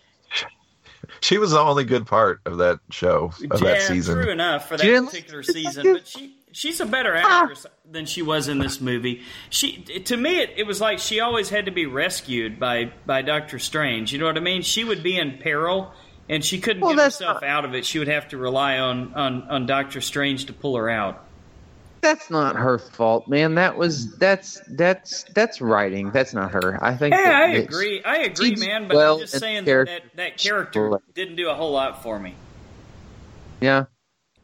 she 1.21 1.37
was 1.37 1.51
the 1.51 1.59
only 1.59 1.83
good 1.83 2.05
part 2.07 2.39
of 2.45 2.57
that 2.59 2.79
show 2.91 3.31
of 3.51 3.61
yeah, 3.61 3.73
that 3.73 3.81
season. 3.83 4.15
true 4.21 4.31
enough 4.31 4.67
for 4.69 4.77
that 4.77 5.05
particular 5.05 5.43
season. 5.43 5.93
But 5.93 6.07
she 6.07 6.35
she's 6.51 6.79
a 6.79 6.85
better 6.85 7.15
ah. 7.15 7.43
actress 7.43 7.65
than 7.89 8.05
she 8.05 8.21
was 8.21 8.47
in 8.47 8.59
this 8.59 8.81
movie. 8.81 9.21
She 9.49 9.81
to 9.81 10.17
me 10.17 10.39
it, 10.39 10.51
it 10.57 10.67
was 10.67 10.81
like 10.81 10.99
she 10.99 11.19
always 11.19 11.49
had 11.49 11.65
to 11.65 11.71
be 11.71 11.85
rescued 11.85 12.59
by 12.59 12.91
by 13.05 13.21
Doctor 13.21 13.59
Strange. 13.59 14.13
You 14.13 14.19
know 14.19 14.25
what 14.25 14.37
I 14.37 14.41
mean? 14.41 14.61
She 14.61 14.83
would 14.83 15.03
be 15.03 15.17
in 15.17 15.37
peril 15.37 15.93
and 16.29 16.43
she 16.43 16.59
couldn't 16.59 16.81
Well, 16.81 16.95
get 16.95 17.03
herself 17.03 17.41
not- 17.41 17.49
out 17.49 17.65
of 17.65 17.75
it. 17.75 17.85
She 17.85 17.99
would 17.99 18.07
have 18.07 18.29
to 18.29 18.37
rely 18.37 18.77
on 18.77 19.13
on 19.13 19.43
on 19.43 19.65
Doctor 19.65 20.01
Strange 20.01 20.45
to 20.45 20.53
pull 20.53 20.75
her 20.75 20.89
out. 20.89 21.25
That's 22.01 22.31
not 22.31 22.55
her 22.55 22.79
fault, 22.79 23.27
man. 23.27 23.55
That 23.55 23.77
was 23.77 24.15
that's 24.17 24.59
that's 24.69 25.23
that's 25.35 25.61
writing. 25.61 26.09
That's 26.09 26.33
not 26.33 26.51
her. 26.51 26.83
I 26.83 26.95
think. 26.95 27.13
Yeah, 27.13 27.25
that- 27.25 27.41
I 27.41 27.47
agree. 27.57 28.03
I 28.03 28.17
agree, 28.19 28.55
man. 28.55 28.87
But 28.87 28.97
well 28.97 29.13
I'm 29.15 29.19
just 29.21 29.39
saying 29.39 29.65
the 29.65 29.71
that 29.71 29.75
character. 29.85 30.07
that, 30.15 30.17
that 30.17 30.37
character 30.37 30.99
didn't 31.13 31.35
do 31.35 31.49
a 31.49 31.53
whole 31.53 31.71
lot 31.71 32.01
for 32.01 32.17
me. 32.17 32.35
Yeah, 33.59 33.85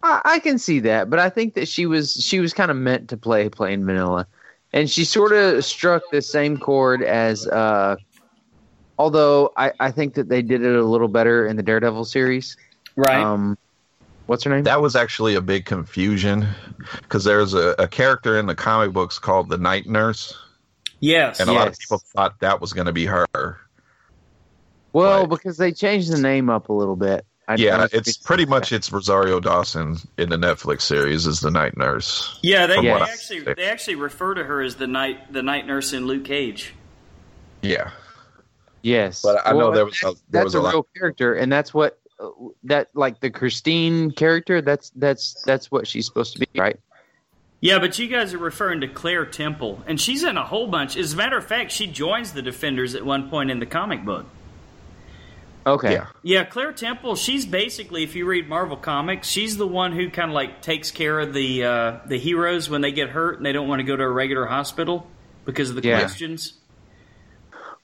I, 0.08 0.22
I 0.36 0.40
can 0.40 0.58
see 0.58 0.80
that, 0.82 1.10
but 1.10 1.20
I 1.20 1.30
think 1.30 1.54
that 1.56 1.68
she 1.68 1.86
was 1.86 2.14
she 2.14 2.40
was 2.40 2.54
kind 2.54 2.72
of 2.72 2.78
meant 2.78 3.10
to 3.10 3.18
play 3.18 3.50
plain 3.50 3.86
vanilla, 3.86 4.26
and 4.74 4.90
she 4.90 5.04
sort 5.06 5.34
of 5.34 5.64
struck 5.66 6.04
the 6.12 6.22
same 6.22 6.58
chord 6.58 7.04
as. 7.04 7.48
uh 7.48 7.96
Although 9.00 9.54
I, 9.56 9.74
I 9.80 9.92
think 9.92 10.16
that 10.16 10.28
they 10.28 10.42
did 10.42 10.64
it 10.64 10.76
a 10.76 10.84
little 10.84 11.08
better 11.08 11.46
in 11.46 11.56
the 11.56 11.62
Daredevil 11.62 12.06
series. 12.06 12.58
Right. 12.96 13.22
Um, 13.22 13.56
what's 14.26 14.44
her 14.44 14.50
name? 14.50 14.64
That 14.64 14.82
was 14.82 14.96
actually 14.96 15.36
a 15.36 15.42
big 15.42 15.66
confusion 15.66 16.48
because 17.04 17.24
there's 17.24 17.54
a, 17.54 17.76
a 17.78 17.88
character 17.88 18.40
in 18.40 18.48
the 18.48 18.56
comic 18.56 18.94
books 18.94 19.20
called 19.20 19.50
the 19.50 19.58
Night 19.60 19.86
Nurse, 19.86 20.36
yes. 21.00 21.40
and 21.40 21.48
a 21.48 21.54
lot 21.54 21.68
of 21.68 21.78
people 21.78 22.00
thought 22.00 22.40
that 22.40 22.60
was 22.60 22.74
going 22.74 22.88
to 22.88 22.92
be 22.92 23.06
her. 23.06 23.28
well, 24.94 25.20
Right. 25.20 25.30
because 25.30 25.58
they 25.58 25.72
changed 25.72 26.12
the 26.12 26.18
name 26.20 26.50
up 26.50 26.70
a 26.70 26.74
little 26.74 26.96
bit. 26.96 27.24
I 27.50 27.56
yeah, 27.56 27.88
it's 27.94 28.18
pretty 28.18 28.46
much 28.46 28.74
it's 28.74 28.92
Rosario 28.92 29.40
Dawson 29.40 29.98
in 30.18 30.30
the 30.30 30.36
Netflix 30.36 30.82
series 30.82 31.26
as 31.26 31.40
the 31.40 31.50
night 31.50 31.78
nurse. 31.78 32.38
Yeah, 32.44 32.68
they, 32.68 32.76
From 32.76 32.86
they 32.86 32.92
actually 32.92 33.38
understand. 33.40 33.58
they 33.58 33.66
actually 33.66 33.96
refer 33.96 34.34
to 34.34 34.44
her 34.44 34.62
as 34.62 34.76
the 34.76 34.88
night 34.88 35.32
the 35.32 35.42
night 35.42 35.66
nurse 35.66 35.94
in 35.94 36.06
Luke 36.08 36.26
Cage. 36.26 36.74
Yeah, 37.62 37.92
Yes, 38.84 39.22
But 39.22 39.46
I 39.46 39.54
know 39.54 39.72
there 39.74 39.86
was 39.86 39.98
a- 40.04 40.06
that's- 40.08 40.24
there 40.30 40.42
that's 40.42 40.46
was 40.46 40.56
a, 40.56 40.60
a 40.60 40.62
lot- 40.62 40.74
real 40.74 40.88
character, 40.96 41.34
and 41.36 41.52
that's 41.52 41.74
what 41.74 42.00
uh, 42.20 42.30
that 42.66 42.90
like 42.94 43.20
the 43.22 43.30
Christine 43.30 44.12
character. 44.12 44.62
That's 44.62 44.92
that's 44.96 45.42
that's 45.44 45.72
what 45.72 45.88
she's 45.88 46.06
supposed 46.06 46.34
to 46.34 46.40
be, 46.40 46.48
right? 46.60 46.78
Yeah, 47.60 47.80
but 47.80 47.98
you 47.98 48.08
guys 48.08 48.34
are 48.34 48.38
referring 48.38 48.82
to 48.82 48.88
Claire 48.88 49.26
Temple, 49.26 49.82
and 49.88 50.00
she's 50.00 50.24
in 50.24 50.38
a 50.38 50.44
whole 50.44 50.68
bunch. 50.68 50.96
As 50.96 51.14
a 51.14 51.16
matter 51.16 51.38
of 51.38 51.46
fact, 51.48 51.72
she 51.72 51.88
joins 51.88 52.34
the 52.34 52.42
Defenders 52.44 52.94
at 52.94 53.04
one 53.06 53.30
point 53.30 53.50
in 53.52 53.60
the 53.60 53.66
comic 53.66 54.06
book. 54.06 54.26
Okay. 55.68 55.92
yeah, 55.94 56.08
Yeah, 56.24 56.44
Claire 56.46 56.72
Temple. 56.72 57.16
She's 57.16 57.46
basically, 57.46 58.04
if 58.04 58.16
you 58.16 58.26
read 58.26 58.48
Marvel 58.48 58.78
comics, 58.78 59.28
she's 59.28 59.58
the 59.58 59.68
one 59.68 59.92
who 59.92 60.10
kind 60.10 60.32
of 60.32 60.36
like 60.36 60.62
takes 60.62 60.92
care 60.92 61.20
of 61.20 61.34
the 61.34 61.66
uh, 61.66 62.00
the 62.08 62.18
heroes 62.18 62.70
when 62.70 62.82
they 62.82 62.92
get 62.94 63.10
hurt 63.10 63.38
and 63.38 63.46
they 63.46 63.52
don't 63.52 63.68
want 63.68 63.80
to 63.80 63.84
go 63.84 63.96
to 63.96 64.04
a 64.04 64.10
regular 64.10 64.46
hospital 64.46 65.06
because 65.46 65.70
of 65.70 65.76
the 65.76 65.84
Yeah. 65.88 66.00
questions. 66.00 66.54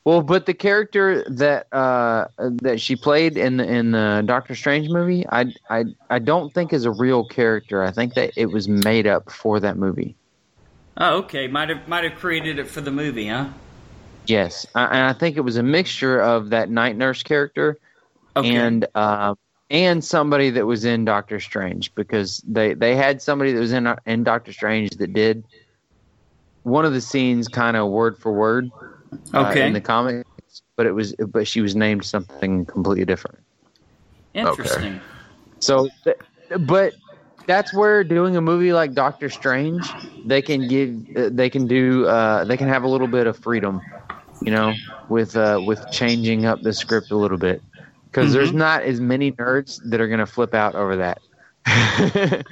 Well, 0.06 0.22
but 0.22 0.46
the 0.46 0.54
character 0.54 1.24
that 1.30 1.68
uh, 1.74 2.26
that 2.38 2.82
she 2.82 2.96
played 2.96 3.38
in 3.38 3.58
the, 3.58 3.66
in 3.66 3.92
the 3.92 4.24
Doctor 4.26 4.54
Strange 4.54 4.90
movie, 4.90 5.26
I, 5.30 5.54
I 5.70 5.86
I 6.10 6.20
don't 6.20 6.54
think 6.54 6.74
is 6.74 6.84
a 6.86 6.92
real 6.92 7.24
character. 7.26 7.84
I 7.84 7.92
think 7.92 8.14
that 8.16 8.32
it 8.36 8.48
was 8.48 8.68
made 8.68 9.08
up 9.08 9.32
for 9.32 9.60
that 9.62 9.78
movie. 9.78 10.16
Oh, 10.98 11.20
okay. 11.20 11.48
Might 11.48 11.70
have 11.70 11.88
might 11.88 12.04
have 12.04 12.16
created 12.20 12.60
it 12.60 12.68
for 12.68 12.82
the 12.82 12.92
movie, 12.92 13.28
huh? 13.30 13.48
Yes, 14.28 14.66
I, 14.76 14.86
and 14.86 15.06
I 15.06 15.14
think 15.14 15.38
it 15.38 15.42
was 15.42 15.58
a 15.58 15.64
mixture 15.64 16.20
of 16.22 16.50
that 16.52 16.70
night 16.70 16.98
nurse 16.98 17.24
character 17.24 17.78
Okay. 18.36 18.50
and 18.50 18.86
uh, 18.96 19.36
and 19.70 20.04
somebody 20.04 20.50
that 20.52 20.66
was 20.66 20.86
in 20.86 21.06
Doctor 21.06 21.40
Strange 21.40 21.94
because 21.96 22.44
they 22.48 22.74
they 22.74 22.96
had 22.96 23.22
somebody 23.22 23.52
that 23.54 23.60
was 23.60 23.74
in 23.74 23.94
in 24.06 24.24
Doctor 24.24 24.54
Strange 24.54 24.92
that 24.92 25.14
did 25.14 25.44
one 26.64 26.86
of 26.86 26.94
the 26.94 27.02
scenes 27.02 27.48
kind 27.48 27.76
of 27.76 27.90
word 27.90 28.18
for 28.18 28.32
word 28.32 28.72
uh, 29.34 29.50
Okay. 29.50 29.68
in 29.68 29.74
the 29.74 29.82
comics, 29.82 30.24
but 30.78 30.86
it 30.86 30.94
was 30.94 31.14
but 31.28 31.48
she 31.48 31.62
was 31.62 31.76
named 31.76 32.06
something 32.06 32.66
completely 32.66 33.06
different. 33.06 33.40
Interesting. 34.34 35.02
So, 35.60 35.90
th- 36.04 36.18
but 36.60 36.94
that's 37.48 37.74
where 37.74 38.04
doing 38.04 38.36
a 38.36 38.42
movie 38.42 38.74
like 38.74 38.94
Doctor 38.94 39.30
Strange, 39.30 39.98
they 40.24 40.42
can 40.42 40.68
give, 40.68 40.96
uh, 41.16 41.30
they 41.32 41.50
can 41.50 41.68
do, 41.68 42.06
uh, 42.08 42.46
they 42.46 42.58
can 42.58 42.68
have 42.68 42.84
a 42.84 42.88
little 42.88 43.08
bit 43.08 43.28
of 43.28 43.38
freedom, 43.38 43.82
you 44.42 44.52
know, 44.52 44.74
with 45.10 45.36
uh, 45.36 45.62
with 45.66 45.84
changing 45.92 46.46
up 46.46 46.62
the 46.62 46.74
script 46.74 47.12
a 47.12 47.16
little 47.18 47.38
bit, 47.38 47.62
because 48.06 48.34
there's 48.34 48.54
not 48.54 48.84
as 48.84 49.00
many 49.00 49.32
nerds 49.34 49.80
that 49.90 50.02
are 50.02 50.08
gonna 50.08 50.26
flip 50.26 50.54
out 50.54 50.76
over 50.76 50.96
that. 50.98 51.22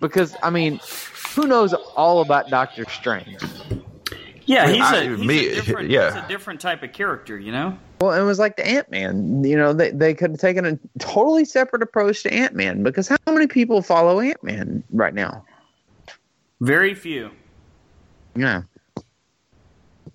because 0.00 0.34
I 0.42 0.50
mean, 0.50 0.80
who 1.34 1.46
knows 1.46 1.72
all 1.74 2.20
about 2.20 2.50
Doctor 2.50 2.84
Strange? 2.88 3.38
Yeah, 4.44 4.68
he's 4.70 4.82
I- 4.82 4.96
a 4.96 5.16
he's 5.16 5.26
me- 5.26 5.48
a 5.48 5.54
different 5.54 5.90
yeah. 5.90 6.14
he's 6.14 6.24
a 6.24 6.28
different 6.28 6.60
type 6.60 6.82
of 6.82 6.92
character, 6.92 7.38
you 7.38 7.52
know. 7.52 7.78
Well, 8.00 8.12
it 8.20 8.24
was 8.24 8.38
like 8.40 8.56
the 8.56 8.66
Ant 8.66 8.90
Man. 8.90 9.44
You 9.44 9.56
know, 9.56 9.72
they 9.72 9.90
they 9.90 10.12
could 10.14 10.32
have 10.32 10.40
taken 10.40 10.66
a 10.66 10.78
totally 10.98 11.44
separate 11.44 11.82
approach 11.82 12.22
to 12.24 12.32
Ant 12.32 12.54
Man 12.54 12.82
because 12.82 13.08
how 13.08 13.16
many 13.28 13.46
people 13.46 13.80
follow 13.82 14.20
Ant 14.20 14.42
Man 14.42 14.82
right 14.90 15.14
now? 15.14 15.44
Very 16.60 16.94
few. 16.94 17.30
Yeah. 18.34 18.62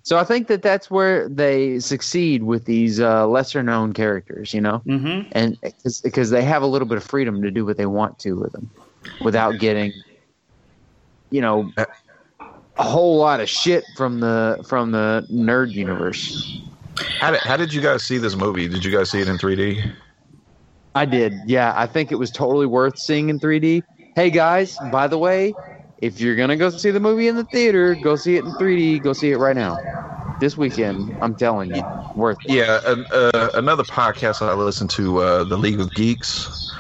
So 0.07 0.17
I 0.17 0.23
think 0.23 0.47
that 0.47 0.61
that's 0.61 0.89
where 0.89 1.27
they 1.27 1.79
succeed 1.79 2.43
with 2.43 2.63
these 2.63 3.01
uh, 3.01 3.27
lesser 3.27 3.61
known 3.61 3.91
characters, 3.91 4.53
you 4.53 4.61
know, 4.61 4.81
Mm-hmm. 4.87 5.27
and 5.33 5.57
because 6.01 6.29
they 6.29 6.45
have 6.45 6.61
a 6.61 6.65
little 6.65 6.87
bit 6.87 6.97
of 6.97 7.03
freedom 7.03 7.41
to 7.41 7.51
do 7.51 7.65
what 7.65 7.75
they 7.75 7.87
want 7.87 8.17
to 8.19 8.39
with 8.39 8.53
them, 8.53 8.71
without 9.19 9.59
getting, 9.59 9.91
you 11.29 11.41
know, 11.41 11.69
a 12.77 12.83
whole 12.83 13.17
lot 13.17 13.41
of 13.41 13.49
shit 13.49 13.83
from 13.97 14.21
the 14.21 14.63
from 14.65 14.91
the 14.91 15.27
nerd 15.29 15.73
universe. 15.73 16.61
how 17.19 17.31
did, 17.31 17.41
how 17.41 17.57
did 17.57 17.73
you 17.73 17.81
guys 17.81 18.01
see 18.01 18.17
this 18.17 18.37
movie? 18.37 18.69
Did 18.69 18.85
you 18.85 18.93
guys 18.93 19.11
see 19.11 19.19
it 19.19 19.27
in 19.27 19.37
3D? 19.37 19.91
I 20.95 21.03
did, 21.03 21.33
yeah. 21.47 21.73
I 21.75 21.85
think 21.85 22.13
it 22.13 22.15
was 22.15 22.31
totally 22.31 22.65
worth 22.65 22.97
seeing 22.97 23.27
in 23.27 23.41
3D. 23.41 23.83
Hey 24.15 24.29
guys, 24.29 24.77
by 24.89 25.07
the 25.07 25.17
way, 25.17 25.53
if 25.99 26.19
you're 26.19 26.35
gonna 26.35 26.55
go 26.55 26.69
see 26.69 26.91
the 26.91 26.99
movie 26.99 27.27
in 27.27 27.35
the 27.35 27.43
theater, 27.45 27.95
go 27.95 28.15
see 28.15 28.35
it 28.37 28.45
in 28.45 28.53
3D. 28.53 28.99
Go 28.99 29.13
see 29.13 29.31
it 29.31 29.37
right 29.37 29.55
now, 29.55 29.79
this 30.39 30.57
weekend. 30.57 31.15
I'm 31.21 31.35
telling 31.35 31.73
you, 31.73 31.83
worth 32.13 32.39
it. 32.45 32.51
Yeah, 32.51 32.79
an, 32.85 33.05
uh, 33.11 33.49
another 33.55 33.83
podcast 33.83 34.41
I 34.41 34.53
listened 34.53 34.89
to, 34.91 35.17
uh, 35.19 35.43
the 35.43 35.57
League 35.57 35.79
of 35.79 35.93
Geeks. 35.93 36.71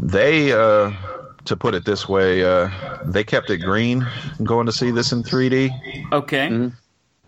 They, 0.00 0.52
uh, 0.52 0.92
to 1.44 1.56
put 1.56 1.74
it 1.74 1.84
this 1.84 2.08
way, 2.08 2.44
uh, 2.44 2.70
they 3.04 3.24
kept 3.24 3.50
it 3.50 3.58
green 3.58 4.06
going 4.44 4.66
to 4.66 4.72
see 4.72 4.90
this 4.90 5.12
in 5.12 5.22
3D, 5.22 5.70
Okay. 6.12 6.48
Mhm. 6.48 6.72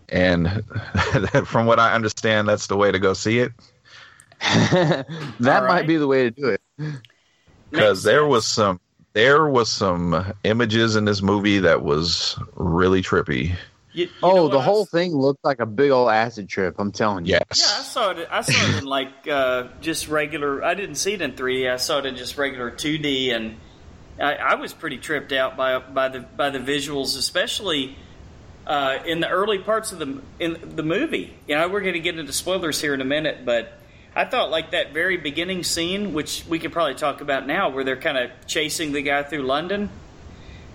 and 0.09 0.63
from 1.47 1.65
what 1.65 1.79
I 1.79 1.93
understand, 1.93 2.47
that's 2.47 2.67
the 2.67 2.77
way 2.77 2.91
to 2.91 2.99
go 2.99 3.13
see 3.13 3.39
it 3.39 3.51
that 4.39 5.05
All 5.45 5.61
right. 5.63 5.67
might 5.67 5.87
be 5.87 5.97
the 5.97 6.07
way 6.07 6.23
to 6.23 6.31
do 6.31 6.47
it. 6.47 6.61
because 7.71 8.03
there 8.03 8.25
was 8.25 8.45
some 8.45 8.79
there 9.13 9.47
was 9.47 9.71
some 9.71 10.33
images 10.43 10.95
in 10.95 11.05
this 11.05 11.21
movie 11.21 11.59
that 11.59 11.83
was 11.83 12.37
really 12.55 13.01
trippy. 13.01 13.55
You- 13.93 14.05
you 14.05 14.09
Oh, 14.23 14.47
the 14.47 14.59
whole 14.59 14.83
s- 14.83 14.89
thing 14.89 15.15
looked 15.15 15.45
like 15.45 15.59
a 15.59 15.67
big 15.67 15.91
old 15.91 16.09
acid 16.09 16.49
trip. 16.49 16.75
I'm 16.79 16.91
telling 16.91 17.25
you. 17.25 17.33
Yeah, 17.33 17.39
I 17.49 17.53
saw 17.53 18.09
it. 18.11 18.27
I 18.31 18.41
saw 18.41 18.69
it 18.69 18.77
in 18.79 18.85
like 18.85 19.27
uh, 19.27 19.67
just 19.81 20.07
regular. 20.07 20.63
I 20.63 20.73
didn't 20.73 20.95
see 20.95 21.13
it 21.13 21.21
in 21.21 21.33
3D. 21.33 21.71
I 21.71 21.75
saw 21.77 21.99
it 21.99 22.07
in 22.07 22.15
just 22.15 22.35
regular 22.37 22.71
2D, 22.71 23.31
and 23.35 23.57
I, 24.19 24.33
I 24.35 24.55
was 24.55 24.73
pretty 24.73 24.97
tripped 24.97 25.31
out 25.31 25.55
by 25.55 25.77
by 25.77 26.09
the 26.09 26.21
by 26.21 26.49
the 26.49 26.57
visuals, 26.59 27.15
especially 27.17 27.95
uh, 28.65 28.97
in 29.05 29.19
the 29.19 29.29
early 29.29 29.59
parts 29.59 29.91
of 29.91 29.99
the 29.99 30.21
in 30.39 30.75
the 30.75 30.83
movie. 30.83 31.31
You 31.47 31.55
know, 31.57 31.67
we're 31.69 31.81
going 31.81 31.93
to 31.93 31.99
get 31.99 32.17
into 32.17 32.33
spoilers 32.33 32.81
here 32.81 32.95
in 32.95 33.01
a 33.01 33.05
minute, 33.05 33.45
but 33.45 33.77
I 34.15 34.25
thought 34.25 34.51
like 34.51 34.71
that 34.71 34.93
very 34.93 35.17
beginning 35.17 35.63
scene, 35.63 36.13
which 36.13 36.43
we 36.47 36.59
could 36.59 36.71
probably 36.71 36.95
talk 36.95 37.21
about 37.21 37.47
now, 37.47 37.69
where 37.69 37.83
they're 37.83 37.95
kind 37.99 38.17
of 38.17 38.29
chasing 38.47 38.91
the 38.91 39.01
guy 39.01 39.23
through 39.23 39.43
London. 39.43 39.89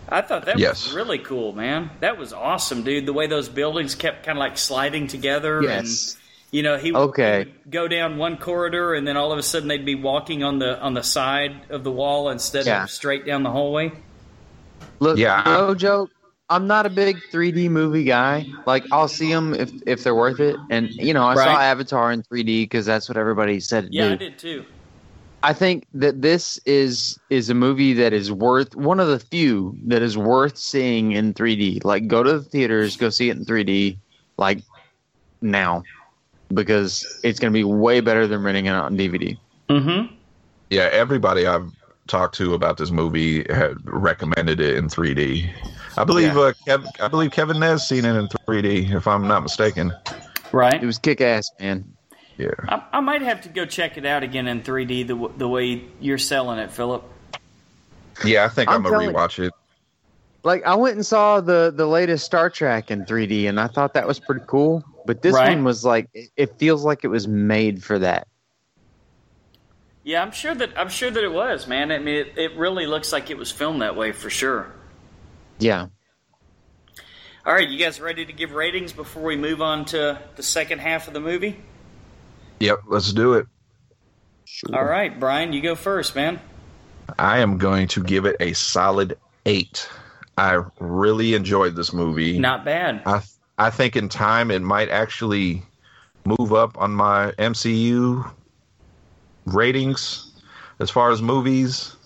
I 0.09 0.23
thought 0.23 0.47
that 0.47 0.59
Yes. 0.59 0.86
was 0.86 0.94
really 0.94 1.19
cool, 1.19 1.52
man. 1.52 1.90
That 2.01 2.19
was 2.19 2.32
awesome, 2.32 2.82
dude. 2.82 3.06
The 3.06 3.12
way 3.12 3.27
those 3.27 3.48
buildings 3.48 3.94
kept 3.94 4.24
kind 4.24 4.39
of 4.39 4.40
like 4.40 4.56
sliding 4.59 5.06
together, 5.06 5.62
Yes. 5.62 6.15
and 6.15 6.23
you 6.51 6.62
know 6.62 6.78
he, 6.78 6.90
would- 6.93 7.01
Okay. 7.10 7.39
he 7.40 7.44
would 7.44 7.70
go 7.70 7.86
down 7.89 8.16
one 8.16 8.39
corridor, 8.39 8.94
and 8.94 9.06
then 9.06 9.16
all 9.16 9.31
of 9.32 9.39
a 9.39 9.43
sudden 9.43 9.69
they'd 9.69 9.85
be 9.85 9.94
walking 9.94 10.43
on 10.43 10.59
the 10.59 10.81
on 10.81 10.94
the 10.94 11.02
side 11.02 11.55
of 11.70 11.85
the 11.85 11.90
wall 11.93 12.31
instead 12.31 12.66
Yeah. 12.66 12.85
of 12.85 12.90
straight 12.90 13.27
down 13.27 13.43
the 13.43 13.51
hallway. 13.51 13.93
Look, 14.98 15.19
Yeah. 15.19 15.43
no 15.44 15.74
joke. 15.74 16.10
I'm 16.51 16.66
not 16.66 16.87
a 16.87 16.91
big 16.91 17.19
3D 17.31 17.69
movie 17.69 18.05
guy. 18.05 18.47
Like, 18.66 18.85
I'll 18.91 19.09
see 19.09 19.33
them 19.33 19.55
if 19.55 19.70
if 19.87 20.03
they're 20.05 20.15
worth 20.15 20.41
it. 20.41 20.57
And 20.70 20.91
you 20.91 21.12
know, 21.12 21.25
I 21.25 21.35
saw 21.35 21.61
Avatar 21.61 22.11
in 22.12 22.23
3D 22.23 22.62
because 22.62 22.87
that's 22.87 23.09
what 23.09 23.19
everybody 23.19 23.61
said 23.61 23.87
to 23.87 23.93
Yeah, 23.93 24.09
do. 24.09 24.12
I 24.12 24.16
did 24.16 24.39
too. 24.39 24.65
I 25.43 25.53
think 25.53 25.87
that 25.95 26.20
this 26.20 26.59
is 26.66 27.19
is 27.31 27.49
a 27.49 27.55
movie 27.55 27.93
that 27.95 28.12
is 28.12 28.33
worth 28.33 28.75
one 28.75 28.99
of 28.99 29.09
the 29.09 29.20
few 29.20 29.77
that 29.87 30.03
is 30.03 30.19
worth 30.19 30.57
seeing 30.57 31.12
in 31.12 31.33
3D. 31.35 31.85
Like 31.85 32.09
go 32.09 32.23
to 32.23 32.33
the 32.33 32.43
theaters, 32.43 32.97
go 32.97 33.09
see 33.11 33.31
it 33.31 33.37
in 33.37 33.45
3D 33.45 33.99
like 34.37 34.62
now 35.41 35.85
because 36.53 37.20
it's 37.23 37.39
going 37.39 37.53
to 37.53 37.57
be 37.57 37.65
way 37.65 38.01
better 38.01 38.27
than 38.27 38.43
renting 38.43 38.66
it 38.66 38.70
on 38.70 38.97
DVD. 38.97 39.39
Mm-hmm. 39.69 40.15
Yeah, 40.70 40.89
everybody 40.93 41.47
I've 41.47 41.70
talked 42.07 42.35
to 42.37 42.55
about 42.55 42.79
this 42.79 42.91
movie 42.91 43.45
had 43.53 43.77
recommended 43.85 44.61
it 44.61 44.77
in 44.77 44.89
3D. 44.89 45.51
I 45.99 46.05
believe 46.05 46.35
Yeah. 46.35 46.41
uh, 46.41 46.53
Kev, 46.66 46.87
I 47.01 47.09
believe 47.09 47.31
Kevin 47.33 47.59
Nez 47.59 47.87
seen 47.87 48.05
it 48.05 48.15
in 48.15 48.29
3D, 48.29 48.93
if 48.95 49.07
I'm 49.09 49.27
not 49.27 49.43
mistaken. 49.43 49.93
Right. 50.53 50.81
It 50.81 50.87
was 50.87 50.99
kick 50.99 51.20
ass, 51.20 51.51
man. 51.59 51.85
Yeah. 52.37 52.51
I, 52.69 52.83
I 52.95 53.01
might 53.01 53.23
have 53.23 53.41
to 53.43 53.49
go 53.49 53.66
check 53.66 53.99
it 53.99 54.07
out 54.07 54.23
again 54.23 54.47
in 54.47 54.62
3D 54.62 55.07
the 55.09 55.29
the 55.37 55.49
way 55.49 55.85
you're 56.01 56.19
selling 56.19 56.59
it, 56.61 56.70
Philip. 56.70 57.03
Yeah, 58.25 58.45
I 58.45 58.49
think 58.49 58.69
I'm, 58.70 58.77
I'm 58.77 58.83
gonna 58.85 58.99
telling- 58.99 59.15
rewatch 59.15 59.45
it. 59.45 59.53
Like 60.45 60.65
I 60.65 60.77
went 60.77 60.95
and 60.95 61.05
saw 61.05 61.41
the 61.41 61.73
the 61.75 61.87
latest 61.87 62.25
Star 62.25 62.49
Trek 62.49 62.93
in 62.93 63.05
3D 63.05 63.49
and 63.49 63.59
I 63.59 63.66
thought 63.66 63.95
that 63.95 64.07
was 64.07 64.20
pretty 64.20 64.45
cool, 64.47 64.85
but 65.05 65.20
this 65.20 65.35
Right. 65.35 65.49
one 65.51 65.65
was 65.65 65.85
like 65.85 66.09
it, 66.15 66.31
it 66.37 66.59
feels 66.59 66.85
like 66.85 67.03
it 67.03 67.09
was 67.09 67.27
made 67.27 67.83
for 67.83 67.99
that. 67.99 68.29
Yeah, 70.05 70.23
I'm 70.23 70.31
sure 70.31 70.55
that 70.55 70.70
I'm 70.79 70.89
sure 70.89 71.11
that 71.11 71.23
it 71.25 71.33
was, 71.33 71.66
man. 71.66 71.91
I 71.91 71.99
mean, 71.99 72.15
it, 72.15 72.39
it 72.39 72.57
really 72.57 72.87
looks 72.87 73.12
like 73.12 73.31
it 73.31 73.37
was 73.37 73.51
filmed 73.51 73.83
that 73.83 73.97
way 73.97 74.12
for 74.12 74.31
sure. 74.31 74.73
Yeah. 75.59 75.86
All 77.47 77.55
right, 77.55 77.68
you 77.68 77.78
guys 77.78 78.01
ready 78.01 78.26
to 78.26 78.32
give 78.32 78.52
ratings 78.52 78.93
before 78.93 79.22
we 79.22 79.36
move 79.36 79.62
on 79.62 79.85
to 79.86 80.20
the 80.36 80.43
second 80.43 80.80
half 80.80 81.09
of 81.09 81.14
the 81.14 81.20
movie? 81.20 81.59
Yep, 82.60 82.80
let's 82.89 83.12
do 83.12 83.35
it. 83.35 83.47
All 84.72 84.85
right, 84.85 85.18
Brian, 85.18 85.52
you 85.52 85.62
go 85.62 85.74
first, 85.74 86.14
man. 86.14 86.40
I 87.18 87.39
am 87.39 87.56
going 87.56 87.89
to 87.89 88.02
give 88.02 88.26
it 88.26 88.36
a 88.40 88.52
solid 88.52 89.16
eight. 89.47 89.89
I 90.36 90.62
really 90.78 91.35
enjoyed 91.35 91.74
this 91.74 91.93
movie. 91.93 92.39
Not 92.39 92.64
bad. 92.64 93.02
I 93.06 93.22
I 93.59 93.70
think 93.70 93.97
in 93.97 94.09
time 94.09 94.51
it 94.51 94.62
might 94.62 94.89
actually 94.89 95.62
move 96.24 96.52
up 96.52 96.78
on 96.78 96.93
my 96.93 97.32
MCU 97.32 98.30
ratings. 99.47 100.24
as 100.80 100.90
far 100.90 101.10
as 101.10 101.20
movies, 101.20 101.97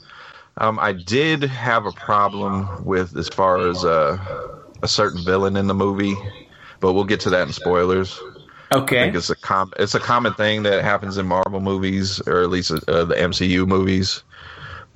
um, 0.59 0.79
I 0.79 0.93
did 0.93 1.43
have 1.43 1.87
a 1.87 1.93
problem 1.93 2.85
with 2.85 3.17
as 3.17 3.29
far 3.29 3.69
as 3.69 3.85
uh, 3.85 4.19
a 4.83 4.89
certain 4.89 5.25
villain 5.25 5.57
in 5.57 5.67
the 5.67 5.75
movie, 5.75 6.15
but 6.81 6.93
we'll 6.93 7.05
get 7.05 7.21
to 7.21 7.31
that 7.31 7.47
in 7.47 7.53
spoilers. 7.53 8.19
Okay. 8.73 9.01
I 9.01 9.05
think 9.05 9.17
it's 9.17 9.29
a 9.31 9.37
com- 9.37 9.73
it's 9.79 9.95
a 9.95 10.01
common 10.01 10.33
thing 10.35 10.63
that 10.63 10.83
happens 10.83 11.19
in 11.19 11.27
Marvel 11.27 11.61
movies, 11.61 12.21
or 12.27 12.43
at 12.43 12.49
least 12.51 12.71
uh, 12.71 13.05
the 13.05 13.15
MCU 13.15 13.67
movies. 13.67 14.23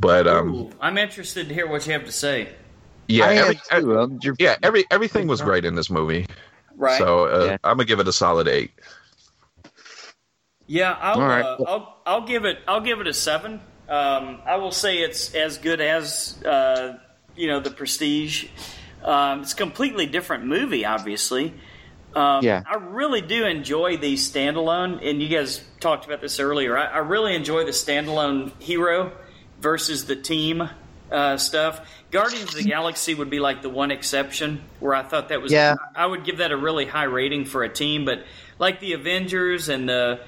But 0.01 0.27
um, 0.27 0.55
Ooh, 0.55 0.71
I'm 0.81 0.97
interested 0.99 1.49
to 1.49 1.55
hear 1.55 1.67
what 1.67 1.87
you 1.87 1.93
have 1.93 2.05
to 2.05 2.13
say. 2.13 2.49
yeah, 3.09 3.25
I 3.27 3.35
every, 3.35 3.61
uh, 3.71 3.81
too. 3.81 3.99
Um, 3.99 4.19
you're- 4.23 4.37
yeah, 4.39 4.57
every 4.63 4.85
everything 4.91 5.27
was 5.27 5.41
great 5.43 5.65
in 5.65 5.75
this 5.75 5.91
movie. 5.91 6.27
Right. 6.75 6.99
So 6.99 7.27
uh, 7.27 7.45
Yeah. 7.45 7.57
I'm 7.65 7.77
gonna 7.77 7.85
give 7.87 8.01
it 8.01 8.09
a 8.09 8.13
solid 8.13 8.49
eight. 8.49 8.71
Yeah, 10.67 10.97
I'll, 11.01 11.21
All 11.21 11.27
right. 11.27 11.45
uh, 11.45 11.57
I'll 11.67 11.97
I'll 12.07 12.27
give 12.27 12.45
it 12.45 12.59
I'll 12.67 12.81
give 12.81 13.01
it 13.01 13.07
a 13.07 13.15
seven. 13.15 13.61
Um, 13.89 14.41
I 14.45 14.57
will 14.57 14.73
say 14.73 14.99
it's 14.99 15.35
as 15.35 15.59
good 15.59 15.81
as 15.81 16.43
uh, 16.45 16.99
you 17.37 17.47
know 17.49 17.61
the 17.61 17.71
Prestige. 17.71 18.47
Um, 19.05 19.43
it's 19.43 19.53
a 19.53 19.57
completely 19.57 20.07
different 20.07 20.45
movie, 20.45 20.85
obviously. 20.85 21.55
Um, 22.15 22.43
Yeah. 22.43 22.63
I 22.67 22.77
really 22.77 23.21
do 23.21 23.45
enjoy 23.45 23.99
the 23.99 24.15
standalone, 24.15 25.09
and 25.09 25.23
you 25.23 25.29
guys 25.29 25.63
talked 25.81 26.07
about 26.07 26.21
this 26.21 26.41
earlier. 26.41 26.77
I, 26.77 26.87
I 26.87 26.99
really 26.99 27.35
enjoy 27.37 27.65
the 27.65 27.73
standalone 27.73 28.51
hero 28.61 29.13
versus 29.61 30.07
the 30.07 30.17
team 30.17 30.69
uh, 31.13 31.37
stuff. 31.37 31.87
Guardians 32.11 32.49
of 32.49 32.57
the 32.57 32.65
Galaxy 32.65 33.15
would 33.15 33.31
be 33.31 33.39
like 33.39 33.63
the 33.63 33.69
one 33.69 33.91
exception 33.91 34.65
where 34.81 34.95
I 34.95 35.03
thought 35.03 35.29
that 35.29 35.41
was. 35.43 35.53
Yeah. 35.53 35.77
I 35.95 36.07
would 36.07 36.25
give 36.25 36.39
that 36.39 36.51
a 36.51 36.57
really 36.57 36.87
high 36.87 37.05
rating 37.05 37.45
for 37.45 37.63
a 37.63 37.69
team, 37.69 38.05
but 38.05 38.25
like 38.59 38.81
the 38.81 38.95
Avengers 38.95 39.69
and 39.69 39.89
the 39.89 40.21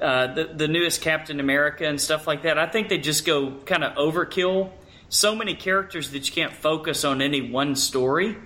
uh, 0.00 0.34
the, 0.34 0.44
the 0.44 0.68
newest 0.68 1.00
Captain 1.02 1.40
America 1.40 1.86
and 1.86 2.00
stuff 2.00 2.26
like 2.26 2.42
that, 2.42 2.58
I 2.58 2.66
think 2.66 2.88
they 2.88 2.98
just 2.98 3.24
go 3.24 3.52
kind 3.64 3.82
of 3.84 3.96
overkill. 3.96 4.70
So 5.08 5.34
many 5.36 5.54
characters 5.54 6.10
that 6.10 6.26
you 6.28 6.34
can't 6.34 6.52
focus 6.52 7.04
on 7.04 7.22
any 7.22 7.50
one 7.50 7.76
story. 7.76 8.36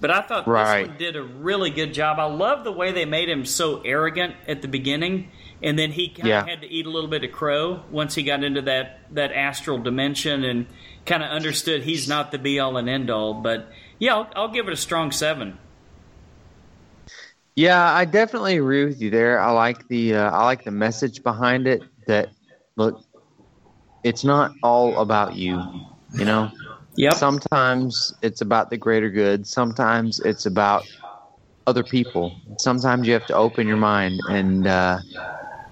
But 0.00 0.10
I 0.10 0.22
thought 0.22 0.46
Right. 0.48 0.80
this 0.82 0.88
one 0.88 0.98
did 0.98 1.16
a 1.16 1.22
really 1.22 1.70
good 1.70 1.92
job. 1.92 2.18
I 2.18 2.24
love 2.24 2.64
the 2.64 2.72
way 2.72 2.90
they 2.92 3.04
made 3.04 3.28
him 3.28 3.44
so 3.44 3.82
arrogant 3.82 4.34
at 4.48 4.62
the 4.62 4.68
beginning, 4.68 5.30
and 5.62 5.78
then 5.78 5.92
he 5.92 6.08
kind 6.08 6.20
of 6.20 6.26
Yeah. 6.26 6.46
had 6.46 6.62
to 6.62 6.66
eat 6.70 6.86
a 6.86 6.90
little 6.90 7.10
bit 7.10 7.22
of 7.22 7.32
crow 7.32 7.82
once 7.90 8.14
he 8.14 8.22
got 8.22 8.42
into 8.42 8.62
that 8.62 9.00
that 9.14 9.32
astral 9.32 9.76
dimension 9.76 10.42
and 10.44 10.66
kind 11.04 11.22
of 11.22 11.28
understood 11.30 11.82
he's 11.82 12.08
not 12.08 12.30
the 12.32 12.38
be 12.38 12.58
all 12.60 12.78
and 12.78 12.88
end 12.88 13.10
all. 13.10 13.34
But 13.34 13.70
yeah, 13.98 14.14
I'll, 14.14 14.30
I'll 14.36 14.48
give 14.48 14.68
it 14.68 14.72
a 14.72 14.76
strong 14.76 15.12
seven. 15.12 15.58
Yeah, 17.56 17.82
I 17.92 18.04
definitely 18.04 18.56
agree 18.56 18.84
with 18.84 19.00
you 19.00 19.10
there. 19.10 19.40
I 19.40 19.50
like 19.50 19.86
the 19.88 20.14
uh, 20.16 20.30
I 20.30 20.44
like 20.44 20.64
the 20.64 20.70
message 20.70 21.22
behind 21.22 21.66
it. 21.66 21.82
That 22.06 22.30
look, 22.76 23.02
it's 24.02 24.24
not 24.24 24.52
all 24.62 24.98
about 24.98 25.34
you. 25.34 25.62
You 26.14 26.24
know, 26.24 26.50
Yep. 26.96 27.14
sometimes 27.14 28.12
it's 28.22 28.40
about 28.40 28.70
the 28.70 28.76
greater 28.78 29.10
good. 29.10 29.46
Sometimes 29.46 30.20
it's 30.20 30.46
about 30.46 30.88
other 31.66 31.84
people. 31.84 32.40
Sometimes 32.58 33.06
you 33.06 33.12
have 33.14 33.26
to 33.26 33.34
open 33.34 33.66
your 33.66 33.76
mind 33.76 34.22
and 34.28 34.66
uh, 34.66 34.98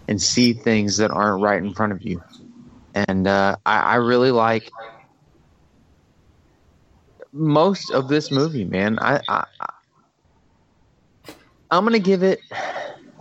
and 0.08 0.20
see 0.20 0.52
things 0.52 0.96
that 0.98 1.10
aren't 1.10 1.40
right 1.40 1.62
in 1.62 1.72
front 1.72 1.92
of 1.92 2.02
you. 2.02 2.22
And 2.94 3.26
uh, 3.26 3.56
I, 3.66 3.80
I 3.80 3.94
really 3.96 4.30
like 4.30 4.72
most 7.32 7.90
of 7.90 8.08
this 8.08 8.30
movie, 8.30 8.64
man. 8.64 8.98
I, 9.00 9.20
I 9.28 9.44
I- 9.60 9.72
I'm 11.70 11.84
gonna 11.84 11.98
give 11.98 12.22
it. 12.22 12.40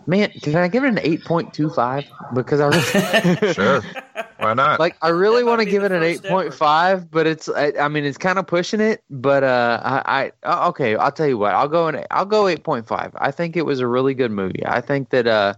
Man, 0.05 0.31
can 0.41 0.55
I 0.55 0.67
give 0.69 0.83
it 0.83 0.87
an 0.87 0.99
eight 1.01 1.25
point 1.25 1.53
two 1.53 1.69
five? 1.69 2.05
Because 2.33 2.59
I 2.61 2.67
really, 2.67 3.53
Sure, 3.53 3.81
why 4.37 4.53
not? 4.53 4.79
like 4.79 4.95
I 5.01 5.09
really 5.09 5.43
want 5.43 5.59
to 5.59 5.65
give 5.65 5.83
it 5.83 5.91
an 5.91 6.03
eight 6.03 6.23
point 6.23 6.53
five, 6.53 7.11
but 7.11 7.27
it's 7.27 7.49
I, 7.49 7.73
I 7.79 7.87
mean 7.89 8.05
it's 8.05 8.17
kind 8.17 8.39
of 8.39 8.47
pushing 8.47 8.79
it. 8.79 9.03
But 9.09 9.43
uh, 9.43 9.81
I, 9.83 10.31
I 10.43 10.49
uh, 10.49 10.69
okay, 10.69 10.95
I'll 10.95 11.11
tell 11.11 11.27
you 11.27 11.37
what, 11.37 11.53
I'll 11.53 11.67
go 11.67 11.87
in, 11.89 12.03
I'll 12.11 12.25
go 12.25 12.47
eight 12.47 12.63
point 12.63 12.87
five. 12.87 13.11
I 13.15 13.31
think 13.31 13.57
it 13.57 13.65
was 13.65 13.79
a 13.79 13.87
really 13.87 14.13
good 14.13 14.31
movie. 14.31 14.65
I 14.65 14.79
think 14.81 15.09
that 15.09 15.27
uh, 15.27 15.53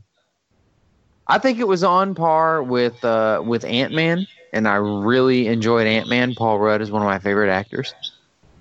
I 1.28 1.38
think 1.38 1.60
it 1.60 1.68
was 1.68 1.84
on 1.84 2.16
par 2.16 2.64
with 2.64 3.04
uh 3.06 3.44
with 3.46 3.66
Ant 3.66 3.94
Man, 3.94 4.26
and 4.52 4.68
I 4.68 4.76
really 4.76 5.48
enjoyed 5.48 5.86
Ant 5.86 6.10
Man. 6.10 6.34
Paul 6.34 6.60
Rudd 6.60 6.82
is 6.82 6.90
one 6.90 7.04
of 7.04 7.08
my 7.08 7.20
favorite 7.20 7.52
actors, 7.52 7.94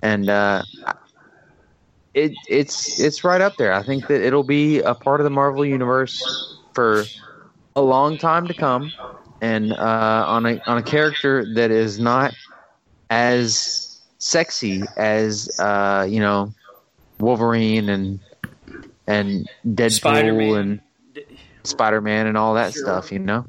and 0.03 0.29
uh, 0.29 0.61
it 2.13 2.33
it's 2.47 2.99
it's 2.99 3.23
right 3.23 3.41
up 3.41 3.57
there. 3.57 3.73
I 3.73 3.83
think 3.83 4.07
that 4.07 4.21
it'll 4.21 4.43
be 4.43 4.79
a 4.79 4.93
part 4.95 5.19
of 5.19 5.23
the 5.23 5.29
Marvel 5.29 5.65
universe 5.65 6.55
for 6.73 7.03
a 7.75 7.81
long 7.81 8.17
time 8.17 8.47
to 8.47 8.53
come, 8.53 8.93
and 9.41 9.73
uh, 9.73 10.25
on 10.27 10.45
a 10.45 10.61
on 10.67 10.77
a 10.77 10.83
character 10.83 11.45
that 11.45 11.71
is 11.71 11.99
not 11.99 12.33
as 13.09 14.01
sexy 14.17 14.89
as 14.97 15.49
uh, 15.59 16.05
you 16.09 16.19
know 16.19 16.51
Wolverine 17.19 17.89
and 17.89 18.19
and 19.07 19.47
Deadpool 19.65 19.91
Spider-Man. 19.95 20.55
and 20.55 20.81
Spider 21.63 22.01
Man 22.01 22.27
and 22.27 22.37
all 22.37 22.53
that 22.55 22.73
Sure. 22.73 22.81
stuff. 22.83 23.11
You 23.11 23.19
know. 23.19 23.45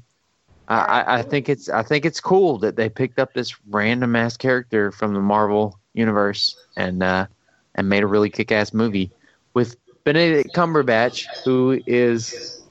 I, 0.68 0.78
I- 1.02 1.18
I 1.18 1.22
think 1.22 1.48
it's 1.48 1.68
I 1.68 1.82
think 1.82 2.04
it's 2.04 2.20
cool 2.20 2.58
that 2.58 2.76
they 2.76 2.88
picked 2.88 3.18
up 3.18 3.32
this 3.34 3.54
random 3.68 4.14
ass 4.14 4.36
character 4.36 4.92
from 4.92 5.14
the 5.14 5.20
Marvel 5.20 5.78
universe 5.94 6.56
and 6.76 7.02
uh, 7.02 7.26
and 7.74 7.88
made 7.88 8.02
a 8.02 8.06
really 8.06 8.30
kick 8.30 8.52
ass 8.52 8.72
movie 8.74 9.10
with 9.55 9.76
Benedict 10.05 10.55
Cumberbatch, 10.55 11.26
who 11.44 11.80
is 11.86 12.62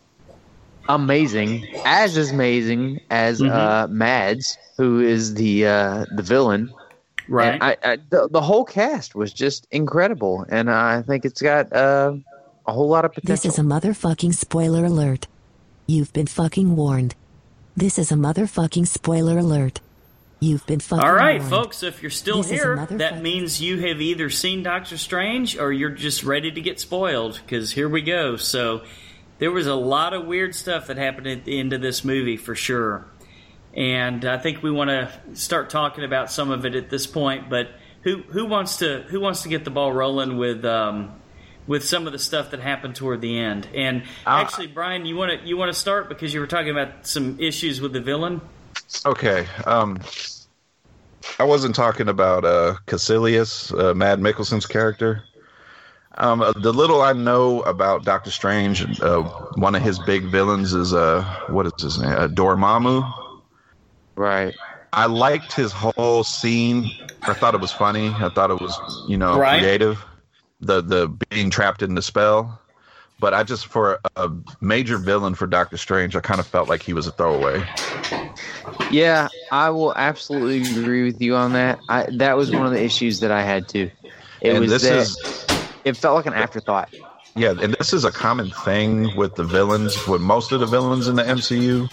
amazing, 0.87 1.65
as 1.85 2.17
amazing 2.17 2.99
as 3.09 3.39
Mhm. 3.39 3.51
uh, 3.51 3.87
Mads, 3.87 4.57
who 4.77 4.99
is 4.99 5.35
the 5.35 5.67
uh, 5.67 6.05
the 6.15 6.23
villain. 6.23 6.73
Right. 7.27 7.61
I, 7.61 7.77
I, 7.83 7.97
the, 8.09 8.27
the 8.31 8.41
whole 8.41 8.65
cast 8.65 9.13
was 9.13 9.31
just 9.31 9.67
incredible, 9.69 10.45
and 10.49 10.69
I 10.71 11.03
think 11.03 11.25
it's 11.25 11.41
got 11.43 11.71
uh, 11.71 12.13
a 12.65 12.73
whole 12.73 12.89
lot 12.89 13.05
of 13.05 13.13
potential. 13.13 13.35
This 13.35 13.45
is 13.45 13.59
a 13.59 13.61
motherfucking 13.61 14.33
spoiler 14.33 14.85
alert. 14.85 15.27
You've 15.85 16.11
been 16.11 16.25
fucking 16.25 16.75
warned. 16.75 17.13
This 17.77 17.99
is 17.99 18.11
a 18.11 18.15
motherfucking 18.15 18.87
spoiler 18.87 19.37
alert. 19.37 19.79
You've 20.41 20.65
been 20.65 20.79
fucking 20.79 21.03
All 21.05 21.13
right, 21.13 21.39
warned. 21.41 21.49
folks, 21.49 21.83
if 21.83 22.01
you're 22.01 22.09
still 22.09 22.43
This 22.43 22.51
here, 22.51 22.77
motherfucker- 22.77 22.97
that 22.99 23.21
means 23.21 23.61
you 23.61 23.79
have 23.87 23.99
either 23.99 24.29
seen 24.29 24.63
Doctor 24.63 24.97
Strange 24.97 25.57
or 25.57 25.71
you're 25.73 25.89
just 25.89 26.23
ready 26.23 26.49
to 26.51 26.61
get 26.61 26.79
spoiled 26.79 27.41
because 27.45 27.73
here 27.73 27.89
we 27.89 28.01
go. 28.01 28.37
So, 28.37 28.81
there 29.39 29.51
was 29.51 29.67
a 29.67 29.75
lot 29.75 30.13
of 30.13 30.25
weird 30.25 30.55
stuff 30.55 30.87
that 30.87 30.97
happened 30.97 31.27
at 31.27 31.43
the 31.45 31.59
end 31.59 31.73
of 31.73 31.81
this 31.81 32.05
movie 32.05 32.37
for 32.37 32.55
sure. 32.55 33.05
And 33.73 34.23
I 34.25 34.37
think 34.37 34.63
we 34.63 34.71
want 34.71 34.89
to 34.89 35.11
start 35.35 35.69
talking 35.69 36.03
about 36.03 36.31
some 36.31 36.51
of 36.51 36.65
it 36.65 36.73
at 36.75 36.89
this 36.89 37.05
point, 37.05 37.49
but 37.49 37.69
who 38.03 38.23
who 38.29 38.45
wants 38.45 38.77
to 38.77 39.03
who 39.09 39.19
wants 39.19 39.43
to 39.43 39.49
get 39.49 39.65
the 39.65 39.69
ball 39.71 39.91
rolling 39.91 40.37
with 40.37 40.63
um, 40.65 41.11
with 41.67 41.83
some 41.83 42.07
of 42.07 42.13
the 42.13 42.19
stuff 42.19 42.51
that 42.51 42.61
happened 42.61 42.95
toward 42.95 43.19
the 43.21 43.37
end? 43.39 43.67
And 43.75 44.01
Uh, 44.25 44.39
actually, 44.41 44.67
Brian, 44.67 45.05
you 45.05 45.15
want 45.17 45.39
to 45.41 45.47
you 45.47 45.55
want 45.57 45.71
to 45.71 45.77
start 45.79 46.07
because 46.09 46.33
you 46.33 46.39
were 46.39 46.47
talking 46.47 46.71
about 46.71 47.05
some 47.05 47.37
issues 47.39 47.79
with 47.81 47.91
the 47.93 48.01
villain. 48.01 48.41
Okay. 49.05 49.47
Um, 49.65 49.99
I 51.39 51.43
wasn't 51.43 51.75
talking 51.75 52.07
about 52.09 52.43
uh, 52.45 52.75
Kaecilius, 52.87 53.77
uh, 53.79 53.93
Mad 53.93 54.19
Mikkelsen's 54.19 54.65
character. 54.65 55.23
Um, 56.17 56.41
uh, 56.41 56.51
the 56.53 56.73
little 56.73 57.01
I 57.01 57.13
know 57.13 57.61
about 57.61 58.03
Doctor 58.03 58.31
Strange, 58.31 58.81
uh, 59.01 59.21
one 59.55 59.75
of 59.75 59.81
his 59.81 59.99
big 59.99 60.23
villains 60.25 60.73
is 60.73 60.93
uh, 60.93 61.23
what 61.49 61.65
is 61.65 61.71
his 61.81 61.99
name? 61.99 62.11
Uh, 62.11 62.27
Dormammu. 62.27 63.13
right. 64.17 64.53
I 64.91 65.05
liked 65.05 65.53
his 65.53 65.71
whole 65.71 66.23
scene. 66.23 66.89
I 67.21 67.33
thought 67.35 67.53
it 67.53 67.61
was 67.61 67.71
funny. 67.71 68.07
I 68.07 68.29
thought 68.29 68.49
it 68.49 68.59
was, 68.59 69.05
you 69.07 69.17
know, 69.17 69.37
Right. 69.37 69.59
creative. 69.59 70.03
The 70.61 70.81
the 70.81 71.07
being 71.29 71.51
trapped 71.51 71.83
in 71.83 71.93
the 71.95 72.01
spell. 72.01 72.59
But 73.19 73.33
I 73.35 73.43
just 73.43 73.67
for 73.67 73.99
a 74.15 74.31
major 74.61 74.97
villain 74.97 75.35
for 75.35 75.45
Doctor 75.45 75.77
Strange, 75.77 76.15
I 76.15 76.21
kind 76.21 76.39
of 76.39 76.47
felt 76.47 76.67
like 76.69 76.81
he 76.81 76.93
was 76.93 77.05
a 77.05 77.11
throwaway. 77.11 77.63
Yeah, 78.91 79.27
I 79.51 79.69
will 79.69 79.93
absolutely 79.95 80.61
agree 80.71 81.03
with 81.03 81.21
you 81.21 81.35
on 81.35 81.53
that. 81.53 81.79
I, 81.89 82.07
that 82.13 82.35
was 82.35 82.51
one 82.51 82.65
of 82.65 82.71
the 82.71 82.83
issues 82.83 83.19
that 83.19 83.31
I 83.31 83.43
had 83.43 83.67
too. 83.67 83.91
It 84.41 84.51
and 84.51 84.59
was 84.59 84.69
this 84.69 84.83
that 84.83 84.97
is 84.97 85.45
it 85.85 85.97
felt 85.97 86.15
like 86.15 86.25
an 86.25 86.33
afterthought. 86.33 86.93
Yeah, 87.35 87.53
and 87.61 87.73
this 87.75 87.93
is 87.93 88.03
a 88.03 88.11
common 88.11 88.49
thing 88.51 89.15
with 89.15 89.35
the 89.35 89.43
villains, 89.43 90.07
with 90.07 90.21
most 90.21 90.51
of 90.51 90.59
the 90.59 90.65
villains 90.65 91.07
in 91.07 91.15
the 91.15 91.23
MCU. 91.23 91.89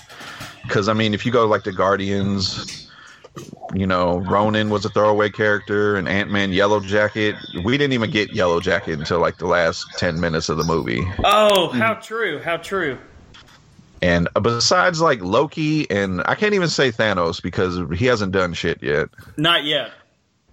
Because 0.62 0.88
I 0.88 0.92
mean, 0.92 1.14
if 1.14 1.24
you 1.24 1.32
go 1.32 1.46
like 1.46 1.64
the 1.64 1.72
Guardians, 1.72 2.90
you 3.74 3.86
know, 3.86 4.18
Ronan 4.18 4.70
was 4.70 4.84
a 4.84 4.88
throwaway 4.88 5.30
character, 5.30 5.96
and 5.96 6.08
Ant 6.08 6.30
Man, 6.30 6.52
Yellow 6.52 6.80
Jacket. 6.80 7.36
We 7.62 7.76
didn't 7.78 7.92
even 7.92 8.10
get 8.10 8.32
Yellow 8.32 8.60
Jacket 8.60 8.98
until 8.98 9.20
like 9.20 9.38
the 9.38 9.46
last 9.46 9.86
ten 9.98 10.20
minutes 10.20 10.48
of 10.48 10.56
the 10.56 10.64
movie. 10.64 11.06
Oh, 11.24 11.68
how 11.68 11.94
true! 11.94 12.40
How 12.40 12.56
true! 12.56 12.98
And 14.02 14.28
besides 14.42 15.00
like 15.00 15.20
Loki, 15.22 15.90
and 15.90 16.22
I 16.26 16.34
can't 16.34 16.54
even 16.54 16.68
say 16.68 16.92
Thanos 16.92 17.42
because 17.42 17.78
he 17.98 18.06
hasn't 18.06 18.32
done 18.32 18.52
shit 18.54 18.82
yet. 18.82 19.08
Not 19.36 19.64
yet. 19.64 19.90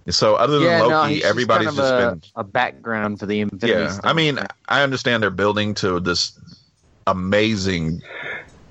So 0.08 0.34
other 0.36 0.58
than 0.58 0.68
Yeah, 0.68 0.82
Loki, 0.82 0.90
no, 0.92 1.04
he's 1.04 1.18
just 1.20 1.30
everybody's 1.30 1.66
kind 1.68 1.78
of 1.78 1.84
just 1.84 1.92
a, 1.94 2.10
been 2.10 2.22
a 2.36 2.44
background 2.44 3.18
for 3.20 3.26
the 3.26 3.40
Infinity. 3.40 3.68
yeah 3.80 3.88
Stone. 3.88 4.00
i 4.04 4.12
mean 4.12 4.38
i 4.68 4.82
understand 4.82 5.22
they're 5.22 5.30
building 5.30 5.72
to 5.76 5.98
this 5.98 6.38
amazing 7.06 8.02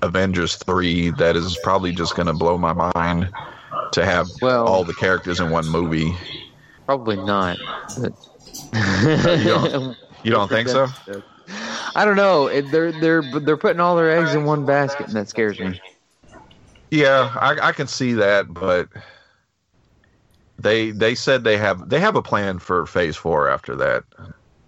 avengers 0.02 0.54
3 0.56 1.10
that 1.12 1.34
is 1.34 1.58
probably 1.64 1.92
just 1.92 2.14
going 2.14 2.26
to 2.28 2.32
blow 2.34 2.56
my 2.56 2.72
mind 2.94 3.30
to 3.92 4.04
have 4.04 4.28
Well- 4.42 4.66
all 4.66 4.84
the 4.84 4.94
characters 4.94 5.40
in 5.40 5.50
one 5.50 5.66
movie. 5.68 6.12
Probably 6.86 7.16
not. 7.16 7.58
But 7.98 8.12
You 8.74 9.44
don't, 9.44 9.96
you 10.24 10.30
don't 10.30 10.48
think 10.48 10.68
so? 10.68 10.86
I 11.48 12.04
don't 12.04 12.16
know. 12.16 12.48
They're 12.60 12.92
they're 12.92 13.22
they're 13.22 13.56
putting 13.56 13.80
all 13.80 13.96
their 13.96 14.10
eggs 14.10 14.34
in 14.34 14.44
one 14.44 14.64
basket, 14.64 15.06
and 15.06 15.16
that 15.16 15.28
scares 15.28 15.60
me. 15.60 15.80
Yeah, 16.90 17.36
I, 17.40 17.68
I 17.68 17.72
can 17.72 17.86
see 17.86 18.12
that, 18.14 18.52
but 18.52 18.88
they 20.58 20.90
they 20.92 21.14
said 21.14 21.44
they 21.44 21.56
have 21.58 21.88
they 21.88 22.00
have 22.00 22.16
a 22.16 22.22
plan 22.22 22.58
for 22.58 22.86
Phase 22.86 23.16
Four 23.16 23.48
after 23.48 23.74
that. 23.76 24.04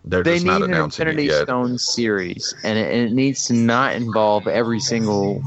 They're 0.04 0.24
They 0.24 0.38
just 0.38 0.44
need 0.44 0.46
not 0.46 0.62
an 0.62 0.74
announcing 0.74 1.08
Infinity 1.08 1.28
it 1.28 1.30
yet. 1.30 1.48
Stone 1.48 1.78
series, 1.78 2.54
and 2.62 2.78
it, 2.78 2.92
and 2.92 3.08
it 3.08 3.12
needs 3.12 3.44
to 3.44 3.54
not 3.54 3.94
involve 3.94 4.46
every 4.48 4.80
single 4.80 5.44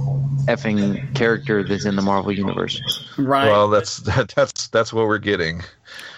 effing 0.48 1.00
character 1.14 1.64
that's 1.64 1.86
in 1.86 1.96
the 1.96 2.02
Marvel 2.02 2.32
universe. 2.32 2.82
Right. 3.18 3.48
Well, 3.48 3.70
that's 3.70 3.98
that, 3.98 4.30
that's 4.36 4.68
that's 4.70 4.94
what 4.94 5.08
we're 5.08 5.18
getting. 5.20 5.62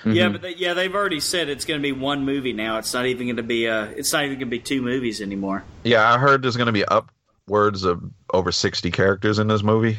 Yeah, 0.05 0.27
Mhm. 0.27 0.31
but 0.33 0.41
they, 0.41 0.55
yeah, 0.55 0.73
they've 0.73 0.93
already 0.93 1.19
said 1.19 1.49
it's 1.49 1.65
going 1.65 1.79
to 1.79 1.83
be 1.83 1.91
one 1.91 2.25
movie 2.25 2.53
now. 2.53 2.77
It's 2.77 2.93
not 2.93 3.05
even 3.05 3.27
going 3.27 3.37
to 3.37 3.43
be 3.43 3.67
uh 3.67 3.85
it's 3.85 4.11
not 4.13 4.23
even 4.25 4.37
going 4.37 4.47
to 4.47 4.57
be 4.57 4.59
two 4.59 4.81
movies 4.81 5.21
anymore. 5.21 5.63
Yeah, 5.83 6.11
I 6.13 6.17
heard 6.17 6.41
there's 6.43 6.57
going 6.57 6.67
to 6.67 6.71
be 6.71 6.85
upwards 6.85 7.83
of 7.83 8.01
over 8.33 8.51
sixty 8.51 8.91
characters 8.91 9.39
in 9.39 9.47
this 9.47 9.63
movie. 9.63 9.97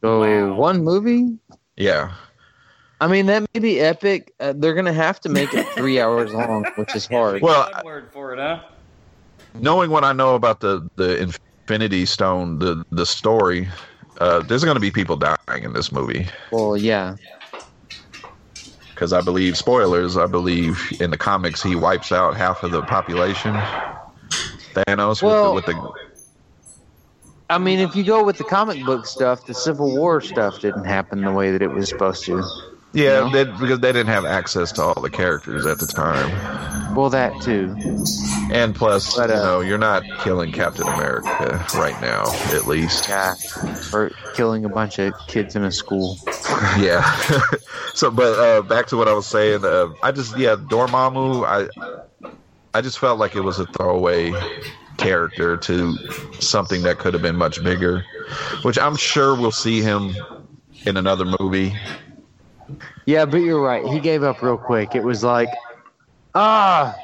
So 0.00 0.20
Wow. 0.20 0.54
one 0.54 0.84
movie. 0.84 1.38
Yeah, 1.76 2.12
I 3.00 3.06
mean, 3.06 3.26
that 3.26 3.46
may 3.54 3.60
be 3.60 3.80
epic. 3.80 4.34
Uh, 4.40 4.52
they're 4.56 4.74
gonna 4.74 4.92
have 4.92 5.20
to 5.20 5.28
make 5.28 5.54
it 5.54 5.66
three 5.74 6.00
hours 6.02 6.32
long, 6.32 6.64
which 6.76 6.94
is 6.96 7.06
hard. 7.06 7.42
Well, 7.42 7.70
One 7.74 7.84
word 7.84 8.10
for 8.12 8.32
it, 8.34 8.38
huh? 8.38 8.60
knowing 9.54 9.90
what 9.90 10.04
I 10.04 10.12
know 10.12 10.34
about 10.34 10.60
the 10.60 10.88
the 10.96 11.16
Infinity 11.22 12.06
Stone, 12.06 12.58
the 12.58 12.84
the 12.90 13.06
story, 13.06 13.68
uh, 14.20 14.40
there's 14.40 14.64
going 14.64 14.74
to 14.76 14.80
be 14.80 14.90
people 14.90 15.16
dying 15.16 15.62
in 15.62 15.72
this 15.72 15.92
movie 15.92 16.26
Well, 16.50 16.76
yeah. 16.76 17.14
Because 18.98 19.12
I 19.12 19.20
believe 19.20 19.56
spoilers. 19.56 20.16
I 20.16 20.26
believe 20.26 20.92
in 21.00 21.12
the 21.12 21.16
comics 21.16 21.62
he 21.62 21.76
wipes 21.76 22.10
out 22.10 22.36
half 22.36 22.64
of 22.64 22.72
the 22.72 22.82
population. 22.82 23.54
Thanos 24.74 25.22
Well- 25.22 25.54
with, 25.54 25.66
the, 25.66 25.76
with 25.76 25.92
the 25.92 25.98
I 27.48 27.58
mean, 27.58 27.78
if 27.78 27.94
you 27.94 28.02
go 28.02 28.24
with 28.24 28.38
the 28.38 28.44
comic 28.44 28.84
book 28.84 29.06
stuff, 29.06 29.46
the 29.46 29.54
Civil 29.54 29.96
War 29.96 30.20
stuff 30.20 30.60
didn't 30.60 30.84
happen 30.84 31.22
the 31.22 31.30
way 31.30 31.52
that 31.52 31.62
it 31.62 31.70
was 31.70 31.88
supposed 31.88 32.24
to. 32.24 32.42
Yeah 32.92 33.20
No? 33.20 33.30
they, 33.30 33.44
because 33.44 33.80
they 33.80 33.92
didn't 33.92 34.08
have 34.08 34.24
access 34.24 34.72
to 34.72 34.82
all 34.82 35.00
the 35.00 35.10
characters 35.10 35.66
at 35.66 35.78
the 35.78 35.86
time, 35.86 36.94
Well, 36.94 37.10
that 37.10 37.32
too. 37.42 37.74
and 38.52 38.74
plus 38.74 39.14
But, 39.16 39.30
uh, 39.30 39.34
you 39.34 39.40
know 39.42 39.60
you're 39.60 39.78
not 39.78 40.02
killing 40.20 40.52
Captain 40.52 40.86
America 40.88 41.64
right 41.74 42.00
now, 42.00 42.24
at 42.54 42.66
least. 42.66 43.08
Yeah. 43.08 43.34
Or 43.92 44.10
killing 44.34 44.64
a 44.64 44.68
bunch 44.68 44.98
of 44.98 45.12
kids 45.28 45.54
in 45.56 45.64
a 45.64 45.70
school. 45.72 46.18
yeah. 46.78 47.02
so, 47.94 48.10
but 48.10 48.38
uh, 48.38 48.62
back 48.62 48.86
to 48.88 48.96
what 48.96 49.08
I 49.08 49.12
was 49.12 49.26
saying. 49.26 49.64
Uh, 49.64 49.88
I 50.02 50.12
just 50.12 50.36
yeah, 50.38 50.56
Dormammu. 50.56 51.44
I 51.44 52.30
I 52.74 52.80
just 52.80 52.98
felt 52.98 53.18
like 53.18 53.34
it 53.36 53.40
was 53.42 53.58
a 53.58 53.66
throwaway 53.66 54.32
character 54.96 55.56
to 55.56 55.96
something 56.40 56.82
that 56.82 56.98
could 56.98 57.12
have 57.14 57.22
been 57.22 57.36
much 57.36 57.62
bigger, 57.62 58.04
which 58.62 58.78
I'm 58.78 58.96
sure 58.96 59.34
we'll 59.34 59.52
see 59.52 59.80
him 59.80 60.14
in 60.84 60.96
another 60.96 61.24
movie. 61.38 61.74
Yeah, 63.06 63.24
but 63.24 63.38
you're 63.38 63.62
right. 63.62 63.84
He 63.86 64.00
gave 64.00 64.22
up 64.22 64.42
real 64.42 64.58
quick. 64.58 64.94
It 64.94 65.02
was 65.02 65.24
like, 65.24 65.48
ah, 66.34 66.96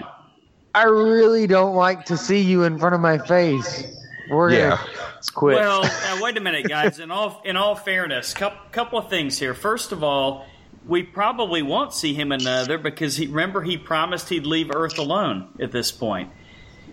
I 0.75 0.85
really 0.85 1.47
don't 1.47 1.75
like 1.75 2.07
to 2.07 2.17
see 2.17 2.41
you 2.41 2.65
in 2.65 2.79
front 2.79 2.95
of 2.95 3.01
my 3.01 3.19
face. 3.19 3.85
We're 4.31 4.51
gonna 4.51 4.61
Yeah. 4.61 4.79
let's 5.15 5.31
quit. 5.31 5.57
Well, 5.57 5.83
now 5.83 6.23
wait 6.23 6.37
a 6.37 6.41
minute, 6.41 6.69
guys. 6.69 6.99
In 6.99 7.11
all 7.11 7.43
in 7.45 7.57
all 7.57 7.77
fairness, 7.77 8.35
couple 8.35 8.59
couple 8.73 8.99
of 8.99 9.11
things 9.11 9.39
here. 9.39 9.55
First 9.55 9.93
of 9.93 10.03
all, 10.03 10.47
we 10.87 11.03
probably 11.03 11.63
won't 11.63 11.93
see 11.93 12.15
him 12.15 12.33
another 12.33 12.79
because 12.79 13.17
he 13.17 13.27
remember 13.27 13.63
he 13.63 13.77
promised 13.77 14.29
he'd 14.29 14.47
leave 14.47 14.71
Earth 14.75 14.99
alone 14.99 15.49
at 15.61 15.73
this 15.73 15.93
point. 15.93 16.31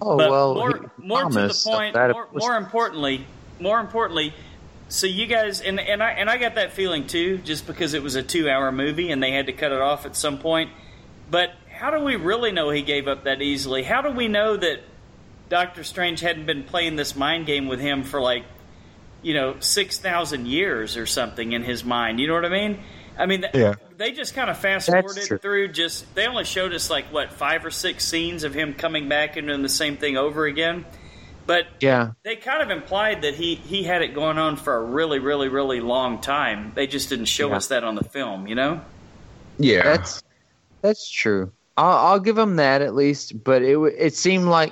oh 0.01 0.17
But 0.17 0.29
well, 0.29 0.55
more, 0.55 0.91
more 0.97 1.23
to 1.25 1.47
the 1.47 1.61
point, 1.65 1.95
more, 1.95 2.27
was- 2.31 2.41
more 2.43 2.55
importantly, 2.57 3.25
more 3.59 3.79
importantly, 3.79 4.33
so 4.91 5.07
you 5.07 5.25
guys 5.25 5.61
and 5.61 5.79
and 5.79 6.03
I 6.03 6.11
and 6.11 6.29
I 6.29 6.37
got 6.37 6.55
that 6.55 6.73
feeling 6.73 7.07
too, 7.07 7.37
just 7.39 7.65
because 7.65 7.93
it 7.93 8.03
was 8.03 8.15
a 8.15 8.23
two-hour 8.23 8.71
movie 8.71 9.11
and 9.11 9.23
they 9.23 9.31
had 9.31 9.45
to 9.47 9.53
cut 9.53 9.71
it 9.71 9.81
off 9.81 10.05
at 10.05 10.15
some 10.15 10.37
point. 10.37 10.69
But 11.29 11.51
how 11.69 11.91
do 11.91 12.03
we 12.03 12.15
really 12.17 12.51
know 12.51 12.69
he 12.69 12.81
gave 12.81 13.07
up 13.07 13.23
that 13.23 13.41
easily? 13.41 13.83
How 13.83 14.01
do 14.01 14.11
we 14.11 14.27
know 14.27 14.57
that 14.57 14.81
Doctor 15.49 15.83
Strange 15.83 16.19
hadn't 16.19 16.45
been 16.45 16.63
playing 16.63 16.95
this 16.97 17.15
mind 17.15 17.45
game 17.45 17.67
with 17.67 17.79
him 17.79 18.03
for 18.03 18.21
like, 18.21 18.43
you 19.21 19.33
know, 19.33 19.55
six 19.59 19.97
thousand 19.97 20.47
years 20.47 20.97
or 20.97 21.05
something 21.05 21.53
in 21.53 21.63
his 21.63 21.83
mind? 21.83 22.19
You 22.19 22.27
know 22.27 22.33
what 22.35 22.45
I 22.45 22.49
mean? 22.49 22.79
I 23.17 23.25
mean, 23.25 23.45
Yeah. 23.53 23.75
they 23.97 24.11
just 24.11 24.33
kind 24.33 24.49
of 24.49 24.57
fast 24.57 24.89
forwarded 24.89 25.41
through. 25.41 25.69
Just 25.69 26.13
they 26.15 26.27
only 26.27 26.43
showed 26.45 26.73
us 26.73 26.89
like 26.89 27.05
what 27.13 27.31
five 27.31 27.65
or 27.65 27.71
six 27.71 28.05
scenes 28.05 28.43
of 28.43 28.53
him 28.53 28.73
coming 28.73 29.07
back 29.09 29.37
and 29.37 29.47
doing 29.47 29.61
the 29.61 29.69
same 29.69 29.97
thing 29.97 30.17
over 30.17 30.45
again. 30.45 30.85
But 31.47 31.67
yeah, 31.79 32.11
they 32.23 32.35
kind 32.35 32.61
of 32.61 32.69
implied 32.69 33.23
that 33.23 33.33
he 33.35 33.55
he 33.55 33.83
had 33.83 34.01
it 34.01 34.13
going 34.13 34.37
on 34.37 34.55
for 34.55 34.75
a 34.75 34.83
really, 34.83 35.19
really, 35.19 35.47
really 35.47 35.79
long 35.81 36.21
time. 36.21 36.71
They 36.75 36.87
just 36.87 37.09
didn't 37.09 37.25
show 37.25 37.49
Yeah. 37.49 37.57
us 37.57 37.67
that 37.67 37.83
on 37.83 37.95
the 37.95 38.03
film, 38.03 38.47
you 38.47 38.55
know? 38.55 38.81
Yeah. 39.57 39.83
that's 39.83 40.23
that's 40.81 41.09
true. 41.09 41.51
I'll, 41.77 42.07
I'll 42.07 42.19
give 42.19 42.35
them 42.35 42.55
that 42.57 42.81
at 42.81 42.93
least. 42.95 43.43
But 43.43 43.63
it 43.63 43.77
it 43.97 44.13
seemed 44.15 44.45
like 44.45 44.71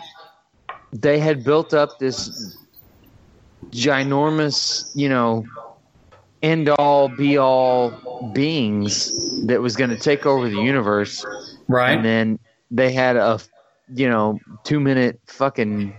they 0.94 1.20
had 1.20 1.44
built 1.44 1.74
up 1.74 2.00
this 2.00 2.56
ginormous, 3.72 4.90
you 4.96 5.10
know, 5.10 5.46
end 6.42 6.70
all 6.70 7.10
be 7.10 7.38
all 7.38 7.92
beings 8.34 9.12
that 9.48 9.62
was 9.62 9.76
going 9.76 9.90
to 9.90 9.98
take 9.98 10.26
over 10.26 10.50
the 10.50 10.62
universe. 10.62 11.26
Right? 11.68 11.92
And 11.92 12.06
then 12.06 12.40
they 12.72 12.92
had 12.94 13.16
a 13.16 13.40
you 13.94 14.08
know 14.08 14.40
two 14.64 14.80
minute 14.80 15.20
fucking 15.28 15.96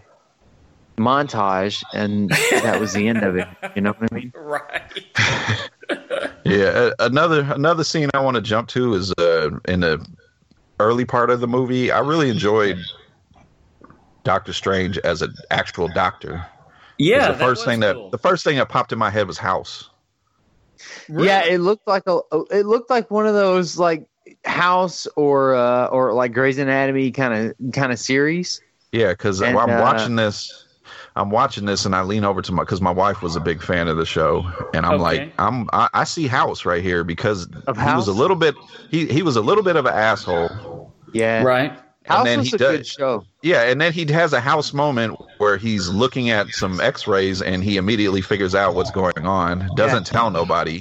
montage 1.01 1.83
and 1.95 2.31
that 2.51 2.79
was 2.79 2.93
the 2.93 3.09
end 3.09 3.23
of 3.23 3.37
it 3.37 3.49
you 3.75 3.83
know 3.83 3.93
what 3.93 4.13
i 4.13 4.15
mean 4.15 4.33
Right. 4.37 4.83
Yeah, 6.45 6.91
another 6.99 7.43
another 7.53 7.85
scene 7.85 8.09
I 8.15 8.21
want 8.21 8.35
to 8.37 8.41
jump 8.41 8.69
to 8.71 8.95
is 8.95 9.13
uh, 9.19 9.51
in 9.69 9.81
the 9.81 10.05
early 10.81 11.05
part 11.05 11.31
of 11.31 11.41
the 11.41 11.47
movie. 11.47 11.93
I 11.93 12.01
really 12.01 12.31
enjoyed 12.31 12.79
Doctor 14.25 14.53
Strange 14.53 14.99
as 14.99 15.23
an 15.23 15.35
actual 15.51 15.89
doctor. 15.89 16.45
Yeah. 16.99 17.33
the 17.33 17.39
first 17.39 17.61
was 17.61 17.65
thing 17.67 17.81
that 17.81 17.97
the 18.11 18.19
first 18.19 18.43
thing 18.45 18.57
that 18.57 18.69
popped 18.69 18.93
in 18.93 18.99
my 18.99 19.11
head 19.11 19.27
was 19.27 19.39
House. 19.39 19.91
yeah 21.09 21.45
it 21.45 21.59
looked 21.59 21.87
like 21.87 22.03
a 22.07 22.21
it 22.51 22.67
looked 22.67 22.91
like 22.91 23.11
one 23.11 23.27
of 23.27 23.35
those 23.35 23.79
like 23.79 24.07
house 24.45 25.07
or 25.17 25.55
uh 25.55 25.87
or 25.87 26.13
like 26.15 26.33
Grey's 26.33 26.59
Anatomy 26.59 27.11
kind 27.11 27.35
of 27.51 27.73
kind 27.73 27.93
of 27.93 27.99
series 27.99 28.61
Yeah, 28.93 29.11
because 29.11 29.43
I'm 29.43 29.57
uh, 29.57 29.67
watching 29.67 30.17
this. 30.17 30.60
I'm 31.17 31.31
watching 31.31 31.65
this, 31.67 31.85
and 31.85 31.95
I 31.95 32.03
lean 32.03 32.25
over 32.25 32.41
to 32.43 32.53
my 32.53 32.63
because 32.63 32.81
my 32.81 32.91
wife 32.91 33.23
was 33.23 33.37
a 33.37 33.41
big 33.41 33.63
fan 33.63 33.89
of 33.89 33.97
the 33.97 34.07
show, 34.07 34.47
and 34.75 34.87
I'm 34.87 34.95
Okay. 34.95 35.03
like, 35.03 35.33
I'm 35.39 35.69
I, 35.73 35.89
I 35.93 36.05
see 36.05 36.27
House 36.27 36.65
right 36.65 36.83
here 36.83 37.05
because 37.05 37.49
Of 37.67 37.77
he 37.77 37.83
House? 37.83 38.07
was 38.07 38.09
a 38.09 38.13
little 38.19 38.37
bit 38.37 38.55
he 38.91 39.07
he 39.07 39.23
was 39.23 39.37
a 39.37 39.41
little 39.41 39.65
bit 39.65 39.77
of 39.77 39.87
an 39.87 39.95
asshole. 39.95 40.95
yeah 41.13 41.43
Right. 41.43 41.73
house 42.07 42.25
then 42.27 42.39
was 42.39 42.49
he 42.51 42.55
a 42.57 42.59
does- 42.59 42.77
good 42.79 42.87
show 42.87 43.25
Yeah, 43.43 43.63
and 43.63 43.81
then 43.81 43.93
he 43.93 44.05
has 44.13 44.33
a 44.33 44.41
house 44.41 44.73
moment 44.73 45.19
where 45.39 45.57
he's 45.57 45.89
looking 45.89 46.31
at 46.31 46.53
some 46.55 46.81
X-rays, 46.81 47.41
and 47.43 47.65
he 47.65 47.77
immediately 47.77 48.21
figures 48.21 48.55
out 48.55 48.75
what's 48.75 48.91
going 48.91 49.27
on. 49.27 49.69
Doesn't 49.75 50.07
tell 50.07 50.31
nobody. 50.31 50.81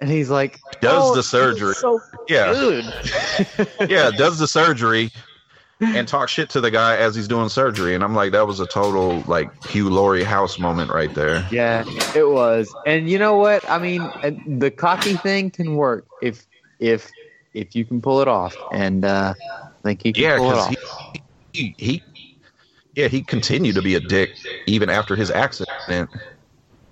and 0.00 0.10
he's 0.10 0.30
like 0.30 0.60
Does 0.80 1.02
"Oh, 1.10 1.14
the 1.14 1.22
surgery. 1.22 1.74
so 1.74 2.00
Yeah, 2.28 2.52
good 2.52 2.84
yeah, 3.90 4.10
does 4.10 4.38
the 4.38 4.48
surgery 4.48 5.10
and 5.82 6.06
talk 6.08 6.28
shit 6.28 6.48
to 6.50 6.60
the 6.60 6.70
guy 6.70 6.96
as 6.96 7.14
he's 7.14 7.28
doing 7.28 7.48
surgery, 7.48 7.94
and 7.94 8.02
I'm 8.04 8.14
like, 8.14 8.32
that 8.32 8.46
was 8.46 8.60
a 8.60 8.66
total 8.66 9.22
like 9.26 9.50
Hugh 9.64 9.90
Laurie 9.90 10.24
house 10.24 10.58
moment 10.58 10.90
right 10.90 11.12
there. 11.14 11.44
Yeah, 11.50 11.84
it 12.14 12.28
was. 12.28 12.76
And 12.84 13.08
you 13.08 13.18
know 13.18 13.36
what? 13.36 13.68
I 13.68 13.78
mean, 13.78 14.12
the 14.46 14.70
cocky 14.70 15.16
thing 15.16 15.50
can 15.50 15.76
work 15.76 16.06
if 16.20 16.46
if 16.78 17.12
if 17.54 17.74
you 17.76 17.84
can 17.84 18.00
pull 18.00 18.20
it 18.20 18.28
off. 18.28 18.56
And 18.70 19.04
uh, 19.04 19.34
I 19.84 19.88
think 19.88 20.02
he 20.02 20.14
can 20.14 20.22
Yeah, 20.22 20.34
pull 20.36 20.50
it 20.50 20.56
off. 20.56 20.74
he, 21.12 21.22
he, 21.52 21.74
he, 21.78 22.04
yeah, 22.94 23.08
he 23.08 23.22
continued 23.22 23.74
to 23.76 23.82
be 23.82 23.94
a 23.94 24.00
dick 24.00 24.30
even 24.66 24.88
after 24.90 25.16
his 25.16 25.30
accident 25.30 26.10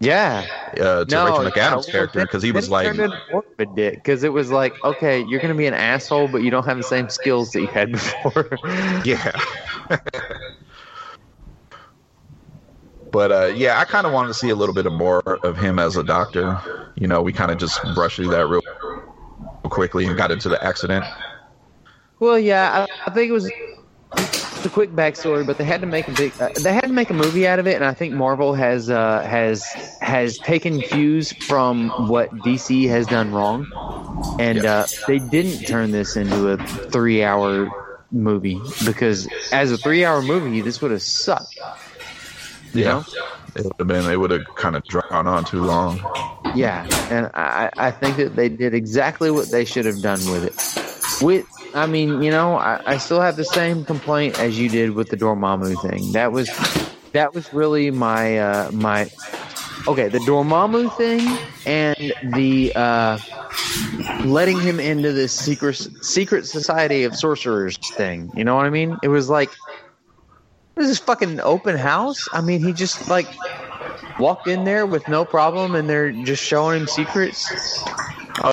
yeah. 0.01 0.47
uh, 0.81 1.05
to 1.05 1.15
No, 1.15 1.27
Rachel 1.27 1.45
yeah, 1.45 1.51
McAdams' 1.51 1.71
well, 1.71 1.83
character 1.85 2.21
because 2.23 2.43
he 2.43 2.53
was 2.53 2.71
like, 2.71 2.87
turned 2.87 3.01
into 3.01 3.21
more 3.31 3.45
of 3.45 3.61
a 3.61 3.67
dick 3.67 3.95
because 3.97 4.25
it 4.25 4.33
was 4.33 4.51
like, 4.51 4.75
okay, 4.83 5.25
you're 5.29 5.41
gonna 5.41 5.55
be 5.55 5.67
an 5.67 5.75
asshole, 5.75 6.29
but 6.29 6.43
you 6.43 6.51
don't 6.51 6.65
have 6.65 6.79
the 6.79 6.83
same 6.83 7.09
skills 7.11 7.53
that 7.53 7.61
you 7.61 7.67
had 7.67 7.93
before. 7.93 8.49
yeah. 9.05 9.31
but 13.13 13.31
uh, 13.31 13.53
yeah, 13.55 13.79
I 13.79 13.85
kind 13.85 14.07
of 14.07 14.13
wanted 14.13 14.29
to 14.29 14.35
see 14.35 14.49
a 14.49 14.57
little 14.57 14.75
bit 14.75 14.87
of 14.87 14.93
more 14.95 15.21
of 15.45 15.57
him 15.59 15.79
as 15.79 15.97
a 15.97 16.03
doctor. 16.03 16.59
You 16.97 17.07
know, 17.07 17.21
we 17.21 17.33
kind 17.33 17.51
of 17.51 17.59
just 17.59 17.81
brushed 17.95 18.17
through 18.17 18.29
that 18.29 18.47
real 18.47 18.63
quickly 19.65 20.07
and 20.07 20.17
got 20.17 20.31
into 20.31 20.49
the 20.49 20.63
accident. 20.65 21.05
well, 22.19 22.39
yeah, 22.39 22.87
I, 22.89 23.11
I 23.11 23.15
think 23.15 23.29
it 23.29 23.33
was 23.33 23.51
a 24.12 24.69
quick 24.69 24.91
backstory, 24.91 25.47
but 25.47 25.59
they 25.59 25.65
had 25.65 25.81
to 25.81 25.87
make 25.87 26.09
a 26.09 26.12
big. 26.12 26.32
Uh, 26.41 26.51
they 26.61 26.73
had 26.73 26.82
to 26.82 26.93
make 26.93 27.11
a 27.11 27.15
movie 27.15 27.47
out 27.47 27.59
of 27.59 27.66
it, 27.66 27.77
and 27.77 27.85
I 27.85 27.95
think 27.95 28.12
Marvel 28.15 28.55
has 28.55 28.91
uh, 28.91 29.23
has 29.23 29.65
has 30.01 30.39
taken 30.39 30.82
cues 30.82 31.32
from 31.32 31.91
what 32.09 32.31
DC 32.43 32.89
has 32.89 33.07
done 33.07 33.32
wrong. 33.32 33.66
and 34.39 34.65
uh, 34.65 34.87
they 35.07 35.19
didn't 35.19 35.66
turn 35.66 35.91
this 35.93 36.16
into 36.16 36.49
a 36.49 36.57
three-hour 36.91 37.70
movie 38.12 38.61
because 38.85 39.28
as 39.53 39.70
a 39.73 39.78
three-hour 39.78 40.23
movie, 40.23 40.61
this 40.61 40.81
would 40.82 40.91
have 40.91 41.03
sucked. 41.03 41.55
You 42.74 42.82
Yeah. 42.85 42.89
know? 42.89 43.05
It 43.57 43.65
would 43.65 43.73
have 43.81 43.89
been. 43.89 44.05
It 44.11 44.16
would 44.16 44.31
have 44.31 44.45
kind 44.57 44.77
of 44.77 44.85
drawn 44.87 45.27
on 45.27 45.45
too 45.45 45.62
long. 45.65 45.99
Yeah, 46.55 46.87
and 47.11 47.31
I, 47.35 47.70
I 47.78 47.91
think 47.91 48.16
that 48.16 48.37
they 48.37 48.49
did 48.49 48.74
exactly 48.74 49.31
what 49.31 49.51
they 49.51 49.65
should 49.65 49.87
have 49.87 50.03
done 50.03 50.20
with 50.31 50.45
it. 50.45 51.24
With, 51.24 51.47
I 51.75 51.87
mean, 51.87 52.23
you 52.23 52.31
know, 52.31 52.57
I, 52.57 52.81
I 52.87 52.97
still 52.99 53.21
have 53.21 53.37
the 53.37 53.45
same 53.45 53.85
complaint 53.85 54.39
as 54.39 54.59
you 54.59 54.69
did 54.69 54.91
with 54.93 55.09
the 55.09 55.17
Dormammu 55.17 55.81
thing. 55.89 56.13
That 56.13 56.33
was, 56.33 56.49
that 57.13 57.35
was 57.35 57.53
really 57.53 57.91
my 57.91 58.39
uh, 58.39 58.71
my. 58.73 59.11
Okay, 59.89 60.09
the 60.09 60.19
Dormammu 60.19 60.95
thing 60.99 61.21
and 61.65 62.13
the 62.35 62.71
uh, 62.75 63.19
letting 64.25 64.61
him 64.61 64.79
into 64.79 65.13
this 65.13 65.33
secret 65.33 65.77
secret 66.03 66.47
society 66.47 67.05
of 67.05 67.17
sorcerers 67.17 67.79
thing. 67.95 68.31
You 68.37 68.45
know 68.45 68.57
what 68.57 68.67
I 68.67 68.71
mean? 68.71 68.99
It 69.03 69.09
was 69.09 69.31
like, 69.31 69.51
this 70.75 70.91
is 70.91 70.99
fucking 70.99 71.41
open 71.41 71.79
house. 71.79 72.29
I 72.33 72.43
mean, 72.43 72.63
he 72.63 72.75
just 72.75 73.09
like 73.09 73.27
walked 74.19 74.47
in 74.47 74.65
there 74.65 74.85
with 74.85 75.09
no 75.09 75.25
problem, 75.25 75.75
and 75.75 75.89
they're 75.89 76.13
just 76.13 76.43
showing 76.45 76.81
him 76.81 76.87
secrets. 76.87 77.83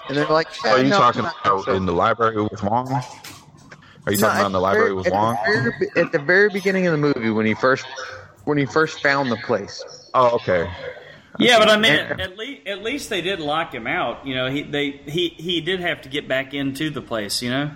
And 0.09 0.17
they're 0.17 0.25
like, 0.27 0.47
Are 0.65 0.77
you 0.79 0.89
"No, 0.89 0.97
talking 0.97 1.21
about 1.21 1.63
So- 1.65 1.73
in 1.73 1.85
the 1.85 1.93
library 1.93 2.41
with 2.41 2.61
Wong? 2.63 2.91
Are 2.91 4.11
you 4.11 4.17
No, 4.19 4.27
talking 4.27 4.39
about 4.39 4.45
in 4.47 4.51
the 4.53 4.57
at 4.59 4.61
library 4.61 4.85
very- 4.87 4.93
with 4.95 5.07
at 5.07 5.11
the 5.13 5.15
Wong? 5.17 5.37
very- 5.45 5.89
at 6.05 6.11
the 6.11 6.19
very 6.19 6.49
beginning 6.49 6.87
of 6.87 6.91
the 6.91 6.97
movie 6.97 7.29
when 7.29 7.45
he 7.45 7.53
first 7.53 7.85
when 8.45 8.57
he 8.57 8.65
first 8.65 9.01
found 9.01 9.29
the 9.31 9.35
place. 9.37 9.83
Oh, 10.13 10.35
okay. 10.35 10.69
Yeah, 11.39 11.59
but 11.59 11.69
I 11.69 11.77
mean, 11.77 11.91
And- 11.93 12.21
at 12.21 12.37
least 12.37 12.67
at 12.67 12.83
least 12.83 13.09
they 13.09 13.21
did 13.21 13.39
lock 13.39 13.73
him 13.73 13.85
out. 13.87 14.25
You 14.25 14.35
know, 14.35 14.49
he 14.49 14.63
they 14.63 14.91
he 15.07 15.29
he 15.37 15.61
did 15.61 15.79
have 15.81 16.01
to 16.01 16.09
get 16.09 16.27
back 16.27 16.53
into 16.53 16.89
the 16.89 17.01
place. 17.01 17.41
You 17.41 17.51
know. 17.51 17.71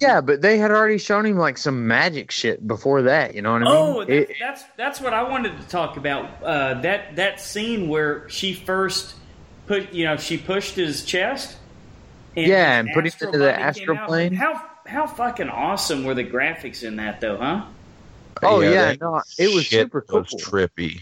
Yeah, 0.00 0.20
but 0.20 0.42
they 0.42 0.58
had 0.58 0.70
already 0.72 0.98
shown 0.98 1.24
him 1.24 1.38
like 1.38 1.56
some 1.56 1.86
magic 1.86 2.30
shit 2.32 2.66
before 2.66 3.02
that. 3.02 3.34
You 3.34 3.42
know 3.42 3.52
what 3.52 3.62
I 3.62 3.64
mean? 3.64 3.74
Oh, 3.74 4.00
that, 4.04 4.10
It- 4.10 4.30
that's 4.40 4.64
that's 4.76 5.00
what 5.00 5.12
I 5.14 5.22
wanted 5.22 5.60
to 5.60 5.68
talk 5.68 5.96
about. 5.96 6.42
Uh, 6.42 6.80
that 6.80 7.16
that 7.16 7.40
scene 7.40 7.88
where 7.88 8.28
she 8.28 8.54
first 8.54 9.14
put, 9.66 9.92
you 9.92 10.04
know, 10.04 10.16
she 10.16 10.36
pushed 10.38 10.74
his 10.74 11.04
chest. 11.04 11.56
And 12.36 12.46
Yeah, 12.46 12.78
and 12.80 12.88
put 12.92 13.04
him 13.04 13.12
astral 13.12 13.28
into 13.34 13.38
the 13.38 13.50
body 13.52 13.62
astral 13.62 13.98
plane. 14.06 14.34
How 14.34 14.62
how 14.86 15.06
fucking 15.06 15.48
awesome 15.48 16.04
were 16.04 16.14
the 16.14 16.24
graphics 16.24 16.82
in 16.82 16.96
that 16.96 17.20
though, 17.20 17.36
huh? 17.38 17.64
Oh, 18.42 18.60
yeah, 18.60 18.86
that 18.86 19.00
no, 19.00 19.22
it 19.38 19.54
was 19.54 19.64
shit 19.64 19.82
super 19.82 20.00
cool. 20.02 20.20
Was 20.20 20.28
trippy. 20.44 21.00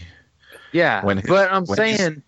Yeah, 0.71 1.03
When- 1.03 1.21
but 1.27 1.51
I'm 1.51 1.65
when- 1.65 1.75
saying 1.77 2.23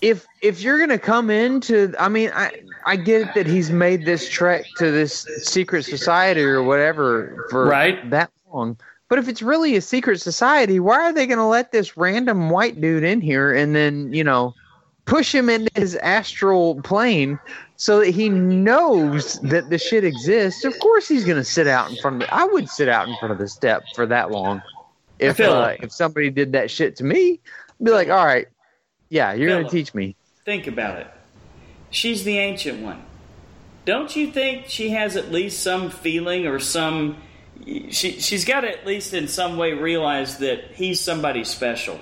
if 0.00 0.26
if 0.42 0.60
you're 0.62 0.78
gonna 0.78 0.98
come 0.98 1.28
into, 1.30 1.92
I 1.98 2.08
mean, 2.08 2.30
I 2.34 2.52
I 2.86 2.96
get 2.96 3.20
it 3.22 3.34
that 3.34 3.46
he's 3.46 3.70
made 3.70 4.04
this 4.04 4.28
trek 4.28 4.64
to 4.78 4.90
this 4.90 5.26
secret 5.42 5.84
society 5.84 6.42
or 6.42 6.62
whatever 6.62 7.46
for 7.50 7.66
Right. 7.66 8.08
that 8.10 8.30
long. 8.52 8.76
But 9.08 9.18
if 9.18 9.28
it's 9.28 9.42
really 9.42 9.76
a 9.76 9.80
secret 9.80 10.20
society, 10.20 10.80
why 10.80 11.00
are 11.04 11.12
they 11.12 11.26
gonna 11.26 11.48
let 11.48 11.70
this 11.72 11.96
random 11.96 12.48
white 12.50 12.80
dude 12.80 13.04
in 13.04 13.20
here 13.20 13.52
and 13.52 13.74
then 13.74 14.12
you 14.12 14.24
know 14.24 14.54
push 15.04 15.34
him 15.34 15.48
into 15.48 15.70
his 15.74 15.96
astral 15.96 16.80
plane 16.82 17.38
so 17.76 18.00
that 18.00 18.10
he 18.10 18.28
knows 18.28 19.40
that 19.40 19.70
the 19.70 19.78
shit 19.78 20.04
exists? 20.04 20.64
Of 20.64 20.78
course, 20.78 21.08
he's 21.08 21.24
gonna 21.24 21.44
sit 21.44 21.66
out 21.66 21.90
in 21.90 21.96
front 21.96 22.22
of. 22.22 22.28
The, 22.28 22.34
I 22.34 22.44
would 22.44 22.68
sit 22.68 22.88
out 22.88 23.08
in 23.08 23.16
front 23.16 23.32
of 23.32 23.38
the 23.38 23.48
step 23.48 23.82
for 23.94 24.06
that 24.06 24.30
long. 24.30 24.62
If 25.18 25.40
uh, 25.40 25.74
if 25.80 25.92
somebody 25.92 26.30
did 26.30 26.52
that 26.52 26.70
shit 26.70 26.96
to 26.96 27.04
me, 27.04 27.40
I'd 27.80 27.84
be 27.84 27.90
like, 27.90 28.08
all 28.08 28.24
right, 28.24 28.48
yeah, 29.08 29.32
you're 29.32 29.48
gonna 29.48 29.68
teach 29.68 29.94
me. 29.94 30.16
Think 30.44 30.66
about 30.66 30.98
it. 30.98 31.06
She's 31.90 32.24
the 32.24 32.38
ancient 32.38 32.82
one. 32.82 33.04
Don't 33.84 34.14
you 34.14 34.30
think 34.30 34.66
she 34.68 34.90
has 34.90 35.16
at 35.16 35.30
least 35.30 35.62
some 35.62 35.90
feeling 35.90 36.46
or 36.46 36.58
some? 36.58 37.16
She 37.64 38.20
she's 38.20 38.44
got 38.44 38.62
to 38.62 38.70
at 38.70 38.86
least 38.86 39.12
in 39.12 39.28
some 39.28 39.56
way 39.56 39.72
realize 39.72 40.38
that 40.38 40.72
he's 40.74 41.00
somebody 41.00 41.44
special. 41.44 42.00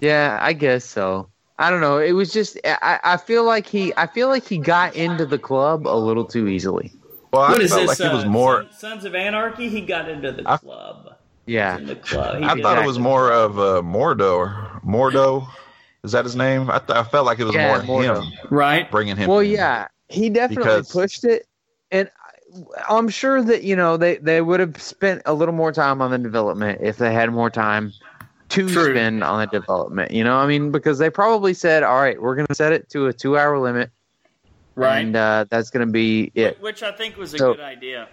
Yeah, 0.00 0.38
I 0.40 0.52
guess 0.52 0.84
so. 0.84 1.28
I 1.58 1.70
don't 1.70 1.80
know. 1.80 1.98
It 1.98 2.12
was 2.12 2.32
just 2.32 2.58
I, 2.64 2.98
I 3.04 3.16
feel 3.16 3.44
like 3.44 3.66
he 3.66 3.92
I 3.96 4.06
feel 4.06 4.28
like 4.28 4.46
he 4.46 4.58
got 4.58 4.96
into 4.96 5.26
the 5.26 5.38
club 5.38 5.86
a 5.86 5.96
little 5.96 6.24
too 6.24 6.48
easily. 6.48 6.92
Well, 7.32 7.42
I 7.42 7.52
What 7.52 7.60
is 7.62 7.70
felt 7.70 7.88
this? 7.88 8.00
like 8.00 8.10
it 8.10 8.14
was 8.14 8.24
uh, 8.24 8.28
more. 8.28 8.66
Sons 8.72 9.04
of 9.04 9.14
Anarchy. 9.14 9.68
He 9.68 9.80
got 9.82 10.08
into 10.08 10.32
the 10.32 10.42
I- 10.48 10.56
club. 10.56 11.14
Yeah. 11.46 11.76
In 11.78 11.86
the 11.86 11.96
club. 11.96 12.38
He 12.38 12.44
I 12.44 12.48
thought 12.50 12.76
that. 12.76 12.84
it 12.84 12.86
was 12.86 12.98
more 12.98 13.32
of 13.32 13.58
uh, 13.58 13.82
Mordo. 13.82 14.80
Mordo, 14.84 15.46
is 16.04 16.12
that 16.12 16.24
his 16.24 16.36
name? 16.36 16.70
I, 16.70 16.78
th- 16.78 16.90
I 16.90 17.02
felt 17.02 17.26
like 17.26 17.40
it 17.40 17.44
was 17.44 17.54
Yeah, 17.54 17.82
more 17.84 18.00
Mordo. 18.02 18.22
him 18.24 18.32
right. 18.50 18.88
bringing 18.90 19.16
him. 19.16 19.28
Well, 19.28 19.40
in. 19.40 19.50
yeah, 19.50 19.88
he 20.08 20.30
definitely 20.30 20.64
Because- 20.64 20.92
pushed 20.92 21.24
it, 21.24 21.46
and 21.90 22.08
I- 22.08 22.82
I'm 22.96 23.08
sure 23.08 23.42
that 23.42 23.62
you 23.64 23.74
know 23.74 23.96
they 23.96 24.18
they 24.18 24.40
would 24.40 24.60
have 24.60 24.80
spent 24.80 25.22
a 25.26 25.32
little 25.34 25.54
more 25.54 25.72
time 25.72 26.00
on 26.02 26.10
the 26.12 26.18
development 26.18 26.80
if 26.82 26.98
they 26.98 27.12
had 27.12 27.32
more 27.32 27.50
time 27.50 27.92
to 28.52 28.68
True. 28.68 28.90
spend 28.94 29.22
on 29.24 29.40
the 29.40 29.46
development. 29.46 30.10
You 30.12 30.24
know, 30.24 30.36
I 30.36 30.46
mean, 30.46 30.70
because 30.70 30.98
they 30.98 31.10
probably 31.10 31.54
said, 31.54 31.82
"All 31.82 31.96
right, 32.00 32.20
we're 32.20 32.34
going 32.34 32.46
to 32.46 32.54
set 32.54 32.72
it 32.72 32.88
to 32.90 33.06
a 33.06 33.12
two 33.12 33.36
hour 33.38 33.58
limit, 33.58 33.90
Right. 34.74 34.98
and 35.00 35.16
uh, 35.16 35.46
that's 35.50 35.70
going 35.70 35.86
to 35.86 35.92
be 35.92 36.30
it." 36.34 36.60
Which 36.60 36.82
I 36.82 36.92
think 36.92 37.16
was 37.16 37.34
a 37.34 37.38
So- 37.38 37.54
good 37.54 37.62
idea. 37.62 38.08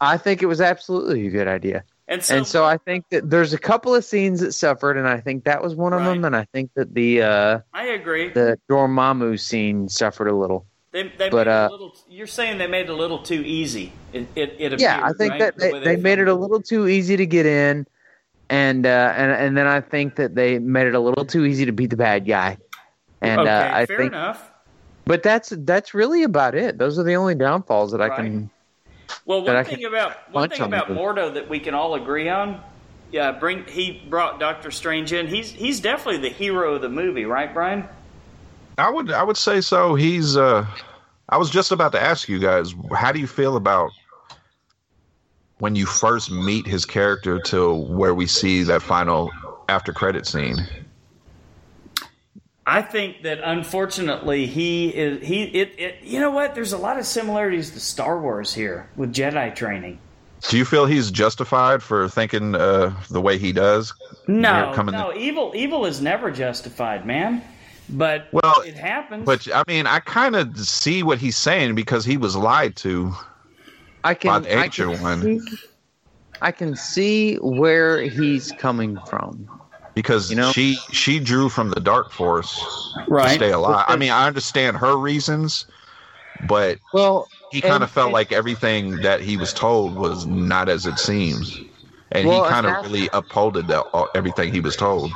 I 0.00 0.16
think 0.18 0.42
it 0.42 0.46
was 0.46 0.60
absolutely 0.60 1.26
a 1.26 1.30
good 1.30 1.48
idea. 1.48 1.84
And 2.08 2.22
so, 2.22 2.36
and 2.36 2.46
so 2.46 2.64
I 2.66 2.76
think 2.76 3.06
that 3.10 3.30
there's 3.30 3.54
a 3.54 3.58
couple 3.58 3.94
of 3.94 4.04
scenes 4.04 4.40
that 4.40 4.52
suffered, 4.52 4.98
and 4.98 5.08
I 5.08 5.20
think 5.20 5.44
that 5.44 5.62
was 5.62 5.74
one 5.74 5.94
of 5.94 6.00
Right. 6.00 6.12
them. 6.14 6.24
And 6.26 6.36
I 6.36 6.44
think 6.52 6.70
that 6.74 6.92
the 6.94 7.22
uh, 7.22 7.58
I 7.72 7.84
agree. 7.86 8.28
the 8.28 8.58
Dormammu 8.68 9.38
scene 9.40 9.88
suffered 9.88 10.28
a 10.28 10.34
little. 10.34 10.66
They, 10.92 11.04
they 11.04 11.30
but, 11.30 11.46
made 11.46 11.48
uh, 11.48 11.68
a 11.70 11.72
little. 11.72 11.96
You're 12.08 12.26
saying 12.26 12.58
they 12.58 12.66
made 12.66 12.82
it 12.82 12.88
a 12.90 12.94
little 12.94 13.18
too 13.20 13.42
easy. 13.46 13.92
It 14.12 14.26
it, 14.34 14.56
it 14.58 14.80
yeah, 14.80 15.00
I 15.02 15.12
think 15.14 15.30
right? 15.32 15.38
that 15.40 15.56
The 15.56 15.70
they, 15.72 15.80
they 15.80 15.96
made 15.96 16.18
it 16.18 16.28
a 16.28 16.34
little 16.34 16.60
too 16.60 16.86
easy 16.88 17.16
to 17.16 17.24
get 17.26 17.46
in, 17.46 17.86
and 18.50 18.86
uh, 18.86 19.14
and 19.16 19.32
and 19.32 19.56
then 19.56 19.66
I 19.66 19.80
think 19.80 20.16
that 20.16 20.34
they 20.34 20.58
made 20.58 20.86
it 20.86 20.94
a 20.94 21.00
little 21.00 21.24
too 21.24 21.44
easy 21.44 21.64
to 21.66 21.72
beat 21.72 21.90
the 21.90 21.96
bad 21.96 22.26
guy. 22.26 22.58
And 23.20 23.40
okay, 23.40 23.50
uh, 23.50 23.76
I 23.76 23.86
fair 23.86 23.98
think, 23.98 24.12
enough. 24.12 24.50
but 25.04 25.22
that's 25.22 25.52
that's 25.58 25.94
really 25.94 26.22
about 26.22 26.54
it. 26.54 26.78
Those 26.78 26.98
are 26.98 27.02
the 27.04 27.14
only 27.14 27.34
downfalls 27.34 27.92
that 27.92 28.02
I 28.02 28.14
can. 28.14 28.50
Well, 29.24 29.44
one 29.44 29.64
thing 29.64 29.84
about 29.84 30.32
one 30.32 30.50
thing 30.50 30.60
on 30.60 30.68
about 30.68 30.88
them. 30.88 30.96
Mordo 30.96 31.32
that 31.34 31.48
we 31.48 31.60
can 31.60 31.74
all 31.74 31.94
agree 31.94 32.28
on, 32.28 32.60
yeah, 33.10 33.32
bring 33.32 33.64
he 33.66 34.02
brought 34.10 34.40
Doctor 34.40 34.70
Strange 34.70 35.12
in. 35.12 35.26
He's 35.26 35.50
he's 35.50 35.80
definitely 35.80 36.28
the 36.28 36.34
hero 36.34 36.74
of 36.74 36.82
the 36.82 36.88
movie, 36.88 37.24
right, 37.24 37.52
Brian? 37.52 37.88
I 38.76 38.90
would 38.90 39.10
I 39.12 39.22
would 39.22 39.36
say 39.36 39.60
so. 39.60 39.94
He's 39.94 40.36
uh 40.36 40.66
I 41.28 41.36
was 41.38 41.48
just 41.48 41.72
about 41.72 41.92
to 41.92 42.00
ask 42.00 42.28
you 42.28 42.38
guys, 42.38 42.74
how 42.92 43.12
do 43.12 43.20
you 43.20 43.26
feel 43.26 43.56
about 43.56 43.92
when 45.58 45.74
you 45.74 45.86
first 45.86 46.30
meet 46.30 46.66
his 46.66 46.84
character 46.84 47.38
to 47.40 47.74
where 47.74 48.14
we 48.14 48.26
see 48.26 48.62
that 48.64 48.82
final 48.82 49.30
after 49.68 49.92
credit 49.92 50.26
scene? 50.26 50.56
I 52.66 52.80
think 52.80 53.22
that 53.22 53.40
unfortunately 53.44 54.46
he 54.46 54.88
is 54.88 55.26
he 55.26 55.42
it, 55.44 55.74
it 55.78 55.96
you 56.02 56.18
know 56.18 56.30
what? 56.30 56.54
There's 56.54 56.72
a 56.72 56.78
lot 56.78 56.98
of 56.98 57.04
similarities 57.04 57.70
to 57.72 57.80
Star 57.80 58.18
Wars 58.18 58.54
here 58.54 58.88
with 58.96 59.12
Jedi 59.12 59.54
training. 59.54 59.98
Do 60.48 60.58
you 60.58 60.64
feel 60.64 60.86
he's 60.86 61.10
justified 61.10 61.82
for 61.82 62.08
thinking 62.08 62.54
uh, 62.54 62.94
the 63.10 63.20
way 63.20 63.38
he 63.38 63.52
does? 63.52 63.94
No, 64.26 64.72
no, 64.72 65.14
evil 65.14 65.52
evil 65.54 65.84
is 65.84 66.00
never 66.00 66.30
justified, 66.30 67.06
man. 67.06 67.42
But 67.90 68.28
Well, 68.32 68.62
it 68.62 68.76
happens. 68.76 69.26
But 69.26 69.46
I 69.54 69.62
mean, 69.68 69.86
I 69.86 70.00
kind 70.00 70.34
of 70.34 70.58
see 70.58 71.02
what 71.02 71.18
he's 71.18 71.36
saying 71.36 71.74
because 71.74 72.04
he 72.04 72.16
was 72.16 72.34
lied 72.34 72.76
to. 72.76 73.12
I 74.04 74.14
can. 74.14 74.30
By 74.30 74.38
the 74.40 74.58
I 74.58 74.68
can 74.68 75.00
one. 75.00 75.22
See, 75.22 75.58
I 76.42 76.52
can 76.52 76.76
see 76.76 77.36
where 77.36 78.02
he's 78.02 78.52
coming 78.52 79.00
from. 79.00 79.48
Because 79.94 80.30
You 80.30 80.36
know? 80.36 80.52
she 80.52 80.74
she 80.90 81.18
drew 81.20 81.48
from 81.48 81.70
the 81.70 81.80
dark 81.80 82.10
force 82.10 82.54
to 83.08 83.28
stay 83.30 83.50
alive. 83.50 83.84
I 83.88 83.96
mean, 83.96 84.10
I 84.10 84.26
understand 84.26 84.76
her 84.76 84.96
reasons, 84.96 85.66
but 86.46 86.78
Well, 86.92 87.28
he 87.50 87.60
kind 87.60 87.82
of 87.82 87.90
felt 87.90 88.06
and- 88.08 88.12
like 88.12 88.32
everything 88.32 89.00
that 89.02 89.20
he 89.20 89.36
was 89.36 89.52
told 89.52 89.94
was 89.94 90.26
not 90.26 90.68
as 90.68 90.84
it 90.84 90.98
seems, 90.98 91.58
and 92.12 92.28
Well, 92.28 92.44
he 92.44 92.50
kind 92.50 92.66
of 92.66 92.82
really 92.82 93.08
upholded 93.12 93.68
that 93.68 93.84
all, 93.94 94.04
uh, 94.04 94.06
everything 94.14 94.52
he 94.52 94.60
was 94.60 94.76
told. 94.76 95.12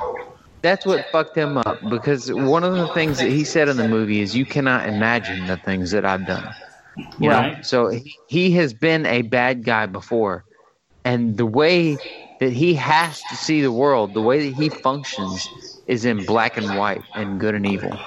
that's 0.63 0.85
what 0.87 1.05
fucked 1.13 1.37
him 1.37 1.57
up 1.59 1.79
because 1.89 2.33
one 2.33 2.65
of 2.65 2.75
the 2.75 2.89
things 2.89 3.21
that 3.21 3.31
he 3.31 3.45
said 3.45 3.69
in 3.69 3.77
the 3.77 3.87
movie 3.89 4.21
is 4.21 4.35
you 4.35 4.45
cannot 4.45 4.89
imagine 4.89 5.47
the 5.47 5.57
things 5.59 5.91
that 5.91 6.05
I've 6.05 6.27
done. 6.27 6.49
You 7.19 7.31
know, 7.31 7.41
Right. 7.41 7.65
so 7.65 7.89
he, 7.89 8.19
he 8.27 8.51
has 8.53 8.73
been 8.73 9.07
a 9.07 9.23
bad 9.23 9.65
guy 9.65 9.87
before, 9.87 10.45
and 11.05 11.37
the 11.37 11.47
way 11.47 11.99
that 12.39 12.53
he 12.53 12.75
has 12.75 13.25
to 13.25 13.37
see 13.37 13.61
the 13.61 13.73
world, 13.73 14.15
the 14.15 14.23
way 14.23 14.49
that 14.49 14.55
he 14.55 14.69
functions, 14.69 15.51
is 15.87 16.05
in 16.05 16.25
black 16.25 16.57
and 16.57 16.77
white 16.77 17.03
and 17.15 17.41
good 17.41 17.55
and 17.55 17.67
evil. 17.67 17.99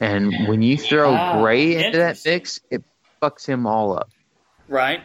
And 0.00 0.48
when 0.48 0.62
you 0.62 0.78
throw 0.78 1.14
Ah, 1.14 1.42
gray 1.42 1.76
into 1.76 1.98
that 1.98 2.18
mix, 2.24 2.60
it 2.70 2.82
fucks 3.22 3.46
him 3.46 3.66
all 3.66 3.96
up. 3.96 4.08
Right. 4.68 5.02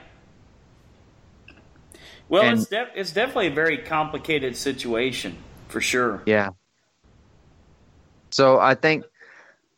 Well, 2.30 2.44
And- 2.44 2.60
it's 2.60 2.70
def- 2.70 2.92
it's 2.96 3.12
definitely 3.12 3.48
a 3.48 3.52
very 3.54 3.78
complicated 3.80 4.56
situation 4.56 5.36
for 5.68 5.82
sure. 5.82 6.22
Yeah. 6.26 6.50
So 8.32 8.60
I 8.60 8.76
think 8.76 9.04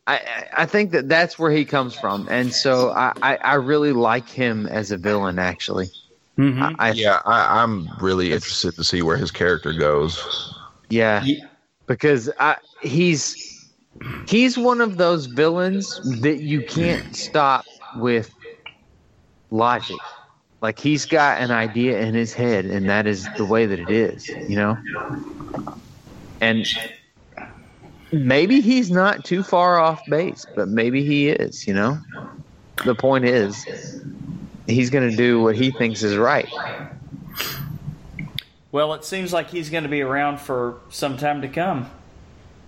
I, 0.07 0.15
I- 0.18 0.48
I 0.64 0.65
think 0.65 0.91
that 0.91 1.07
that's 1.10 1.40
where 1.40 1.52
he 1.52 1.65
comes 1.65 1.94
from, 1.95 2.28
and 2.30 2.53
so 2.53 2.91
I, 2.91 3.14
I, 3.22 3.38
I 3.44 3.53
really 3.56 3.94
like 3.94 4.30
him 4.30 4.65
as 4.68 4.91
a 4.91 4.98
villain. 4.98 5.40
Actually, 5.40 5.91
Mm-hmm. 6.40 6.76
I, 6.80 6.91
I 6.91 6.95
Yeah, 6.95 7.22
I, 7.26 7.64
I'm 7.64 7.90
really 7.99 8.34
interested 8.34 8.76
to 8.76 8.84
see 8.84 9.02
where 9.02 9.18
his 9.18 9.32
character 9.32 9.73
goes. 9.73 10.28
yeah, 10.90 11.28
because 11.88 12.30
I, 12.40 12.57
he's 12.82 13.38
he's 14.26 14.57
one 14.57 14.82
of 14.82 14.98
those 14.98 15.26
villains 15.28 15.99
that 16.03 16.40
you 16.40 16.61
can't 16.64 17.06
stop 17.15 17.68
with 17.94 18.34
logic. 19.52 20.03
Like 20.61 20.80
he's 20.80 21.06
got 21.06 21.41
an 21.41 21.52
idea 21.52 21.99
in 22.02 22.14
his 22.14 22.34
head, 22.34 22.65
and 22.65 22.90
that 22.90 23.07
is 23.07 23.30
the 23.32 23.45
way 23.45 23.65
that 23.65 23.80
it 23.80 23.90
is, 23.90 24.38
you 24.48 24.56
know. 24.56 24.80
And 26.40 26.68
maybe 28.12 28.62
he's 28.62 28.92
not 28.92 29.24
too 29.24 29.44
far 29.44 29.80
off 29.80 30.06
base, 30.08 30.46
but 30.56 30.68
maybe 30.68 31.04
he 31.04 31.30
is, 31.30 31.68
you 31.68 31.74
know. 31.74 31.98
The 32.86 32.96
point 32.96 33.26
is, 33.26 33.66
he's 34.68 34.90
going 34.90 35.10
to 35.10 35.16
do 35.16 35.42
what 35.42 35.56
he 35.56 35.72
thinks 35.72 36.04
is 36.04 36.18
right. 36.18 36.48
Well, 38.72 38.94
it 38.94 39.04
seems 39.04 39.34
like 39.34 39.50
he's 39.50 39.70
going 39.70 39.84
to 39.84 39.90
be 39.90 40.02
around 40.02 40.40
for 40.40 40.80
some 40.90 41.18
time 41.18 41.42
to 41.42 41.48
come. 41.48 41.90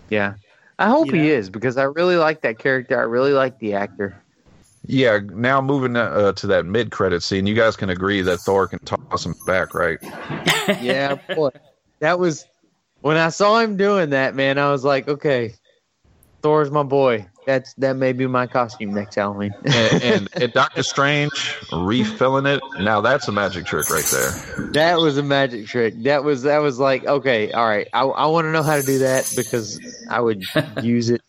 Yeah, 0.09 0.35
I 0.77 0.89
hope 0.89 1.07
You 1.07 1.13
he 1.13 1.27
know? 1.29 1.33
is 1.35 1.49
because 1.49 1.77
I 1.77 1.83
really 1.83 2.17
like 2.17 2.41
that 2.41 2.59
character. 2.59 2.99
I 2.99 3.03
really 3.03 3.31
like 3.31 3.57
the 3.59 3.73
actor. 3.73 4.19
Yeah, 4.85 5.19
now 5.31 5.61
moving 5.61 5.95
uh, 5.95 6.33
to 6.33 6.47
that 6.47 6.65
mid 6.65 6.91
credit 6.91 7.23
scene, 7.23 7.47
you 7.47 7.55
guys 7.55 7.77
can 7.77 7.89
agree 7.89 8.21
that 8.21 8.39
Thor 8.41 8.67
can 8.67 8.79
toss 8.79 9.25
him 9.25 9.33
back, 9.45 9.73
right? 9.73 9.99
Yeah, 10.81 11.15
boy, 11.35 11.49
that 11.99 12.19
was 12.19 12.45
when 13.03 13.17
I 13.17 13.29
saw 13.29 13.59
him 13.59 13.75
doing 13.75 14.11
that. 14.11 14.33
Man, 14.33 14.57
I 14.57 14.71
was 14.71 14.83
like, 14.83 15.07
okay, 15.07 15.53
Thor's 16.41 16.71
my 16.71 16.83
boy. 16.83 17.27
That's 17.45 17.73
that 17.75 17.97
may 17.97 18.13
be 18.13 18.25
my 18.25 18.47
costume 18.47 18.93
next 18.93 19.15
Halloween. 19.15 19.53
And, 19.65 20.03
and, 20.03 20.29
and 20.41 20.53
Doctor 20.53 20.81
Strange 20.81 21.31
refilling 21.73 22.45
it. 22.45 22.61
Now 22.79 23.01
that's 23.01 23.27
a 23.27 23.33
magic 23.33 23.65
trick 23.65 23.89
right 23.89 24.05
there. 24.05 24.69
that 24.71 24.99
was 24.99 25.17
a 25.17 25.23
magic 25.23 25.67
trick. 25.67 25.93
That 26.03 26.23
was 26.23 26.43
that 26.43 26.59
was 26.59 26.79
like, 26.79 27.05
okay, 27.05 27.51
all 27.51 27.67
right. 27.67 27.87
I 27.93 28.03
I 28.03 28.27
want 28.27 28.45
to 28.45 28.51
know 28.51 28.63
how 28.63 28.77
to 28.77 28.83
do 28.83 28.99
that 28.99 29.31
because 29.35 29.79
I 30.09 30.21
would 30.21 30.43
use 30.81 31.09
it 31.09 31.21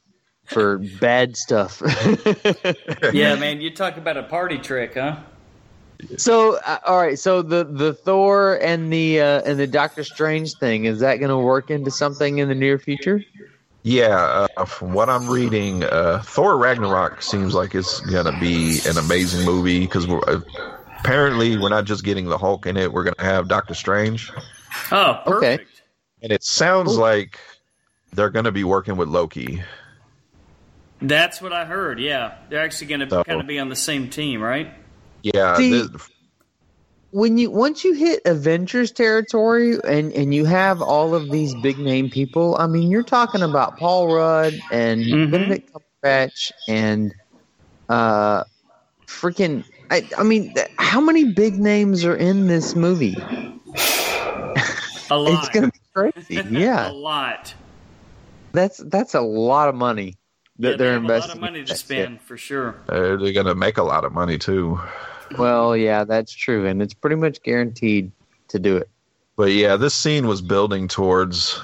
for 0.45 0.79
bad 0.79 1.37
stuff. 1.37 1.83
Yeah, 3.13 3.35
man, 3.37 3.61
you 3.61 3.71
talk 3.71 3.97
about 3.97 4.17
a 4.17 4.23
party 4.23 4.59
trick, 4.59 4.95
huh? 4.95 5.17
So, 6.17 6.59
uh, 6.67 6.79
all 6.87 7.01
right. 7.01 7.19
So 7.19 7.41
the 7.43 7.65
the 7.65 7.95
Thor 7.95 8.57
and 8.63 8.93
the 8.93 9.21
uh, 9.21 9.43
and 9.43 9.59
the 9.59 9.67
Doctor 9.67 10.05
Strange 10.05 10.55
thing 10.55 10.85
is 10.85 11.01
that 11.01 11.17
going 11.17 11.31
to 11.31 11.39
work 11.39 11.71
into 11.71 11.91
something 11.91 12.39
in 12.39 12.49
the 12.49 12.55
near 12.55 12.79
future? 12.79 13.23
Yeah, 13.83 14.47
uh, 14.57 14.65
from 14.65 14.95
what 14.95 15.11
I'm 15.11 15.29
reading, 15.29 15.85
uh, 15.85 16.23
Thor 16.25 16.57
Ragnarok 16.57 17.21
seems 17.21 17.55
like 17.55 17.75
it's 17.75 18.01
gonna 18.01 18.39
be 18.41 18.79
an 18.87 18.97
amazing 18.97 19.45
movie 19.45 19.81
because 19.81 20.07
we're, 20.07 20.23
uh, 20.27 20.41
apparently 21.01 21.59
we're 21.59 21.69
not 21.69 21.85
just 21.85 22.03
getting 22.03 22.25
the 22.27 22.39
Hulk 22.39 22.65
in 22.67 22.79
it; 22.79 22.93
we're 22.93 23.05
gonna 23.05 23.17
have 23.31 23.47
Doctor 23.47 23.75
Strange, 23.75 24.33
Oh, 24.91 25.21
Okay. 25.27 25.59
and 26.23 26.33
it 26.33 26.43
sounds 26.43 26.97
like 26.97 27.39
they're 28.15 28.31
gonna 28.31 28.53
be 28.53 28.65
working 28.65 28.97
with 28.97 29.09
Loki. 29.09 29.63
That's 31.03 31.43
what 31.43 31.53
I 31.53 31.67
heard. 31.67 32.01
Yeah, 32.01 32.37
they're 32.49 32.63
actually 32.65 32.87
going 32.87 33.01
to 33.01 33.11
So- 33.11 33.25
kind 33.25 33.41
of 33.41 33.47
be 33.47 33.59
on 33.59 33.69
the 33.69 33.77
same 33.77 34.09
team, 34.09 34.41
right? 34.41 34.73
Yeah, 35.25 35.57
See, 35.57 35.71
th- 35.71 35.91
when 37.13 37.39
you 37.39 37.51
once 37.51 37.83
you 37.85 37.95
hit 37.95 38.21
Avengers 38.27 38.93
territory 38.93 39.79
and 39.85 40.13
and 40.13 40.35
you 40.35 40.45
have 40.45 40.83
all 40.83 41.15
of 41.15 41.31
these 41.31 41.55
big 41.55 41.79
name 41.79 42.11
people, 42.11 42.57
I 42.59 42.67
mean, 42.67 42.91
you're 42.91 43.03
talking 43.03 43.43
about 43.43 43.79
Paul 43.79 44.09
Rudd 44.09 44.53
and 44.71 45.01
Mhm. 45.07 45.31
Benedict 45.31 45.71
Cumberbatch 45.73 46.53
and 46.69 47.15
uh, 47.89 48.45
freaking. 49.09 49.65
I, 49.91 50.07
I 50.19 50.25
mean, 50.25 50.53
th- 50.55 50.69
how 50.79 51.01
many 51.01 51.25
big 51.25 51.55
names 51.59 52.05
are 52.05 52.17
in 52.17 52.47
this 52.49 52.75
movie? 52.77 53.17
A 55.11 55.17
lot. 55.19 55.45
It's 55.45 55.49
gonna 55.49 55.69
be 55.69 55.81
crazy. 55.95 56.43
Yeah, 56.61 56.91
a 56.91 56.93
lot. 56.93 57.55
that's 58.53 58.79
that's 58.89 59.15
a 59.15 59.21
lot 59.21 59.69
of 59.69 59.75
money 59.75 60.17
that 60.59 60.71
Yeah, 60.73 60.77
they 60.77 60.85
they're 60.85 60.93
have 60.95 61.05
a 61.05 61.07
lot 61.07 61.15
investing. 61.15 61.37
of 61.37 61.41
money 61.41 61.63
to 61.63 61.69
that 61.69 61.79
spend 61.79 62.21
for 62.21 62.37
sure. 62.37 62.75
uh, 62.89 63.17
they're 63.17 63.33
gonna 63.33 63.55
make 63.55 63.79
a 63.79 63.83
lot 63.83 64.05
of 64.05 64.13
money 64.13 64.37
too. 64.39 64.81
Shit. 65.35 65.41
Well, 65.41 65.77
yeah, 65.77 66.05
that's 66.05 66.33
true, 66.33 66.67
and 66.67 66.81
it's 66.83 66.95
pretty 66.95 67.17
much 67.17 67.43
guaranteed 67.43 68.11
to 68.49 68.59
do 68.59 68.77
it. 68.77 68.89
But 69.37 69.53
yeah, 69.53 69.77
this 69.77 69.95
scene 69.95 70.27
was 70.27 70.41
building 70.41 70.87
towards 70.89 71.61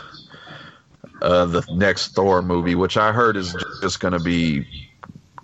uh, 1.23 1.47
the 1.47 1.65
next 1.73 2.15
Thor 2.15 2.43
movie, 2.43 2.75
which 2.75 2.97
I 2.97 3.13
heard 3.13 3.37
is 3.37 3.55
just 3.81 4.01
going 4.01 4.13
to 4.13 4.21
be 4.21 4.67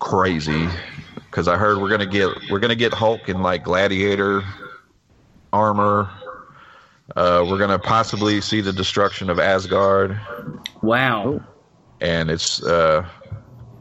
crazy. 0.00 0.68
Because 1.14 1.48
I 1.48 1.56
heard 1.56 1.78
we're 1.78 1.90
gonna 1.90 2.06
get 2.06 2.30
we're 2.50 2.60
gonna 2.60 2.74
get 2.74 2.94
Hulk 2.94 3.28
in 3.28 3.42
like 3.42 3.62
gladiator 3.62 4.42
armor. 5.52 6.08
Uh, 7.14 7.44
we're 7.48 7.58
gonna 7.58 7.78
possibly 7.78 8.40
see 8.40 8.62
the 8.62 8.72
destruction 8.72 9.28
of 9.28 9.38
Asgard, 9.38 10.18
Wow. 10.82 11.40
and 12.00 12.30
it's 12.30 12.62
uh, 12.62 13.06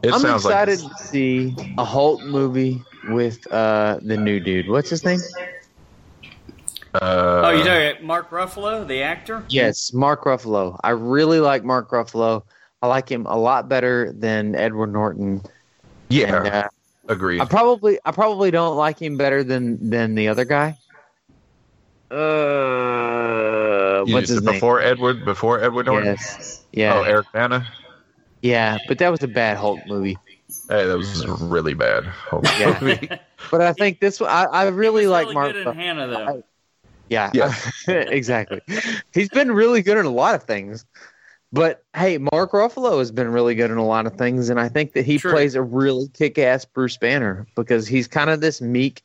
it 0.02 0.12
I'm 0.12 0.20
sounds 0.20 0.44
excited 0.44 0.82
like 0.82 0.96
to 0.98 1.04
see 1.04 1.54
a 1.78 1.84
Hulk 1.84 2.22
movie 2.24 2.82
with 3.08 3.50
uh, 3.52 3.98
the 4.02 4.16
new 4.16 4.40
dude. 4.40 4.68
What's 4.68 4.90
his 4.90 5.04
name? 5.04 5.20
uh, 6.94 7.42
oh, 7.44 7.50
you 7.50 7.64
know 7.64 7.78
it, 7.78 8.02
Mark 8.02 8.30
Ruffalo, 8.30 8.86
the 8.86 9.02
actor? 9.02 9.44
Yes, 9.48 9.92
Mark 9.92 10.24
Ruffalo. 10.24 10.78
I 10.82 10.90
really 10.90 11.40
like 11.40 11.64
Mark 11.64 11.90
Ruffalo. 11.90 12.42
I 12.82 12.86
like 12.88 13.08
him 13.10 13.26
a 13.26 13.36
lot 13.36 13.68
better 13.68 14.12
than 14.12 14.54
Edward 14.54 14.92
Norton. 14.92 15.42
yeah, 16.08 16.36
And, 16.36 16.46
uh, 16.46 16.68
agreed. 17.08 17.40
I 17.40 17.44
probably 17.46 17.98
I 18.04 18.12
probably 18.12 18.50
don't 18.50 18.76
like 18.76 19.00
him 19.00 19.16
better 19.16 19.42
than 19.44 19.90
than 19.90 20.14
the 20.14 20.28
other 20.28 20.44
guy. 20.44 20.76
Uh, 22.10 24.04
what's 24.04 24.28
his 24.28 24.42
name? 24.42 24.54
before 24.54 24.80
Edward, 24.80 25.24
before 25.24 25.62
Edward 25.62 25.86
Norton. 25.86 26.10
Yes. 26.10 26.64
Yeah. 26.72 26.94
Oh, 26.98 27.02
Eric 27.02 27.26
Bana. 27.32 27.66
yeah, 28.42 28.78
but 28.88 28.98
that 28.98 29.08
was 29.10 29.22
a 29.22 29.28
bad 29.28 29.56
Hulk 29.56 29.80
movie. 29.86 30.16
Hey, 30.68 30.84
that 30.86 30.96
was 30.96 31.26
really 31.26 31.74
bad. 31.74 32.04
Yeah. 32.58 33.18
But 33.50 33.60
I 33.60 33.72
think 33.72 34.00
this 34.00 34.18
one 34.18 34.28
I, 34.30 34.44
I 34.44 34.68
really 34.68 35.02
He 35.02 35.06
was 35.06 35.12
like 35.12 35.24
really 35.26 35.34
Mark. 35.34 35.52
good 35.52 35.68
in 35.68 35.74
Hanna, 35.74 36.06
though. 36.08 36.42
Yeah, 37.08 37.30
Yeah. 37.32 37.54
exactly. 37.88 38.60
He's 39.12 39.28
been 39.28 39.52
really 39.52 39.82
good 39.82 39.98
in 39.98 40.04
a 40.04 40.10
lot 40.10 40.34
of 40.34 40.42
things. 40.42 40.84
But 41.52 41.84
hey, 41.94 42.18
Mark 42.18 42.50
Ruffalo 42.52 42.98
has 42.98 43.12
been 43.12 43.28
really 43.28 43.54
good 43.54 43.70
in 43.70 43.76
a 43.76 43.86
lot 43.86 44.04
of 44.06 44.14
things, 44.14 44.48
and 44.48 44.58
I 44.58 44.68
think 44.68 44.94
that 44.94 45.04
he 45.06 45.16
True. 45.18 45.30
plays 45.30 45.54
a 45.54 45.62
really 45.62 46.08
kick-ass 46.08 46.64
Bruce 46.64 46.96
Banner 46.96 47.46
because 47.54 47.86
he's 47.86 48.08
kind 48.08 48.30
of 48.30 48.40
this 48.40 48.60
meek, 48.60 49.00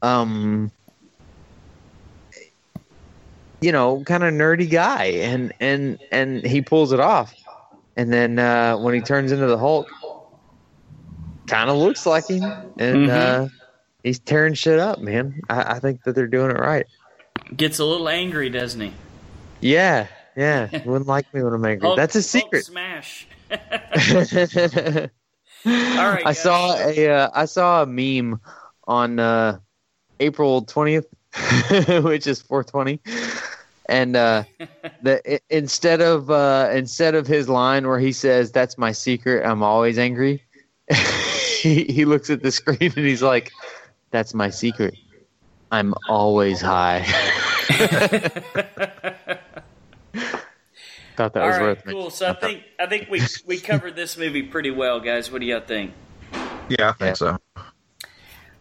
um, 0.00 0.70
you 3.60 3.70
know, 3.70 4.02
kind 4.06 4.24
of 4.24 4.32
nerdy 4.32 4.68
guy, 4.70 5.04
and 5.04 5.52
and 5.60 5.98
and 6.10 6.44
he 6.44 6.62
pulls 6.62 6.92
it 6.92 7.00
off. 7.00 7.34
And 7.96 8.12
then 8.12 8.38
uh, 8.38 8.78
when 8.78 8.94
he 8.94 9.00
turns 9.00 9.30
into 9.30 9.46
the 9.46 9.58
Hulk, 9.58 9.88
kind 11.46 11.70
of 11.70 11.76
looks 11.76 12.06
like 12.06 12.26
him, 12.28 12.42
and 12.78 13.08
Mhm. 13.08 13.10
uh, 13.10 13.48
he's 14.02 14.18
tearing 14.18 14.54
shit 14.54 14.78
up, 14.78 15.00
man. 15.00 15.40
I, 15.48 15.74
I 15.74 15.78
think 15.80 16.02
that 16.04 16.14
they're 16.14 16.26
doing 16.26 16.50
it 16.50 16.58
right. 16.58 16.86
Gets 17.56 17.78
a 17.78 17.84
little 17.84 18.08
angry, 18.08 18.48
doesn't 18.50 18.80
he? 18.80 18.92
Yeah, 19.60 20.06
yeah. 20.36 20.68
Wouldn't 20.84 21.06
like 21.06 21.32
me 21.34 21.42
when 21.42 21.52
I'm 21.52 21.64
angry. 21.64 21.86
Hulk- 21.86 21.96
That's 21.96 22.16
a 22.16 22.18
Hulk 22.18 22.24
secret. 22.24 22.64
smash. 22.64 23.26
All 25.66 26.10
right, 26.10 26.22
I 26.26 26.32
guys. 26.32 26.40
saw 26.42 26.76
a 26.76 27.08
uh, 27.08 27.30
I 27.34 27.44
saw 27.46 27.82
a 27.82 27.86
meme 27.86 28.40
on 28.86 29.18
uh, 29.18 29.58
April 30.20 30.62
twentieth, 30.62 31.06
which 32.02 32.26
is 32.26 32.42
four 32.42 32.62
twenty, 32.64 33.00
and 33.88 34.14
uh, 34.16 34.44
the 35.02 35.22
i- 35.34 35.40
instead 35.48 36.00
of 36.02 36.30
uh, 36.30 36.68
instead 36.72 37.14
of 37.14 37.26
his 37.26 37.48
line 37.48 37.86
where 37.86 37.98
he 37.98 38.12
says 38.12 38.52
"That's 38.52 38.76
my 38.76 38.92
secret, 38.92 39.46
I'm 39.46 39.62
always 39.62 39.98
angry," 39.98 40.42
he 41.64 41.84
he 41.84 42.04
looks 42.04 42.30
at 42.30 42.42
the 42.42 42.50
screen 42.52 42.78
and 42.80 43.06
he's 43.06 43.22
like, 43.22 43.50
"That's 44.10 44.34
my 44.34 44.50
secret, 44.50 44.94
I'm 45.70 45.94
always 46.08 46.60
high." 46.60 47.04
Thought 51.16 51.32
that 51.34 51.42
All 51.42 51.48
was 51.48 51.56
right, 51.58 51.62
worth 51.62 51.84
cool. 51.84 51.92
mentioning. 51.94 52.10
So 52.10 52.28
I 52.28 52.32
think 52.34 52.62
I 52.78 52.86
think 52.86 53.08
we 53.10 53.20
we 53.46 53.58
covered 53.60 53.94
this 53.96 54.18
movie 54.18 54.42
pretty 54.42 54.70
well, 54.72 54.98
guys. 55.00 55.30
What 55.30 55.40
do 55.40 55.46
y'all 55.46 55.60
think? 55.60 55.92
Yeah, 56.68 56.88
I 56.88 56.92
think 56.92 57.00
Yeah. 57.00 57.12
so. 57.14 57.38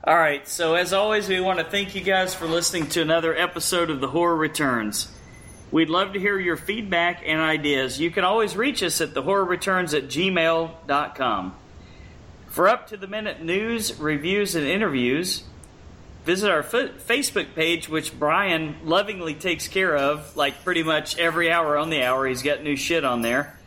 All 0.05 0.15
right. 0.15 0.47
So 0.47 0.75
as 0.75 0.93
always, 0.93 1.27
we 1.29 1.39
want 1.39 1.59
to 1.59 1.65
thank 1.65 1.95
you 1.95 2.01
guys 2.01 2.35
for 2.35 2.45
listening 2.45 2.87
to 2.89 3.01
another 3.01 3.35
episode 3.35 3.89
of 3.89 4.01
The 4.01 4.07
Horror 4.09 4.35
Returns. 4.35 5.09
We'd 5.71 5.89
love 5.89 6.13
to 6.13 6.19
hear 6.19 6.37
your 6.37 6.57
feedback 6.57 7.23
and 7.25 7.41
ideas. 7.41 7.99
You 7.99 8.11
can 8.11 8.23
always 8.23 8.55
reach 8.55 8.83
us 8.83 9.01
at 9.01 9.13
thehorrorreturns 9.15 9.97
at 9.97 10.03
gmail.com. 10.03 11.55
For 12.53 12.69
up 12.69 12.87
to 12.89 12.97
the 12.97 13.07
minute 13.07 13.41
news, 13.41 13.99
reviews, 13.99 14.53
and 14.53 14.67
interviews, 14.67 15.43
visit 16.23 16.51
our 16.51 16.61
fa- 16.61 16.91
Facebook 16.99 17.55
page, 17.55 17.89
which 17.89 18.19
Brian 18.19 18.75
lovingly 18.83 19.33
takes 19.33 19.67
care 19.67 19.97
of, 19.97 20.37
like 20.37 20.63
pretty 20.63 20.83
much 20.83 21.17
every 21.17 21.51
hour 21.51 21.75
on 21.75 21.89
the 21.89 22.03
hour. 22.03 22.27
He's 22.27 22.43
got 22.43 22.61
new 22.61 22.75
shit 22.75 23.03
on 23.03 23.23
there. 23.23 23.59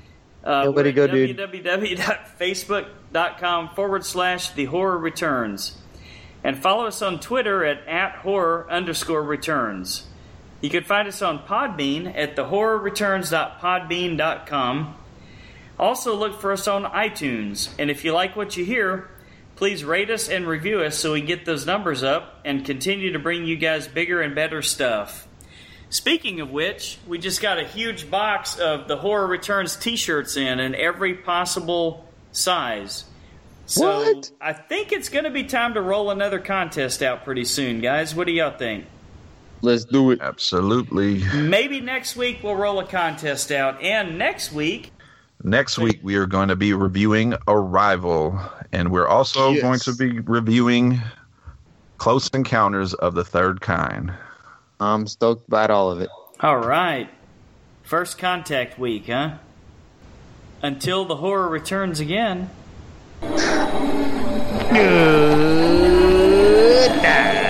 Uh, 0.44 0.66
Nobody 0.66 0.92
go, 0.92 1.08
dude. 1.08 1.36
www.facebook.com 1.36 3.70
forward 3.70 4.04
slash 4.04 4.50
the 4.50 4.66
horror 4.66 4.98
returns. 4.98 5.76
And 6.44 6.56
follow 6.56 6.86
us 6.86 7.02
on 7.02 7.18
Twitter 7.18 7.64
at, 7.64 7.84
at 7.88 8.18
horror 8.18 8.68
underscore 8.70 9.24
returns. 9.24 10.06
You 10.60 10.70
can 10.70 10.84
find 10.84 11.08
us 11.08 11.22
on 11.22 11.40
Podbean 11.40 12.16
at 12.16 12.36
thehorrorreturns.podbean.com. 12.36 14.94
Also, 15.78 16.14
look 16.16 16.40
for 16.40 16.52
us 16.52 16.66
on 16.66 16.84
iTunes. 16.84 17.68
And 17.78 17.90
if 17.90 18.04
you 18.04 18.12
like 18.12 18.34
what 18.34 18.56
you 18.56 18.64
hear, 18.64 19.10
please 19.56 19.84
rate 19.84 20.10
us 20.10 20.28
and 20.28 20.46
review 20.46 20.80
us 20.80 20.96
so 20.98 21.12
we 21.12 21.20
get 21.20 21.44
those 21.44 21.66
numbers 21.66 22.02
up 22.02 22.40
and 22.44 22.64
continue 22.64 23.12
to 23.12 23.18
bring 23.18 23.44
you 23.44 23.56
guys 23.56 23.86
bigger 23.86 24.20
and 24.20 24.34
better 24.34 24.62
stuff. 24.62 25.28
Speaking 25.90 26.40
of 26.40 26.50
which, 26.50 26.98
we 27.06 27.18
just 27.18 27.40
got 27.40 27.58
a 27.58 27.64
huge 27.64 28.10
box 28.10 28.58
of 28.58 28.88
the 28.88 28.96
Horror 28.96 29.26
Returns 29.26 29.76
t 29.76 29.96
shirts 29.96 30.36
in 30.36 30.58
in 30.58 30.74
every 30.74 31.14
possible 31.14 32.06
size. 32.32 33.04
So 33.66 34.14
What? 34.14 34.30
I 34.40 34.52
think 34.52 34.92
it's 34.92 35.08
going 35.08 35.24
to 35.24 35.30
be 35.30 35.44
time 35.44 35.74
to 35.74 35.80
roll 35.80 36.10
another 36.10 36.38
contest 36.38 37.02
out 37.02 37.24
pretty 37.24 37.44
soon, 37.44 37.80
guys. 37.80 38.14
What 38.14 38.26
do 38.26 38.32
y'all 38.32 38.56
think? 38.56 38.86
Let's 39.62 39.84
do 39.84 40.10
it. 40.10 40.20
Absolutely. 40.20 41.22
Maybe 41.34 41.80
next 41.80 42.14
week 42.16 42.40
we'll 42.42 42.56
roll 42.56 42.78
a 42.78 42.86
contest 42.86 43.50
out, 43.50 43.82
and 43.82 44.18
next 44.18 44.52
week 44.52 44.92
Next 45.42 45.78
week 45.78 46.00
we 46.02 46.16
are 46.16 46.26
going 46.26 46.48
to 46.48 46.56
be 46.56 46.72
reviewing 46.72 47.34
Arrival, 47.46 48.40
and 48.72 48.90
we're 48.90 49.06
also 49.06 49.52
Yes. 49.52 49.62
going 49.62 49.78
to 49.80 49.92
be 49.94 50.20
reviewing 50.20 51.00
Close 51.98 52.28
Encounters 52.30 52.94
of 52.94 53.14
the 53.14 53.24
Third 53.24 53.60
Kind. 53.60 54.12
I'm 54.80 55.06
stoked 55.06 55.46
about 55.48 55.70
all 55.70 55.90
of 55.90 56.00
it. 56.00 56.08
All 56.40 56.58
right. 56.58 57.08
First 57.82 58.18
contact 58.18 58.78
week, 58.78 59.06
huh? 59.06 59.34
Until 60.62 61.04
the 61.04 61.16
horror 61.16 61.48
returns 61.48 62.00
again. 62.00 62.50
Good 63.20 63.36
night. 67.02 67.45